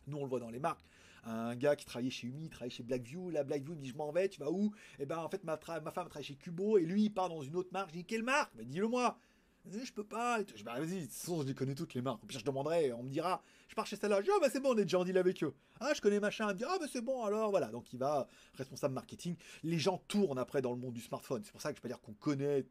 nous 0.07 0.19
on 0.19 0.23
le 0.23 0.29
voit 0.29 0.41
dans 0.41 0.51
les 0.51 0.59
marques 0.59 0.85
un 1.25 1.55
gars 1.55 1.77
qui 1.77 1.87
travaillait 1.87 2.11
chez 2.11 2.27
Umi, 2.27 2.49
travaillait 2.49 2.75
chez 2.75 2.83
Blackview, 2.83 3.31
la 3.31 3.45
Blackview 3.45 3.77
dit 3.77 3.89
je 3.89 3.97
m'en 3.97 4.11
vais, 4.11 4.29
tu 4.29 4.41
vas 4.41 4.51
où? 4.51 4.73
Et 4.99 5.03
eh 5.03 5.07
ben 5.07 5.19
en 5.19 5.29
fait 5.29 5.45
ma, 5.45 5.57
femme 5.57 5.85
travaille 5.93 6.25
chez 6.25 6.35
Cubo 6.35 6.79
et 6.79 6.85
lui 6.85 7.05
il 7.05 7.11
part 7.11 7.29
dans 7.29 7.43
une 7.43 7.55
autre 7.55 7.69
marque, 7.73 7.91
je 7.91 7.99
dis 7.99 8.05
quelle 8.05 8.25
marque? 8.25 8.53
Ben 8.57 8.67
dis-le 8.67 8.89
moi 8.89 9.19
je 9.71 9.93
peux 9.93 10.05
pas. 10.05 10.41
Je 10.55 10.63
bah, 10.65 10.79
vas-y, 10.79 10.97
de 10.97 11.01
toute 11.03 11.13
façon, 11.13 11.43
je 11.43 11.47
les 11.47 11.55
connais 11.55 11.75
toutes 11.75 11.95
les 11.95 12.03
marques. 12.03 12.23
Puis 12.27 12.39
je 12.39 12.45
demanderai, 12.45 12.93
on 12.93 13.03
me 13.03 13.09
dira, 13.09 13.43
je 13.69 13.75
pars 13.75 13.87
chez 13.87 13.97
celle-là. 13.97 14.19
Je 14.21 14.25
dis, 14.25 14.31
ah, 14.35 14.39
bah, 14.41 14.49
c'est 14.51 14.61
bon, 14.61 14.75
on 14.75 14.79
est 14.79 14.83
déjà 14.83 14.99
en 14.99 15.05
deal 15.05 15.17
avec 15.17 15.43
eux. 15.43 15.55
Ah, 15.81 15.93
je 15.95 16.01
connais 16.01 16.21
machin. 16.21 16.47
Il 16.49 16.55
me 16.55 16.59
dit, 16.59 16.65
ah, 16.67 16.77
bah, 16.81 16.87
c'est 16.93 17.01
bon, 17.01 17.25
alors, 17.25 17.51
voilà. 17.51 17.69
Donc, 17.69 17.93
il 17.93 17.99
va, 17.99 18.29
responsable 18.55 18.95
marketing. 18.95 19.37
Les 19.63 19.79
gens 19.79 20.03
tournent 20.09 20.39
après 20.39 20.63
dans 20.63 20.73
le 20.73 20.79
monde 20.79 20.95
du 20.95 21.01
smartphone. 21.01 21.43
C'est 21.45 21.53
pour 21.53 21.61
ça 21.61 21.71
que 21.71 21.77
je 21.77 21.83
peux 21.83 21.89
dire 21.89 22.01
qu'on 22.01 22.15
connaît 22.15 22.67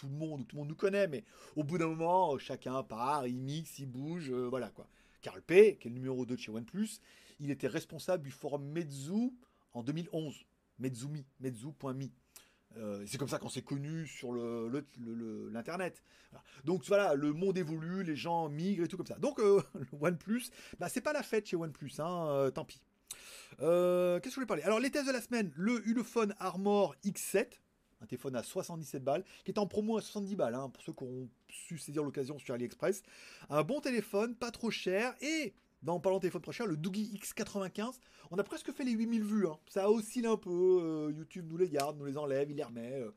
tout 0.00 0.08
le 0.08 0.14
monde, 0.14 0.40
ou 0.40 0.44
tout 0.44 0.56
le 0.56 0.60
monde 0.60 0.68
nous 0.68 0.76
connaît, 0.76 1.06
mais 1.06 1.24
au 1.56 1.64
bout 1.64 1.78
d'un 1.78 1.88
moment, 1.88 2.38
chacun 2.38 2.82
part, 2.82 3.26
il 3.26 3.36
mixe, 3.36 3.78
il 3.78 3.86
bouge, 3.86 4.30
euh, 4.30 4.48
voilà, 4.48 4.70
quoi. 4.70 4.88
Carl 5.20 5.42
P, 5.42 5.76
qui 5.76 5.88
est 5.88 5.90
le 5.90 5.96
numéro 5.96 6.24
2 6.24 6.34
de 6.34 6.40
chez 6.40 6.50
OnePlus, 6.50 7.00
il 7.40 7.50
était 7.50 7.68
responsable 7.68 8.24
du 8.24 8.30
forum 8.30 8.64
Meizu 8.64 9.32
en 9.74 9.82
2011. 9.82 10.34
Mezumi, 10.78 11.26
Meizu.me. 11.40 12.08
Euh, 12.76 13.04
c'est 13.06 13.18
comme 13.18 13.28
ça 13.28 13.38
qu'on 13.38 13.48
s'est 13.48 13.62
connu 13.62 14.06
sur 14.06 14.32
l'internet. 14.32 16.02
Le. 16.32 16.38
Donc 16.64 16.84
voilà, 16.86 17.14
le 17.14 17.32
monde 17.32 17.58
évolue, 17.58 18.04
les 18.04 18.16
gens 18.16 18.48
migrent 18.48 18.84
et 18.84 18.88
tout 18.88 18.96
comme 18.96 19.06
ça. 19.06 19.18
Donc 19.18 19.40
euh, 19.40 19.60
OnePlus, 20.00 20.44
bah, 20.78 20.88
c'est 20.88 21.00
pas 21.00 21.12
la 21.12 21.22
fête 21.22 21.46
chez 21.46 21.56
OnePlus, 21.56 21.92
hein, 21.98 22.28
euh, 22.28 22.50
tant 22.50 22.64
pis. 22.64 22.80
Qu'est-ce 23.58 24.20
que 24.20 24.30
je 24.30 24.34
voulais 24.36 24.46
parler? 24.46 24.62
Alors 24.62 24.80
les 24.80 24.90
tests 24.90 25.08
de 25.08 25.12
la 25.12 25.20
semaine, 25.20 25.52
le 25.56 25.86
Ulefone 25.86 26.34
Armor 26.38 26.94
X7, 27.04 27.48
un 28.00 28.06
téléphone 28.06 28.36
à 28.36 28.42
77 28.42 29.04
balles, 29.04 29.24
qui 29.44 29.50
est 29.50 29.58
en 29.58 29.66
promo 29.66 29.96
à 29.96 30.00
70 30.00 30.36
balles, 30.36 30.54
hein, 30.54 30.70
pour 30.70 30.82
ceux 30.82 30.92
qui 30.92 31.04
ont 31.04 31.28
su 31.48 31.78
saisir 31.78 32.02
l'occasion 32.02 32.38
sur 32.38 32.54
AliExpress. 32.54 33.02
Un 33.50 33.62
bon 33.62 33.80
téléphone, 33.80 34.34
pas 34.34 34.50
trop 34.50 34.70
cher, 34.70 35.14
et 35.20 35.54
dans 35.82 35.98
parlant 35.98 36.18
de 36.18 36.22
téléphone 36.22 36.52
cher, 36.52 36.66
le 36.66 36.76
Doogie 36.76 37.10
X95, 37.14 37.94
on 38.30 38.38
a 38.38 38.44
presque 38.44 38.72
fait 38.72 38.84
les 38.84 38.92
8000 38.92 39.24
vues. 39.24 39.46
Hein. 39.46 39.58
Ça 39.68 39.90
oscille 39.90 40.26
un 40.26 40.36
peu. 40.36 40.50
Euh, 40.50 41.12
YouTube 41.12 41.46
nous 41.48 41.56
les 41.56 41.68
garde, 41.68 41.98
nous 41.98 42.04
les 42.04 42.18
enlève, 42.18 42.50
il 42.50 42.56
les 42.56 42.62
remet. 42.62 43.00
Euh. 43.00 43.10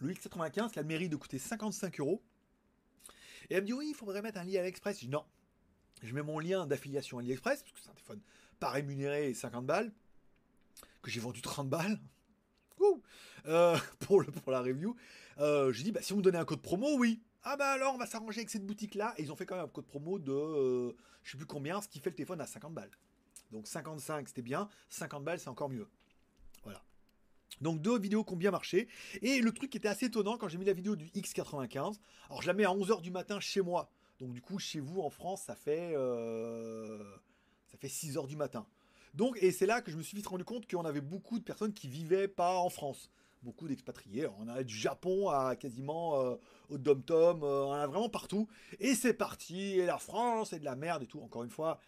Le 0.00 0.12
X95 0.12 0.72
qui 0.72 0.78
a 0.78 0.82
le 0.82 0.88
mérite 0.88 1.10
de 1.10 1.16
coûter 1.16 1.38
55 1.38 2.00
euros. 2.00 2.22
Et 3.48 3.54
elle 3.54 3.62
me 3.62 3.66
dit 3.66 3.72
oui, 3.72 3.88
il 3.90 3.94
faudrait 3.94 4.22
mettre 4.22 4.38
un 4.38 4.44
lien 4.44 4.60
AliExpress. 4.60 5.04
Non. 5.04 5.24
Je 6.02 6.14
mets 6.14 6.22
mon 6.22 6.38
lien 6.40 6.66
d'affiliation 6.66 7.18
AliExpress, 7.18 7.62
parce 7.62 7.72
que 7.72 7.80
c'est 7.80 7.88
un 7.88 7.94
téléphone 7.94 8.20
pas 8.62 8.70
rémunéré 8.70 9.34
50 9.34 9.66
balles, 9.66 9.92
que 11.02 11.10
j'ai 11.10 11.18
vendu 11.18 11.42
30 11.42 11.68
balles. 11.68 12.00
Euh, 13.46 13.76
pour, 13.98 14.24
pour 14.24 14.52
la 14.52 14.60
review. 14.60 14.94
Euh, 15.38 15.72
j'ai 15.72 15.82
dit, 15.82 15.90
bah, 15.90 16.00
si 16.00 16.12
vous 16.12 16.20
me 16.20 16.22
donnez 16.22 16.38
un 16.38 16.44
code 16.44 16.62
promo, 16.62 16.96
oui. 16.96 17.20
Ah 17.42 17.56
bah 17.56 17.70
alors 17.70 17.92
on 17.94 17.98
va 17.98 18.06
s'arranger 18.06 18.38
avec 18.38 18.50
cette 18.50 18.64
boutique 18.64 18.94
là. 18.94 19.14
Et 19.16 19.22
ils 19.22 19.32
ont 19.32 19.36
fait 19.36 19.46
quand 19.46 19.56
même 19.56 19.64
un 19.64 19.68
code 19.68 19.86
promo 19.86 20.20
de 20.20 20.30
euh, 20.30 20.92
je 21.24 21.32
sais 21.32 21.36
plus 21.36 21.46
combien, 21.46 21.80
ce 21.80 21.88
qui 21.88 21.98
fait 21.98 22.10
le 22.10 22.14
téléphone 22.14 22.40
à 22.40 22.46
50 22.46 22.72
balles. 22.72 22.90
Donc 23.50 23.66
55 23.66 24.28
c'était 24.28 24.42
bien, 24.42 24.68
50 24.90 25.24
balles 25.24 25.40
c'est 25.40 25.48
encore 25.48 25.70
mieux. 25.70 25.88
Voilà. 26.62 26.84
Donc 27.60 27.82
deux 27.82 27.98
vidéos 27.98 28.22
qui 28.22 28.32
ont 28.32 28.36
bien 28.36 28.52
marché. 28.52 28.86
Et 29.22 29.40
le 29.40 29.50
truc 29.50 29.70
qui 29.70 29.78
était 29.78 29.88
assez 29.88 30.06
étonnant 30.06 30.38
quand 30.38 30.46
j'ai 30.46 30.58
mis 30.58 30.64
la 30.64 30.72
vidéo 30.72 30.94
du 30.94 31.06
X95, 31.06 31.98
alors 32.28 32.42
je 32.42 32.46
la 32.46 32.52
mets 32.52 32.64
à 32.64 32.70
11h 32.70 33.00
du 33.00 33.10
matin 33.10 33.40
chez 33.40 33.60
moi. 33.60 33.90
Donc 34.20 34.32
du 34.32 34.40
coup 34.40 34.60
chez 34.60 34.78
vous 34.78 35.00
en 35.00 35.10
France 35.10 35.42
ça 35.42 35.56
fait, 35.56 35.94
euh, 35.96 37.02
ça 37.72 37.78
fait 37.78 37.88
6h 37.88 38.28
du 38.28 38.36
matin. 38.36 38.64
Donc 39.14 39.36
et 39.42 39.50
c'est 39.50 39.66
là 39.66 39.82
que 39.82 39.90
je 39.90 39.96
me 39.96 40.02
suis 40.02 40.16
vite 40.16 40.28
rendu 40.28 40.44
compte 40.44 40.70
qu'on 40.70 40.84
avait 40.84 41.00
beaucoup 41.00 41.38
de 41.38 41.44
personnes 41.44 41.72
qui 41.72 41.88
vivaient 41.88 42.28
pas 42.28 42.56
en 42.58 42.70
France 42.70 43.10
beaucoup 43.42 43.68
d'expatriés. 43.68 44.26
On 44.38 44.48
a 44.48 44.62
du 44.62 44.74
Japon 44.74 45.28
à 45.28 45.56
quasiment 45.56 46.20
euh, 46.20 46.36
au 46.68 46.78
Dom-Tom, 46.78 47.42
euh, 47.42 47.64
on 47.64 47.72
a 47.72 47.86
vraiment 47.86 48.08
partout. 48.08 48.48
Et 48.80 48.94
c'est 48.94 49.14
parti, 49.14 49.78
et 49.78 49.86
la 49.86 49.98
France, 49.98 50.52
et 50.52 50.58
de 50.58 50.64
la 50.64 50.76
merde 50.76 51.02
et 51.02 51.06
tout. 51.06 51.20
Encore 51.20 51.44
une 51.44 51.50
fois, 51.50 51.80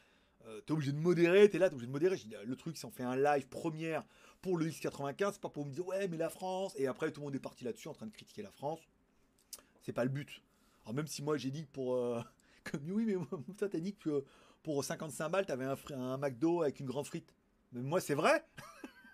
euh, 0.47 0.61
t'es 0.62 0.72
obligé 0.72 0.93
de 0.93 0.99
modérer, 0.99 1.49
t'es 1.49 1.59
là, 1.59 1.68
t'es 1.68 1.74
obligé 1.74 1.87
de 1.87 1.93
modérer. 1.93 2.18
le 2.45 2.57
truc, 2.57 2.76
si 2.76 2.85
on 2.85 2.91
fait 2.91 3.05
un 3.05 3.16
live 3.16 3.49
première 3.49 4.05
pour 4.43 4.59
le 4.59 4.68
X95, 4.68 5.32
c'est 5.32 5.41
pas 5.41 5.49
pour 5.49 5.64
me 5.64 5.72
dire 5.72 5.87
ouais, 5.87 6.09
mais 6.09 6.16
la 6.16 6.28
France, 6.28 6.74
et 6.76 6.87
après 6.87 7.11
tout 7.11 7.20
le 7.20 7.26
monde 7.26 7.35
est 7.35 7.41
parti 7.41 7.64
là-dessus 7.64 7.89
en 7.89 7.95
train 7.95 8.07
de 8.07 8.12
critiquer 8.12 8.43
la 8.43 8.51
France. 8.51 8.80
C'est 9.82 9.93
pas 9.93 10.05
le 10.05 10.11
but. 10.11 10.43
Alors 10.85 10.95
même 10.95 11.07
si 11.07 11.22
moi 11.22 11.37
j'ai 11.37 11.51
dit 11.51 11.64
que 11.64 11.70
pour. 11.70 11.95
comme 12.64 12.80
oui, 12.91 13.05
mais 13.07 13.14
toi 13.59 13.68
t'as 13.68 13.78
dit 13.78 13.95
que 13.95 14.24
pour 14.64 14.82
55 14.82 15.28
balles, 15.28 15.46
t'avais 15.46 15.66
un, 15.66 15.76
un 15.92 16.16
McDo 16.16 16.62
avec 16.62 16.80
une 16.80 16.86
grande 16.86 17.06
frite. 17.06 17.32
Mais 17.72 17.82
moi, 17.82 18.00
c'est 18.00 18.14
vrai 18.14 18.44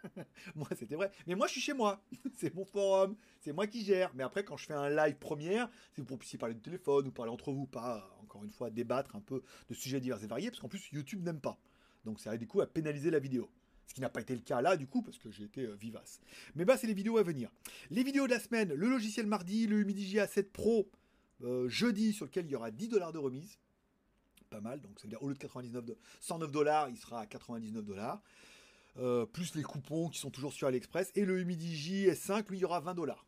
moi, 0.55 0.69
c'était 0.79 0.95
vrai. 0.95 1.11
Mais 1.27 1.35
moi, 1.35 1.47
je 1.49 1.53
suis 1.53 1.61
chez 1.61 1.75
moi. 1.75 2.03
c'est 2.39 2.55
mon 2.55 2.65
forum. 2.65 3.17
C'est 3.41 3.53
moi 3.53 3.67
qui 3.67 3.85
gère. 3.85 4.13
Mais 4.15 4.23
après, 4.23 4.45
quand 4.45 4.57
je 4.57 4.67
fais 4.67 4.75
un 4.75 4.89
live 4.89 5.17
première, 5.17 5.69
c'est 5.93 6.05
pour 6.05 6.19
puissiez 6.19 6.39
parler 6.39 6.55
de 6.55 6.61
téléphone 6.61 7.09
ou 7.09 7.11
parler 7.11 7.33
entre 7.33 7.53
vous. 7.53 7.67
Pas, 7.67 8.17
encore 8.23 8.45
une 8.45 8.51
fois, 8.51 8.71
débattre 8.71 9.17
un 9.17 9.21
peu 9.21 9.43
de 9.69 9.75
sujets 9.75 10.01
divers 10.01 10.23
et 10.23 10.27
variés. 10.27 10.51
Parce 10.51 10.61
qu'en 10.61 10.69
plus, 10.69 10.89
YouTube 10.93 11.23
n'aime 11.25 11.41
pas. 11.41 11.59
Donc, 12.05 12.21
ça 12.21 12.31
a 12.31 12.37
du 12.37 12.47
coup 12.47 12.61
à 12.61 12.67
pénaliser 12.67 13.11
la 13.11 13.19
vidéo. 13.19 13.51
Ce 13.87 13.93
qui 13.93 14.01
n'a 14.01 14.09
pas 14.09 14.21
été 14.21 14.35
le 14.35 14.43
cas 14.43 14.63
là, 14.63 14.77
du 14.77 14.87
coup, 14.87 15.03
parce 15.03 15.19
que 15.19 15.33
j'ai 15.33 15.45
été 15.45 15.63
euh, 15.63 15.75
vivace. 15.75 16.21
Mais 16.55 16.65
bah, 16.65 16.77
c'est 16.77 16.87
les 16.87 16.95
vidéos 16.95 17.19
à 17.19 17.25
venir. 17.25 17.51
Les 17.91 18.05
vidéos 18.05 18.27
de 18.27 18.33
la 18.33 18.39
semaine, 18.39 18.73
le 18.73 18.89
logiciel 18.89 19.27
mardi, 19.27 19.67
le 19.67 19.81
Humidigi 19.81 20.19
A7 20.19 20.45
Pro 20.45 20.89
euh, 21.43 21.69
jeudi, 21.69 22.13
sur 22.13 22.27
lequel 22.27 22.47
il 22.47 22.53
y 22.53 22.55
aura 22.55 22.71
10 22.71 22.89
dollars 22.89 23.13
de 23.13 23.19
remise. 23.19 23.59
Pas 24.51 24.61
mal, 24.61 24.81
donc 24.81 24.99
ça 24.99 25.05
veut 25.05 25.11
dire 25.11 25.23
au 25.23 25.29
lieu 25.29 25.35
de 25.35 25.39
99 25.39 25.85
de 25.85 25.97
109 26.19 26.51
dollars, 26.51 26.89
il 26.89 26.97
sera 26.97 27.21
à 27.21 27.27
99 27.27 27.85
dollars. 27.85 28.21
Euh, 28.99 29.25
plus 29.25 29.55
les 29.55 29.63
coupons 29.63 30.09
qui 30.09 30.19
sont 30.19 30.31
toujours 30.31 30.53
sur 30.53 30.67
AliExpress. 30.67 31.13
Et 31.15 31.25
le 31.25 31.41
Humidigi 31.41 32.09
S5, 32.09 32.49
lui, 32.49 32.59
il 32.59 32.61
y 32.63 32.65
aura 32.65 32.81
20 32.81 32.95
dollars. 32.95 33.25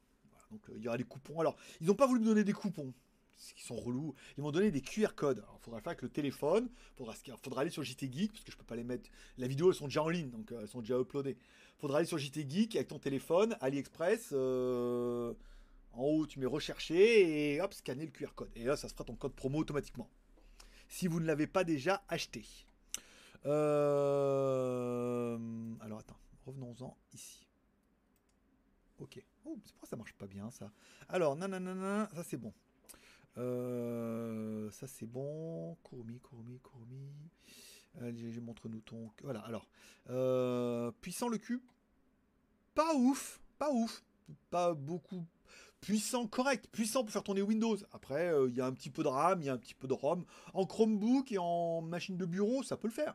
donc 0.51 0.61
euh, 0.69 0.73
il 0.77 0.83
y 0.83 0.89
aura 0.89 0.99
des 0.99 1.05
coupons. 1.05 1.39
Alors, 1.39 1.57
ils 1.81 1.87
n'ont 1.87 1.95
pas 1.95 2.09
voulu 2.09 2.19
me 2.19 2.25
donner 2.25 2.43
des 2.43 2.53
coupons, 2.53 2.93
ce 3.39 3.55
qui 3.55 3.63
sont 3.63 3.77
relous. 3.77 4.17
Ils 4.37 4.43
m'ont 4.43 4.51
donné 4.51 4.73
des 4.73 4.81
QR 4.81 5.15
codes. 5.15 5.45
il 5.47 5.65
faudra 5.65 5.81
faire 5.81 5.91
avec 5.91 6.03
le 6.03 6.09
téléphone. 6.09 6.69
Il 6.73 6.97
faudra, 6.97 7.15
faudra, 7.41 7.61
aller 7.61 7.71
sur 7.71 7.85
JT 7.85 8.11
Geek, 8.11 8.33
parce 8.33 8.43
que 8.43 8.51
je 8.51 8.57
peux 8.57 8.65
pas 8.65 8.75
les 8.75 8.83
mettre. 8.83 9.09
La 9.39 9.47
vidéo, 9.47 9.71
elles 9.71 9.77
sont 9.77 9.87
déjà 9.87 10.03
en 10.03 10.09
ligne, 10.09 10.29
donc 10.29 10.51
euh, 10.51 10.63
elles 10.63 10.69
sont 10.69 10.81
déjà 10.81 10.99
uploadées. 10.99 11.37
Il 11.39 11.81
faudra 11.81 11.99
aller 11.99 12.07
sur 12.07 12.19
JT 12.19 12.51
Geek 12.51 12.75
avec 12.75 12.89
ton 12.89 12.99
téléphone, 12.99 13.57
AliExpress. 13.61 14.33
en 14.33 16.03
haut, 16.03 16.27
tu 16.27 16.41
mets 16.41 16.47
rechercher 16.47 17.55
et 17.55 17.61
hop, 17.61 17.73
scanner 17.75 18.07
le 18.07 18.11
QR 18.11 18.35
code. 18.35 18.51
Et 18.57 18.65
là, 18.65 18.77
ça 18.77 18.89
se 18.89 18.95
fera 18.95 19.05
ton 19.05 19.15
code 19.15 19.35
promo 19.35 19.61
automatiquement. 19.61 20.11
Si 20.93 21.09
vous 21.09 21.21
ne 21.21 21.27
l'avez 21.27 21.47
pas 21.47 21.65
déjà 21.65 22.05
acheté. 22.07 22.45
Euh, 23.47 25.39
alors 25.81 26.01
attends, 26.01 26.19
revenons-en 26.45 26.95
ici. 27.15 27.47
Ok. 28.99 29.25
Oh, 29.47 29.59
c'est 29.65 29.73
pourquoi 29.73 29.89
ça 29.89 29.97
marche 29.97 30.13
pas 30.13 30.27
bien 30.27 30.51
ça? 30.51 30.71
Alors, 31.09 31.35
nanana, 31.35 32.11
ça 32.15 32.23
c'est 32.23 32.37
bon. 32.37 32.53
Euh, 33.39 34.71
ça 34.71 34.87
c'est 34.87 35.07
bon. 35.07 35.79
Kurumi, 35.83 36.21
Kurumi, 36.21 36.61
Kurumi. 36.61 37.11
je 38.31 38.41
montre-nous 38.41 38.83
ton. 38.83 39.11
Voilà, 39.23 39.41
alors. 39.41 39.67
Euh, 40.11 40.93
puissant 41.01 41.29
le 41.29 41.39
cul. 41.39 41.63
Pas 42.75 42.95
ouf. 42.95 43.41
Pas 43.59 43.73
ouf. 43.73 44.05
Pas 44.51 44.75
beaucoup. 44.75 45.25
Puissant, 45.83 46.27
correct. 46.27 46.67
Puissant 46.73 47.03
pour 47.03 47.13
faire 47.13 47.23
tourner 47.23 47.43
Windows. 47.43 47.77
Après, 47.93 48.33
il 48.49 48.55
y 48.55 48.61
a 48.63 48.67
un 48.67 48.73
petit 48.73 48.89
peu 48.89 49.03
de 49.03 49.09
RAM, 49.09 49.43
il 49.43 49.47
y 49.47 49.49
a 49.51 49.53
un 49.53 49.59
petit 49.59 49.75
peu 49.75 49.87
de 49.87 49.93
ROM. 49.93 50.25
En 50.55 50.65
Chromebook 50.65 51.31
et 51.33 51.39
en 51.39 51.83
machine 51.83 52.17
de 52.17 52.25
bureau, 52.25 52.63
ça 52.63 52.79
peut 52.79 52.89
le 52.89 52.95
faire 52.95 53.15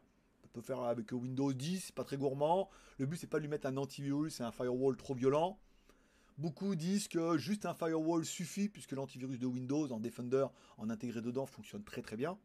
peut 0.57 0.65
faire 0.65 0.81
avec 0.81 1.11
Windows 1.11 1.53
10, 1.53 1.85
c'est 1.85 1.95
pas 1.95 2.03
très 2.03 2.17
gourmand. 2.17 2.69
Le 2.97 3.05
but 3.05 3.17
c'est 3.17 3.27
pas 3.27 3.37
de 3.37 3.43
lui 3.43 3.49
mettre 3.49 3.67
un 3.67 3.77
antivirus 3.77 4.39
et 4.39 4.43
un 4.43 4.51
firewall 4.51 4.97
trop 4.97 5.13
violent. 5.13 5.59
Beaucoup 6.39 6.75
disent 6.75 7.07
que 7.07 7.37
juste 7.37 7.67
un 7.67 7.75
firewall 7.75 8.25
suffit 8.25 8.67
puisque 8.67 8.93
l'antivirus 8.93 9.37
de 9.37 9.45
Windows 9.45 9.91
en 9.91 9.99
Defender 9.99 10.47
en 10.77 10.89
intégré 10.89 11.21
dedans 11.21 11.45
fonctionne 11.45 11.83
très 11.83 12.01
très 12.01 12.15
bien. 12.15 12.39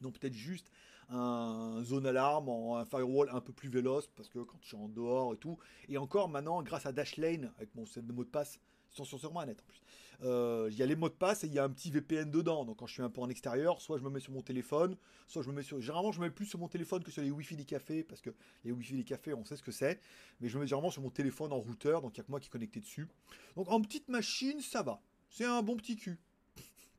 Donc 0.00 0.18
peut-être 0.18 0.34
juste 0.34 0.70
un 1.08 1.82
zone 1.82 2.06
alarme, 2.06 2.48
un 2.48 2.84
firewall 2.84 3.28
un 3.32 3.40
peu 3.40 3.52
plus 3.52 3.68
véloce 3.68 4.06
parce 4.14 4.28
que 4.28 4.38
quand 4.38 4.58
je 4.60 4.68
suis 4.68 4.76
en 4.76 4.88
dehors 4.88 5.34
et 5.34 5.36
tout. 5.36 5.58
Et 5.88 5.98
encore 5.98 6.28
maintenant 6.28 6.62
grâce 6.62 6.86
à 6.86 6.92
Dashlane 6.92 7.52
avec 7.56 7.74
mon 7.74 7.84
set 7.84 8.06
de 8.06 8.12
mot 8.12 8.22
de 8.22 8.30
passe, 8.30 8.60
sont 9.02 9.18
sur 9.18 9.32
moi 9.32 9.44
net 9.46 9.60
en 9.60 9.64
plus. 9.64 9.80
Euh, 10.22 10.68
il 10.70 10.76
y 10.76 10.82
a 10.82 10.86
les 10.86 10.94
mots 10.94 11.08
de 11.08 11.14
passe 11.14 11.44
et 11.44 11.48
il 11.48 11.52
y 11.52 11.58
a 11.58 11.64
un 11.64 11.70
petit 11.70 11.90
VPN 11.90 12.30
dedans. 12.30 12.64
Donc 12.64 12.78
quand 12.78 12.86
je 12.86 12.92
suis 12.92 13.02
un 13.02 13.10
peu 13.10 13.20
en 13.20 13.28
extérieur, 13.28 13.80
soit 13.80 13.98
je 13.98 14.04
me 14.04 14.10
mets 14.10 14.20
sur 14.20 14.32
mon 14.32 14.42
téléphone, 14.42 14.96
soit 15.26 15.42
je 15.42 15.48
me 15.48 15.54
mets 15.54 15.62
sur. 15.62 15.80
Généralement, 15.80 16.12
je 16.12 16.20
me 16.20 16.26
mets 16.26 16.30
plus 16.30 16.46
sur 16.46 16.58
mon 16.58 16.68
téléphone 16.68 17.02
que 17.02 17.10
sur 17.10 17.22
les 17.22 17.30
Wi-Fi 17.30 17.56
des 17.56 17.64
cafés, 17.64 18.04
parce 18.04 18.20
que 18.20 18.30
les 18.64 18.70
Wi-Fi 18.70 18.94
des 18.94 19.04
cafés, 19.04 19.34
on 19.34 19.44
sait 19.44 19.56
ce 19.56 19.62
que 19.62 19.72
c'est. 19.72 20.00
Mais 20.40 20.48
je 20.48 20.56
me 20.56 20.62
mets 20.62 20.68
généralement 20.68 20.90
sur 20.90 21.02
mon 21.02 21.10
téléphone 21.10 21.52
en 21.52 21.58
routeur, 21.58 22.02
donc 22.02 22.16
il 22.16 22.20
n'y 22.20 22.22
a 22.22 22.24
que 22.24 22.30
moi 22.30 22.40
qui 22.40 22.46
est 22.46 22.50
connecté 22.50 22.80
dessus. 22.80 23.08
Donc 23.56 23.70
en 23.70 23.80
petite 23.80 24.08
machine, 24.08 24.60
ça 24.60 24.82
va. 24.82 25.00
C'est 25.30 25.44
un 25.44 25.62
bon 25.62 25.76
petit 25.76 25.96
cul. 25.96 26.18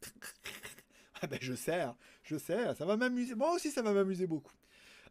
ah 1.22 1.28
ben 1.28 1.40
je 1.42 1.54
sais, 1.54 1.82
hein. 1.82 1.96
je 2.24 2.38
sais, 2.38 2.76
ça 2.76 2.86
va 2.86 2.98
m'amuser. 2.98 3.36
Moi 3.36 3.54
aussi, 3.54 3.72
ça 3.72 3.82
va 3.82 3.94
m'amuser 3.94 4.28
beaucoup. 4.28 4.54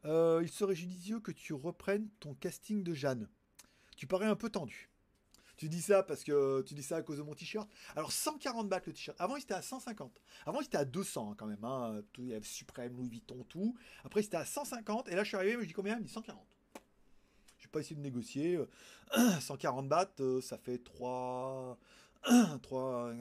Euh, 0.05 0.41
il 0.43 0.51
serait 0.51 0.75
judicieux 0.75 1.21
que 1.21 1.33
tu 1.33 1.55
reprennes 1.55 2.09
ton 2.21 2.35
casting 2.35 2.83
de 2.83 2.93
Jeanne. 2.93 3.29
Tu 3.97 4.07
parais 4.07 4.27
un 4.27 4.37
peu 4.37 4.51
tendu. 4.51 4.91
Tu 5.57 5.69
dis 5.69 5.83
ça 5.83 6.03
parce 6.03 6.25
que 6.25 6.63
tu 6.63 6.75
dis 6.75 6.83
ça 6.83 6.97
à 6.97 7.03
cause 7.03 7.19
de 7.19 7.23
mon 7.23 7.35
t-shirt. 7.35 7.69
Alors 7.97 8.13
140 8.13 8.69
bahts 8.69 8.83
le 8.87 8.93
t-shirt. 8.93 9.21
Avant 9.21 9.37
il 9.37 9.43
était 9.43 9.55
à 9.55 9.63
150. 9.63 10.21
Avant 10.47 10.61
il 10.61 10.67
était 10.67 10.77
à 10.77 10.85
200 10.85 11.31
hein, 11.31 11.35
quand 11.37 11.47
même. 11.47 11.65
Hein. 11.65 12.03
il 12.19 12.29
y 12.29 12.35
avait 12.35 12.45
Suprême, 12.45 12.97
Louis 12.97 13.09
Vuitton, 13.09 13.45
tout. 13.49 13.77
Après 14.05 14.21
il 14.21 14.27
était 14.27 14.37
à 14.37 14.45
150 14.45 15.09
et 15.09 15.17
là 15.17 15.23
je 15.23 15.29
suis 15.29 15.37
arrivé, 15.37 15.57
mais 15.57 15.63
je 15.63 15.69
dis 15.69 15.75
combien? 15.75 15.95
Il 15.97 16.01
me 16.01 16.07
dit 16.07 16.13
140. 16.13 16.39
Je 17.59 17.65
vais 17.65 17.71
pas 17.71 17.81
essayer 17.81 17.97
de 17.97 18.01
négocier. 18.01 18.59
140 19.41 19.89
bahts, 19.89 20.11
euh, 20.21 20.41
ça 20.41 20.59
fait 20.59 20.79
3, 20.79 21.79
3, 22.63 23.13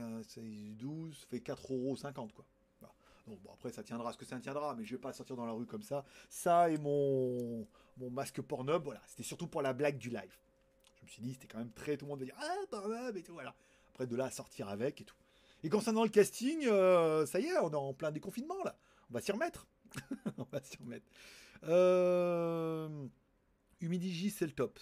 12, 0.78 1.18
ça 1.18 1.26
fait 1.28 1.38
4,50 1.38 2.18
euros 2.18 2.28
quoi. 2.34 2.46
Donc 3.28 3.42
bon, 3.42 3.52
après, 3.54 3.72
ça 3.72 3.84
tiendra 3.84 4.12
ce 4.12 4.18
que 4.18 4.26
ça 4.26 4.40
tiendra, 4.40 4.76
mais 4.76 4.84
je 4.84 4.96
vais 4.96 5.02
pas 5.02 5.14
sortir 5.14 5.36
dans 5.36 5.46
la 5.46 5.54
rue 5.54 5.66
comme 5.66 5.82
ça. 5.84 6.04
Ça 6.30 6.70
et 6.70 6.78
mon, 6.78 7.66
mon 7.98 8.10
masque 8.10 8.42
Pornhub, 8.42 8.84
voilà, 8.84 9.02
c'était 9.08 9.24
surtout 9.24 9.48
pour 9.48 9.62
la 9.62 9.74
blague 9.74 9.98
du 9.98 10.10
live. 10.10 10.38
Je 11.04 11.08
me 11.08 11.12
suis 11.12 11.22
dit, 11.22 11.34
c'était 11.34 11.48
quand 11.48 11.58
même 11.58 11.72
très. 11.72 11.98
Tout 11.98 12.06
le 12.06 12.12
monde 12.12 12.20
va 12.20 12.26
dire 12.26 12.36
Ah, 12.40 12.56
Pornhub 12.70 13.18
et 13.18 13.24
tout, 13.24 13.34
voilà. 13.34 13.54
Après, 13.90 14.08
de 14.08 14.16
là 14.16 14.26
à 14.26 14.32
sortir 14.32 14.70
avec 14.70 15.02
et 15.02 15.04
tout. 15.04 15.16
Et 15.64 15.70
concernant 15.70 16.04
le 16.04 16.10
casting, 16.10 16.66
euh, 16.66 17.26
ça 17.26 17.40
y 17.40 17.46
est, 17.46 17.58
on 17.60 17.72
est 17.72 17.76
en 17.76 17.94
plein 17.94 18.12
déconfinement 18.12 18.62
là. 18.64 18.78
On 19.10 19.14
va 19.14 19.22
s'y 19.22 19.32
remettre. 19.32 19.68
on 20.38 20.46
va 20.52 20.62
s'y 20.62 20.78
remettre. 20.78 21.06
Euh... 21.64 23.08
C'est 23.82 24.46
le 24.46 24.52
top. 24.52 24.80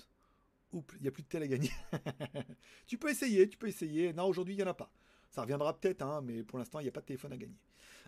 Oups, 0.73 0.93
il 0.97 1.01
n'y 1.01 1.07
a 1.07 1.11
plus 1.11 1.23
de 1.23 1.27
tel 1.27 1.41
à 1.41 1.47
gagner. 1.47 1.71
tu 2.85 2.99
peux 2.99 3.09
essayer, 3.09 3.49
tu 3.49 3.57
peux 3.57 3.67
essayer. 3.67 4.13
Non, 4.13 4.25
aujourd'hui, 4.25 4.53
il 4.53 4.57
n'y 4.57 4.63
en 4.63 4.67
a 4.67 4.75
pas. 4.75 4.91
Ça 5.31 5.41
reviendra 5.41 5.77
peut-être, 5.77 6.03
hein, 6.03 6.21
mais 6.23 6.43
pour 6.43 6.59
l'instant, 6.59 6.79
il 6.79 6.83
n'y 6.83 6.89
a 6.89 6.91
pas 6.91 7.01
de 7.01 7.07
téléphone 7.07 7.33
à 7.33 7.37
gagner. 7.37 7.57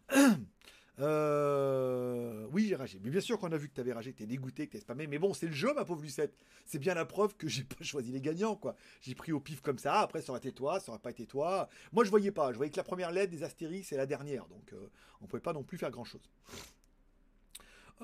Euh, 0.99 2.45
Oui, 2.51 2.67
j'ai 2.67 2.75
ragé. 2.75 2.99
Mais 3.03 3.09
bien 3.09 3.21
sûr 3.21 3.39
qu'on 3.39 3.51
a 3.51 3.57
vu 3.57 3.67
que 3.67 3.73
t'avais 3.73 3.93
ragé, 3.93 4.13
que 4.13 4.19
t'es 4.19 4.25
dégoûté, 4.25 4.67
que 4.67 4.73
t'es 4.73 4.79
spammé. 4.79 5.07
Mais 5.07 5.17
bon, 5.17 5.33
c'est 5.33 5.47
le 5.47 5.53
jeu, 5.53 5.73
ma 5.73 5.85
pauvre 5.85 6.01
Lucette. 6.01 6.35
C'est 6.65 6.79
bien 6.79 6.93
la 6.93 7.05
preuve 7.05 7.35
que 7.35 7.47
j'ai 7.47 7.63
pas 7.63 7.83
choisi 7.83 8.11
les 8.11 8.21
gagnants, 8.21 8.55
quoi. 8.55 8.75
J'ai 9.01 9.15
pris 9.15 9.31
au 9.31 9.39
pif 9.39 9.61
comme 9.61 9.79
ça. 9.79 10.01
Après, 10.01 10.21
ça 10.21 10.31
aurait 10.31 10.39
été 10.39 10.51
toi, 10.51 10.79
ça 10.79 10.91
aurait 10.91 11.01
pas 11.01 11.11
été 11.11 11.25
toi. 11.25 11.67
Moi, 11.91 12.03
je 12.03 12.09
voyais 12.09 12.31
pas. 12.31 12.51
Je 12.51 12.57
voyais 12.57 12.71
que 12.71 12.77
la 12.77 12.83
première 12.83 13.11
lettre 13.11 13.31
des 13.31 13.43
Astérix 13.43 13.91
et 13.91 13.97
la 13.97 14.05
dernière. 14.05 14.47
Donc, 14.47 14.73
euh, 14.73 14.89
on 15.21 15.25
pouvait 15.27 15.41
pas 15.41 15.53
non 15.53 15.63
plus 15.63 15.77
faire 15.77 15.91
grand 15.91 16.03
chose. 16.03 16.29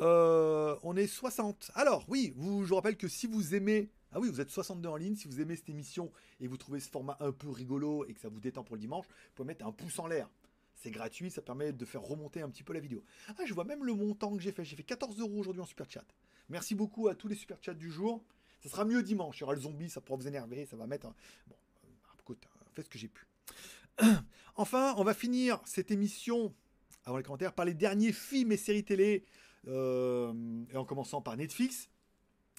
Euh, 0.02 0.76
on 0.84 0.96
est 0.96 1.08
60. 1.08 1.72
Alors, 1.76 2.06
oui, 2.08 2.34
vous, 2.36 2.64
je 2.64 2.70
vous 2.70 2.76
rappelle 2.76 2.98
que 2.98 3.08
si 3.08 3.28
vous 3.28 3.56
aimez. 3.56 3.92
Ah 4.12 4.20
oui, 4.20 4.30
vous 4.30 4.42
êtes 4.42 4.50
62 4.50 4.90
en 4.90 4.96
ligne. 4.96 5.16
Si 5.16 5.28
vous 5.28 5.40
aimez 5.40 5.56
cette 5.56 5.70
émission 5.70 6.12
et 6.40 6.48
vous 6.48 6.58
trouvez 6.58 6.80
ce 6.80 6.90
format 6.90 7.18
un 7.20 7.32
peu 7.32 7.50
rigolo 7.50 8.06
et 8.08 8.14
que 8.14 8.20
ça 8.20 8.30
vous 8.30 8.40
détend 8.40 8.64
pour 8.64 8.76
le 8.76 8.82
dimanche, 8.82 9.06
vous 9.06 9.36
pouvez 9.36 9.48
mettre 9.48 9.68
un 9.68 9.72
pouce 9.72 10.00
en 10.00 10.08
l'air. 10.08 10.28
C'est 10.82 10.92
gratuit, 10.92 11.30
ça 11.30 11.42
permet 11.42 11.74
de 11.74 11.86
faire 11.86 12.02
remonter 12.02 12.42
un 12.42 12.50
petit 12.50 12.64
peu 12.64 12.72
la 12.74 12.80
vidéo. 12.80 13.04
Ah, 13.38 13.46
je 13.46 13.54
vois 13.54 13.66
même 13.66 13.84
le 13.84 13.94
montant 13.94 14.36
que 14.36 14.42
j'ai 14.42 14.52
fait. 14.54 14.64
J'ai 14.64 14.76
fait 14.78 14.84
14 14.84 15.20
euros 15.20 15.38
aujourd'hui 15.40 15.62
en 15.62 15.66
super 15.66 15.90
chat. 15.92 16.06
Merci 16.48 16.74
beaucoup 16.74 17.10
à 17.10 17.16
tous 17.16 17.28
les 17.28 17.36
super 17.36 17.58
chats 17.62 17.74
du 17.74 17.92
jour. 17.92 18.24
Ça 18.62 18.70
sera 18.70 18.86
mieux 18.86 19.04
dimanche. 19.04 19.38
Il 19.38 19.42
y 19.42 19.44
aura 19.44 19.54
le 19.56 19.60
zombie, 19.62 19.90
ça 19.90 20.00
pourra 20.02 20.18
vous 20.18 20.28
énerver, 20.28 20.66
ça 20.66 20.78
va 20.78 20.88
mettre. 20.88 21.08
un- 21.08 21.16
Bon, 21.48 21.56
euh, 21.84 21.88
écoute, 22.22 22.46
euh, 22.46 22.66
faites 22.74 22.86
ce 22.86 22.90
que 22.90 22.98
j'ai 22.98 23.10
pu. 23.10 23.26
Enfin, 24.56 24.94
on 24.98 25.04
va 25.04 25.14
finir 25.14 25.62
cette 25.66 25.90
émission, 25.92 26.54
avant 27.06 27.18
les 27.18 27.24
commentaires, 27.24 27.54
par 27.54 27.66
les 27.66 27.74
derniers 27.74 28.12
films 28.12 28.52
et 28.52 28.58
séries 28.58 28.84
télé, 28.84 29.24
euh, 29.68 30.34
et 30.72 30.76
en 30.78 30.84
commençant 30.86 31.22
par 31.22 31.38
Netflix. 31.38 31.90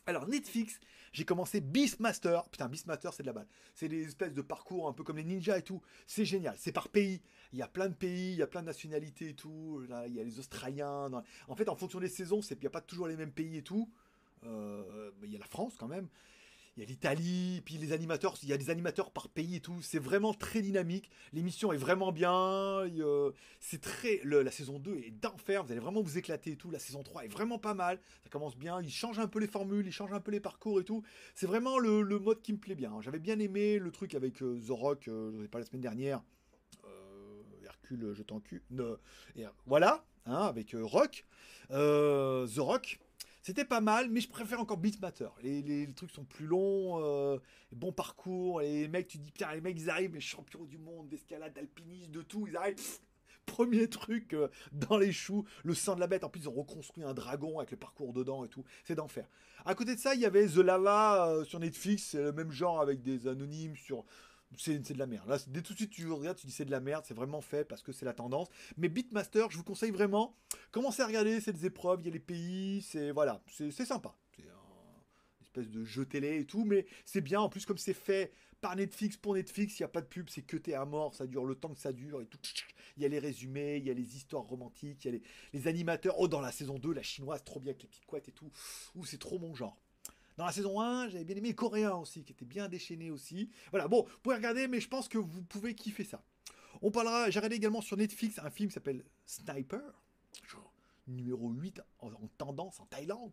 Alors, 0.07 0.27
Netflix, 0.29 0.79
j'ai 1.13 1.25
commencé 1.25 1.61
Beastmaster. 1.61 2.49
Putain, 2.51 2.69
Beastmaster, 2.69 3.13
c'est 3.13 3.23
de 3.23 3.27
la 3.27 3.33
balle. 3.33 3.49
C'est 3.75 3.89
des 3.89 4.05
espèces 4.05 4.35
de 4.35 4.43
parcours 4.43 4.89
un 4.89 4.93
peu 4.93 5.03
comme 5.03 5.17
les 5.17 5.25
ninjas 5.25 5.59
et 5.59 5.63
tout. 5.63 5.83
C'est 6.07 6.25
génial. 6.25 6.55
C'est 6.59 6.73
par 6.73 6.89
pays. 6.89 7.21
Il 7.53 7.59
y 7.59 7.63
a 7.63 7.69
plein 7.69 7.89
de 7.89 7.95
pays, 7.95 8.33
il 8.33 8.39
y 8.39 8.43
a 8.43 8.47
plein 8.47 8.61
de 8.61 8.67
nationalités 8.67 9.31
et 9.31 9.35
tout. 9.35 9.83
Là, 9.89 10.07
il 10.07 10.15
y 10.15 10.21
a 10.21 10.25
les 10.25 10.39
Australiens. 10.39 11.11
En 11.49 11.57
fait, 11.57 11.69
en 11.69 11.75
fonction 11.75 11.99
des 11.99 12.09
saisons, 12.09 12.41
il 12.41 12.59
n'y 12.59 12.67
a 12.67 12.71
pas 12.71 12.81
toujours 12.81 13.09
les 13.09 13.17
mêmes 13.17 13.33
pays 13.33 13.57
et 13.57 13.63
tout. 13.63 13.91
Euh, 14.47 15.11
il 15.23 15.33
y 15.33 15.37
a 15.37 15.41
la 15.41 15.47
France 15.47 15.75
quand 15.79 15.89
même. 15.89 16.09
Il 16.81 16.85
y 16.85 16.87
a 16.87 16.89
l'Italie, 16.89 17.61
puis 17.66 17.74
les 17.74 17.93
animateurs, 17.93 18.37
il 18.43 18.49
y 18.49 18.55
a 18.55 18.57
des 18.57 18.70
animateurs 18.70 19.11
par 19.11 19.28
pays 19.28 19.57
et 19.57 19.61
tout. 19.61 19.83
C'est 19.83 19.99
vraiment 19.99 20.33
très 20.33 20.62
dynamique. 20.62 21.11
L'émission 21.35 21.74
est 21.74 21.76
vraiment 21.76 22.11
bien. 22.11 22.87
c'est 23.61 23.83
très. 23.83 24.18
le- 24.24 24.41
la 24.41 24.51
saison 24.51 24.78
2 24.78 24.97
est 24.97 25.11
d'enfer. 25.11 25.62
Vous 25.62 25.72
allez 25.72 25.81
vraiment 25.83 26.01
vous 26.01 26.16
éclater 26.16 26.53
et 26.53 26.57
tout. 26.57 26.70
La 26.70 26.78
saison 26.78 27.03
3 27.03 27.26
est 27.26 27.28
vraiment 27.28 27.59
pas 27.59 27.74
mal. 27.74 28.01
Ça 28.22 28.31
commence 28.31 28.57
bien. 28.57 28.81
Il 28.81 28.91
change 28.91 29.18
un 29.18 29.28
peu 29.28 29.41
les 29.41 29.47
formules, 29.47 29.87
il 29.87 29.93
change 29.93 30.14
un 30.14 30.20
peu 30.20 30.31
les 30.31 30.41
parcours 30.41 30.81
et 30.81 30.85
tout. 30.85 31.03
C'est 31.35 31.45
vraiment 31.45 31.78
le, 31.78 32.01
le 32.01 32.18
mode 32.18 32.41
qui 32.41 32.55
me 32.55 32.59
plaît 32.59 32.74
bien. 32.74 32.99
J'avais 33.03 33.18
bien 33.18 33.39
aimé 33.41 33.78
le 33.78 33.91
truc 33.91 34.14
avec 34.14 34.41
euh, 34.43 34.59
The 34.66 34.70
Rock, 34.70 35.09
euh, 35.09 35.33
je 35.37 35.43
sais 35.43 35.49
pas 35.49 35.59
la 35.59 35.66
semaine 35.66 35.83
dernière. 35.83 36.22
Euh, 36.87 37.43
Hercule, 37.66 38.14
je 38.14 38.22
t'en 38.22 38.41
cul. 38.41 38.62
Ne- 38.70 38.97
et, 39.37 39.45
voilà, 39.66 40.03
hein, 40.24 40.45
avec 40.47 40.74
Rock. 40.81 41.26
The 41.68 42.59
Rock. 42.59 42.99
C'était 43.43 43.64
pas 43.64 43.80
mal, 43.80 44.11
mais 44.11 44.20
je 44.20 44.28
préfère 44.28 44.61
encore 44.61 44.76
Beatmaster. 44.76 45.32
Les, 45.43 45.62
les, 45.62 45.93
trucs 45.95 46.11
sont 46.11 46.24
plus 46.24 46.47
longs, 46.47 47.03
euh, 47.03 47.38
bon 47.72 47.91
parcours. 47.91 48.61
Les 48.61 48.86
mecs, 48.86 49.09
tu 49.09 49.18
dis, 49.18 49.30
putain, 49.30 49.55
les 49.55 49.61
mecs, 49.61 49.78
ils 49.78 49.88
arrivent, 49.88 50.14
les 50.14 50.20
champions 50.20 50.64
du 50.64 50.76
monde 50.76 51.09
d'escalade, 51.09 51.55
d'alpinisme, 51.55 52.11
de 52.11 52.22
tout. 52.22 52.47
Ils 52.47 52.57
arrivent, 52.57 52.76
premier 53.47 53.88
truc 53.88 54.34
euh, 54.34 54.49
dans 54.72 54.99
les 54.99 55.12
choux, 55.12 55.45
le 55.64 55.74
sang 55.74 55.95
de 55.95 56.01
la 56.01 56.07
bête. 56.07 56.24
En 56.24 56.28
plus, 56.28 56.41
ils 56.41 56.49
ont 56.49 56.53
reconstruit 56.53 57.03
un 57.05 57.14
dragon 57.14 57.59
avec 57.59 57.70
le 57.70 57.76
parcours 57.76 58.12
dedans 58.12 58.45
et 58.45 58.49
tout. 58.49 58.64
C'est 58.84 58.95
d'enfer. 58.95 59.26
À 59.64 59.74
côté 59.74 59.95
de 59.95 60.01
ça, 60.01 60.14
il 60.14 60.20
y 60.20 60.26
avait 60.26 60.47
The 60.47 60.57
Lava 60.57 61.28
euh, 61.28 61.45
sur 61.45 61.61
Netflix. 61.61 62.09
C'est 62.11 62.22
le 62.22 62.32
même 62.32 62.51
genre 62.51 62.80
avec 62.80 63.03
des 63.03 63.26
anonymes 63.26 63.76
sur. 63.76 64.05
C'est 64.57 64.78
de 64.78 64.98
la 64.98 65.07
merde. 65.07 65.28
Là, 65.28 65.38
dès 65.46 65.62
tout 65.62 65.72
de 65.72 65.78
suite, 65.78 65.90
tu 65.90 66.11
regardes, 66.11 66.36
tu 66.36 66.46
dis 66.46 66.53
c'est 66.53 66.64
de 66.64 66.70
la 66.70 66.80
merde, 66.80 67.05
c'est 67.07 67.14
vraiment 67.14 67.40
fait 67.40 67.64
parce 67.64 67.82
que 67.82 67.92
c'est 67.92 68.05
la 68.05 68.12
tendance. 68.12 68.48
Mais 68.76 68.88
Beatmaster, 68.88 69.51
je 69.51 69.57
vous 69.57 69.64
conseille 69.64 69.92
vraiment, 69.92 70.36
commencez 70.72 71.03
à 71.03 71.07
regarder, 71.07 71.40
des 71.40 71.66
épreuves, 71.66 72.01
il 72.01 72.07
y 72.07 72.09
a 72.09 72.12
les 72.12 72.18
pays, 72.18 72.82
c'est 72.82 73.12
voilà, 73.12 73.42
c'est 73.48 73.70
sympa. 73.70 74.16
C'est 74.36 74.42
un 74.42 75.42
espèce 75.42 75.70
de 75.70 75.84
jeu 75.84 76.05
télé 76.05 76.40
et 76.40 76.44
tout, 76.46 76.64
mais 76.64 76.86
c'est 77.05 77.20
bien. 77.20 77.40
En 77.40 77.48
plus, 77.48 77.64
comme 77.64 77.78
c'est 77.78 77.94
fait 77.94 78.32
par 78.61 78.76
Netflix 78.76 79.16
pour 79.16 79.34
Netflix, 79.34 79.78
il 79.78 79.82
n'y 79.82 79.86
a 79.86 79.88
pas 79.88 80.01
de 80.01 80.07
pub, 80.07 80.28
c'est 80.28 80.42
que 80.42 80.57
t'es 80.57 80.74
à 80.74 80.84
mort, 80.84 81.14
ça 81.14 81.26
dure 81.26 81.44
le 81.44 81.55
temps 81.55 81.72
que 81.72 81.80
ça 81.80 81.92
dure 81.92 82.20
et 82.20 82.26
tout. 82.26 82.38
Il 82.96 83.03
y 83.03 83.07
a 83.07 83.09
les 83.09 83.18
résumés, 83.18 83.76
il 83.76 83.86
y 83.86 83.90
a 83.90 83.94
les 83.94 84.16
histoires 84.16 84.42
romantiques, 84.42 85.05
il 85.05 85.07
y 85.07 85.09
a 85.09 85.12
les, 85.12 85.22
les 85.53 85.68
animateurs. 85.68 86.18
Oh, 86.18 86.28
dans 86.28 86.40
la 86.40 86.53
saison 86.53 86.78
2, 86.78 86.92
la 86.92 87.03
chinoise, 87.03 87.42
trop 87.44 87.61
bien 87.61 87.70
avec 87.70 87.82
les 87.82 87.88
petites 87.88 88.07
couettes 88.07 88.28
et 88.28 88.32
tout. 88.32 88.51
Ouh, 88.96 89.05
c'est 89.07 89.18
trop 89.18 89.38
mon 89.38 89.55
genre. 89.55 89.80
Dans 90.41 90.47
la 90.47 90.53
saison 90.53 90.80
1, 90.80 91.11
j'avais 91.11 91.24
bien 91.24 91.36
aimé 91.36 91.49
les 91.49 91.55
Coréens 91.55 91.97
aussi, 91.97 92.24
qui 92.24 92.32
étaient 92.32 92.47
bien 92.47 92.66
déchaînés 92.66 93.11
aussi. 93.11 93.51
Voilà, 93.72 93.88
bon, 93.88 94.05
vous 94.05 94.18
pouvez 94.22 94.36
regarder, 94.36 94.68
mais 94.68 94.80
je 94.80 94.88
pense 94.88 95.07
que 95.07 95.18
vous 95.18 95.43
pouvez 95.43 95.74
kiffer 95.74 96.03
ça. 96.03 96.24
On 96.80 96.91
parlera, 96.91 97.28
j'ai 97.28 97.38
regardé 97.41 97.57
également 97.57 97.82
sur 97.82 97.99
Netflix 97.99 98.38
un 98.38 98.49
film 98.49 98.70
qui 98.70 98.72
s'appelle 98.72 99.05
Sniper, 99.26 99.82
numéro 101.07 101.51
8 101.51 101.82
en, 101.99 102.07
en 102.07 102.28
tendance 102.38 102.80
en 102.80 102.86
Thaïlande. 102.86 103.32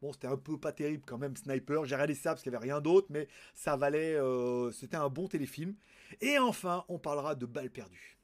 Bon, 0.00 0.12
c'était 0.12 0.26
un 0.26 0.36
peu 0.36 0.58
pas 0.58 0.72
terrible 0.72 1.04
quand 1.06 1.16
même, 1.16 1.36
Sniper. 1.36 1.84
J'ai 1.84 1.94
regardé 1.94 2.16
ça 2.16 2.30
parce 2.30 2.42
qu'il 2.42 2.50
n'y 2.50 2.56
avait 2.56 2.64
rien 2.66 2.80
d'autre, 2.80 3.06
mais 3.10 3.28
ça 3.54 3.76
valait. 3.76 4.16
euh, 4.16 4.72
c'était 4.72 4.96
un 4.96 5.08
bon 5.08 5.28
téléfilm. 5.28 5.76
Et 6.20 6.40
enfin, 6.40 6.84
on 6.88 6.98
parlera 6.98 7.36
de 7.36 7.46
Balles 7.46 7.70
perdues. 7.70 8.18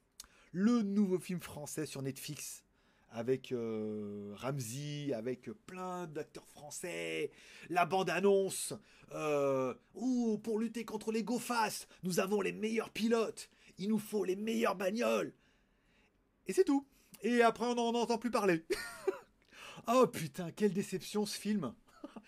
Le 0.51 0.81
nouveau 0.81 1.19
film 1.19 1.39
français 1.39 1.85
sur 1.85 2.01
Netflix 2.01 2.65
avec 3.11 3.51
euh, 3.51 4.33
Ramsey, 4.35 5.13
avec 5.13 5.49
plein 5.65 6.07
d'acteurs 6.07 6.47
français, 6.47 7.31
la 7.69 7.85
bande-annonce. 7.85 8.73
Euh, 9.13 9.73
Ouh, 9.95 10.37
pour 10.39 10.59
lutter 10.59 10.85
contre 10.85 11.11
les 11.11 11.23
GoFast, 11.23 11.87
nous 12.03 12.19
avons 12.19 12.41
les 12.41 12.51
meilleurs 12.51 12.91
pilotes. 12.91 13.49
Il 13.77 13.89
nous 13.89 13.99
faut 13.99 14.23
les 14.23 14.35
meilleures 14.35 14.75
bagnoles. 14.75 15.33
Et 16.47 16.53
c'est 16.53 16.63
tout. 16.63 16.85
Et 17.21 17.41
après, 17.41 17.65
on 17.65 17.75
n'en 17.75 17.93
entend 17.93 18.17
plus 18.17 18.31
parler. 18.31 18.65
oh 19.87 20.07
putain, 20.07 20.51
quelle 20.51 20.73
déception 20.73 21.25
ce 21.25 21.37
film. 21.37 21.73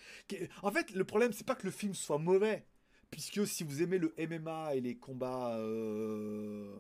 en 0.64 0.72
fait, 0.72 0.92
le 0.92 1.04
problème, 1.04 1.34
c'est 1.34 1.46
pas 1.46 1.56
que 1.56 1.66
le 1.66 1.72
film 1.72 1.94
soit 1.94 2.18
mauvais. 2.18 2.66
Puisque 3.10 3.46
si 3.46 3.64
vous 3.64 3.82
aimez 3.82 3.98
le 3.98 4.14
MMA 4.18 4.76
et 4.76 4.82
les 4.82 4.96
combats 4.96 5.58
euh, 5.58 6.74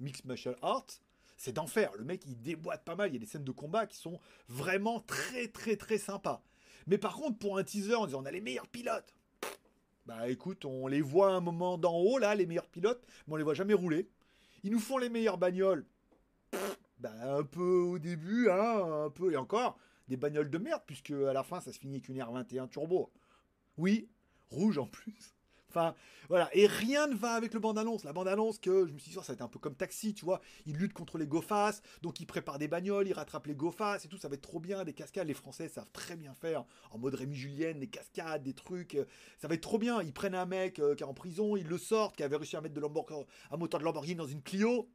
mixed 0.00 0.24
martial 0.24 0.56
arts, 0.60 1.00
c'est 1.36 1.52
d'enfer. 1.52 1.92
Le 1.96 2.04
mec, 2.04 2.22
il 2.26 2.40
déboîte 2.40 2.84
pas 2.84 2.96
mal. 2.96 3.10
Il 3.10 3.14
y 3.14 3.16
a 3.16 3.20
des 3.20 3.26
scènes 3.26 3.44
de 3.44 3.52
combat 3.52 3.86
qui 3.86 3.96
sont 3.96 4.18
vraiment 4.48 5.00
très, 5.00 5.48
très, 5.48 5.76
très 5.76 5.98
sympas. 5.98 6.42
Mais 6.86 6.98
par 6.98 7.16
contre, 7.16 7.38
pour 7.38 7.58
un 7.58 7.64
teaser, 7.64 7.94
en 7.94 8.06
disant 8.06 8.22
on 8.22 8.26
a 8.26 8.30
les 8.30 8.40
meilleurs 8.40 8.68
pilotes. 8.68 9.14
Bah 10.06 10.28
écoute, 10.28 10.64
on 10.64 10.86
les 10.86 11.00
voit 11.00 11.32
un 11.32 11.40
moment 11.40 11.78
d'en 11.78 11.96
haut, 11.96 12.18
là, 12.18 12.34
les 12.36 12.46
meilleurs 12.46 12.68
pilotes, 12.68 13.04
mais 13.26 13.34
on 13.34 13.36
les 13.36 13.42
voit 13.42 13.54
jamais 13.54 13.74
rouler. 13.74 14.08
Ils 14.62 14.70
nous 14.70 14.78
font 14.78 14.98
les 14.98 15.08
meilleures 15.08 15.38
bagnoles. 15.38 15.84
Bah 16.98 17.12
un 17.36 17.42
peu 17.42 17.80
au 17.80 17.98
début, 17.98 18.48
hein, 18.48 19.04
un 19.06 19.10
peu, 19.10 19.32
et 19.32 19.36
encore, 19.36 19.76
des 20.06 20.16
bagnoles 20.16 20.48
de 20.48 20.58
merde, 20.58 20.82
puisque 20.86 21.10
à 21.10 21.32
la 21.32 21.42
fin, 21.42 21.60
ça 21.60 21.72
se 21.72 21.78
finit 21.78 21.96
avec 21.96 22.08
une 22.08 22.18
R21 22.18 22.68
turbo. 22.68 23.12
Oui, 23.76 24.08
rouge 24.48 24.78
en 24.78 24.86
plus. 24.86 25.35
Enfin, 25.68 25.94
voilà. 26.28 26.48
Et 26.54 26.66
rien 26.66 27.06
ne 27.06 27.14
va 27.14 27.32
avec 27.32 27.52
le 27.52 27.60
bande-annonce. 27.60 28.04
La 28.04 28.12
bande-annonce 28.12 28.58
que 28.58 28.86
je 28.86 28.92
me 28.92 28.98
suis 28.98 29.10
dit, 29.10 29.16
oh, 29.18 29.22
ça 29.22 29.32
va 29.32 29.34
être 29.34 29.42
un 29.42 29.48
peu 29.48 29.58
comme 29.58 29.74
Taxi, 29.74 30.14
tu 30.14 30.24
vois. 30.24 30.40
Ils 30.64 30.76
luttent 30.76 30.92
contre 30.92 31.18
les 31.18 31.26
GoFast, 31.26 31.84
donc 32.02 32.20
ils 32.20 32.26
préparent 32.26 32.58
des 32.58 32.68
bagnoles, 32.68 33.08
ils 33.08 33.12
rattrapent 33.12 33.46
les 33.46 33.54
GoFast 33.54 34.04
et 34.04 34.08
tout. 34.08 34.16
Ça 34.18 34.28
va 34.28 34.34
être 34.34 34.42
trop 34.42 34.60
bien. 34.60 34.84
Des 34.84 34.92
cascades, 34.94 35.26
les 35.26 35.34
Français 35.34 35.68
savent 35.68 35.90
très 35.92 36.16
bien 36.16 36.34
faire. 36.34 36.64
En 36.90 36.98
mode 36.98 37.14
Rémi 37.14 37.34
Julienne, 37.36 37.78
des 37.80 37.88
cascades, 37.88 38.42
des 38.42 38.54
trucs. 38.54 38.94
euh, 38.94 39.04
Ça 39.38 39.48
va 39.48 39.54
être 39.54 39.60
trop 39.62 39.78
bien. 39.78 40.02
Ils 40.02 40.12
prennent 40.12 40.34
un 40.34 40.46
mec 40.46 40.78
euh, 40.78 40.94
qui 40.94 41.02
est 41.02 41.06
en 41.06 41.14
prison, 41.14 41.56
ils 41.56 41.66
le 41.66 41.78
sortent, 41.78 42.16
qui 42.16 42.22
avait 42.22 42.36
réussi 42.36 42.56
à 42.56 42.60
mettre 42.60 42.74
de 42.74 42.80
un 43.50 43.56
moteur 43.56 43.80
de 43.80 43.84
Lamborghini 43.84 44.14
dans 44.14 44.26
une 44.26 44.42
Clio. 44.42 44.88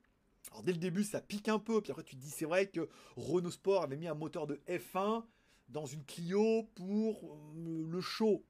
Alors 0.51 0.63
dès 0.63 0.72
le 0.72 0.78
début, 0.80 1.03
ça 1.03 1.22
pique 1.22 1.49
un 1.49 1.59
peu. 1.59 1.82
Puis 1.82 1.91
après, 1.91 2.03
tu 2.03 2.15
te 2.15 2.22
dis, 2.22 2.30
c'est 2.30 2.45
vrai 2.45 2.67
que 2.69 2.89
Renault 3.15 3.51
Sport 3.51 3.84
avait 3.84 3.97
mis 3.97 4.07
un 4.07 4.15
moteur 4.15 4.47
de 4.47 4.61
F1 4.67 5.24
dans 5.69 5.86
une 5.86 6.03
Clio 6.05 6.63
pour 6.76 7.36
euh, 7.55 7.84
le 7.88 8.01
show. 8.01 8.43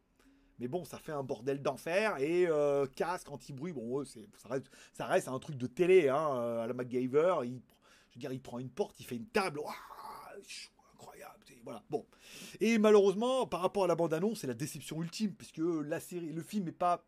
Mais 0.61 0.67
bon, 0.67 0.85
ça 0.85 0.99
fait 0.99 1.11
un 1.11 1.23
bordel 1.23 1.63
d'enfer 1.63 2.17
et 2.19 2.45
euh, 2.45 2.85
casque 2.85 3.31
anti-bruit. 3.31 3.73
Bon, 3.73 4.05
ça, 4.05 4.19
reste, 4.47 4.69
ça 4.93 5.07
reste 5.07 5.27
un 5.27 5.39
truc 5.39 5.57
de 5.57 5.65
télé, 5.65 6.07
hein, 6.07 6.35
euh, 6.35 6.63
à 6.63 6.67
la 6.67 6.75
MacGyver. 6.75 7.37
Il, 7.45 7.59
je 8.11 8.15
veux 8.15 8.19
dire, 8.19 8.31
il 8.31 8.39
prend 8.39 8.59
une 8.59 8.69
porte, 8.69 8.99
il 8.99 9.07
fait 9.07 9.15
une 9.15 9.25
table. 9.25 9.57
Ouah, 9.57 9.73
incroyable. 10.93 11.43
Voilà. 11.63 11.83
Bon. 11.89 12.05
Et 12.59 12.77
malheureusement, 12.77 13.47
par 13.47 13.61
rapport 13.61 13.85
à 13.85 13.87
la 13.87 13.95
bande-annonce, 13.95 14.41
c'est 14.41 14.47
la 14.47 14.53
déception 14.53 15.01
ultime, 15.01 15.33
puisque 15.33 15.57
la 15.57 15.99
série, 15.99 16.31
le 16.31 16.43
film 16.43 16.65
n'est 16.65 16.71
pas 16.71 17.03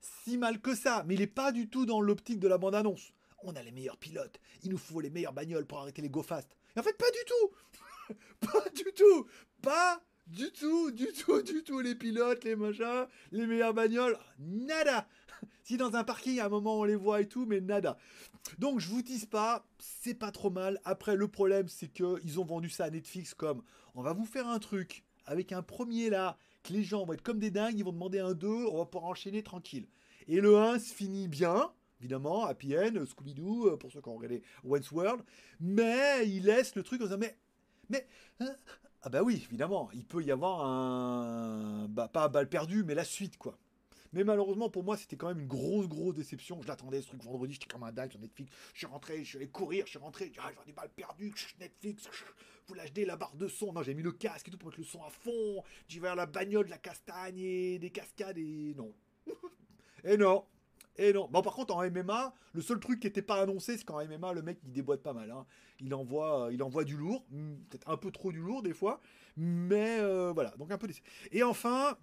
si 0.00 0.38
mal 0.38 0.58
que 0.58 0.74
ça, 0.74 1.04
mais 1.06 1.16
il 1.16 1.20
n'est 1.20 1.26
pas 1.26 1.52
du 1.52 1.68
tout 1.68 1.84
dans 1.84 2.00
l'optique 2.00 2.40
de 2.40 2.48
la 2.48 2.56
bande-annonce. 2.56 3.12
On 3.42 3.54
a 3.56 3.62
les 3.62 3.72
meilleurs 3.72 3.98
pilotes, 3.98 4.40
il 4.62 4.70
nous 4.70 4.78
faut 4.78 5.00
les 5.00 5.10
meilleures 5.10 5.34
bagnoles 5.34 5.66
pour 5.66 5.80
arrêter 5.80 6.00
les 6.00 6.08
go-fast. 6.08 6.56
Et 6.74 6.80
en 6.80 6.82
fait, 6.82 6.96
pas 6.96 7.10
du 7.10 7.18
tout 7.26 8.14
Pas 8.40 8.70
du 8.70 8.90
tout 8.94 9.26
Pas 9.60 10.02
du 10.28 10.50
tout, 10.52 10.90
du 10.90 11.06
tout, 11.12 11.42
du 11.42 11.62
tout, 11.62 11.80
les 11.80 11.94
pilotes, 11.94 12.44
les 12.44 12.56
machins, 12.56 13.06
les 13.32 13.46
meilleures 13.46 13.74
bagnoles, 13.74 14.18
nada 14.38 15.08
Si 15.64 15.76
dans 15.76 15.94
un 15.96 16.04
parking, 16.04 16.38
à 16.40 16.46
un 16.46 16.48
moment, 16.48 16.78
on 16.80 16.84
les 16.84 16.96
voit 16.96 17.20
et 17.20 17.28
tout, 17.28 17.46
mais 17.46 17.60
nada. 17.60 17.96
Donc, 18.58 18.80
je 18.80 18.88
vous 18.88 19.02
dis 19.02 19.26
pas, 19.26 19.66
c'est 19.78 20.14
pas 20.14 20.30
trop 20.30 20.50
mal. 20.50 20.80
Après, 20.84 21.16
le 21.16 21.28
problème, 21.28 21.68
c'est 21.68 21.88
que 21.88 22.20
ils 22.24 22.40
ont 22.40 22.44
vendu 22.44 22.68
ça 22.70 22.84
à 22.84 22.90
Netflix 22.90 23.34
comme, 23.34 23.62
on 23.94 24.02
va 24.02 24.12
vous 24.12 24.26
faire 24.26 24.48
un 24.48 24.58
truc 24.58 25.04
avec 25.26 25.52
un 25.52 25.62
premier 25.62 26.10
là, 26.10 26.36
que 26.62 26.72
les 26.72 26.82
gens 26.82 27.04
vont 27.04 27.12
être 27.12 27.22
comme 27.22 27.38
des 27.38 27.50
dingues, 27.50 27.78
ils 27.78 27.84
vont 27.84 27.92
demander 27.92 28.18
un 28.18 28.34
2, 28.34 28.48
on 28.48 28.78
va 28.78 28.86
pouvoir 28.86 29.10
enchaîner 29.10 29.42
tranquille. 29.42 29.86
Et 30.26 30.40
le 30.40 30.56
1 30.56 30.78
se 30.78 30.94
finit 30.94 31.28
bien, 31.28 31.70
évidemment, 32.00 32.46
Happy 32.46 32.76
End, 32.76 33.04
Scooby-Doo, 33.04 33.76
pour 33.76 33.92
ceux 33.92 34.00
qui 34.00 34.08
ont 34.08 34.16
regardé 34.16 34.42
Wentworth 34.64 34.92
World, 34.92 35.24
mais 35.60 36.28
il 36.28 36.44
laisse 36.44 36.74
le 36.74 36.82
truc 36.82 37.00
en 37.02 37.04
disant, 37.04 37.18
mais, 37.18 37.36
mais, 37.90 38.06
hein, 38.40 38.56
ah 39.02 39.08
bah 39.10 39.22
oui, 39.22 39.42
évidemment, 39.46 39.90
il 39.92 40.04
peut 40.04 40.22
y 40.22 40.30
avoir 40.30 40.64
un, 40.64 41.86
bah 41.88 42.08
pas 42.08 42.28
balle 42.28 42.48
perdu, 42.48 42.82
mais 42.84 42.94
la 42.94 43.04
suite, 43.04 43.38
quoi. 43.38 43.58
Mais 44.12 44.24
malheureusement, 44.24 44.70
pour 44.70 44.84
moi, 44.84 44.96
c'était 44.96 45.16
quand 45.16 45.28
même 45.28 45.40
une 45.40 45.48
grosse, 45.48 45.86
grosse 45.86 46.14
déception. 46.14 46.60
Je 46.62 46.68
l'attendais, 46.68 47.02
ce 47.02 47.08
truc 47.08 47.22
vendredi, 47.22 47.54
j'étais 47.54 47.66
comme 47.66 47.82
un 47.82 47.92
dingue 47.92 48.10
sur 48.10 48.20
Netflix. 48.20 48.50
Je 48.72 48.78
suis 48.78 48.86
rentré, 48.86 49.18
je 49.18 49.28
suis 49.28 49.36
allé 49.36 49.48
courir, 49.48 49.84
je 49.84 49.90
suis 49.90 49.98
rentré, 49.98 50.32
ah, 50.38 50.50
j'en 50.54 50.64
ai 50.70 50.72
mal 50.72 50.88
perdu, 50.88 51.32
Netflix, 51.60 52.08
vous 52.66 52.74
l'HD, 52.74 53.06
la 53.06 53.16
barre 53.16 53.36
de 53.36 53.48
son. 53.48 53.72
Non, 53.72 53.82
j'ai 53.82 53.94
mis 53.94 54.02
le 54.02 54.12
casque 54.12 54.48
et 54.48 54.50
tout 54.50 54.58
pour 54.58 54.68
mettre 54.68 54.80
le 54.80 54.86
son 54.86 55.02
à 55.02 55.10
fond. 55.10 55.62
J'y 55.88 55.98
vais 55.98 56.08
vers 56.08 56.16
la 56.16 56.26
bagnole, 56.26 56.68
la 56.68 56.78
castagne 56.78 57.38
et 57.38 57.78
des 57.78 57.90
cascades 57.90 58.38
et 58.38 58.74
non. 58.76 58.92
et 60.04 60.16
non. 60.16 60.44
Et 60.98 61.12
non. 61.12 61.28
Bon, 61.30 61.42
par 61.42 61.54
contre, 61.54 61.74
en 61.74 61.88
MMA, 61.88 62.34
le 62.52 62.60
seul 62.60 62.80
truc 62.80 63.00
qui 63.00 63.06
n'était 63.06 63.22
pas 63.22 63.40
annoncé, 63.40 63.78
c'est 63.78 63.84
qu'en 63.84 64.04
MMA, 64.04 64.32
le 64.32 64.42
mec, 64.42 64.58
il 64.64 64.72
déboîte 64.72 65.02
pas 65.02 65.12
mal. 65.12 65.30
Hein. 65.30 65.46
Il, 65.80 65.94
envoie, 65.94 66.48
il 66.52 66.62
envoie 66.62 66.84
du 66.84 66.96
lourd, 66.96 67.24
hmm, 67.30 67.54
peut-être 67.70 67.88
un 67.88 67.96
peu 67.96 68.10
trop 68.10 68.32
du 68.32 68.40
lourd 68.40 68.62
des 68.62 68.74
fois, 68.74 69.00
mais 69.36 70.00
euh, 70.00 70.32
voilà, 70.32 70.50
donc 70.58 70.72
un 70.72 70.78
peu 70.78 70.88
Et 71.30 71.44
enfin, 71.44 71.96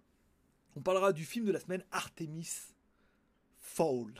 on 0.77 0.81
parlera 0.81 1.11
du 1.11 1.25
film 1.25 1.45
de 1.45 1.51
la 1.51 1.59
semaine 1.59 1.83
Artemis 1.91 2.49
Fowl. 3.59 4.13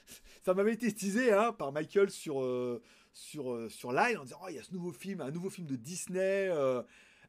Ça 0.44 0.54
m'avait 0.54 0.72
été 0.72 0.92
teasé 0.92 1.30
hein, 1.30 1.52
par 1.52 1.70
Michael 1.70 2.10
sur, 2.10 2.42
euh, 2.42 2.82
sur, 3.12 3.52
euh, 3.52 3.68
sur 3.68 3.92
Line 3.92 4.16
en 4.16 4.24
disant 4.24 4.38
Oh, 4.42 4.46
il 4.48 4.56
y 4.56 4.58
a 4.58 4.62
ce 4.62 4.72
nouveau 4.72 4.92
film, 4.92 5.20
un 5.20 5.30
nouveau 5.30 5.50
film 5.50 5.66
de 5.66 5.76
Disney 5.76 6.50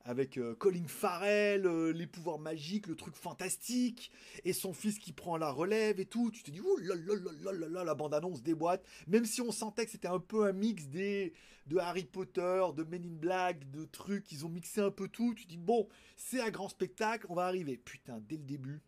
euh, 0.06 0.10
avec 0.10 0.40
Colin 0.60 0.88
Farrell, 0.88 1.68
les 1.92 2.08
pouvoirs 2.08 2.40
magiques, 2.40 2.88
le 2.88 2.96
truc 2.96 3.16
fantastique, 3.16 4.12
et 4.44 4.54
son 4.54 4.74
fils 4.74 5.00
qui 5.00 5.14
prend 5.14 5.38
la 5.38 5.52
relève 5.52 6.00
et 6.00 6.06
tout. 6.06 6.32
Tu 6.32 6.44
te 6.44 6.52
dis 6.52 6.62
Ouh 6.62 6.78
là 6.78 6.96
là 6.96 7.14
là 7.42 7.52
là 7.52 7.68
là 7.68 7.84
la 7.84 7.96
bande-annonce 7.96 8.44
déboîte. 8.44 8.84
Même 9.08 9.26
si 9.26 9.42
on 9.42 9.52
sentait 9.52 9.86
que 9.86 9.92
c'était 9.92 10.08
un 10.08 10.20
peu 10.20 10.46
un 10.46 10.54
mix 10.54 10.88
des, 10.88 11.34
de 11.68 11.78
Harry 11.78 12.06
Potter, 12.06 12.64
de 12.76 12.84
Men 12.84 13.04
in 13.04 13.16
Black, 13.16 13.70
de 13.72 13.86
trucs, 13.86 14.32
ils 14.32 14.46
ont 14.46 14.50
mixé 14.50 14.82
un 14.82 14.92
peu 14.92 15.08
tout. 15.08 15.34
Tu 15.36 15.46
te 15.46 15.50
dis 15.50 15.58
Bon, 15.58 15.88
c'est 16.18 16.42
un 16.42 16.50
grand 16.50 16.70
spectacle, 16.70 17.26
on 17.30 17.36
va 17.36 17.46
arriver. 17.46 17.78
Putain, 17.78 18.20
dès 18.28 18.38
le 18.38 18.44
début, 18.44 18.82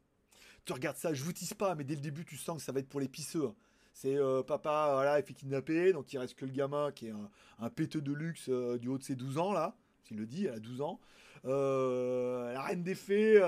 tu 0.65 0.73
regardes 0.73 0.97
ça, 0.97 1.13
je 1.13 1.23
vous 1.23 1.33
tisse 1.33 1.53
pas, 1.53 1.75
mais 1.75 1.83
dès 1.83 1.95
le 1.95 2.01
début, 2.01 2.25
tu 2.25 2.37
sens 2.37 2.57
que 2.57 2.63
ça 2.63 2.71
va 2.71 2.79
être 2.79 2.89
pour 2.89 2.99
les 2.99 3.07
pisseux. 3.07 3.45
Hein. 3.45 3.55
C'est 3.93 4.17
euh, 4.17 4.43
papa, 4.43 4.89
voilà, 4.93 5.19
il 5.19 5.25
fait 5.25 5.33
kidnapper, 5.33 5.93
donc 5.93 6.11
il 6.11 6.17
reste 6.17 6.35
que 6.35 6.45
le 6.45 6.51
gamin 6.51 6.91
qui 6.91 7.07
est 7.07 7.11
un, 7.11 7.29
un 7.59 7.69
péteux 7.69 8.01
de 8.01 8.11
luxe 8.11 8.49
euh, 8.49 8.77
du 8.77 8.89
haut 8.89 8.97
de 8.97 9.03
ses 9.03 9.15
12 9.15 9.37
ans, 9.37 9.53
là. 9.53 9.77
S'il 10.07 10.17
le 10.17 10.25
dit, 10.25 10.45
elle 10.45 10.55
a 10.55 10.59
12 10.59 10.81
ans. 10.81 10.99
Euh, 11.45 12.53
la 12.53 12.61
reine 12.61 12.83
des 12.83 12.95
fées, 12.95 13.39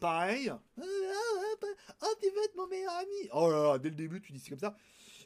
pareil. 0.00 0.52
Oh, 2.02 2.06
tu 2.20 2.28
veux 2.28 2.44
être 2.44 2.56
mon 2.56 2.66
meilleur 2.66 2.92
ami 2.94 3.28
Oh 3.32 3.50
là 3.50 3.62
là, 3.62 3.78
dès 3.78 3.88
le 3.88 3.94
début, 3.94 4.20
tu 4.20 4.32
dis 4.32 4.38
c'est 4.38 4.50
comme 4.50 4.58
ça. 4.58 4.76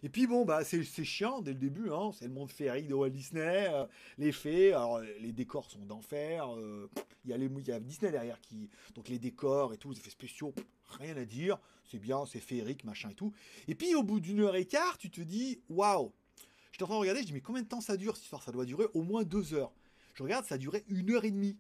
Et 0.03 0.09
puis 0.09 0.27
bon, 0.27 0.45
bah 0.45 0.65
c'est 0.65 0.83
chiant 1.05 1.43
dès 1.43 1.53
le 1.53 1.59
début, 1.59 1.91
hein. 1.91 2.11
c'est 2.15 2.27
le 2.27 2.33
monde 2.33 2.51
féerique 2.51 2.87
de 2.87 2.95
Walt 2.95 3.11
Disney, 3.11 3.69
euh, 3.71 3.85
les 4.17 4.33
fées, 4.33 4.73
alors 4.73 5.01
les 5.01 5.33
décors 5.33 5.71
sont 5.71 5.85
d'enfer, 5.85 6.57
euh, 6.57 6.89
il 7.25 7.31
y, 7.31 7.69
y 7.69 7.73
a 7.73 7.81
Disney 7.81 8.11
derrière 8.11 8.41
qui... 8.41 8.71
Donc 8.95 9.09
les 9.09 9.19
décors 9.19 9.75
et 9.75 9.77
tout, 9.77 9.91
les 9.91 9.99
effets 9.99 10.11
spéciaux, 10.11 10.55
rien 10.87 11.17
à 11.19 11.27
dire, 11.27 11.59
c'est 11.85 11.99
bien, 11.99 12.25
c'est 12.25 12.41
féerique, 12.41 12.85
machin 12.85 13.11
et 13.11 13.15
tout. 13.15 13.35
Et 13.69 13.75
puis 13.75 13.95
au 13.95 14.03
bout 14.03 14.21
d'une 14.21 14.41
heure 14.41 14.57
et 14.57 14.65
quart, 14.65 14.97
tu 14.97 15.11
te 15.11 15.21
dis, 15.21 15.61
waouh 15.69 16.13
J'étais 16.73 16.85
en 16.85 16.87
train 16.87 16.97
de 16.97 17.01
regarder, 17.01 17.21
je 17.21 17.27
dis 17.27 17.33
mais 17.35 17.43
combien 17.43 17.63
de 17.63 17.69
temps 17.69 17.83
ça 17.83 17.99
dure 17.99 18.15
cette 18.15 18.25
histoire? 18.25 18.43
Ça 18.43 18.53
doit 18.53 18.65
durer 18.65 18.87
au 18.95 19.03
moins 19.03 19.23
deux 19.23 19.53
heures. 19.53 19.73
Je 20.15 20.23
regarde, 20.23 20.45
ça 20.45 20.59
duré 20.59 20.85
une 20.89 21.11
heure 21.11 21.25
et 21.25 21.31
demie. 21.31 21.57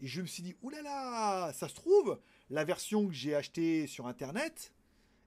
Et 0.00 0.06
je 0.06 0.20
me 0.20 0.26
suis 0.26 0.42
dit, 0.42 0.56
oulala, 0.62 1.52
ça 1.54 1.68
se 1.68 1.74
trouve, 1.74 2.20
la 2.50 2.64
version 2.64 3.08
que 3.08 3.14
j'ai 3.14 3.34
achetée 3.34 3.86
sur 3.86 4.06
internet, 4.06 4.72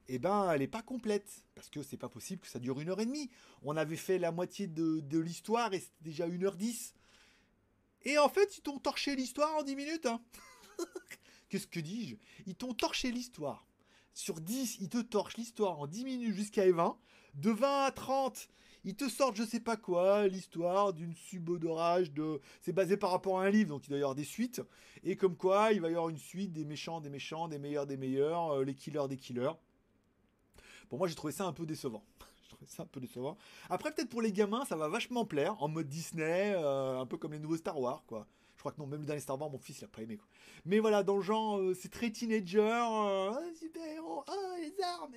eh 0.08 0.20
ben, 0.20 0.50
elle 0.52 0.60
n'est 0.60 0.68
pas 0.68 0.82
complète. 0.82 1.44
Parce 1.56 1.70
que 1.70 1.84
c'est 1.84 1.98
pas 1.98 2.10
possible 2.10 2.42
que 2.42 2.48
ça 2.48 2.60
dure 2.60 2.80
une 2.80 2.90
heure 2.90 3.02
et 3.02 3.06
demie. 3.06 3.30
On 3.64 3.76
avait 3.76 3.98
fait 3.98 4.18
la 4.18 4.32
moitié 4.32 4.68
de, 4.68 5.20
l'histoire 5.20 5.74
et 5.74 5.80
c'était 5.80 5.96
déjà 6.02 6.28
une 6.28 6.46
heure 6.46 6.56
dix. 6.56 6.94
Et 8.04 8.18
en 8.18 8.30
fait, 8.30 8.58
ils 8.58 8.62
t'ont 8.62 8.80
torché 8.80 9.16
l'histoire 9.16 9.56
en 9.56 9.64
dix 9.64 9.76
minutes. 9.76 10.06
Hein. 10.06 10.22
Qu'est-ce 11.50 11.68
que 11.68 11.80
dis-je? 11.80 12.16
Ils 12.46 12.56
t'ont 12.56 12.74
torché 12.74 13.12
l'histoire. 13.12 13.68
Sur 14.14 14.42
10, 14.42 14.78
ils 14.82 14.90
te 14.90 15.02
torchent 15.02 15.38
l'histoire 15.38 15.80
en 15.80 15.88
10 15.88 16.04
minutes 16.04 16.36
jusqu'à 16.36 16.70
20. 16.70 16.98
De 17.36 17.50
20 17.50 17.86
à 17.86 17.92
30, 17.92 18.50
ils 18.84 18.96
te 18.96 19.08
sortent 19.08 19.36
je 19.36 19.44
sais 19.44 19.60
pas 19.60 19.78
quoi, 19.78 20.28
l'histoire 20.28 20.94
d'une 20.94 21.14
subodorage 21.14 22.12
de... 22.12 22.40
C'est 22.62 22.74
basé 22.74 22.98
par 22.98 23.12
rapport 23.12 23.40
à 23.40 23.46
un 23.46 23.50
livre, 23.50 23.70
donc 23.70 23.86
il 23.88 23.90
doit 23.90 24.00
y 24.00 24.02
avoir 24.02 24.16
des 24.16 24.24
suites. 24.24 24.62
Et 25.04 25.16
comme 25.16 25.36
quoi, 25.36 25.72
il 25.72 25.82
va 25.82 25.90
y 25.90 25.92
avoir 25.92 26.10
une 26.10 26.18
suite 26.18 26.52
des 26.52 26.66
méchants 26.66 27.02
des 27.02 27.10
méchants, 27.10 27.48
des 27.48 27.60
meilleurs 27.60 27.88
des 27.88 27.98
meilleurs, 27.98 28.52
euh, 28.52 28.64
les 28.64 28.76
killers 28.76 29.08
des 29.08 29.18
killers. 29.18 29.54
Pour 30.90 30.98
moi, 30.98 31.08
j'ai 31.08 31.16
trouvé 31.16 31.34
ça 31.34 31.46
un 31.46 31.54
peu 31.54 31.66
décevant. 31.66 32.04
un 32.80 32.86
peu 32.86 33.00
décevant. 33.00 33.38
Après, 33.70 33.92
peut-être 33.92 34.10
pour 34.10 34.22
les 34.22 34.32
gamins, 34.32 34.66
ça 34.66 34.76
va 34.76 34.88
vachement 34.88 35.26
plaire, 35.26 35.62
en 35.62 35.68
mode 35.68 35.88
Disney, 35.88 36.54
euh, 36.56 37.00
un 37.00 37.06
peu 37.06 37.18
comme 37.18 37.34
les 37.34 37.40
nouveaux 37.40 37.58
Star 37.58 37.80
Wars, 37.80 38.04
quoi. 38.08 38.28
Je 38.62 38.64
crois 38.64 38.74
que 38.74 38.80
non, 38.80 38.86
même 38.86 39.00
le 39.00 39.08
dernier 39.08 39.22
Star 39.22 39.42
Wars, 39.42 39.50
mon 39.50 39.58
fils, 39.58 39.80
il 39.80 39.86
a 39.86 39.88
pas 39.88 40.04
aimé. 40.04 40.18
Quoi. 40.18 40.28
Mais 40.66 40.78
voilà, 40.78 41.02
dans 41.02 41.16
le 41.16 41.24
genre, 41.24 41.58
euh, 41.58 41.74
c'est 41.74 41.90
très 41.90 42.12
teenager, 42.12 42.60
euh, 42.62 43.56
super 43.56 43.84
héros, 43.84 44.24
ah, 44.28 44.56
les 44.60 44.84
armes. 44.84 45.16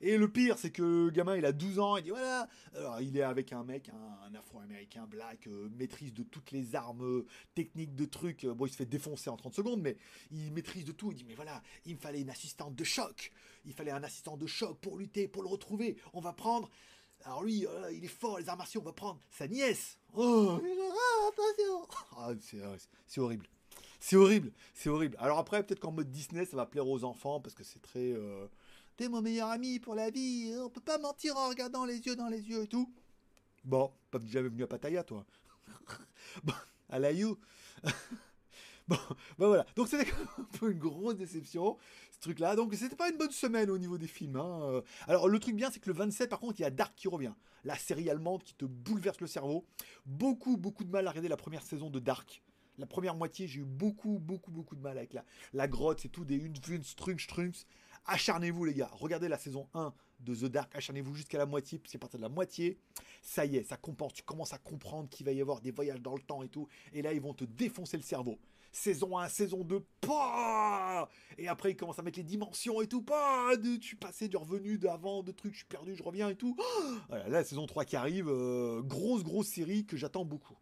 Et, 0.00 0.18
le 0.18 0.28
pire, 0.28 0.58
c'est 0.58 0.72
que 0.72 1.04
le 1.04 1.10
gamin, 1.10 1.36
il 1.36 1.44
a 1.44 1.52
12 1.52 1.78
ans, 1.78 1.96
il 1.98 2.02
dit 2.02 2.10
voilà. 2.10 2.48
Alors, 2.74 3.00
il 3.00 3.16
est 3.16 3.22
avec 3.22 3.52
un 3.52 3.62
mec, 3.62 3.90
un, 3.90 4.34
afro-américain, 4.34 5.06
black, 5.06 5.46
euh, 5.46 5.68
maîtrise 5.78 6.12
de 6.12 6.24
toutes 6.24 6.50
les 6.50 6.74
armes, 6.74 7.22
techniques 7.54 7.94
de 7.94 8.06
trucs. 8.06 8.44
Bon, 8.44 8.66
il 8.66 8.70
se 8.70 8.76
fait 8.76 8.86
défoncer 8.86 9.30
en 9.30 9.36
30 9.36 9.54
secondes, 9.54 9.80
mais 9.80 9.96
il 10.32 10.52
maîtrise 10.52 10.84
de 10.84 10.90
tout. 10.90 11.12
Il 11.12 11.14
dit 11.18 11.24
mais 11.28 11.36
voilà, 11.36 11.62
il 11.86 11.94
me 11.94 12.00
fallait 12.00 12.22
une 12.22 12.30
assistante 12.30 12.74
de 12.74 12.82
choc. 12.82 13.30
Il 13.66 13.72
fallait 13.72 13.92
un 13.92 14.02
assistant 14.02 14.36
de 14.36 14.48
choc 14.48 14.80
pour 14.80 14.98
lutter, 14.98 15.28
pour 15.28 15.44
le 15.44 15.48
retrouver. 15.48 15.96
On 16.12 16.20
va 16.20 16.32
prendre 16.32 16.68
alors 17.24 17.44
lui, 17.44 17.66
il 17.92 18.04
est 18.04 18.08
fort, 18.08 18.38
les 18.40 18.48
arts 18.48 18.56
martiaux, 18.56 18.80
on 18.80 18.84
va 18.84 18.94
prendre 18.94 19.20
sa 19.30 19.46
nièce. 19.46 19.99
Oh, 20.14 20.60
attention 21.28 21.86
ah, 22.16 22.32
C'est 23.06 23.20
horrible. 23.20 23.46
C'est 24.02 24.16
horrible, 24.16 24.50
c'est 24.72 24.88
horrible. 24.88 25.16
Alors 25.20 25.38
après, 25.38 25.62
peut-être 25.62 25.80
qu'en 25.80 25.92
mode 25.92 26.10
Disney, 26.10 26.46
ça 26.46 26.56
va 26.56 26.64
plaire 26.64 26.88
aux 26.88 27.04
enfants 27.04 27.38
parce 27.38 27.54
que 27.54 27.62
c'est 27.62 27.82
très... 27.82 28.12
Euh, 28.12 28.46
T'es 28.96 29.08
mon 29.08 29.20
meilleur 29.20 29.50
ami 29.50 29.78
pour 29.78 29.94
la 29.94 30.10
vie, 30.10 30.54
on 30.58 30.70
peut 30.70 30.80
pas 30.80 30.98
mentir 30.98 31.36
en 31.36 31.48
regardant 31.48 31.84
les 31.84 31.98
yeux 31.98 32.16
dans 32.16 32.28
les 32.28 32.48
yeux 32.48 32.62
et 32.62 32.66
tout. 32.66 32.90
Bon, 33.62 33.92
pas 34.10 34.18
jamais 34.26 34.48
venu 34.48 34.62
à 34.62 34.66
Pattaya, 34.66 35.04
toi. 35.04 35.24
bon, 36.44 36.54
à 36.88 36.98
la 36.98 37.12
you. 37.12 37.38
bon, 38.88 38.96
ben 39.38 39.46
voilà. 39.48 39.66
Donc 39.76 39.88
c'était 39.88 40.10
un 40.38 40.44
peu 40.58 40.70
une 40.72 40.78
grosse 40.78 41.16
déception 41.16 41.76
truc-là. 42.20 42.56
Donc 42.56 42.74
c'était 42.74 42.96
pas 42.96 43.10
une 43.10 43.16
bonne 43.16 43.30
semaine 43.30 43.70
au 43.70 43.78
niveau 43.78 43.98
des 43.98 44.06
films. 44.06 44.36
Hein. 44.36 44.82
Alors 45.06 45.28
le 45.28 45.38
truc 45.38 45.56
bien, 45.56 45.70
c'est 45.70 45.80
que 45.80 45.90
le 45.90 45.96
27, 45.96 46.28
par 46.28 46.40
contre, 46.40 46.60
il 46.60 46.62
y 46.62 46.66
a 46.66 46.70
Dark 46.70 46.94
qui 46.94 47.08
revient. 47.08 47.34
La 47.64 47.76
série 47.76 48.08
allemande 48.08 48.42
qui 48.42 48.54
te 48.54 48.64
bouleverse 48.64 49.20
le 49.20 49.26
cerveau. 49.26 49.66
Beaucoup, 50.06 50.56
beaucoup 50.56 50.84
de 50.84 50.90
mal 50.90 51.06
à 51.06 51.10
regarder 51.10 51.28
la 51.28 51.36
première 51.36 51.62
saison 51.62 51.90
de 51.90 51.98
Dark. 51.98 52.42
La 52.78 52.86
première 52.86 53.14
moitié, 53.14 53.46
j'ai 53.46 53.60
eu 53.60 53.64
beaucoup, 53.64 54.18
beaucoup, 54.18 54.50
beaucoup 54.50 54.74
de 54.74 54.80
mal 54.80 54.96
avec 54.96 55.12
la, 55.12 55.24
la 55.52 55.68
grotte, 55.68 56.00
c'est 56.00 56.08
tout 56.08 56.24
des 56.24 56.36
une, 56.36 56.54
strunks, 56.82 57.20
strunks. 57.20 57.66
Acharnez-vous, 58.06 58.64
les 58.64 58.72
gars. 58.72 58.90
Regardez 58.94 59.28
la 59.28 59.36
saison 59.36 59.68
1 59.74 59.92
de 60.20 60.34
The 60.34 60.44
Dark. 60.46 60.74
Acharnez-vous 60.74 61.14
jusqu'à 61.14 61.36
la 61.36 61.44
moitié. 61.44 61.78
Puis 61.78 61.92
à 61.94 61.98
partir 61.98 62.18
de 62.18 62.22
la 62.22 62.30
moitié, 62.30 62.78
ça 63.20 63.44
y 63.44 63.56
est, 63.56 63.64
ça 63.64 63.76
compense. 63.76 64.14
Tu 64.14 64.22
commences 64.22 64.54
à 64.54 64.58
comprendre 64.58 65.10
qu'il 65.10 65.26
va 65.26 65.32
y 65.32 65.40
avoir 65.42 65.60
des 65.60 65.70
voyages 65.70 66.00
dans 66.00 66.14
le 66.14 66.22
temps 66.22 66.42
et 66.42 66.48
tout. 66.48 66.68
Et 66.94 67.02
là, 67.02 67.12
ils 67.12 67.20
vont 67.20 67.34
te 67.34 67.44
défoncer 67.44 67.98
le 67.98 68.02
cerveau 68.02 68.38
saison 68.72 69.18
1, 69.18 69.28
saison 69.28 69.64
2, 69.64 69.84
pas 70.00 71.08
Et 71.38 71.48
après, 71.48 71.72
il 71.72 71.76
commence 71.76 71.98
à 71.98 72.02
mettre 72.02 72.18
les 72.18 72.24
dimensions 72.24 72.80
et 72.80 72.86
tout, 72.86 73.02
pas 73.02 73.56
de, 73.56 73.76
Tu 73.76 73.96
passais 73.96 74.28
du 74.28 74.36
revenu 74.36 74.78
d'avant, 74.78 75.22
de 75.22 75.32
trucs, 75.32 75.52
je 75.52 75.58
suis 75.58 75.66
perdu, 75.66 75.94
je 75.94 76.02
reviens 76.02 76.28
et 76.28 76.36
tout. 76.36 76.56
Voilà, 77.08 77.24
là, 77.24 77.38
la 77.38 77.44
saison 77.44 77.66
3 77.66 77.84
qui 77.84 77.96
arrive, 77.96 78.28
euh, 78.28 78.82
grosse, 78.82 79.24
grosse 79.24 79.48
série 79.48 79.84
que 79.84 79.96
j'attends 79.96 80.24
beaucoup. 80.24 80.56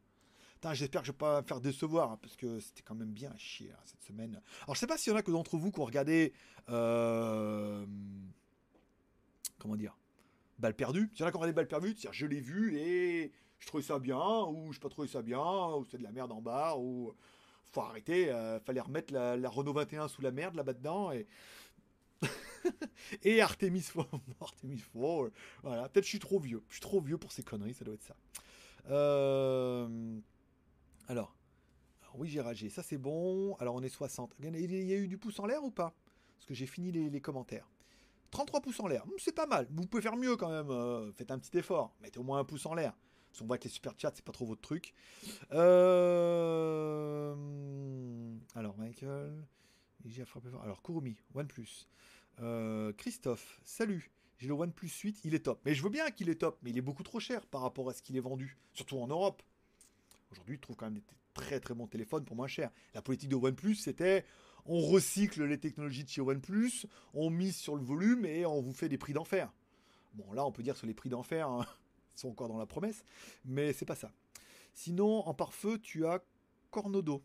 J'espère 0.72 1.02
que 1.02 1.06
je 1.06 1.12
vais 1.12 1.18
pas 1.18 1.40
me 1.40 1.46
faire 1.46 1.60
décevoir, 1.60 2.12
hein, 2.12 2.18
parce 2.20 2.36
que 2.36 2.58
c'était 2.58 2.82
quand 2.82 2.96
même 2.96 3.12
bien 3.12 3.30
à 3.30 3.38
chier 3.38 3.70
hein, 3.72 3.80
cette 3.84 4.02
semaine. 4.02 4.40
Alors, 4.64 4.74
je 4.74 4.80
sais 4.80 4.86
pas 4.86 4.98
s'il 4.98 5.12
y 5.12 5.14
en 5.14 5.18
a 5.18 5.22
que 5.22 5.30
d'entre 5.30 5.56
vous 5.56 5.70
qui 5.70 5.80
ont 5.80 5.84
regardé. 5.84 6.32
Euh, 6.68 7.86
comment 9.58 9.76
dire 9.76 9.96
Balle 10.58 10.74
perdue. 10.74 11.10
S'il 11.12 11.20
y 11.20 11.24
en 11.24 11.28
a 11.28 11.30
qui 11.30 11.36
ont 11.36 11.40
regardé 11.40 11.54
Balle 11.54 11.68
perdue, 11.68 11.94
je 12.10 12.26
l'ai 12.26 12.40
vu 12.40 12.76
et 12.76 13.32
je 13.60 13.66
trouvais 13.66 13.82
ça 13.82 13.98
bien, 13.98 14.44
ou 14.48 14.72
je 14.72 14.80
pas 14.80 14.88
trouvé 14.88 15.06
ça 15.06 15.22
bien, 15.22 15.38
ou 15.40 15.86
c'est 15.88 15.98
de 15.98 16.02
la 16.02 16.10
merde 16.10 16.32
en 16.32 16.40
bas, 16.40 16.76
ou 16.76 17.14
faut 17.70 17.80
arrêter, 17.80 18.30
euh, 18.30 18.58
fallait 18.60 18.80
remettre 18.80 19.12
la, 19.12 19.48
Renault 19.48 19.72
21 19.72 20.08
sous 20.08 20.22
la 20.22 20.30
merde 20.30 20.54
là-bas 20.54 20.74
dedans 20.74 21.12
et 21.12 21.26
et 23.22 23.40
Artemis 23.40 23.82
Fowl, 23.82 24.06
Artemis 24.40 24.82
voilà, 24.92 25.88
peut-être 25.88 26.04
je 26.04 26.08
suis 26.08 26.18
trop 26.18 26.40
vieux, 26.40 26.62
je 26.68 26.74
suis 26.74 26.80
trop 26.80 27.00
vieux 27.00 27.18
pour 27.18 27.32
ces 27.32 27.42
conneries, 27.42 27.74
ça 27.74 27.84
doit 27.84 27.94
être 27.94 28.02
ça. 28.02 28.16
Euh, 28.90 30.18
alors, 31.06 31.34
oui 32.14 32.28
j'ai 32.28 32.40
ragé, 32.40 32.70
ça 32.70 32.82
c'est 32.82 32.98
bon, 32.98 33.54
alors 33.56 33.74
on 33.74 33.82
est 33.82 33.88
60, 33.88 34.34
il 34.40 34.74
y 34.74 34.92
a 34.92 34.96
eu 34.96 35.06
du 35.06 35.18
pouce 35.18 35.38
en 35.38 35.46
l'air 35.46 35.62
ou 35.62 35.70
pas? 35.70 35.94
Parce 36.36 36.46
que 36.46 36.54
j'ai 36.54 36.66
fini 36.66 36.92
les, 36.92 37.20
commentaires. 37.20 37.68
33 38.30 38.60
pouces 38.60 38.80
en 38.80 38.86
l'air, 38.88 39.06
hmm, 39.06 39.12
c'est 39.18 39.34
pas 39.34 39.46
mal, 39.46 39.68
vous 39.70 39.86
pouvez 39.86 40.02
faire 40.02 40.16
mieux 40.16 40.36
quand 40.36 40.50
même, 40.50 40.70
euh, 40.70 41.12
faites 41.12 41.30
un 41.30 41.38
petit 41.38 41.56
effort, 41.58 41.94
mettez 42.00 42.18
au 42.18 42.24
moins 42.24 42.40
un 42.40 42.44
pouce 42.44 42.66
en 42.66 42.74
l'air. 42.74 42.94
On 43.40 43.46
voit 43.46 43.58
que 43.58 43.64
les 43.64 43.70
super 43.70 43.94
chats, 43.96 44.12
c'est 44.14 44.24
pas 44.24 44.32
trop 44.32 44.46
votre 44.46 44.60
truc. 44.60 44.94
Euh, 45.52 47.34
alors, 48.54 48.76
Michael. 48.78 49.44
Alors, 50.62 50.82
Kurumi, 50.82 51.16
OnePlus. 51.34 51.86
Euh, 52.40 52.92
Christophe, 52.94 53.60
salut. 53.64 54.10
J'ai 54.38 54.48
le 54.48 54.54
OnePlus 54.54 54.90
8, 54.90 55.20
il 55.24 55.34
est 55.34 55.44
top. 55.44 55.60
Mais 55.64 55.74
je 55.74 55.82
veux 55.82 55.90
bien 55.90 56.10
qu'il 56.10 56.28
est 56.28 56.36
top, 56.36 56.58
mais 56.62 56.70
il 56.70 56.78
est 56.78 56.82
beaucoup 56.82 57.02
trop 57.02 57.20
cher 57.20 57.44
par 57.46 57.60
rapport 57.60 57.88
à 57.90 57.92
ce 57.92 58.02
qu'il 58.02 58.16
est 58.16 58.20
vendu, 58.20 58.56
surtout 58.72 58.98
en 58.98 59.08
Europe. 59.08 59.42
Aujourd'hui, 60.30 60.56
je 60.56 60.60
trouve 60.60 60.76
quand 60.76 60.86
même 60.86 60.94
des 60.94 61.04
très 61.34 61.60
très 61.60 61.74
bons 61.74 61.86
téléphones 61.86 62.24
pour 62.24 62.36
moins 62.36 62.46
cher. 62.46 62.70
La 62.94 63.02
politique 63.02 63.28
de 63.28 63.36
OnePlus, 63.36 63.76
c'était 63.76 64.24
on 64.66 64.80
recycle 64.80 65.44
les 65.44 65.58
technologies 65.58 66.04
de 66.04 66.08
chez 66.08 66.20
OnePlus, 66.20 66.86
on 67.14 67.30
mise 67.30 67.56
sur 67.56 67.74
le 67.74 67.82
volume 67.82 68.24
et 68.26 68.46
on 68.46 68.60
vous 68.60 68.72
fait 68.72 68.88
des 68.88 68.98
prix 68.98 69.12
d'enfer. 69.12 69.52
Bon, 70.14 70.32
là, 70.32 70.44
on 70.44 70.52
peut 70.52 70.62
dire 70.62 70.76
sur 70.76 70.86
les 70.86 70.94
prix 70.94 71.08
d'enfer, 71.08 71.48
hein, 71.48 71.66
sont 72.18 72.30
encore 72.30 72.48
dans 72.48 72.58
la 72.58 72.66
promesse, 72.66 73.04
mais 73.44 73.72
c'est 73.72 73.86
pas 73.86 73.96
ça. 73.96 74.12
Sinon, 74.74 75.26
en 75.26 75.34
pare-feu, 75.34 75.78
tu 75.78 76.06
as 76.06 76.22
Cornodo 76.70 77.22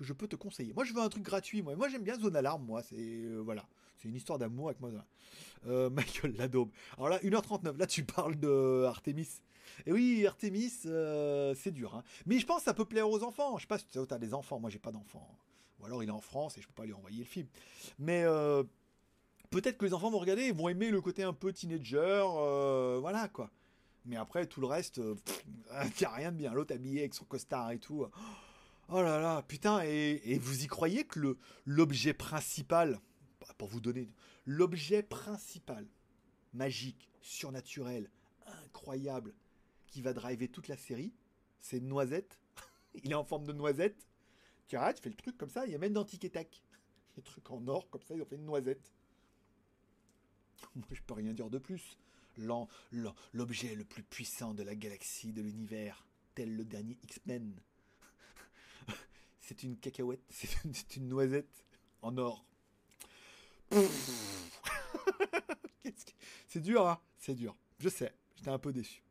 que 0.00 0.04
je 0.04 0.12
peux 0.14 0.26
te 0.26 0.36
conseiller. 0.36 0.72
Moi, 0.72 0.84
je 0.84 0.94
veux 0.94 1.00
un 1.00 1.08
truc 1.10 1.22
gratuit. 1.22 1.62
Moi, 1.62 1.76
moi 1.76 1.88
j'aime 1.88 2.02
bien 2.02 2.18
Zone 2.18 2.34
Alarme. 2.34 2.64
Moi, 2.64 2.82
c'est 2.82 2.96
euh, 2.96 3.38
voilà, 3.44 3.66
c'est 3.98 4.08
une 4.08 4.14
histoire 4.14 4.38
d'amour 4.38 4.68
avec 4.68 4.80
moi. 4.80 4.90
Euh, 5.66 5.90
Michael 5.90 6.36
Ladobe. 6.36 6.70
Alors 6.96 7.10
là, 7.10 7.18
1h39. 7.18 7.76
Là, 7.76 7.86
tu 7.86 8.04
parles 8.04 8.36
de 8.36 8.84
Artemis. 8.86 9.28
Et 9.86 9.92
oui, 9.92 10.26
Artemis, 10.26 10.72
euh, 10.86 11.54
c'est 11.54 11.70
dur. 11.70 11.94
Hein. 11.94 12.02
Mais 12.26 12.38
je 12.38 12.46
pense 12.46 12.58
que 12.58 12.64
ça 12.64 12.74
peut 12.74 12.86
plaire 12.86 13.08
aux 13.08 13.22
enfants. 13.22 13.58
Je 13.58 13.62
sais 13.62 13.68
pas 13.68 13.78
si 13.78 13.86
tu 13.86 13.98
as 13.98 14.18
des 14.18 14.32
enfants. 14.32 14.58
Moi, 14.58 14.70
j'ai 14.70 14.78
pas 14.78 14.90
d'enfants. 14.90 15.28
Ou 15.80 15.86
alors, 15.86 16.02
il 16.02 16.08
est 16.08 16.12
en 16.12 16.20
France 16.20 16.56
et 16.56 16.62
je 16.62 16.66
peux 16.66 16.74
pas 16.74 16.86
lui 16.86 16.94
envoyer 16.94 17.18
le 17.18 17.24
film. 17.24 17.46
Mais 17.98 18.24
peut-être 19.50 19.76
que 19.76 19.84
les 19.84 19.92
enfants 19.92 20.10
vont 20.10 20.18
regarder 20.18 20.44
et 20.44 20.52
vont 20.52 20.68
aimer 20.70 20.90
le 20.90 21.00
côté 21.02 21.22
un 21.22 21.34
peu 21.34 21.52
teenager. 21.52 22.24
voilà 23.00 23.28
quoi. 23.28 23.50
Mais 24.06 24.16
après, 24.16 24.46
tout 24.46 24.60
le 24.60 24.66
reste, 24.66 24.98
il 24.98 25.90
n'y 26.00 26.06
a 26.06 26.10
rien 26.10 26.32
de 26.32 26.36
bien. 26.36 26.52
L'autre 26.52 26.74
habillé 26.74 27.00
avec 27.00 27.14
son 27.14 27.24
costard 27.24 27.70
et 27.70 27.78
tout. 27.78 28.06
Oh 28.92 29.02
là 29.02 29.20
là, 29.20 29.42
putain, 29.42 29.82
et, 29.84 30.38
vous 30.38 30.64
y 30.64 30.66
croyez 30.66 31.04
que 31.04 31.36
l'objet 31.64 32.12
principal, 32.12 32.98
bah, 33.40 33.54
pour 33.56 33.68
vous 33.68 33.80
donner, 33.80 34.10
l'objet 34.46 35.04
principal, 35.04 35.86
magique, 36.52 37.08
surnaturel, 37.20 38.10
incroyable, 38.64 39.32
qui 39.86 40.02
va 40.02 40.12
driver 40.12 40.48
toute 40.48 40.66
la 40.66 40.76
série, 40.76 41.12
c'est 41.60 41.78
une 41.78 41.86
noisette. 41.86 42.40
il 42.94 43.12
est 43.12 43.14
en 43.14 43.22
forme 43.22 43.46
de 43.46 43.52
noisette. 43.52 44.08
Tu 44.66 44.76
arrêtes, 44.76 44.96
tu 44.96 45.02
fais 45.04 45.10
le 45.10 45.14
truc 45.14 45.38
comme 45.38 45.50
ça, 45.50 45.66
il 45.66 45.72
y 45.72 45.76
a 45.76 45.78
même 45.78 45.92
dans 45.92 46.04
Tic. 46.04 46.22
Des 46.22 47.22
trucs 47.22 47.48
en 47.48 47.66
or, 47.68 47.88
comme 47.90 48.02
ça, 48.02 48.16
ils 48.16 48.22
ont 48.22 48.26
fait 48.26 48.36
une 48.36 48.44
noisette. 48.44 48.92
Moi, 50.74 50.86
je 50.90 51.02
peux 51.02 51.14
rien 51.14 51.32
dire 51.32 51.48
de 51.48 51.58
plus. 51.58 51.96
L'objet 52.40 53.74
le 53.74 53.84
plus 53.84 54.02
puissant 54.02 54.54
de 54.54 54.62
la 54.62 54.74
galaxie, 54.74 55.32
de 55.32 55.42
l'univers, 55.42 56.06
tel 56.34 56.56
le 56.56 56.64
dernier 56.64 56.98
X-Men 57.02 57.60
c'est 59.40 59.62
une 59.62 59.76
cacahuète, 59.76 60.22
c'est 60.30 60.96
une, 60.96 61.08
noisette 61.08 61.64
en 62.02 62.16
or. 62.16 62.44
c'est 66.46 66.60
dur, 66.60 66.86
hein 66.88 67.00
C'est 67.18 67.34
dur. 67.34 67.56
Je 67.78 67.88
sais, 67.88 68.12
j'étais 68.36 68.50
un 68.50 68.58
peu 68.58 68.72
déçu. 68.72 69.02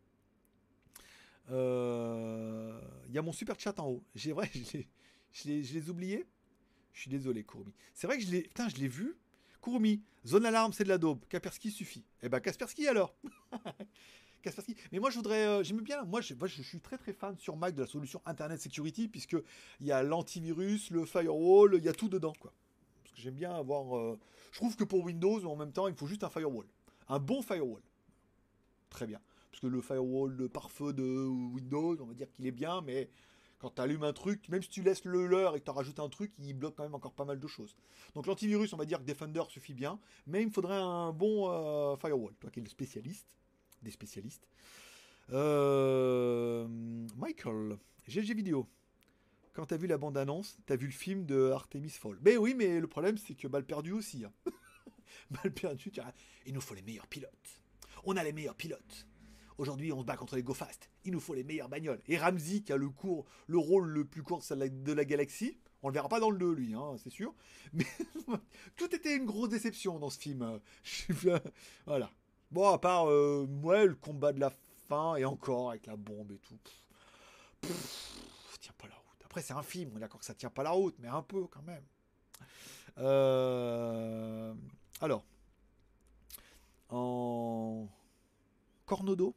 Il 1.47 1.55
euh, 1.55 2.79
y 3.09 3.17
a 3.17 3.21
mon 3.23 3.31
super 3.31 3.59
chat 3.59 3.79
en 3.79 3.87
haut. 3.87 4.03
J'ai 4.13 4.33
vrai, 4.33 4.51
je 4.53 5.47
les 5.47 5.77
ai 5.77 5.89
oubliés. 5.89 6.27
Je 6.93 7.01
suis 7.01 7.09
désolé, 7.09 7.43
Kurumi. 7.43 7.73
C'est 7.93 8.07
vrai 8.07 8.17
que 8.17 8.23
je 8.23 8.29
je 8.29 8.75
l'ai 8.75 8.87
vu. 8.87 9.15
Kurumi, 9.61 10.01
zone 10.25 10.45
alarme, 10.45 10.73
c'est 10.73 10.83
de 10.83 10.89
la 10.89 10.97
daube. 10.97 11.25
Kaspersky 11.29 11.71
suffit. 11.71 12.03
Eh 12.23 12.29
ben, 12.29 12.39
Kaspersky 12.39 12.87
alors. 12.87 13.15
Kaspersky. 14.41 14.75
Mais 14.91 14.99
moi, 14.99 15.09
je 15.09 15.17
voudrais, 15.17 15.45
euh, 15.45 15.63
j'aime 15.63 15.81
bien. 15.81 16.03
Moi 16.05 16.21
je, 16.21 16.33
je, 16.45 16.61
suis 16.61 16.79
très 16.79 16.97
très 16.97 17.13
fan 17.13 17.37
sur 17.37 17.57
Mac 17.57 17.75
de 17.75 17.81
la 17.81 17.87
solution 17.87 18.21
Internet 18.25 18.61
Security 18.61 19.07
puisque 19.07 19.37
il 19.79 19.87
y 19.87 19.91
a 19.91 20.01
l'antivirus, 20.03 20.91
le 20.91 21.05
firewall, 21.05 21.75
il 21.77 21.83
y 21.83 21.89
a 21.89 21.93
tout 21.93 22.09
dedans. 22.09 22.33
Parce 22.41 23.15
que 23.15 23.21
j'aime 23.21 23.35
bien 23.35 23.53
avoir. 23.53 23.97
Euh, 23.97 24.19
je 24.51 24.57
trouve 24.57 24.75
que 24.75 24.83
pour 24.83 25.03
Windows, 25.03 25.45
en 25.45 25.55
même 25.55 25.71
temps, 25.71 25.87
il 25.87 25.95
faut 25.95 26.07
juste 26.07 26.23
un 26.23 26.29
firewall, 26.29 26.65
un 27.07 27.19
bon 27.19 27.41
firewall. 27.41 27.81
Très 28.89 29.05
bien. 29.05 29.19
Parce 29.51 29.61
que 29.61 29.67
le 29.67 29.81
firewall 29.81 30.37
de 30.37 30.47
pare-feu 30.47 30.93
de 30.93 31.25
Windows, 31.25 31.97
on 31.99 32.05
va 32.05 32.13
dire 32.13 32.31
qu'il 32.31 32.45
est 32.47 32.51
bien, 32.51 32.81
mais 32.81 33.09
quand 33.59 33.71
tu 33.75 33.81
allumes 33.81 34.03
un 34.03 34.13
truc, 34.13 34.47
même 34.49 34.63
si 34.63 34.69
tu 34.69 34.81
laisses 34.81 35.03
le 35.03 35.27
leur 35.27 35.55
et 35.55 35.59
que 35.59 35.65
tu 35.65 35.71
rajoutes 35.71 35.99
un 35.99 36.09
truc, 36.09 36.31
il 36.39 36.53
bloque 36.53 36.75
quand 36.75 36.83
même 36.83 36.95
encore 36.95 37.13
pas 37.13 37.25
mal 37.25 37.39
de 37.39 37.47
choses. 37.47 37.75
Donc 38.15 38.25
l'antivirus, 38.25 38.73
on 38.73 38.77
va 38.77 38.85
dire 38.85 38.99
que 38.99 39.03
Defender 39.03 39.43
suffit 39.49 39.73
bien, 39.73 39.99
mais 40.25 40.41
il 40.41 40.47
me 40.47 40.51
faudrait 40.51 40.79
un 40.79 41.11
bon 41.11 41.49
euh, 41.49 41.95
firewall. 41.97 42.33
Toi 42.39 42.49
qui 42.49 42.59
es 42.59 42.63
le 42.63 42.69
spécialiste, 42.69 43.37
des 43.81 43.91
spécialistes. 43.91 44.47
Euh, 45.31 46.67
Michael, 47.17 47.77
GG 48.07 48.33
Vidéo. 48.33 48.67
Quand 49.53 49.65
t'as 49.65 49.77
vu 49.77 49.87
la 49.87 49.97
bande-annonce, 49.97 50.57
t'as 50.65 50.77
vu 50.77 50.85
le 50.85 50.93
film 50.93 51.25
de 51.25 51.51
Artemis 51.51 51.89
Fall. 51.89 52.17
Mais 52.21 52.37
oui, 52.37 52.53
mais 52.55 52.79
le 52.79 52.87
problème, 52.87 53.17
c'est 53.17 53.35
que 53.35 53.47
balle 53.47 53.65
perdu 53.65 53.91
aussi. 53.91 54.23
Hein. 54.23 54.31
balle 55.31 55.53
perdu, 55.53 55.91
il 56.45 56.53
nous 56.53 56.61
faut 56.61 56.75
les 56.75 56.81
meilleurs 56.81 57.07
pilotes. 57.07 57.61
On 58.05 58.15
a 58.15 58.23
les 58.23 58.31
meilleurs 58.31 58.55
pilotes. 58.55 59.05
Aujourd'hui, 59.59 59.91
on 59.91 59.99
se 59.99 60.05
bat 60.05 60.15
contre 60.15 60.37
les 60.37 60.41
Go 60.41 60.53
Fast. 60.53 60.89
Il 61.03 61.11
nous 61.11 61.19
faut 61.19 61.33
les 61.33 61.43
meilleures 61.43 61.67
bagnoles. 61.67 61.99
Et 62.07 62.17
Ramsey, 62.17 62.61
qui 62.61 62.71
a 62.71 62.77
le, 62.77 62.87
rôle 63.57 63.89
le 63.89 64.05
plus 64.05 64.23
court 64.23 64.41
de 64.49 64.93
la 64.93 65.03
galaxie, 65.03 65.59
on 65.83 65.89
le 65.89 65.93
verra 65.93 66.07
pas 66.07 66.21
dans 66.21 66.31
le 66.31 66.37
2, 66.37 66.53
lui, 66.53 66.73
hein, 66.73 66.95
c'est 67.03 67.09
sûr. 67.09 67.35
Mais 67.73 67.85
tout 68.77 68.95
était 68.95 69.17
une 69.17 69.25
grosse 69.25 69.49
déception 69.49 69.99
dans 69.99 70.09
ce 70.09 70.17
film. 70.17 70.61
voilà. 71.85 72.09
Bon, 72.51 72.69
à 72.69 72.79
part, 72.79 73.09
euh, 73.09 73.45
le 73.85 73.95
combat 73.95 74.31
de 74.31 74.39
la 74.39 74.53
fin, 74.87 75.17
et 75.17 75.25
encore 75.25 75.71
avec 75.71 75.87
la 75.87 75.97
bombe 75.97 76.31
et 76.31 76.39
tout. 76.39 76.57
ça 77.63 78.57
tient 78.61 78.73
pas 78.77 78.87
la 78.87 78.95
route. 78.95 79.25
Après, 79.25 79.41
c'est 79.41 79.53
un 79.53 79.61
film, 79.61 79.91
on 79.93 79.97
est 79.97 79.99
d'accord 79.99 80.21
que 80.21 80.25
ça 80.25 80.35
tient 80.35 80.49
pas 80.49 80.63
la 80.63 80.71
route, 80.71 80.95
mais 80.99 81.09
un 81.09 81.21
peu 81.21 81.47
quand 81.47 81.63
même. 81.63 81.83
Euh, 82.97 84.53
alors, 85.01 85.25
en 86.87 87.89
Cornodo, 88.85 89.35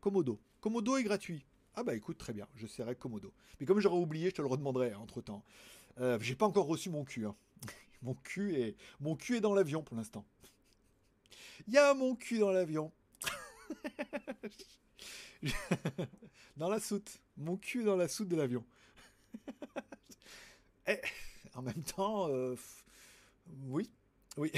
Komodo. 0.00 0.38
Komodo 0.60 0.96
est 0.96 1.04
gratuit. 1.04 1.44
Ah 1.74 1.82
bah 1.82 1.94
écoute, 1.94 2.16
très 2.16 2.32
bien, 2.32 2.48
je 2.54 2.66
serai 2.66 2.96
Komodo. 2.96 3.32
Mais 3.60 3.66
comme 3.66 3.80
j'aurais 3.80 3.98
oublié, 3.98 4.30
je 4.30 4.36
te 4.36 4.42
le 4.42 4.48
redemanderai 4.48 4.92
hein, 4.92 4.98
entre 4.98 5.20
temps. 5.20 5.44
Euh, 6.00 6.18
j'ai 6.20 6.34
pas 6.34 6.46
encore 6.46 6.66
reçu 6.66 6.88
mon 6.90 7.04
cul. 7.04 7.26
Hein. 7.26 7.36
mon 8.02 8.14
cul 8.14 8.54
est, 8.54 9.40
dans 9.40 9.54
l'avion 9.54 9.82
pour 9.82 9.96
l'instant. 9.96 10.24
Il 11.66 11.74
y 11.74 11.78
a 11.78 11.92
mon 11.94 12.14
cul 12.16 12.38
dans 12.38 12.50
l'avion. 12.50 12.92
dans 16.56 16.68
la 16.68 16.80
soute. 16.80 17.18
Mon 17.36 17.56
cul 17.56 17.84
dans 17.84 17.96
la 17.96 18.08
soute 18.08 18.28
de 18.28 18.36
l'avion. 18.36 18.64
Et, 20.86 21.00
en 21.54 21.62
même 21.62 21.82
temps, 21.82 22.28
euh, 22.28 22.54
oui, 23.64 23.90
oui. 24.36 24.52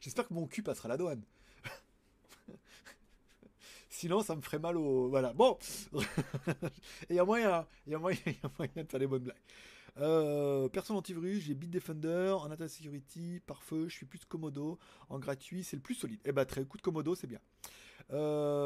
J'espère 0.00 0.26
que 0.28 0.34
mon 0.34 0.46
cul 0.46 0.62
passera 0.62 0.88
la 0.88 0.96
douane. 0.96 1.22
Sinon, 3.98 4.22
ça 4.22 4.36
me 4.36 4.40
ferait 4.40 4.60
mal 4.60 4.76
au. 4.76 5.08
Voilà. 5.08 5.32
Bon. 5.32 5.58
il 7.10 7.16
y 7.16 7.18
a 7.18 7.24
moyen, 7.24 7.66
il 7.84 7.90
y 7.90 7.96
a 7.96 7.98
moyen, 7.98 8.20
de 8.76 8.84
faire 8.84 9.00
des 9.00 9.08
bonnes 9.08 9.24
blagues. 9.24 9.36
Euh, 9.96 10.68
personne 10.68 10.94
antivirus, 10.94 11.42
j'ai 11.42 11.54
Bitdefender, 11.54 12.36
en 12.38 12.44
Internet 12.44 12.70
Security, 12.70 13.40
par 13.44 13.60
feu, 13.64 13.88
je 13.88 13.96
suis 13.96 14.06
plus 14.06 14.24
Komodo, 14.24 14.78
en 15.08 15.18
gratuit, 15.18 15.64
c'est 15.64 15.74
le 15.74 15.82
plus 15.82 15.96
solide. 15.96 16.20
Eh 16.24 16.30
ben 16.30 16.44
très 16.44 16.64
coup 16.64 16.76
de 16.76 16.82
Komodo, 16.82 17.16
c'est 17.16 17.26
bien. 17.26 17.40
Euh, 18.12 18.56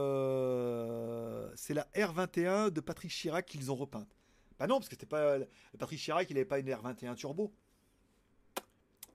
c'est 1.56 1.72
la 1.72 1.88
R21 1.94 2.68
de 2.68 2.80
Patrick 2.82 3.10
Chirac 3.10 3.46
qu'ils 3.46 3.72
ont 3.72 3.76
repeinte. 3.76 4.14
Bah 4.58 4.66
non, 4.66 4.80
parce 4.80 4.90
que 4.90 4.96
c'était 4.96 5.06
pas 5.06 5.38
Patrick 5.78 5.98
Chirac, 5.98 6.28
il 6.28 6.34
n'avait 6.34 6.44
pas 6.44 6.58
une 6.58 6.68
R21 6.68 7.14
turbo. 7.14 7.54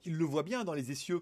Il 0.03 0.15
le 0.15 0.25
voit 0.25 0.41
bien 0.41 0.63
dans 0.63 0.73
les 0.73 0.89
essieux. 0.89 1.21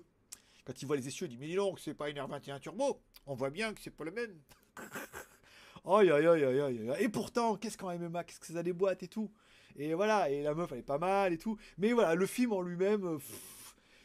Quand 0.64 0.82
il 0.82 0.86
voit 0.86 0.96
les 0.96 1.10
essieux, 1.10 1.28
il 1.28 1.32
dit 1.32 1.38
mais 1.38 1.54
non, 1.54 1.76
c'est 1.76 1.94
pas 1.94 2.10
une 2.10 2.18
R21 2.18 2.62
turbo. 2.62 3.02
On 3.26 3.34
voit 3.34 3.50
bien 3.50 3.74
que 3.74 3.82
c'est 3.82 3.92
pas 3.92 4.06
le 4.06 4.12
même. 4.12 4.40
aïe, 5.86 6.12
aïe, 6.12 6.28
aïe, 6.28 6.44
aïe, 6.44 6.62
aïe. 6.62 6.96
Et 7.00 7.10
pourtant, 7.10 7.56
qu'est-ce 7.56 7.78
qu'en 7.78 7.98
MMA, 7.98 8.24
qu'est-ce 8.24 8.40
que 8.40 8.48
ça 8.48 8.64
déboîte 8.64 9.04
et 9.04 9.08
tout? 9.08 9.32
Et 9.78 9.94
voilà, 9.94 10.30
et 10.30 10.42
la 10.42 10.54
meuf, 10.54 10.72
elle 10.72 10.80
est 10.80 10.84
pas 10.84 10.98
mal 10.98 11.34
et 11.34 11.38
tout. 11.38 11.58
Mais 11.78 11.92
voilà, 11.92 12.16
le 12.16 12.26
film 12.26 12.54
en 12.54 12.62
lui-même, 12.62 13.06
euh, 13.06 13.18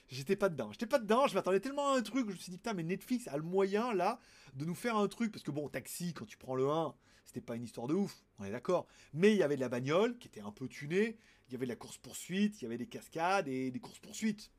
j'étais 0.08 0.36
pas 0.36 0.48
dedans. 0.48 0.72
J'étais 0.72 0.86
pas 0.86 0.98
dedans, 0.98 1.26
je 1.26 1.34
m'attendais 1.34 1.60
tellement 1.60 1.92
à 1.92 1.98
un 1.98 2.02
truc, 2.02 2.26
je 2.28 2.32
me 2.32 2.36
suis 2.36 2.50
dit, 2.50 2.58
putain, 2.58 2.74
mais 2.74 2.82
Netflix 2.82 3.28
a 3.28 3.36
le 3.36 3.42
moyen, 3.44 3.94
là, 3.94 4.18
de 4.54 4.64
nous 4.64 4.74
faire 4.74 4.96
un 4.96 5.06
truc. 5.08 5.30
Parce 5.30 5.44
que 5.44 5.50
bon, 5.50 5.68
Taxi, 5.68 6.12
quand 6.12 6.26
tu 6.26 6.36
prends 6.36 6.56
le 6.56 6.68
1, 6.68 6.94
c'était 7.24 7.40
pas 7.40 7.54
une 7.54 7.64
histoire 7.64 7.86
de 7.86 7.94
ouf, 7.94 8.24
on 8.38 8.44
est 8.44 8.50
d'accord. 8.50 8.86
Mais 9.12 9.32
il 9.32 9.38
y 9.38 9.42
avait 9.42 9.56
de 9.56 9.60
la 9.60 9.68
bagnole, 9.68 10.18
qui 10.18 10.26
était 10.26 10.40
un 10.40 10.50
peu 10.50 10.66
tunée, 10.66 11.16
il 11.48 11.52
y 11.52 11.56
avait 11.56 11.66
de 11.66 11.70
la 11.70 11.76
course-poursuite, 11.76 12.60
il 12.60 12.64
y 12.64 12.66
avait 12.66 12.78
des 12.78 12.88
cascades 12.88 13.46
et 13.46 13.70
des 13.70 13.80
courses-poursuites. 13.80 14.50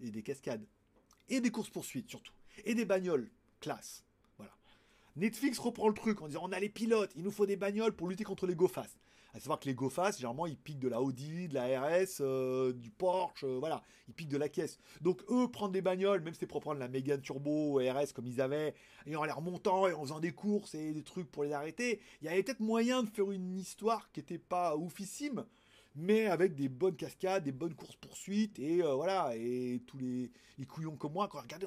Et 0.00 0.10
des 0.10 0.22
cascades. 0.22 0.66
Et 1.28 1.40
des 1.40 1.50
courses-poursuites, 1.50 2.08
surtout. 2.08 2.32
Et 2.64 2.74
des 2.74 2.84
bagnoles, 2.84 3.30
classe. 3.60 4.04
Netflix 5.16 5.58
reprend 5.58 5.88
le 5.88 5.94
truc 5.94 6.22
en 6.22 6.28
disant, 6.28 6.42
on 6.44 6.52
a 6.52 6.60
les 6.60 6.68
pilotes, 6.68 7.12
il 7.16 7.22
nous 7.22 7.30
faut 7.30 7.46
des 7.46 7.56
bagnoles 7.56 7.92
pour 7.92 8.08
lutter 8.08 8.24
contre 8.24 8.46
les 8.46 8.54
go-fast. 8.54 8.98
À 9.32 9.38
savoir 9.38 9.60
que 9.60 9.66
les 9.66 9.74
GoFast, 9.74 10.18
généralement, 10.18 10.46
ils 10.46 10.56
piquent 10.56 10.80
de 10.80 10.88
la 10.88 11.00
Audi, 11.00 11.46
de 11.46 11.54
la 11.54 11.80
RS, 11.80 12.20
euh, 12.20 12.72
du 12.72 12.90
Porsche, 12.90 13.44
euh, 13.44 13.58
voilà, 13.60 13.80
ils 14.08 14.14
piquent 14.14 14.28
de 14.28 14.36
la 14.36 14.48
caisse. 14.48 14.78
Donc 15.00 15.22
eux, 15.30 15.48
prendre 15.48 15.72
des 15.72 15.82
bagnoles, 15.82 16.20
même 16.22 16.34
si 16.34 16.40
c'est 16.40 16.46
pour 16.46 16.60
prendre 16.60 16.80
la 16.80 16.88
Mégane 16.88 17.20
Turbo 17.20 17.78
RS 17.78 18.12
comme 18.12 18.26
ils 18.26 18.40
avaient, 18.40 18.74
et 19.06 19.14
en 19.14 19.22
les 19.22 19.30
remontant 19.30 19.86
et 19.86 19.92
en 19.92 20.02
faisant 20.02 20.18
des 20.18 20.32
courses 20.32 20.74
et 20.74 20.92
des 20.92 21.04
trucs 21.04 21.30
pour 21.30 21.44
les 21.44 21.52
arrêter, 21.52 22.00
il 22.20 22.26
y 22.26 22.28
avait 22.28 22.42
peut-être 22.42 22.60
moyen 22.60 23.04
de 23.04 23.08
faire 23.08 23.30
une 23.30 23.56
histoire 23.56 24.10
qui 24.10 24.18
n'était 24.18 24.38
pas 24.38 24.76
oufissime, 24.76 25.44
mais 25.96 26.26
avec 26.26 26.54
des 26.54 26.68
bonnes 26.68 26.96
cascades, 26.96 27.44
des 27.44 27.52
bonnes 27.52 27.74
courses 27.74 27.96
poursuites 27.96 28.58
et 28.58 28.82
euh, 28.82 28.94
voilà 28.94 29.32
et 29.34 29.82
tous 29.86 29.98
les, 29.98 30.30
couillons 30.66 30.96
comme 30.96 31.12
moi 31.12 31.28
quand 31.28 31.40
regardaient 31.40 31.66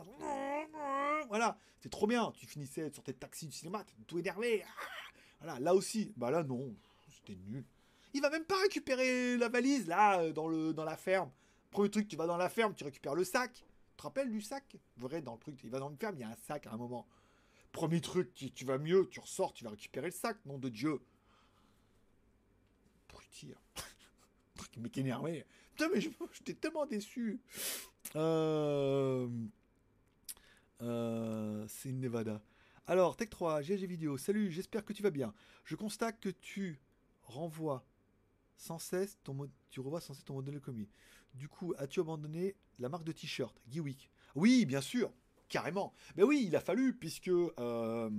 voilà, 1.27 1.57
c'est 1.79 1.89
trop 1.89 2.07
bien. 2.07 2.31
Tu 2.35 2.45
finissais 2.45 2.89
sur 2.91 3.03
tes 3.03 3.13
taxis 3.13 3.47
du 3.47 3.51
cinéma, 3.51 3.83
t'es 3.83 3.93
tout 4.07 4.19
énervé. 4.19 4.63
Voilà, 5.39 5.59
là 5.59 5.75
aussi, 5.75 6.13
bah 6.15 6.31
là 6.31 6.41
non, 6.41 6.73
c'était 7.09 7.35
nul. 7.35 7.65
Il 8.13 8.21
va 8.21 8.29
même 8.29 8.45
pas 8.45 8.61
récupérer 8.61 9.35
la 9.35 9.49
valise 9.49 9.87
là 9.87 10.21
euh, 10.21 10.31
dans 10.31 10.47
le 10.47 10.73
dans 10.73 10.85
la 10.85 10.95
ferme. 10.95 11.29
Premier 11.69 11.89
truc, 11.89 12.07
tu 12.07 12.15
vas 12.15 12.27
dans 12.27 12.37
la 12.37 12.47
ferme, 12.47 12.73
tu 12.73 12.85
récupères 12.85 13.13
le 13.13 13.25
sac. 13.25 13.51
Tu 13.51 13.97
te 13.97 14.03
rappelles 14.03 14.31
du 14.31 14.39
sac? 14.39 14.77
Vrai 14.95 15.21
dans 15.21 15.33
le 15.33 15.39
truc, 15.39 15.59
il 15.65 15.69
va 15.69 15.79
dans 15.79 15.89
une 15.89 15.97
ferme, 15.97 16.15
il 16.15 16.21
y 16.21 16.23
a 16.23 16.29
un 16.29 16.35
sac 16.47 16.65
à 16.67 16.71
un 16.71 16.77
moment. 16.77 17.05
Premier 17.73 17.99
truc, 17.99 18.33
tu, 18.33 18.51
tu 18.51 18.63
vas 18.63 18.77
mieux, 18.77 19.09
tu 19.09 19.19
ressors, 19.19 19.51
tu 19.51 19.65
vas 19.65 19.71
récupérer 19.71 20.07
le 20.07 20.13
sac, 20.13 20.37
nom 20.45 20.57
de 20.57 20.69
Dieu. 20.69 21.01
Brutir. 23.09 23.59
truc 24.73 24.83
mec 24.83 24.97
énervé. 24.97 25.45
Putain, 25.75 25.89
mais 25.93 26.01
j'étais 26.01 26.53
tellement 26.53 26.85
déçu. 26.85 27.39
Euh... 28.15 29.29
Euh... 30.81 31.65
C'est 31.67 31.91
Nevada. 31.91 32.41
Alors, 32.87 33.15
Tech 33.15 33.29
3, 33.29 33.61
GG 33.61 33.85
Vidéo, 33.87 34.17
salut, 34.17 34.51
j'espère 34.51 34.83
que 34.83 34.91
tu 34.91 35.01
vas 35.01 35.11
bien. 35.11 35.33
Je 35.63 35.75
constate 35.75 36.19
que 36.19 36.29
tu 36.29 36.81
renvoies 37.21 37.85
sans 38.57 38.77
cesse 38.77 39.17
ton 39.23 39.49
tu 39.69 39.79
revois 39.79 40.01
sans 40.01 40.13
cesse 40.13 40.25
ton 40.25 40.33
modèle 40.33 40.55
de 40.55 40.59
commis. 40.59 40.89
Du 41.33 41.47
coup, 41.47 41.73
as-tu 41.77 42.01
abandonné 42.01 42.55
la 42.79 42.89
marque 42.89 43.05
de 43.05 43.11
t-shirt, 43.11 43.55
Geewick 43.71 44.11
Oui, 44.35 44.65
bien 44.65 44.81
sûr, 44.81 45.11
carrément. 45.47 45.93
Mais 46.17 46.23
oui, 46.23 46.43
il 46.45 46.55
a 46.55 46.59
fallu, 46.59 46.93
puisque 46.93 47.29
euh, 47.29 48.09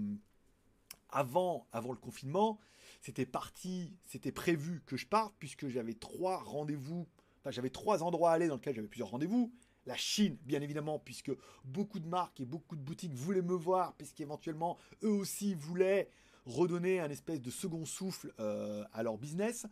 avant, 1.10 1.68
avant 1.72 1.92
le 1.92 1.98
confinement, 1.98 2.58
c'était 3.04 3.26
parti, 3.26 3.92
c'était 4.06 4.32
prévu 4.32 4.82
que 4.86 4.96
je 4.96 5.06
parte, 5.06 5.34
puisque 5.38 5.68
j'avais 5.68 5.92
trois 5.92 6.38
rendez-vous, 6.38 7.06
enfin 7.40 7.50
j'avais 7.50 7.68
trois 7.68 8.02
endroits 8.02 8.30
à 8.30 8.34
aller 8.34 8.48
dans 8.48 8.54
lesquels 8.54 8.74
j'avais 8.74 8.88
plusieurs 8.88 9.10
rendez-vous 9.10 9.52
la 9.86 9.96
Chine, 9.96 10.38
bien 10.46 10.62
évidemment, 10.62 10.98
puisque 10.98 11.30
beaucoup 11.66 12.00
de 12.00 12.08
marques 12.08 12.40
et 12.40 12.46
beaucoup 12.46 12.76
de 12.76 12.80
boutiques 12.80 13.12
voulaient 13.12 13.42
me 13.42 13.52
voir, 13.52 13.92
puisqu'éventuellement, 13.98 14.78
eux 15.02 15.10
aussi 15.10 15.54
voulaient 15.54 16.08
redonner 16.46 17.00
un 17.00 17.10
espèce 17.10 17.42
de 17.42 17.50
second 17.50 17.84
souffle 17.84 18.32
euh, 18.40 18.82
à 18.94 19.02
leur 19.02 19.18
business. 19.18 19.66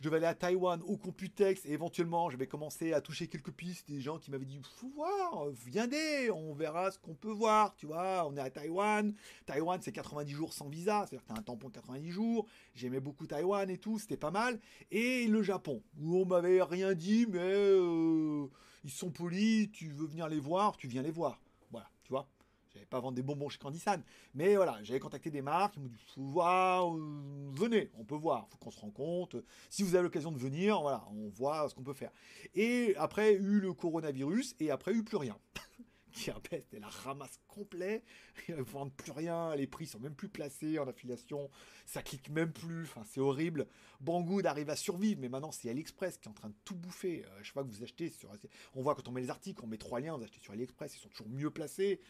Je 0.00 0.06
devais 0.06 0.16
aller 0.16 0.26
à 0.26 0.34
Taïwan 0.34 0.80
au 0.86 0.96
Computex 0.96 1.66
et 1.66 1.72
éventuellement 1.72 2.30
je 2.30 2.38
vais 2.38 2.46
commencer 2.46 2.94
à 2.94 3.02
toucher 3.02 3.28
quelques 3.28 3.50
pistes 3.50 3.86
des 3.86 4.00
gens 4.00 4.18
qui 4.18 4.30
m'avaient 4.30 4.46
dit 4.46 4.58
faut 4.78 4.88
voir, 4.88 5.50
viendez, 5.66 6.30
on 6.30 6.54
verra 6.54 6.90
ce 6.90 6.98
qu'on 6.98 7.14
peut 7.14 7.30
voir, 7.30 7.74
tu 7.76 7.84
vois, 7.84 8.26
on 8.26 8.34
est 8.34 8.40
à 8.40 8.48
Taïwan. 8.48 9.14
Taïwan 9.44 9.78
c'est 9.82 9.92
90 9.92 10.32
jours 10.32 10.54
sans 10.54 10.70
visa, 10.70 11.04
c'est-à-dire 11.06 11.20
que 11.22 11.26
tu 11.26 11.32
as 11.34 11.38
un 11.38 11.42
tampon 11.42 11.68
de 11.68 11.74
90 11.74 12.10
jours. 12.10 12.46
J'aimais 12.74 13.00
beaucoup 13.00 13.26
Taïwan 13.26 13.68
et 13.68 13.76
tout, 13.76 13.98
c'était 13.98 14.16
pas 14.16 14.30
mal. 14.30 14.58
Et 14.90 15.26
le 15.26 15.42
Japon, 15.42 15.82
où 16.00 16.16
on 16.16 16.24
m'avait 16.24 16.62
rien 16.62 16.94
dit, 16.94 17.26
mais 17.28 17.38
euh, 17.42 18.46
ils 18.84 18.90
sont 18.90 19.10
polis, 19.10 19.70
tu 19.70 19.90
veux 19.90 20.06
venir 20.06 20.28
les 20.28 20.40
voir, 20.40 20.78
tu 20.78 20.88
viens 20.88 21.02
les 21.02 21.10
voir. 21.10 21.42
Voilà, 21.70 21.90
tu 22.04 22.12
vois. 22.12 22.26
J'avais 22.72 22.86
pas 22.86 23.00
vendre 23.00 23.16
des 23.16 23.22
bonbons 23.22 23.48
chez 23.48 23.58
Candysan. 23.58 24.02
Mais 24.34 24.56
voilà, 24.56 24.78
j'avais 24.82 25.00
contacté 25.00 25.30
des 25.30 25.42
marques, 25.42 25.74
ils 25.76 25.82
m'ont 25.82 25.88
dit 25.88 25.96
euh, 26.18 27.50
venez, 27.52 27.90
on 27.98 28.04
peut 28.04 28.14
voir, 28.14 28.46
faut 28.48 28.58
qu'on 28.58 28.70
se 28.70 28.78
rende 28.78 28.92
compte. 28.92 29.36
Si 29.68 29.82
vous 29.82 29.94
avez 29.94 30.04
l'occasion 30.04 30.30
de 30.30 30.38
venir, 30.38 30.80
voilà, 30.80 31.04
on 31.10 31.28
voit 31.28 31.68
ce 31.68 31.74
qu'on 31.74 31.82
peut 31.82 31.94
faire. 31.94 32.12
Et 32.54 32.94
après, 32.96 33.34
eu 33.34 33.60
le 33.60 33.72
coronavirus, 33.72 34.54
et 34.60 34.70
après, 34.70 34.92
eu 34.92 35.02
plus 35.02 35.16
rien. 35.16 35.36
qui 36.10 36.30
appelle, 36.30 36.62
c'était 36.62 36.80
la 36.80 36.88
ramasse 36.88 37.40
complet. 37.48 38.02
Ils 38.48 38.56
ne 38.56 38.62
vendent 38.62 38.92
plus 38.92 39.12
rien, 39.12 39.54
les 39.54 39.66
prix 39.66 39.86
sont 39.86 40.00
même 40.00 40.14
plus 40.14 40.28
placés 40.28 40.78
en 40.78 40.88
affiliation, 40.88 41.50
ça 41.86 42.02
clique 42.02 42.30
même 42.30 42.52
plus, 42.52 42.82
enfin 42.84 43.02
c'est 43.04 43.20
horrible. 43.20 43.66
Banggood 44.00 44.46
arrive 44.46 44.70
à 44.70 44.76
survivre, 44.76 45.20
mais 45.20 45.28
maintenant 45.28 45.52
c'est 45.52 45.70
AliExpress 45.70 46.18
qui 46.18 46.28
est 46.28 46.30
en 46.30 46.34
train 46.34 46.48
de 46.48 46.54
tout 46.64 46.74
bouffer. 46.74 47.24
Euh, 47.24 47.38
je 47.42 47.52
vois 47.52 47.64
que 47.64 47.68
vous 47.68 47.82
achetez 47.82 48.10
sur. 48.10 48.30
On 48.74 48.82
voit 48.82 48.94
quand 48.94 49.08
on 49.08 49.12
met 49.12 49.20
les 49.20 49.30
articles, 49.30 49.60
on 49.64 49.66
met 49.66 49.78
trois 49.78 50.00
liens, 50.00 50.16
vous 50.16 50.24
achetez 50.24 50.40
sur 50.40 50.52
AliExpress, 50.52 50.96
ils 50.96 51.00
sont 51.00 51.08
toujours 51.08 51.28
mieux 51.28 51.50
placés. 51.50 52.00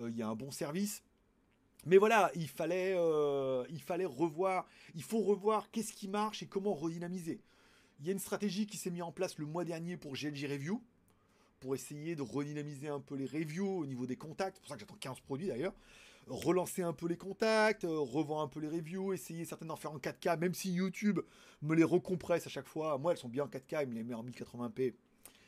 Euh, 0.00 0.10
il 0.10 0.16
y 0.16 0.22
a 0.22 0.28
un 0.28 0.34
bon 0.34 0.50
service. 0.50 1.02
Mais 1.84 1.96
voilà, 1.96 2.30
il 2.34 2.48
fallait, 2.48 2.94
euh, 2.96 3.64
il 3.68 3.82
fallait 3.82 4.04
revoir, 4.04 4.68
il 4.94 5.02
faut 5.02 5.20
revoir 5.20 5.70
qu'est-ce 5.70 5.92
qui 5.92 6.06
marche 6.06 6.42
et 6.42 6.46
comment 6.46 6.74
redynamiser. 6.74 7.40
Il 7.98 8.06
y 8.06 8.08
a 8.08 8.12
une 8.12 8.20
stratégie 8.20 8.66
qui 8.66 8.76
s'est 8.76 8.90
mise 8.90 9.02
en 9.02 9.12
place 9.12 9.38
le 9.38 9.46
mois 9.46 9.64
dernier 9.64 9.96
pour 9.96 10.12
GLG 10.14 10.46
Review, 10.46 10.82
pour 11.62 11.76
essayer 11.76 12.16
de 12.16 12.22
redynamiser 12.22 12.88
un 12.88 12.98
peu 12.98 13.14
les 13.14 13.24
reviews 13.24 13.78
au 13.78 13.86
niveau 13.86 14.04
des 14.04 14.16
contacts. 14.16 14.56
C'est 14.56 14.62
pour 14.62 14.68
ça 14.68 14.74
que 14.74 14.80
j'attends 14.80 14.96
15 14.98 15.20
produits 15.20 15.46
d'ailleurs. 15.46 15.74
Relancer 16.26 16.82
un 16.82 16.92
peu 16.92 17.06
les 17.06 17.16
contacts, 17.16 17.84
euh, 17.84 17.98
revendre 18.00 18.42
un 18.42 18.48
peu 18.48 18.58
les 18.58 18.68
reviews, 18.68 19.12
essayer 19.12 19.44
certainement 19.44 19.74
d'en 19.74 19.80
faire 19.80 19.92
en 19.92 19.98
4K, 19.98 20.38
même 20.38 20.54
si 20.54 20.72
YouTube 20.72 21.20
me 21.62 21.76
les 21.76 21.84
recompresse 21.84 22.46
à 22.48 22.50
chaque 22.50 22.66
fois. 22.66 22.98
Moi, 22.98 23.12
elles 23.12 23.18
sont 23.18 23.28
bien 23.28 23.44
en 23.44 23.48
4K, 23.48 23.82
il 23.82 23.88
me 23.88 23.94
les 23.94 24.02
met 24.02 24.14
en 24.14 24.24
1080p. 24.24 24.94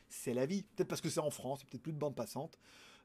C'est 0.09 0.35
la 0.35 0.47
vie. 0.47 0.63
Peut-être 0.63 0.89
parce 0.89 1.01
que 1.01 1.09
c'est 1.09 1.21
en 1.21 1.31
France, 1.31 1.65
peut-être 1.65 1.83
plus 1.83 1.93
de 1.93 1.99
bande 1.99 2.15
passante. 2.15 2.59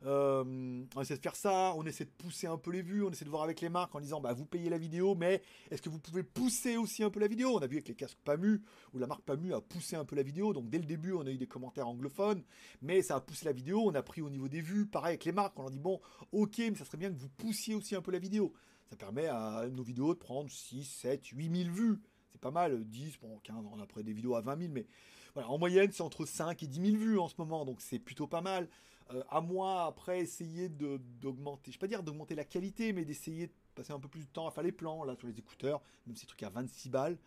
Euh, 0.06 0.86
on 0.96 1.02
essaie 1.02 1.18
de 1.18 1.22
faire 1.22 1.36
ça, 1.36 1.74
on 1.76 1.86
essaie 1.86 2.06
de 2.06 2.10
pousser 2.10 2.48
un 2.48 2.58
peu 2.58 2.72
les 2.72 2.82
vues, 2.82 3.04
on 3.04 3.12
essaie 3.12 3.26
de 3.26 3.30
voir 3.30 3.44
avec 3.44 3.60
les 3.60 3.68
marques 3.68 3.94
en 3.94 4.00
disant 4.00 4.22
bah 4.22 4.32
vous 4.32 4.46
payez 4.46 4.70
la 4.70 4.78
vidéo, 4.78 5.14
mais 5.14 5.42
est-ce 5.72 5.82
que 5.82 5.90
vous 5.90 6.00
pouvez 6.00 6.24
pousser 6.24 6.78
aussi 6.78 7.04
un 7.04 7.10
peu 7.10 7.20
la 7.20 7.28
vidéo? 7.28 7.58
On 7.58 7.60
a 7.60 7.68
vu 7.68 7.76
avec 7.76 7.90
les 7.90 7.96
casques 7.96 8.20
PAMU, 8.24 8.62
où 8.94 8.98
la 8.98 9.08
marque 9.08 9.24
PAMU 9.24 9.54
a 9.54 9.60
poussé 9.60 9.98
un 9.98 10.06
peu 10.06 10.16
la 10.16 10.24
vidéo, 10.24 10.54
donc 10.54 10.70
dès 10.70 10.78
le 10.78 10.86
début 10.86 11.12
on 11.12 11.26
a 11.26 11.32
eu 11.32 11.38
des 11.38 11.48
commentaires 11.48 11.88
anglophones, 11.88 12.44
mais 12.82 13.02
ça 13.02 13.18
a 13.18 13.20
poussé 13.20 13.44
la 13.46 13.52
vidéo, 13.52 13.82
on 13.86 13.94
a 13.94 14.02
pris 14.02 14.22
au 14.22 14.30
niveau 14.30 14.48
des 14.48 14.62
vues, 14.62 14.86
pareil 14.86 15.10
avec 15.10 15.26
les 15.26 15.34
marques, 15.34 15.60
on 15.60 15.64
leur 15.64 15.72
dit 15.72 15.80
bon 15.80 16.00
ok, 16.32 16.60
mais 16.60 16.76
ça 16.76 16.86
serait 16.86 16.98
bien 16.98 17.12
que 17.12 17.18
vous 17.18 17.30
poussiez 17.30 17.76
aussi 17.76 17.96
un 17.96 18.02
peu 18.02 18.12
la 18.12 18.20
vidéo. 18.20 18.54
Ça 18.90 18.96
permet 18.96 19.28
à 19.28 19.68
nos 19.70 19.84
vidéos 19.84 20.14
de 20.14 20.20
prendre 20.20 20.50
6, 20.50 20.84
7, 20.84 21.28
8 21.28 21.64
000 21.64 21.76
vues. 21.76 22.00
C'est 22.32 22.42
pas 22.42 22.52
mal, 22.52 22.86
10, 22.86 23.20
bon 23.22 23.38
15, 23.44 23.66
on 23.72 23.80
a 23.80 23.86
pris 23.86 24.04
des 24.04 24.14
vidéos 24.14 24.36
à 24.36 24.42
20 24.42 24.60
000, 24.60 24.72
mais 24.74 24.86
voilà, 25.34 25.50
en 25.50 25.58
moyenne 25.58 25.92
c'est 25.92 26.02
entre 26.02 26.26
5 26.26 26.64
et 26.64 26.68
10 26.68 26.92
000 26.92 26.98
vues 26.98 27.20
en 27.20 27.28
ce 27.28 27.36
moment, 27.38 27.66
donc 27.66 27.82
c'est 27.82 28.00
plutôt 28.00 28.28
pas 28.28 28.42
mal. 28.42 28.70
Euh, 29.12 29.24
à 29.30 29.42
moi 29.42 29.86
après 29.86 30.20
essayer 30.20 30.70
d'augmenter, 30.70 31.72
je 31.72 31.78
vais 31.78 31.80
pas 31.80 31.88
dire 31.88 32.04
d'augmenter 32.04 32.36
la 32.36 32.44
qualité, 32.44 32.94
mais 32.94 33.06
d'essayer 33.06 33.48
de 33.48 33.54
passer 33.74 33.92
un 33.92 34.00
peu 34.00 34.08
plus 34.08 34.22
de 34.22 34.30
temps 34.32 34.48
à 34.48 34.52
faire 34.52 34.64
les 34.64 34.72
plans 34.72 35.04
là 35.04 35.16
sur 35.16 35.28
les 35.28 35.40
écouteurs, 35.40 35.82
même 36.06 36.16
ces 36.16 36.28
trucs 36.28 36.44
à 36.44 36.50
26 36.50 36.90
balles, 36.90 37.18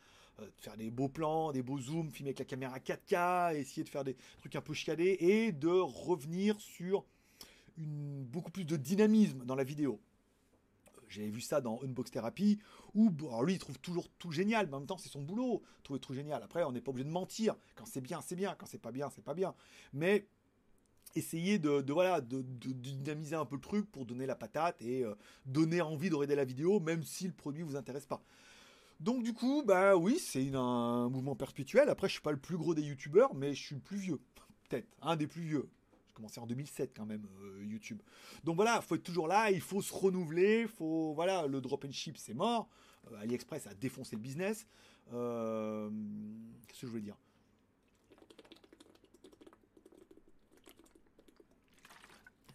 euh, 0.41 0.47
de 0.47 0.61
faire 0.61 0.77
des 0.77 0.91
beaux 0.91 1.09
plans, 1.09 1.51
des 1.51 1.63
beaux 1.63 1.79
zooms, 1.79 2.11
filmer 2.11 2.29
avec 2.31 2.39
la 2.39 2.45
caméra 2.45 2.79
4K, 2.79 3.57
essayer 3.57 3.83
de 3.83 3.89
faire 3.89 4.05
des 4.05 4.17
trucs 4.41 4.55
un 4.55 4.61
peu 4.61 4.75
chiadés 4.75 5.17
et 5.19 5.53
de 5.53 5.69
revenir 5.69 6.61
sur 6.61 7.05
beaucoup 7.77 8.51
plus 8.51 8.65
de 8.65 8.77
dynamisme 8.77 9.45
dans 9.45 9.57
la 9.57 9.65
vidéo. 9.65 9.99
Euh, 10.87 11.01
J'avais 11.09 11.31
vu 11.31 11.41
ça 11.41 11.61
dans 11.61 11.81
Unbox 11.83 12.13
Therapy, 12.13 12.61
où 12.95 13.11
lui 13.45 13.55
il 13.55 13.59
trouve 13.59 13.81
toujours 13.81 14.09
tout 14.21 14.31
génial, 14.31 14.69
mais 14.69 14.75
en 14.75 14.81
même 14.81 14.87
temps 14.87 14.99
c'est 14.99 15.09
son 15.09 15.23
boulot, 15.23 15.63
trouver 15.83 15.99
tout 15.99 16.15
génial. 16.15 16.45
Après 16.45 16.63
on 16.63 16.71
n'est 16.71 16.81
pas 16.81 16.91
obligé 16.91 17.09
de 17.09 17.13
mentir, 17.13 17.57
quand 17.75 17.87
c'est 17.87 18.03
bien 18.03 18.21
c'est 18.21 18.37
bien, 18.37 18.55
quand 18.57 18.67
c'est 18.67 18.79
pas 18.79 18.93
bien 18.93 19.11
c'est 19.11 19.25
pas 19.25 19.35
bien. 19.35 19.53
Mais 19.93 20.29
essayer 21.15 21.59
de, 21.59 21.93
voilà, 21.93 22.21
de, 22.21 22.43
dynamiser 22.43 23.37
un 23.37 23.45
peu 23.45 23.57
le 23.57 23.61
truc 23.61 23.91
pour 23.91 24.07
donner 24.07 24.27
la 24.27 24.35
patate 24.35 24.81
et 24.81 25.05
euh, 25.05 25.15
donner 25.47 25.81
envie 25.81 26.11
de 26.11 26.15
regarder 26.15 26.37
la 26.37 26.45
vidéo, 26.45 26.81
même 26.81 27.03
si 27.03 27.27
le 27.27 27.33
produit 27.33 27.63
vous 27.63 27.77
intéresse 27.77 28.07
pas. 28.07 28.23
Donc 29.01 29.23
du 29.23 29.33
coup, 29.33 29.63
bah 29.67 29.97
oui, 29.97 30.19
c'est 30.19 30.55
un 30.55 31.09
mouvement 31.09 31.35
perpétuel. 31.35 31.89
Après, 31.89 32.09
je 32.09 32.13
suis 32.13 32.23
pas 32.23 32.33
le 32.33 32.39
plus 32.39 32.57
gros 32.57 32.75
des 32.75 32.83
youtubeurs, 32.83 33.35
mais 33.35 33.55
je 33.55 33.63
suis 33.63 33.75
le 33.75 33.81
plus 33.81 33.97
vieux, 33.97 34.21
peut-être, 34.69 34.89
un 35.01 35.17
des 35.17 35.27
plus 35.27 35.43
vieux. 35.43 35.69
J'ai 36.09 36.15
commencé 36.15 36.41
en 36.41 36.47
2007 36.47 36.93
quand 36.97 37.07
même 37.07 37.27
euh, 37.43 37.65
YouTube. 37.65 38.01
Donc 38.45 38.57
voilà, 38.57 38.81
faut 38.81 38.95
être 38.95 39.03
toujours 39.03 39.29
là, 39.29 39.51
il 39.51 39.61
faut 39.61 39.83
se 39.83 39.93
renouveler, 39.93 40.67
faut 40.67 41.15
voilà, 41.15 41.47
le 41.47 41.61
drop 41.61 41.85
and 41.85 41.93
ship 41.93 42.17
c'est 42.17 42.35
mort. 42.35 42.69
Euh, 43.11 43.21
AliExpress 43.23 43.67
a 43.67 43.75
défoncé 43.75 44.17
le 44.17 44.23
business. 44.23 44.67
Qu'est-ce 45.07 46.81
que 46.81 46.87
je 46.87 46.87
voulais 46.87 47.03
dire? 47.03 47.17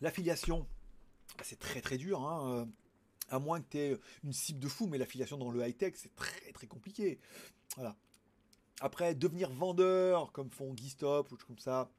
L'affiliation, 0.01 0.67
c'est 1.43 1.59
très 1.59 1.81
très 1.81 1.97
dur. 1.97 2.21
Hein, 2.21 2.49
euh, 2.51 2.65
à 3.29 3.39
moins 3.39 3.61
que 3.61 3.67
tu 3.69 3.77
aies 3.77 3.97
une 4.23 4.33
cible 4.33 4.59
de 4.59 4.67
fou, 4.67 4.87
mais 4.87 4.97
l'affiliation 4.97 5.37
dans 5.37 5.51
le 5.51 5.65
high-tech, 5.65 5.93
c'est 5.95 6.15
très 6.15 6.51
très 6.51 6.67
compliqué. 6.67 7.19
Voilà. 7.75 7.95
Après, 8.79 9.15
devenir 9.15 9.49
vendeur, 9.51 10.31
comme 10.31 10.49
font 10.49 10.75
Stop 10.87 11.31
ou 11.31 11.37
comme 11.37 11.57
ça, 11.57 11.89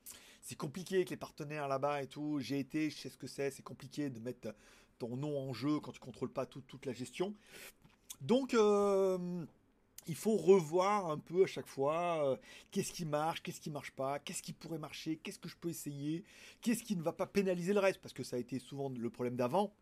c'est 0.42 0.54
compliqué 0.54 0.96
avec 0.96 1.10
les 1.10 1.16
partenaires 1.16 1.68
là-bas 1.68 2.02
et 2.02 2.06
tout. 2.06 2.38
J'ai 2.40 2.60
été, 2.60 2.90
je 2.90 2.96
sais 2.96 3.08
ce 3.08 3.16
que 3.16 3.26
c'est, 3.26 3.50
c'est 3.50 3.62
compliqué 3.62 4.10
de 4.10 4.20
mettre 4.20 4.54
ton 4.98 5.16
nom 5.16 5.38
en 5.38 5.52
jeu 5.52 5.80
quand 5.80 5.92
tu 5.92 6.00
contrôles 6.00 6.32
pas 6.32 6.46
toute 6.46 6.86
la 6.86 6.92
gestion. 6.92 7.34
Donc, 8.20 8.54
euh, 8.54 9.44
il 10.08 10.14
faut 10.14 10.36
revoir 10.36 11.10
un 11.10 11.18
peu 11.18 11.44
à 11.44 11.46
chaque 11.46 11.66
fois 11.66 12.24
euh, 12.24 12.36
qu'est-ce 12.70 12.92
qui 12.92 13.04
marche, 13.04 13.42
qu'est-ce 13.42 13.60
qui 13.60 13.70
marche 13.70 13.92
pas, 13.92 14.18
qu'est-ce 14.18 14.42
qui 14.42 14.52
pourrait 14.52 14.78
marcher, 14.78 15.16
qu'est-ce 15.16 15.38
que 15.38 15.48
je 15.48 15.56
peux 15.56 15.68
essayer, 15.68 16.24
qu'est-ce 16.60 16.82
qui 16.82 16.96
ne 16.96 17.02
va 17.02 17.12
pas 17.12 17.26
pénaliser 17.26 17.74
le 17.74 17.80
reste, 17.80 18.00
parce 18.00 18.14
que 18.14 18.22
ça 18.24 18.36
a 18.36 18.38
été 18.38 18.58
souvent 18.58 18.88
le 18.88 19.10
problème 19.10 19.36
d'avant. 19.36 19.72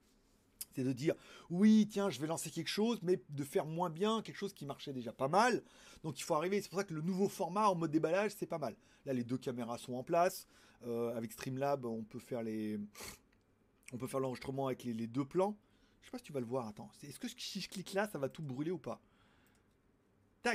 C'est 0.74 0.85
de 0.85 0.93
dire 0.93 1.15
oui, 1.48 1.89
tiens, 1.90 2.11
je 2.11 2.20
vais 2.20 2.27
lancer 2.27 2.51
quelque 2.51 2.69
chose, 2.69 2.98
mais 3.03 3.23
de 3.31 3.44
faire 3.44 3.65
moins 3.65 3.89
bien 3.89 4.20
quelque 4.20 4.36
chose 4.36 4.53
qui 4.53 4.66
marchait 4.66 4.93
déjà 4.93 5.12
pas 5.12 5.28
mal. 5.28 5.62
Donc 6.03 6.20
il 6.20 6.23
faut 6.23 6.35
arriver. 6.35 6.61
C'est 6.61 6.69
pour 6.69 6.78
ça 6.78 6.85
que 6.85 6.93
le 6.93 7.01
nouveau 7.01 7.28
format 7.28 7.69
en 7.69 7.74
mode 7.74 7.90
déballage, 7.90 8.32
c'est 8.36 8.47
pas 8.47 8.59
mal. 8.59 8.77
Là, 9.07 9.15
les 9.15 9.24
deux 9.24 9.39
caméras 9.39 9.78
sont 9.78 9.94
en 9.94 10.03
place. 10.03 10.47
Euh, 10.86 11.16
avec 11.16 11.32
Streamlab, 11.32 11.86
on 11.86 12.03
peut 12.03 12.19
faire 12.19 12.43
l'enregistrement 14.20 14.66
avec 14.66 14.85
les, 14.85 14.93
les, 14.93 15.07
deux 15.07 15.24
plans. 15.24 15.57
Je 16.03 16.07
sais 16.07 16.11
pas 16.11 16.19
si 16.19 16.24
tu 16.24 16.32
vas 16.32 16.40
le 16.40 16.47
voir. 16.47 16.69
Attends, 16.69 16.90
est-ce 17.03 17.19
que 17.19 17.28
si 17.28 17.61
je 17.62 17.70
clique 17.70 17.94
là, 17.94 18.07
ça 18.07 18.19
va 18.19 18.28
tout 18.28 18.43
brûler 18.43 18.70
ou 18.70 18.78
pas? 18.78 19.01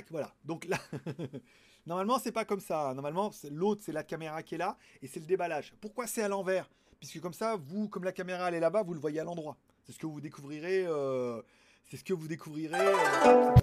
Voilà. 0.10 0.34
Donc 0.46 0.66
là, 0.66 0.78
Normalement, 1.86 2.20
c'est 2.20 2.32
pas 2.32 2.46
comme 2.46 2.60
ça. 2.60 2.94
Normalement, 2.94 3.32
l'autre, 3.50 3.82
c'est 3.84 3.92
la 3.92 4.04
caméra 4.04 4.44
qui 4.44 4.56
est 4.56 4.58
là 4.58 4.78
et 5.02 5.08
c'est 5.08 5.20
le 5.20 5.26
déballage. 5.26 5.74
Pourquoi 5.82 6.08
c'est 6.08 6.22
à 6.22 6.28
l'envers? 6.28 6.70
Puisque 7.00 7.20
comme 7.20 7.34
ça, 7.34 7.56
vous, 7.56 7.90
comme 7.90 8.04
la 8.04 8.12
caméra 8.12 8.50
elle 8.50 8.56
est 8.56 8.60
là-bas, 8.60 8.84
vous 8.84 8.94
le 8.94 9.00
voyez 9.00 9.20
à 9.20 9.24
l'endroit. 9.24 9.58
C'est 9.84 9.92
ce 9.92 9.98
que 9.98 10.06
vous 10.06 10.22
découvrirez. 10.22 10.86
Euh, 10.86 11.42
c'est 11.90 11.98
ce 11.98 12.04
que 12.04 12.14
vous 12.14 12.28
découvrirez. 12.28 12.78
Euh. 13.26 13.56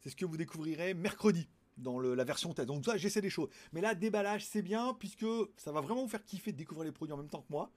C'est 0.00 0.10
ce 0.10 0.16
que 0.16 0.24
vous 0.24 0.36
découvrirez 0.38 0.94
mercredi 0.94 1.48
dans 1.76 2.00
la 2.00 2.24
version 2.24 2.54
test. 2.54 2.66
Donc, 2.66 2.84
ça, 2.86 2.96
j'essaie 2.96 3.20
des 3.20 3.30
choses. 3.30 3.50
Mais 3.72 3.82
là, 3.82 3.94
déballage, 3.94 4.46
c'est 4.46 4.62
bien 4.62 4.94
puisque 4.98 5.26
ça 5.56 5.70
va 5.70 5.80
vraiment 5.82 6.02
vous 6.02 6.08
faire 6.08 6.24
kiffer 6.24 6.52
de 6.52 6.56
découvrir 6.56 6.86
les 6.86 6.92
produits 6.92 7.12
en 7.12 7.18
même 7.18 7.28
temps 7.28 7.42
que 7.42 7.52
moi. 7.52 7.70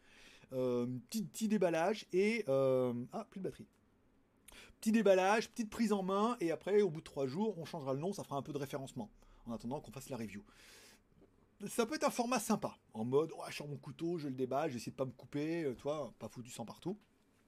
Euh, 0.54 0.88
petit, 1.10 1.24
petit 1.24 1.48
déballage 1.50 2.06
et. 2.14 2.46
ah, 2.48 3.28
plus 3.30 3.42
de 3.42 3.44
batterie 3.44 3.68
petit 4.82 4.92
déballage, 4.92 5.48
petite 5.48 5.70
prise 5.70 5.94
en 5.94 6.02
main, 6.02 6.36
et 6.40 6.52
après, 6.52 6.82
au 6.82 6.90
bout 6.90 7.02
de 7.02 7.06
trois 7.06 7.28
jours, 7.28 7.56
on 7.60 7.66
changera 7.66 7.94
le 7.94 8.00
nom, 8.00 8.14
ça 8.14 8.24
fera 8.24 8.36
un 8.36 8.42
peu 8.42 8.52
de 8.52 8.58
référencement, 8.58 9.12
en 9.46 9.54
attendant 9.54 9.80
qu'on 9.80 9.92
fasse 9.92 10.10
la 10.10 10.18
review. 10.18 10.44
Ça 11.68 11.86
peut 11.86 11.94
être 11.94 12.04
un 12.04 12.10
format 12.10 12.40
sympa, 12.40 12.76
en 12.96 13.06
mode, 13.06 13.32
oh, 13.38 13.44
je 13.48 13.56
sors 13.56 13.68
mon 13.68 13.78
couteau, 13.78 14.18
je 14.18 14.28
le 14.28 14.34
déballe, 14.34 14.72
j'essaie 14.72 14.90
de 14.90 14.96
pas 14.96 15.06
me 15.06 15.12
couper, 15.12 15.66
euh, 15.66 15.76
toi, 15.76 16.12
pas 16.18 16.28
foutu 16.28 16.50
sang 16.50 16.66
partout. 16.66 16.98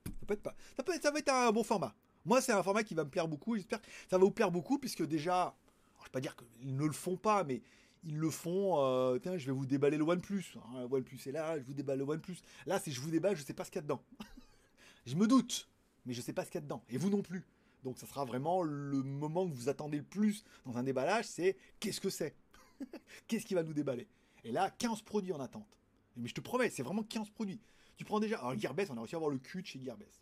Ça 0.06 0.26
peut 0.28 0.36
être 0.36 0.44
pas, 0.44 0.56
ça 0.78 0.84
peut, 0.84 0.94
ça 1.02 1.10
va 1.10 1.18
être 1.18 1.34
un 1.34 1.52
bon 1.52 1.64
format. 1.64 1.96
Moi, 2.24 2.40
c'est 2.40 2.52
un 2.52 2.62
format 2.62 2.84
qui 2.84 2.94
va 2.94 3.04
me 3.04 3.10
plaire 3.10 3.28
beaucoup, 3.28 3.56
j'espère 3.56 3.82
que 3.82 3.88
ça 4.08 4.20
va 4.20 4.24
vous 4.24 4.32
plaire 4.32 4.52
beaucoup, 4.52 4.78
puisque 4.78 5.04
déjà, 5.04 5.56
je 5.98 6.04
vais 6.04 6.12
pas 6.12 6.22
dire 6.22 6.36
qu'ils 6.36 6.76
ne 6.76 6.86
le 6.86 6.94
font 6.94 7.18
pas, 7.18 7.44
mais 7.44 7.64
ils 8.04 8.18
le 8.18 8.30
font. 8.30 8.76
Euh, 8.78 9.18
tiens, 9.18 9.40
je 9.40 9.48
vais 9.48 9.52
vous 9.52 9.66
déballer 9.66 9.98
le 9.98 10.04
OnePlus. 10.04 10.56
Hein, 10.58 10.82
le 10.82 10.96
OnePlus 10.96 11.20
est 11.26 11.32
là, 11.32 11.58
je 11.58 11.64
vous 11.64 11.74
déballe 11.74 11.98
le 11.98 12.06
OnePlus. 12.06 12.38
Là, 12.68 12.80
si 12.80 12.92
je 12.92 13.02
vous 13.02 13.10
déballe, 13.10 13.36
je 13.36 13.44
sais 13.44 13.54
pas 13.54 13.64
ce 13.64 13.72
qu'il 13.72 13.78
y 13.78 13.80
a 13.80 13.82
dedans. 13.84 14.04
je 15.08 15.16
me 15.16 15.26
doute 15.26 15.68
mais 16.06 16.14
je 16.14 16.22
sais 16.22 16.34
pas 16.34 16.44
ce 16.44 16.52
qu'il 16.52 16.60
y 16.60 16.60
a 16.60 16.62
dedans. 16.62 16.84
Et 16.90 16.98
vous 16.98 17.10
non 17.10 17.22
plus. 17.22 17.46
Donc 17.84 17.98
ça 17.98 18.08
sera 18.08 18.26
vraiment 18.26 18.64
le 18.64 19.04
moment 19.04 19.48
que 19.48 19.54
vous 19.54 19.70
attendez 19.70 19.98
le 19.98 20.04
plus 20.04 20.44
dans 20.66 20.78
un 20.78 20.84
déballage, 20.84 21.26
c'est 21.26 21.58
qu'est-ce 21.80 22.00
que 22.02 22.10
c'est 22.10 22.36
Qu'est-ce 23.28 23.46
qui 23.46 23.54
va 23.54 23.64
nous 23.64 23.74
déballer? 23.74 24.08
Et 24.44 24.52
là, 24.52 24.70
15 24.70 25.02
produits 25.02 25.34
en 25.34 25.40
attente. 25.40 25.78
Mais 26.16 26.28
je 26.28 26.34
te 26.34 26.42
promets, 26.42 26.70
c'est 26.70 26.84
vraiment 26.84 27.04
15 27.04 27.30
produits. 27.30 27.60
Tu 27.98 28.06
prends 28.06 28.20
déjà... 28.20 28.40
Alors 28.40 28.58
Gearbest, 28.58 28.92
on 28.92 28.98
a 28.98 29.02
réussi 29.02 29.16
à 29.16 29.18
avoir 29.18 29.32
le 29.32 29.40
cul 29.40 29.62
de 29.62 29.68
chez 29.68 29.80
Gearbest. 29.80 30.22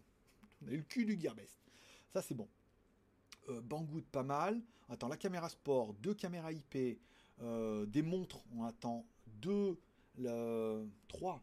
On 0.61 0.67
a 0.67 0.71
eu 0.71 0.77
le 0.77 0.83
cul 0.83 1.05
du 1.05 1.19
Gearbest. 1.19 1.59
Ça, 2.13 2.21
c'est 2.21 2.35
bon. 2.35 2.47
Euh, 3.49 3.61
Banggood, 3.61 4.05
pas 4.05 4.23
mal. 4.23 4.61
Attends, 4.89 5.07
la 5.07 5.17
caméra 5.17 5.49
sport, 5.49 5.93
deux 5.95 6.13
caméras 6.13 6.51
IP, 6.51 6.99
euh, 7.41 7.85
des 7.85 8.01
montres, 8.01 8.43
on 8.55 8.63
attend 8.63 9.05
deux, 9.25 9.79
trois. 11.07 11.41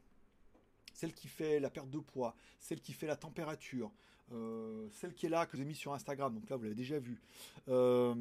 Celle 0.93 1.15
qui 1.15 1.29
fait 1.29 1.59
la 1.59 1.71
perte 1.71 1.91
de 1.91 1.99
poids, 1.99 2.37
celle 2.59 2.81
qui 2.81 2.93
fait 2.93 3.07
la 3.07 3.17
température, 3.17 3.91
euh, 4.33 4.89
celle 4.91 5.15
qui 5.15 5.27
est 5.27 5.29
là, 5.29 5.47
que 5.47 5.57
j'ai 5.57 5.65
mis 5.65 5.75
sur 5.75 5.95
Instagram, 5.95 6.35
donc 6.35 6.49
là 6.51 6.57
vous 6.57 6.65
l'avez 6.65 6.75
déjà 6.75 6.99
vu. 6.99 7.21
Euh, 7.69 8.15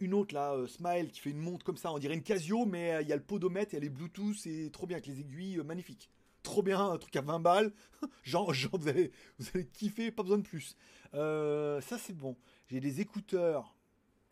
une 0.00 0.14
autre 0.14 0.34
là, 0.34 0.54
euh, 0.54 0.66
Smile, 0.66 1.10
qui 1.10 1.20
fait 1.20 1.30
une 1.30 1.40
montre 1.40 1.64
comme 1.64 1.76
ça, 1.76 1.92
on 1.92 1.98
dirait 1.98 2.14
une 2.14 2.22
Casio, 2.22 2.66
mais 2.66 2.98
il 3.02 3.08
y 3.08 3.12
a 3.12 3.16
le 3.16 3.22
podomètre, 3.22 3.74
a 3.74 3.78
les 3.78 3.88
Bluetooth, 3.88 4.36
c'est 4.36 4.70
trop 4.72 4.86
bien, 4.86 4.96
avec 4.96 5.06
les 5.06 5.20
aiguilles 5.20 5.58
magnifiques. 5.64 6.10
Trop 6.42 6.62
bien, 6.62 6.90
un 6.90 6.98
truc 6.98 7.14
à 7.16 7.20
20 7.20 7.40
balles. 7.40 7.72
genre, 8.22 8.52
genre 8.52 8.78
vous, 8.78 8.88
allez, 8.88 9.10
vous 9.38 9.46
allez 9.54 9.66
kiffer, 9.66 10.10
pas 10.10 10.22
besoin 10.22 10.38
de 10.38 10.42
plus. 10.42 10.76
ça 11.12 11.98
c'est 11.98 12.16
bon. 12.16 12.36
J'ai 12.68 12.80
des 12.80 13.00
écouteurs, 13.00 13.74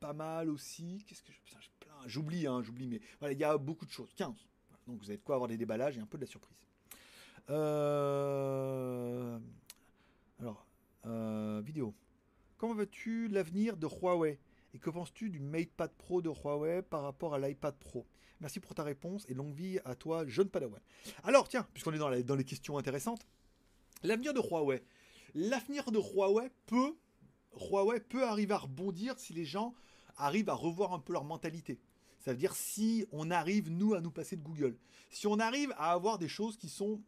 pas 0.01 0.13
mal 0.13 0.49
aussi. 0.49 1.05
Qu'est-ce 1.07 1.23
que 1.23 1.33
je. 1.33 1.39
plein. 1.81 1.95
J'oublie, 2.07 2.47
hein, 2.47 2.63
j'oublie, 2.63 2.87
mais 2.87 3.01
voilà, 3.21 3.35
il 3.35 3.39
y 3.39 3.45
a 3.45 3.59
beaucoup 3.59 3.85
de 3.85 3.91
choses. 3.91 4.13
15. 4.17 4.35
Donc 4.87 5.01
vous 5.01 5.11
avez 5.11 5.19
de 5.19 5.23
quoi 5.23 5.35
avoir 5.35 5.49
des 5.49 5.59
déballages 5.59 5.99
et 5.99 6.01
un 6.01 6.07
peu 6.07 6.17
de 6.17 6.25
la 6.25 6.31
surprise. 6.31 6.57
Alors, 10.41 10.67
euh, 11.07 11.61
vidéo. 11.65 11.95
Comment 12.59 12.75
vois-tu 12.75 13.27
l'avenir 13.27 13.77
de 13.77 13.89
Huawei? 13.89 14.39
Et 14.73 14.79
que 14.79 14.89
penses-tu 14.89 15.31
du 15.31 15.41
MatePad 15.41 15.91
Pro 15.95 16.23
de 16.23 16.31
Huawei 16.31 16.83
par 16.83 17.03
rapport 17.03 17.35
à 17.35 17.41
l'iPad 17.41 17.77
Pro? 17.77 18.07
Merci 18.41 18.61
pour 18.61 18.73
ta 18.73 18.85
réponse 18.85 19.25
et 19.29 19.35
longue 19.35 19.53
vie 19.53 19.81
à 19.85 19.97
toi, 19.97 20.25
jeune 20.29 20.49
Padawan. 20.49 20.81
Alors, 21.25 21.49
tiens, 21.49 21.67
puisqu'on 21.73 21.93
est 21.93 21.99
dans, 21.99 22.21
dans 22.21 22.37
les 22.37 22.45
questions 22.45 22.79
intéressantes, 22.79 23.27
l'avenir 24.05 24.33
de 24.33 24.41
Huawei. 24.41 24.85
L'avenir 25.35 25.91
de 25.91 25.99
Huawei 25.99 26.51
peut, 26.67 26.95
Huawei 27.57 27.99
peut 27.99 28.25
arriver 28.25 28.55
à 28.55 28.59
rebondir 28.59 29.19
si 29.19 29.33
les 29.33 29.45
gens 29.45 29.75
arrivent 30.17 30.51
à 30.51 30.55
revoir 30.55 30.93
un 30.93 31.01
peu 31.01 31.15
leur 31.15 31.25
mentalité. 31.25 31.81
Ça 32.21 32.31
veut 32.31 32.39
dire 32.39 32.55
si 32.55 33.07
on 33.11 33.33
arrive, 33.33 33.71
nous, 33.71 33.95
à 33.95 34.01
nous 34.01 34.13
passer 34.13 34.37
de 34.37 34.43
Google. 34.43 34.79
Si 35.11 35.27
on 35.27 35.41
arrive 35.41 35.73
à 35.79 35.91
avoir 35.91 36.19
des 36.19 36.29
choses 36.29 36.57
qui 36.57 36.69
sont 36.69 37.03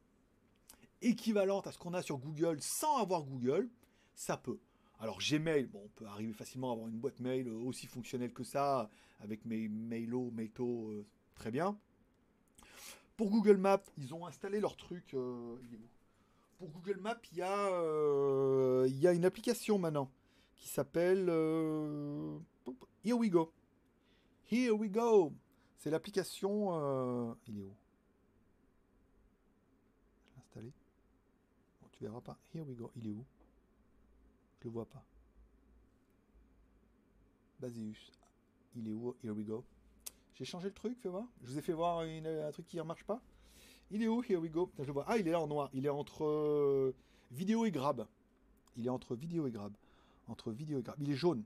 équivalente 1.02 1.66
à 1.66 1.72
ce 1.72 1.78
qu'on 1.78 1.94
a 1.94 2.02
sur 2.02 2.18
Google 2.18 2.58
sans 2.60 2.98
avoir 2.98 3.24
Google, 3.24 3.68
ça 4.14 4.36
peut. 4.36 4.58
Alors 4.98 5.18
Gmail, 5.18 5.64
bon, 5.66 5.80
on 5.84 5.88
peut 5.88 6.06
arriver 6.06 6.32
facilement 6.34 6.70
à 6.70 6.72
avoir 6.72 6.88
une 6.88 6.98
boîte 6.98 7.20
mail 7.20 7.48
aussi 7.48 7.86
fonctionnelle 7.86 8.32
que 8.34 8.44
ça, 8.44 8.90
avec 9.20 9.44
mes 9.46 9.68
Mailo, 9.68 10.30
Maito, 10.30 10.90
euh, 10.90 11.06
très 11.34 11.50
bien. 11.50 11.78
Pour 13.16 13.30
Google 13.30 13.56
Maps, 13.56 13.82
ils 13.96 14.14
ont 14.14 14.26
installé 14.26 14.60
leur 14.60 14.76
truc. 14.76 15.14
Euh, 15.14 15.56
Pour 16.58 16.68
Google 16.68 17.00
Maps, 17.00 17.20
il 17.32 17.38
y, 17.38 17.42
a, 17.42 17.68
euh, 17.70 18.86
il 18.88 18.98
y 18.98 19.06
a 19.06 19.12
une 19.12 19.24
application 19.24 19.78
maintenant 19.78 20.10
qui 20.56 20.68
s'appelle 20.68 21.28
Here 23.02 23.16
We 23.16 23.30
Go. 23.30 23.52
Here 24.50 24.72
We 24.72 24.90
Go. 24.90 25.32
C'est 25.78 25.90
l'application. 25.90 27.34
il 27.46 27.58
est 27.58 27.62
où? 27.62 27.74
Tu 32.00 32.06
verras 32.06 32.22
pas. 32.22 32.38
Here 32.54 32.64
we 32.66 32.74
go. 32.74 32.90
Il 32.96 33.08
est 33.08 33.12
où? 33.12 33.22
Je 34.58 34.64
le 34.64 34.70
vois 34.70 34.86
pas. 34.86 35.04
Baseus. 37.60 38.10
Il 38.74 38.88
est 38.88 38.92
où? 38.92 39.14
Here 39.22 39.34
we 39.34 39.44
go. 39.44 39.62
J'ai 40.34 40.46
changé 40.46 40.68
le 40.68 40.74
truc, 40.74 40.98
fais 40.98 41.10
voir. 41.10 41.26
Je 41.42 41.48
vous 41.48 41.58
ai 41.58 41.60
fait 41.60 41.74
voir 41.74 41.98
un 41.98 42.50
truc 42.52 42.66
qui 42.66 42.78
ne 42.78 42.82
marche 42.84 43.04
pas. 43.04 43.20
Il 43.90 44.02
est 44.02 44.08
où? 44.08 44.22
Here 44.22 44.40
we 44.40 44.50
go. 44.50 44.72
Ah, 45.06 45.18
il 45.18 45.28
est 45.28 45.30
là 45.30 45.40
en 45.40 45.46
noir. 45.46 45.68
Il 45.74 45.84
est 45.84 45.90
entre 45.90 46.24
euh, 46.24 46.94
vidéo 47.32 47.66
et 47.66 47.70
grab. 47.70 48.06
Il 48.76 48.86
est 48.86 48.90
entre 48.90 49.14
vidéo 49.14 49.46
et 49.46 49.50
grab. 49.50 49.76
Entre 50.26 50.52
vidéo 50.52 50.78
et 50.78 50.82
grab. 50.82 50.96
Il 51.02 51.10
est 51.10 51.16
jaune. 51.16 51.44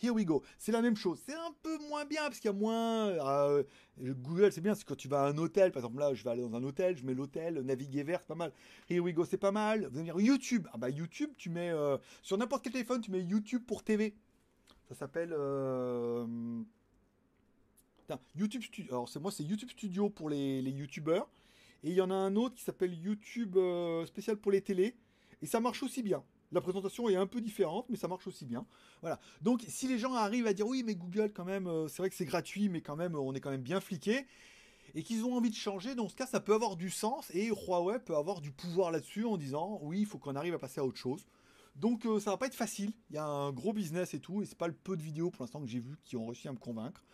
Here 0.00 0.14
we 0.14 0.24
go. 0.24 0.42
C'est 0.58 0.70
la 0.70 0.80
même 0.80 0.96
chose. 0.96 1.20
C'est 1.26 1.34
un 1.34 1.52
peu 1.62 1.76
moins 1.88 2.04
bien 2.04 2.22
parce 2.22 2.38
qu'il 2.38 2.48
y 2.48 2.54
a 2.54 2.56
moins. 2.56 3.08
Euh, 3.08 3.64
Google, 3.98 4.52
c'est 4.52 4.60
bien. 4.60 4.74
C'est 4.74 4.84
quand 4.84 4.96
tu 4.96 5.08
vas 5.08 5.24
à 5.24 5.28
un 5.28 5.38
hôtel. 5.38 5.72
Par 5.72 5.80
exemple, 5.80 5.98
là, 5.98 6.14
je 6.14 6.22
vais 6.22 6.30
aller 6.30 6.42
dans 6.42 6.54
un 6.54 6.62
hôtel. 6.62 6.96
Je 6.96 7.04
mets 7.04 7.14
l'hôtel, 7.14 7.60
naviguer 7.62 8.04
vert, 8.04 8.20
c'est 8.20 8.28
pas 8.28 8.36
mal. 8.36 8.52
Here 8.88 9.00
we 9.00 9.12
go, 9.12 9.24
c'est 9.24 9.38
pas 9.38 9.50
mal. 9.50 9.88
Vous 9.88 9.98
allez 9.98 10.04
dire 10.04 10.20
YouTube. 10.20 10.68
Ah 10.72 10.78
bah 10.78 10.88
YouTube, 10.88 11.30
tu 11.36 11.50
mets 11.50 11.70
euh, 11.70 11.98
sur 12.22 12.38
n'importe 12.38 12.62
quel 12.62 12.72
téléphone, 12.72 13.00
tu 13.00 13.10
mets 13.10 13.22
YouTube 13.22 13.64
pour 13.66 13.82
TV. 13.82 14.14
Ça 14.88 14.94
s'appelle. 14.94 15.32
Euh, 15.32 16.26
YouTube 18.36 18.62
Studio. 18.62 18.92
Alors 18.92 19.08
c'est 19.08 19.20
moi, 19.20 19.32
c'est 19.32 19.44
YouTube 19.44 19.70
Studio 19.70 20.10
pour 20.10 20.30
les, 20.30 20.62
les 20.62 20.70
YouTubeurs. 20.70 21.28
Et 21.82 21.90
il 21.90 21.94
y 21.94 22.00
en 22.00 22.10
a 22.10 22.14
un 22.14 22.36
autre 22.36 22.54
qui 22.54 22.62
s'appelle 22.62 22.94
YouTube 22.94 23.56
spécial 24.06 24.36
pour 24.36 24.52
les 24.52 24.60
télés. 24.60 24.96
Et 25.42 25.46
ça 25.46 25.60
marche 25.60 25.82
aussi 25.82 26.02
bien. 26.02 26.22
La 26.50 26.60
présentation 26.60 27.08
est 27.08 27.16
un 27.16 27.26
peu 27.26 27.40
différente, 27.40 27.86
mais 27.90 27.96
ça 27.96 28.08
marche 28.08 28.26
aussi 28.26 28.46
bien. 28.46 28.66
Voilà. 29.02 29.20
Donc, 29.42 29.64
si 29.68 29.86
les 29.86 29.98
gens 29.98 30.14
arrivent 30.14 30.46
à 30.46 30.54
dire 30.54 30.66
oui, 30.66 30.82
mais 30.84 30.94
Google, 30.94 31.32
quand 31.32 31.44
même, 31.44 31.66
euh, 31.66 31.88
c'est 31.88 31.98
vrai 31.98 32.08
que 32.08 32.16
c'est 32.16 32.24
gratuit, 32.24 32.68
mais 32.68 32.80
quand 32.80 32.96
même, 32.96 33.14
on 33.14 33.34
est 33.34 33.40
quand 33.40 33.50
même 33.50 33.62
bien 33.62 33.80
fliqué, 33.80 34.26
et 34.94 35.02
qu'ils 35.02 35.24
ont 35.24 35.34
envie 35.34 35.50
de 35.50 35.54
changer, 35.54 35.94
dans 35.94 36.08
ce 36.08 36.16
cas, 36.16 36.26
ça 36.26 36.40
peut 36.40 36.54
avoir 36.54 36.76
du 36.76 36.88
sens, 36.88 37.30
et 37.34 37.48
Huawei 37.48 37.98
peut 37.98 38.16
avoir 38.16 38.40
du 38.40 38.50
pouvoir 38.50 38.90
là-dessus 38.90 39.26
en 39.26 39.36
disant 39.36 39.78
oui, 39.82 40.00
il 40.00 40.06
faut 40.06 40.18
qu'on 40.18 40.36
arrive 40.36 40.54
à 40.54 40.58
passer 40.58 40.80
à 40.80 40.84
autre 40.84 40.98
chose. 40.98 41.26
Donc, 41.76 42.06
euh, 42.06 42.18
ça 42.18 42.30
va 42.30 42.38
pas 42.38 42.46
être 42.46 42.54
facile. 42.54 42.92
Il 43.10 43.16
y 43.16 43.18
a 43.18 43.24
un 43.24 43.52
gros 43.52 43.72
business 43.72 44.14
et 44.14 44.20
tout, 44.20 44.42
et 44.42 44.46
c'est 44.46 44.58
pas 44.58 44.66
le 44.66 44.74
peu 44.74 44.96
de 44.96 45.02
vidéos 45.02 45.30
pour 45.30 45.42
l'instant 45.42 45.60
que 45.60 45.68
j'ai 45.68 45.80
vu 45.80 45.96
qui 46.04 46.16
ont 46.16 46.26
réussi 46.26 46.48
à 46.48 46.52
me 46.52 46.58
convaincre. 46.58 47.04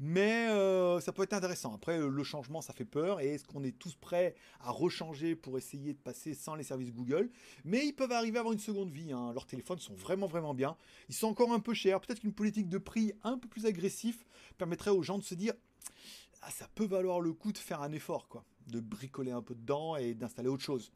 Mais 0.00 0.48
euh, 0.48 1.00
ça 1.00 1.12
peut 1.12 1.22
être 1.22 1.32
intéressant. 1.32 1.74
Après, 1.74 1.98
le 1.98 2.24
changement, 2.24 2.60
ça 2.60 2.72
fait 2.72 2.84
peur. 2.84 3.20
Et 3.20 3.34
est-ce 3.34 3.44
qu'on 3.44 3.62
est 3.62 3.78
tous 3.78 3.94
prêts 3.94 4.34
à 4.60 4.70
rechanger 4.70 5.36
pour 5.36 5.56
essayer 5.56 5.92
de 5.92 5.98
passer 5.98 6.34
sans 6.34 6.54
les 6.56 6.64
services 6.64 6.92
Google? 6.92 7.30
Mais 7.64 7.86
ils 7.86 7.92
peuvent 7.92 8.12
arriver 8.12 8.38
à 8.38 8.40
avoir 8.40 8.52
une 8.52 8.58
seconde 8.58 8.90
vie. 8.90 9.12
Hein. 9.12 9.32
Leurs 9.32 9.46
téléphones 9.46 9.78
sont 9.78 9.94
vraiment, 9.94 10.26
vraiment 10.26 10.54
bien. 10.54 10.76
Ils 11.08 11.14
sont 11.14 11.28
encore 11.28 11.52
un 11.52 11.60
peu 11.60 11.74
chers. 11.74 12.00
Peut-être 12.00 12.20
qu'une 12.20 12.34
politique 12.34 12.68
de 12.68 12.78
prix 12.78 13.12
un 13.22 13.38
peu 13.38 13.48
plus 13.48 13.66
agressif 13.66 14.26
permettrait 14.58 14.90
aux 14.90 15.02
gens 15.02 15.18
de 15.18 15.24
se 15.24 15.34
dire 15.34 15.54
ah, 16.42 16.50
ça 16.50 16.68
peut 16.74 16.84
valoir 16.84 17.20
le 17.20 17.32
coup 17.32 17.52
de 17.52 17.58
faire 17.58 17.80
un 17.80 17.92
effort, 17.92 18.28
quoi. 18.28 18.44
De 18.66 18.80
bricoler 18.80 19.30
un 19.30 19.42
peu 19.42 19.54
dedans 19.54 19.96
et 19.96 20.14
d'installer 20.14 20.48
autre 20.48 20.62
chose. 20.62 20.90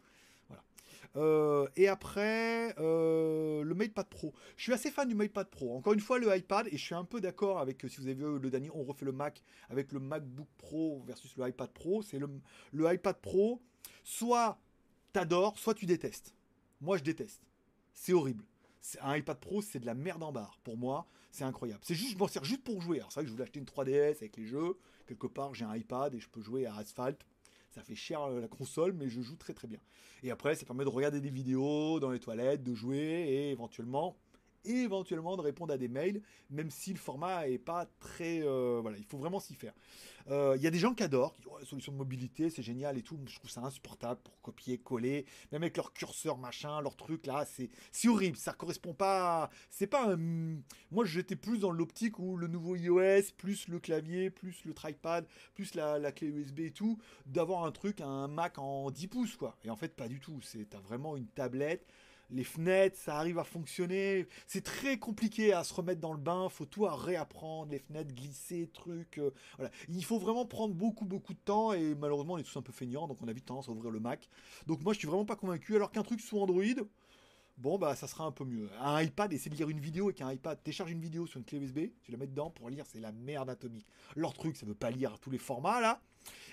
Euh, 1.16 1.66
et 1.76 1.88
après, 1.88 2.74
euh, 2.78 3.62
le 3.62 3.74
MatePad 3.74 4.06
Pro. 4.08 4.34
Je 4.56 4.64
suis 4.64 4.72
assez 4.72 4.90
fan 4.90 5.08
du 5.08 5.14
MatePad 5.14 5.48
Pro. 5.48 5.76
Encore 5.76 5.92
une 5.92 6.00
fois, 6.00 6.18
le 6.18 6.34
iPad, 6.36 6.66
et 6.68 6.76
je 6.76 6.84
suis 6.84 6.94
un 6.94 7.04
peu 7.04 7.20
d'accord 7.20 7.58
avec, 7.58 7.84
si 7.88 7.96
vous 7.96 8.06
avez 8.06 8.14
vu 8.14 8.38
le 8.38 8.50
dernier, 8.50 8.70
on 8.74 8.84
refait 8.84 9.04
le 9.04 9.12
Mac 9.12 9.42
avec 9.70 9.92
le 9.92 10.00
MacBook 10.00 10.48
Pro 10.58 11.02
versus 11.06 11.36
le 11.36 11.48
iPad 11.48 11.70
Pro. 11.70 12.02
C'est 12.02 12.18
le, 12.18 12.28
le 12.72 12.92
iPad 12.92 13.16
Pro, 13.16 13.60
soit 14.04 14.58
t'adores, 15.12 15.58
soit 15.58 15.74
tu 15.74 15.86
détestes. 15.86 16.34
Moi, 16.80 16.98
je 16.98 17.02
déteste. 17.02 17.42
C'est 17.94 18.12
horrible. 18.12 18.44
Un 19.00 19.16
iPad 19.16 19.38
Pro, 19.38 19.60
c'est 19.60 19.80
de 19.80 19.86
la 19.86 19.94
merde 19.94 20.22
en 20.22 20.32
barre. 20.32 20.58
Pour 20.62 20.76
moi, 20.76 21.06
c'est 21.30 21.44
incroyable. 21.44 21.80
C'est 21.82 21.94
juste, 21.94 22.12
je 22.12 22.18
m'en 22.18 22.28
sers 22.28 22.44
juste 22.44 22.62
pour 22.62 22.80
jouer. 22.80 22.98
Alors, 22.98 23.10
c'est 23.10 23.20
vrai 23.20 23.24
que 23.24 23.28
je 23.28 23.32
voulais 23.32 23.44
acheter 23.44 23.58
une 23.58 23.66
3DS 23.66 24.16
avec 24.18 24.36
les 24.36 24.46
jeux. 24.46 24.78
Quelque 25.06 25.26
part, 25.26 25.54
j'ai 25.54 25.64
un 25.64 25.74
iPad 25.74 26.14
et 26.14 26.20
je 26.20 26.28
peux 26.28 26.40
jouer 26.40 26.66
à 26.66 26.76
Asphalt 26.76 27.18
ça 27.78 27.84
fait 27.84 27.94
cher 27.94 28.22
euh, 28.22 28.40
la 28.40 28.48
console, 28.48 28.92
mais 28.92 29.08
je 29.08 29.20
joue 29.20 29.36
très 29.36 29.54
très 29.54 29.68
bien. 29.68 29.78
Et 30.22 30.30
après, 30.30 30.54
ça 30.56 30.66
permet 30.66 30.84
de 30.84 30.88
regarder 30.88 31.20
des 31.20 31.30
vidéos 31.30 32.00
dans 32.00 32.10
les 32.10 32.18
toilettes, 32.18 32.64
de 32.64 32.74
jouer 32.74 32.98
et 32.98 33.50
éventuellement 33.50 34.16
et 34.64 34.72
éventuellement 34.82 35.36
de 35.36 35.42
répondre 35.42 35.72
à 35.72 35.78
des 35.78 35.88
mails, 35.88 36.22
même 36.50 36.70
si 36.70 36.92
le 36.92 36.98
format 36.98 37.48
est 37.48 37.58
pas 37.58 37.86
très... 38.00 38.40
euh, 38.42 38.78
voilà, 38.82 38.98
il 38.98 39.04
faut 39.04 39.18
vraiment 39.18 39.40
s'y 39.40 39.54
faire. 39.54 39.72
Euh, 40.30 40.54
Il 40.56 40.62
y 40.62 40.66
a 40.66 40.70
des 40.70 40.78
gens 40.78 40.94
qui 40.94 41.02
adorent, 41.02 41.32
qui 41.34 41.40
disent, 41.42 41.50
Ouais, 41.52 41.64
solution 41.64 41.92
de 41.92 41.96
mobilité, 41.96 42.50
c'est 42.50 42.62
génial 42.62 42.98
et 42.98 43.02
tout. 43.02 43.18
Je 43.26 43.34
trouve 43.36 43.50
ça 43.50 43.62
insupportable 43.62 44.20
pour 44.22 44.40
copier, 44.42 44.78
coller, 44.78 45.24
même 45.52 45.62
avec 45.62 45.76
leur 45.76 45.92
curseur, 45.92 46.38
machin, 46.38 46.80
leur 46.80 46.96
truc 46.96 47.26
là, 47.26 47.46
c'est 47.46 47.70
horrible. 48.08 48.36
Ça 48.36 48.52
correspond 48.52 48.94
pas. 48.94 49.50
C'est 49.70 49.86
pas 49.86 50.12
un. 50.12 50.18
Moi, 50.90 51.04
j'étais 51.04 51.36
plus 51.36 51.58
dans 51.58 51.70
l'optique 51.70 52.18
où 52.18 52.36
le 52.36 52.46
nouveau 52.46 52.76
iOS, 52.76 53.32
plus 53.36 53.68
le 53.68 53.78
clavier, 53.80 54.30
plus 54.30 54.64
le 54.64 54.74
tripad, 54.74 55.26
plus 55.54 55.74
la, 55.74 55.98
la 55.98 56.12
clé 56.12 56.28
USB 56.28 56.60
et 56.60 56.70
tout, 56.70 56.98
d'avoir 57.26 57.64
un 57.64 57.72
truc, 57.72 58.00
un 58.00 58.28
Mac 58.28 58.58
en 58.58 58.90
10 58.90 59.08
pouces 59.08 59.36
quoi. 59.36 59.56
Et 59.64 59.70
en 59.70 59.76
fait, 59.76 59.94
pas 59.96 60.08
du 60.08 60.20
tout. 60.20 60.40
C'est 60.42 60.72
vraiment 60.76 61.16
une 61.16 61.26
tablette 61.26 61.86
les 62.30 62.44
fenêtres, 62.44 62.96
ça 62.98 63.16
arrive 63.16 63.38
à 63.38 63.44
fonctionner. 63.44 64.26
C'est 64.46 64.62
très 64.64 64.98
compliqué 64.98 65.52
à 65.52 65.64
se 65.64 65.72
remettre 65.72 66.00
dans 66.00 66.12
le 66.12 66.18
bain. 66.18 66.48
Faut 66.48 66.66
tout 66.66 66.86
à 66.86 66.94
réapprendre, 66.94 67.72
les 67.72 67.78
fenêtres, 67.78 68.14
glisser, 68.14 68.68
trucs. 68.72 69.18
euh, 69.18 69.30
voilà. 69.56 69.70
Il 69.88 70.04
faut 70.04 70.18
vraiment 70.18 70.44
prendre 70.44 70.74
beaucoup, 70.74 71.06
beaucoup 71.06 71.32
de 71.32 71.38
temps. 71.38 71.72
Et 71.72 71.94
malheureusement, 71.94 72.34
on 72.34 72.38
est 72.38 72.42
tous 72.42 72.56
un 72.58 72.62
peu 72.62 72.72
feignants, 72.72 73.08
donc 73.08 73.18
on 73.22 73.28
a 73.28 73.32
vite 73.32 73.46
tendance 73.46 73.68
à 73.68 73.72
ouvrir 73.72 73.90
le 73.90 74.00
Mac. 74.00 74.28
Donc 74.66 74.82
moi, 74.82 74.92
je 74.92 74.98
suis 74.98 75.08
vraiment 75.08 75.24
pas 75.24 75.36
convaincu. 75.36 75.74
Alors 75.76 75.90
qu'un 75.90 76.02
truc 76.02 76.20
sous 76.20 76.38
Android, 76.38 76.62
bon, 77.56 77.78
bah, 77.78 77.96
ça 77.96 78.06
sera 78.06 78.24
un 78.24 78.32
peu 78.32 78.44
mieux. 78.44 78.68
Un 78.80 79.02
iPad, 79.02 79.32
essayer 79.32 79.50
de 79.50 79.56
lire 79.56 79.68
une 79.68 79.80
vidéo 79.80 80.06
avec 80.06 80.20
un 80.20 80.30
iPad. 80.32 80.62
Télécharge 80.62 80.90
une 80.90 81.00
vidéo 81.00 81.26
sur 81.26 81.38
une 81.38 81.44
clé 81.44 81.58
USB, 81.58 81.80
tu 82.02 82.12
la 82.12 82.18
mets 82.18 82.26
dedans 82.26 82.50
pour 82.50 82.70
lire, 82.70 82.84
c'est 82.86 83.00
la 83.00 83.12
merde 83.12 83.50
atomique. 83.50 83.86
Leur 84.16 84.32
truc, 84.34 84.56
ça 84.56 84.66
veut 84.66 84.74
pas 84.74 84.90
lire 84.90 85.18
tous 85.18 85.30
les 85.30 85.38
formats 85.38 85.80
là. 85.80 86.00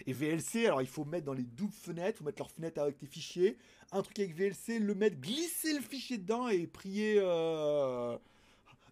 Et 0.05 0.13
VLC, 0.13 0.65
alors 0.65 0.81
il 0.81 0.87
faut 0.87 1.05
mettre 1.05 1.25
dans 1.25 1.33
les 1.33 1.43
doubles 1.43 1.73
fenêtres, 1.73 2.19
faut 2.19 2.23
mettre 2.23 2.39
leur 2.39 2.51
fenêtre 2.51 2.81
avec 2.81 2.97
tes 2.97 3.07
fichiers. 3.07 3.57
Un 3.91 4.01
truc 4.01 4.19
avec 4.19 4.35
VLC, 4.35 4.79
le 4.79 4.95
mettre, 4.95 5.17
glisser 5.17 5.73
le 5.73 5.81
fichier 5.81 6.17
dedans 6.17 6.47
et 6.49 6.67
prier, 6.67 7.15
euh, 7.17 8.17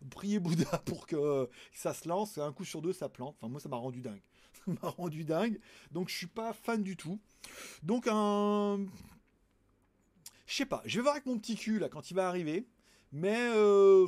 prier 0.09 0.39
Bouddha 0.39 0.77
pour 0.85 1.07
que 1.07 1.49
ça 1.73 1.93
se 1.93 2.07
lance. 2.07 2.37
Un 2.37 2.53
coup 2.53 2.65
sur 2.65 2.81
deux, 2.81 2.93
ça 2.93 3.09
plante. 3.09 3.35
Enfin, 3.39 3.49
moi, 3.49 3.59
ça 3.59 3.69
m'a 3.69 3.77
rendu 3.77 4.01
dingue. 4.01 4.21
Ça 4.65 4.71
m'a 4.81 4.89
rendu 4.89 5.25
dingue. 5.25 5.59
Donc, 5.91 6.07
je 6.07 6.15
suis 6.15 6.27
pas 6.27 6.53
fan 6.53 6.83
du 6.83 6.95
tout. 6.95 7.19
Donc, 7.81 8.07
un. 8.09 8.85
Je 10.45 10.55
sais 10.55 10.65
pas. 10.65 10.81
Je 10.85 10.97
vais 10.97 11.01
voir 11.01 11.15
avec 11.15 11.25
mon 11.25 11.37
petit 11.37 11.55
cul 11.55 11.79
là 11.79 11.89
quand 11.89 12.11
il 12.11 12.13
va 12.13 12.29
arriver. 12.29 12.65
Mais 13.11 13.49
euh, 13.53 14.07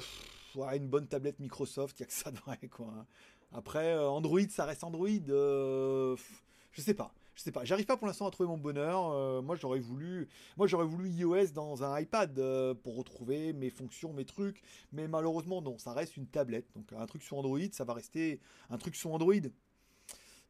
une 0.74 0.88
bonne 0.88 1.08
tablette 1.08 1.40
Microsoft, 1.40 2.00
il 2.00 2.04
y 2.04 2.04
a 2.04 2.08
que 2.08 2.14
ça 2.14 2.32
de 2.32 2.38
vrai 2.40 2.58
quoi. 2.70 3.06
Après, 3.52 3.94
euh, 3.94 4.10
Android, 4.10 4.42
ça 4.50 4.66
reste 4.66 4.84
Android. 4.84 5.08
euh, 5.30 6.16
pff, 6.16 6.44
je 6.72 6.82
sais 6.82 6.94
pas. 6.94 7.14
Je 7.36 7.42
sais 7.42 7.52
pas. 7.52 7.66
J'arrive 7.66 7.86
pas 7.86 7.98
pour 7.98 8.08
l'instant 8.08 8.28
à 8.28 8.32
trouver 8.32 8.48
mon 8.48 8.58
bonheur. 8.58 9.12
Euh, 9.12 9.42
moi, 9.42 9.58
j'aurais 9.58 9.80
voulu, 9.80 10.30
iOS 10.58 11.52
dans 11.54 11.84
un 11.84 12.00
iPad 12.00 12.38
euh, 12.40 12.74
pour 12.74 12.96
retrouver 12.96 13.52
mes 13.54 13.70
fonctions, 13.70 14.14
mes 14.14 14.26
trucs. 14.26 14.62
Mais 14.94 15.08
malheureusement, 15.08 15.62
non. 15.62 15.78
Ça 15.78 15.94
reste 15.94 16.16
une 16.16 16.28
tablette. 16.28 16.68
Donc, 16.76 16.94
un 16.94 17.06
truc 17.06 17.24
sur 17.24 17.38
Android, 17.38 17.60
ça 17.74 17.84
va 17.84 17.94
rester 17.94 18.40
un 18.70 18.78
truc 18.78 18.96
sur 18.96 19.12
Android. 19.14 19.34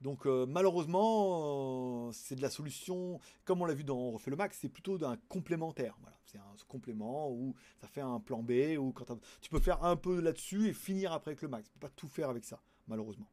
Donc 0.01 0.27
euh, 0.27 0.45
malheureusement, 0.45 2.11
c'est 2.11 2.35
de 2.35 2.41
la 2.41 2.49
solution, 2.49 3.19
comme 3.45 3.61
on 3.61 3.65
l'a 3.65 3.73
vu 3.73 3.83
dans 3.83 4.11
refait 4.11 4.29
le 4.29 4.35
Mac, 4.35 4.53
c'est 4.53 4.69
plutôt 4.69 4.97
d'un 4.97 5.17
complémentaire. 5.29 5.97
C'est 6.25 6.37
un 6.37 6.53
complément 6.67 7.31
où 7.31 7.55
ça 7.79 7.87
fait 7.87 8.01
un 8.01 8.19
plan 8.19 8.43
B 8.43 8.77
ou 8.77 8.91
quand 8.91 9.17
tu 9.41 9.49
peux 9.49 9.59
faire 9.59 9.83
un 9.83 9.95
peu 9.95 10.19
là-dessus 10.19 10.67
et 10.67 10.73
finir 10.73 11.13
après 11.13 11.31
avec 11.31 11.41
le 11.41 11.47
Mac. 11.47 11.63
Tu 11.63 11.71
peux 11.71 11.87
pas 11.87 11.93
tout 11.95 12.09
faire 12.09 12.29
avec 12.29 12.43
ça, 12.43 12.61
malheureusement. 12.87 13.27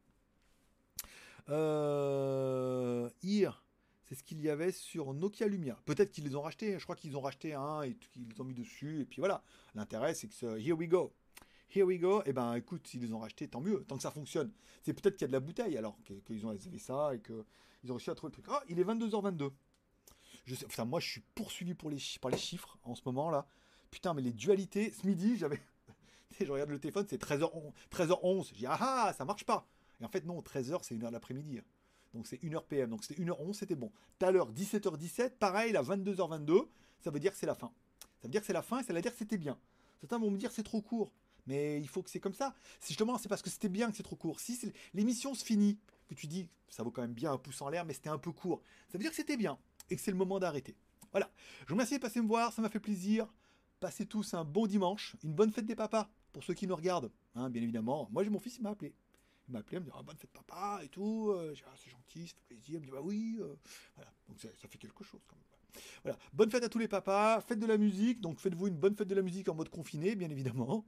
Euh, 1.49 3.09
Here, 3.23 3.63
c'est 4.05 4.15
ce 4.15 4.23
qu'il 4.23 4.41
y 4.41 4.49
avait 4.49 4.71
sur 4.71 5.13
Nokia 5.13 5.47
Lumia. 5.47 5.77
Peut-être 5.85 6.11
qu'ils 6.11 6.23
les 6.25 6.35
ont 6.35 6.41
rachetés. 6.41 6.77
Je 6.77 6.83
crois 6.83 6.95
qu'ils 6.95 7.17
ont 7.17 7.21
racheté 7.21 7.53
un 7.53 7.81
et 7.81 7.95
qu'ils 7.95 8.27
les 8.27 8.41
ont 8.41 8.43
mis 8.43 8.53
dessus. 8.53 9.01
Et 9.01 9.05
puis 9.05 9.19
voilà. 9.19 9.43
L'intérêt, 9.75 10.13
c'est 10.13 10.27
que 10.27 10.33
ce 10.33 10.57
Here 10.59 10.77
we 10.77 10.87
go. 10.87 11.13
Here 11.75 11.85
we 11.85 11.99
go. 11.99 12.21
Et 12.25 12.33
ben, 12.33 12.55
écoute, 12.55 12.87
s'ils 12.87 13.01
les 13.01 13.13
ont 13.13 13.19
rachetés, 13.19 13.47
tant 13.47 13.61
mieux. 13.61 13.83
Tant 13.87 13.95
que 13.95 14.03
ça 14.03 14.11
fonctionne. 14.11 14.51
C'est 14.83 14.93
peut-être 14.93 15.15
qu'il 15.15 15.23
y 15.23 15.25
a 15.25 15.27
de 15.29 15.33
la 15.33 15.39
bouteille 15.39 15.77
alors 15.77 15.97
qu'ils 16.25 16.45
ont 16.45 16.49
avaient 16.49 16.77
ça 16.77 17.15
et 17.15 17.21
qu'ils 17.21 17.91
ont 17.91 17.95
réussi 17.95 18.09
à 18.09 18.15
trouver 18.15 18.33
le 18.35 18.41
truc. 18.41 18.45
Ah, 18.49 18.63
il 18.69 18.79
est 18.79 18.83
22h22. 18.83 19.51
Je 20.45 20.55
enfin, 20.65 20.85
moi, 20.85 20.99
je 20.99 21.09
suis 21.09 21.21
poursuivi 21.35 21.73
par 21.73 21.89
les 22.31 22.37
chiffres 22.37 22.77
en 22.83 22.95
ce 22.95 23.01
moment 23.05 23.29
là. 23.29 23.47
Putain, 23.91 24.13
mais 24.13 24.21
les 24.21 24.33
dualités. 24.33 24.91
Ce 24.91 25.05
midi, 25.05 25.37
j'avais. 25.37 25.61
je 26.39 26.51
regarde 26.51 26.69
le 26.69 26.79
téléphone, 26.79 27.05
c'est 27.09 27.21
13h11. 27.21 27.71
13h11. 27.91 28.49
J'ai 28.49 28.55
dit, 28.55 28.65
ah 28.65 28.77
ah, 28.79 29.13
ça 29.17 29.23
marche 29.23 29.45
pas. 29.45 29.67
Et 30.03 30.05
en 30.05 30.09
fait, 30.09 30.25
non, 30.25 30.41
13h, 30.41 30.79
c'est 30.81 30.95
1h 30.95 31.07
de 31.07 31.13
l'après-midi. 31.13 31.61
Donc 32.13 32.27
c'est 32.27 32.35
1h 32.43 32.65
PM. 32.67 32.89
Donc 32.89 33.05
c'était 33.05 33.21
1h11, 33.23 33.53
c'était 33.53 33.75
bon. 33.75 33.89
Tout 34.19 34.25
à 34.25 34.31
l'heure, 34.31 34.51
17h17, 34.51 35.37
pareil, 35.37 35.71
là, 35.71 35.81
22h22, 35.81 36.67
ça 36.99 37.09
veut 37.09 37.21
dire 37.21 37.31
que 37.31 37.37
c'est 37.37 37.45
la 37.45 37.55
fin. 37.55 37.71
Ça 38.19 38.27
veut 38.27 38.29
dire 38.29 38.41
que 38.41 38.47
c'est 38.47 38.53
la 38.53 38.61
fin 38.61 38.83
ça 38.83 38.93
veut 38.93 39.01
dire 39.01 39.13
que 39.13 39.17
c'était 39.17 39.37
bien. 39.37 39.57
Certains 40.01 40.19
vont 40.19 40.29
me 40.29 40.37
dire 40.37 40.51
c'est 40.51 40.63
trop 40.63 40.81
court. 40.81 41.13
Mais 41.47 41.79
il 41.79 41.87
faut 41.87 42.03
que 42.03 42.09
c'est 42.09 42.19
comme 42.19 42.33
ça. 42.33 42.53
Si 42.79 42.89
justement, 42.89 43.17
c'est 43.17 43.29
parce 43.29 43.41
que 43.41 43.49
c'était 43.49 43.69
bien 43.69 43.89
que 43.89 43.97
c'est 43.97 44.03
trop 44.03 44.15
court. 44.15 44.39
Si 44.39 44.59
l'émission 44.93 45.33
se 45.33 45.43
finit, 45.43 45.79
que 46.07 46.15
tu 46.15 46.27
dis 46.27 46.49
ça 46.67 46.83
vaut 46.83 46.91
quand 46.91 47.01
même 47.01 47.13
bien 47.13 47.31
un 47.31 47.37
pouce 47.37 47.61
en 47.61 47.69
l'air, 47.69 47.85
mais 47.85 47.93
c'était 47.93 48.09
un 48.09 48.17
peu 48.17 48.31
court, 48.31 48.61
ça 48.89 48.97
veut 48.97 49.03
dire 49.03 49.11
que 49.11 49.15
c'était 49.15 49.37
bien 49.37 49.57
et 49.89 49.95
que 49.95 50.01
c'est 50.01 50.11
le 50.11 50.17
moment 50.17 50.39
d'arrêter. 50.39 50.75
Voilà. 51.11 51.31
Je 51.61 51.67
vous 51.67 51.75
remercie 51.75 51.95
de 51.95 52.01
passer 52.01 52.21
me 52.21 52.27
voir, 52.27 52.51
ça 52.51 52.61
m'a 52.61 52.69
fait 52.69 52.79
plaisir. 52.79 53.27
Passez 53.79 54.05
tous 54.05 54.33
un 54.33 54.43
bon 54.43 54.67
dimanche, 54.67 55.15
une 55.23 55.33
bonne 55.33 55.51
fête 55.51 55.65
des 55.65 55.75
papas 55.75 56.09
pour 56.31 56.43
ceux 56.43 56.53
qui 56.53 56.67
nous 56.67 56.75
regardent. 56.75 57.11
Hein, 57.35 57.49
bien 57.49 57.61
évidemment. 57.61 58.09
Moi, 58.11 58.23
j'ai 58.23 58.29
mon 58.29 58.39
fils, 58.39 58.57
il 58.57 58.63
m'a 58.63 58.71
appelé. 58.71 58.93
Il 59.47 59.53
m'a 59.53 59.59
appelé, 59.59 59.77
il 59.77 59.79
me 59.81 59.85
dit 59.85 59.91
ah, 59.93 60.03
bonne 60.03 60.17
fête 60.17 60.31
papa 60.31 60.79
et 60.83 60.87
tout. 60.89 61.31
Euh, 61.31 61.53
Ah, 61.65 61.73
c'est 61.83 61.89
gentil, 61.91 62.27
ça 62.27 62.35
fait 62.35 62.55
plaisir. 62.55 62.75
Il 62.75 62.79
me 62.79 62.85
dit 62.85 62.91
bah 62.91 63.01
oui. 63.01 63.37
euh, 63.41 63.55
voilà. 63.95 64.11
Donc 64.27 64.39
ça, 64.39 64.47
fait 64.67 64.77
quelque 64.77 65.03
chose. 65.03 65.19
Voilà. 66.03 66.17
Bonne 66.31 66.49
fête 66.51 66.63
à 66.63 66.69
tous 66.69 66.79
les 66.79 66.87
papas. 66.87 67.41
Fête 67.41 67.59
de 67.59 67.65
la 67.65 67.77
musique. 67.77 68.21
Donc 68.21 68.39
faites-vous 68.39 68.67
une 68.67 68.77
bonne 68.77 68.95
fête 68.95 69.07
de 69.07 69.15
la 69.15 69.21
musique 69.21 69.49
en 69.49 69.55
mode 69.55 69.69
confiné, 69.69 70.15
bien 70.15 70.29
évidemment. 70.29 70.85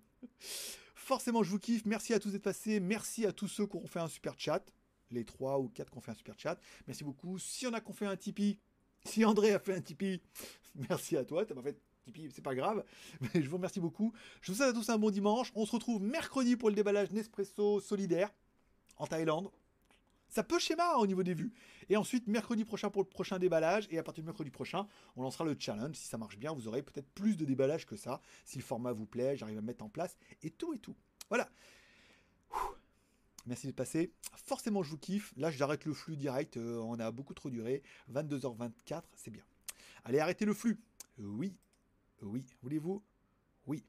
Forcément, 0.95 1.43
je 1.43 1.51
vous 1.51 1.59
kiffe. 1.59 1.85
Merci 1.85 2.13
à 2.13 2.19
tous 2.19 2.31
d'être 2.31 2.43
passés. 2.43 2.79
Merci 2.79 3.25
à 3.25 3.31
tous 3.33 3.47
ceux 3.47 3.67
qui 3.67 3.75
ont 3.75 3.87
fait 3.87 3.99
un 3.99 4.07
super 4.07 4.35
chat. 4.39 4.63
Les 5.11 5.25
trois 5.25 5.59
ou 5.59 5.69
quatre 5.69 5.91
qui 5.91 5.97
ont 5.97 6.01
fait 6.01 6.11
un 6.11 6.15
super 6.15 6.37
chat. 6.39 6.59
Merci 6.87 7.03
beaucoup. 7.03 7.37
Si 7.37 7.67
on 7.67 7.73
a 7.73 7.81
qui 7.81 7.89
ont 7.91 7.93
fait 7.93 8.07
un 8.07 8.15
Tipeee, 8.15 8.57
si 9.05 9.23
André 9.25 9.51
a 9.53 9.59
fait 9.59 9.75
un 9.75 9.81
Tipeee, 9.81 10.21
merci 10.89 11.17
à 11.17 11.23
toi. 11.25 11.45
T'as 11.45 11.53
pas 11.53 11.61
fait 11.61 11.77
Tipeee, 12.05 12.31
c'est 12.31 12.41
pas 12.41 12.55
grave. 12.55 12.83
Mais 13.21 13.41
je 13.41 13.49
vous 13.49 13.57
remercie 13.57 13.79
beaucoup. 13.79 14.13
Je 14.41 14.51
vous 14.51 14.57
souhaite 14.57 14.69
à 14.69 14.73
tous 14.73 14.89
un 14.89 14.97
bon 14.97 15.11
dimanche. 15.11 15.51
On 15.55 15.65
se 15.65 15.71
retrouve 15.73 16.01
mercredi 16.01 16.55
pour 16.55 16.69
le 16.69 16.75
déballage 16.75 17.11
Nespresso 17.11 17.79
solidaire 17.81 18.31
en 18.97 19.07
Thaïlande. 19.07 19.51
Ça 20.27 20.43
peut 20.43 20.59
schéma 20.59 20.95
au 20.95 21.07
niveau 21.07 21.23
des 21.23 21.33
vues. 21.33 21.53
Et 21.87 21.97
ensuite, 21.97 22.27
mercredi 22.27 22.65
prochain 22.65 22.89
pour 22.89 23.03
le 23.03 23.07
prochain 23.07 23.39
déballage. 23.39 23.87
Et 23.89 23.97
à 23.97 24.03
partir 24.03 24.23
du 24.23 24.25
mercredi 24.25 24.49
prochain, 24.49 24.87
on 25.15 25.23
lancera 25.23 25.45
le 25.45 25.55
challenge. 25.57 25.95
Si 25.95 26.07
ça 26.07 26.17
marche 26.17 26.37
bien, 26.37 26.51
vous 26.51 26.67
aurez 26.67 26.83
peut-être 26.83 27.09
plus 27.11 27.37
de 27.37 27.45
déballage 27.45 27.85
que 27.85 27.95
ça. 27.95 28.21
Si 28.43 28.57
le 28.57 28.63
format 28.63 28.91
vous 28.91 29.05
plaît, 29.05 29.37
j'arrive 29.37 29.57
à 29.57 29.61
mettre 29.61 29.85
en 29.85 29.89
place. 29.89 30.17
Et 30.43 30.49
tout 30.49 30.73
et 30.73 30.79
tout. 30.79 30.95
Voilà. 31.29 31.49
Merci 33.45 33.67
de 33.67 33.71
passer. 33.71 34.11
Forcément, 34.35 34.81
je 34.81 34.89
vous 34.89 34.97
kiffe. 34.97 35.33
Là, 35.37 35.51
j'arrête 35.51 35.85
le 35.85 35.93
flux 35.93 36.17
direct. 36.17 36.57
Euh, 36.57 36.79
on 36.79 36.99
a 36.99 37.11
beaucoup 37.11 37.33
trop 37.33 37.49
duré. 37.49 37.83
22h24, 38.11 39.03
c'est 39.15 39.31
bien. 39.31 39.43
Allez, 40.03 40.19
arrêtez 40.19 40.45
le 40.45 40.53
flux. 40.53 40.79
Oui. 41.19 41.55
Oui. 42.21 42.45
Voulez-vous? 42.63 43.03
Oui. 43.67 43.85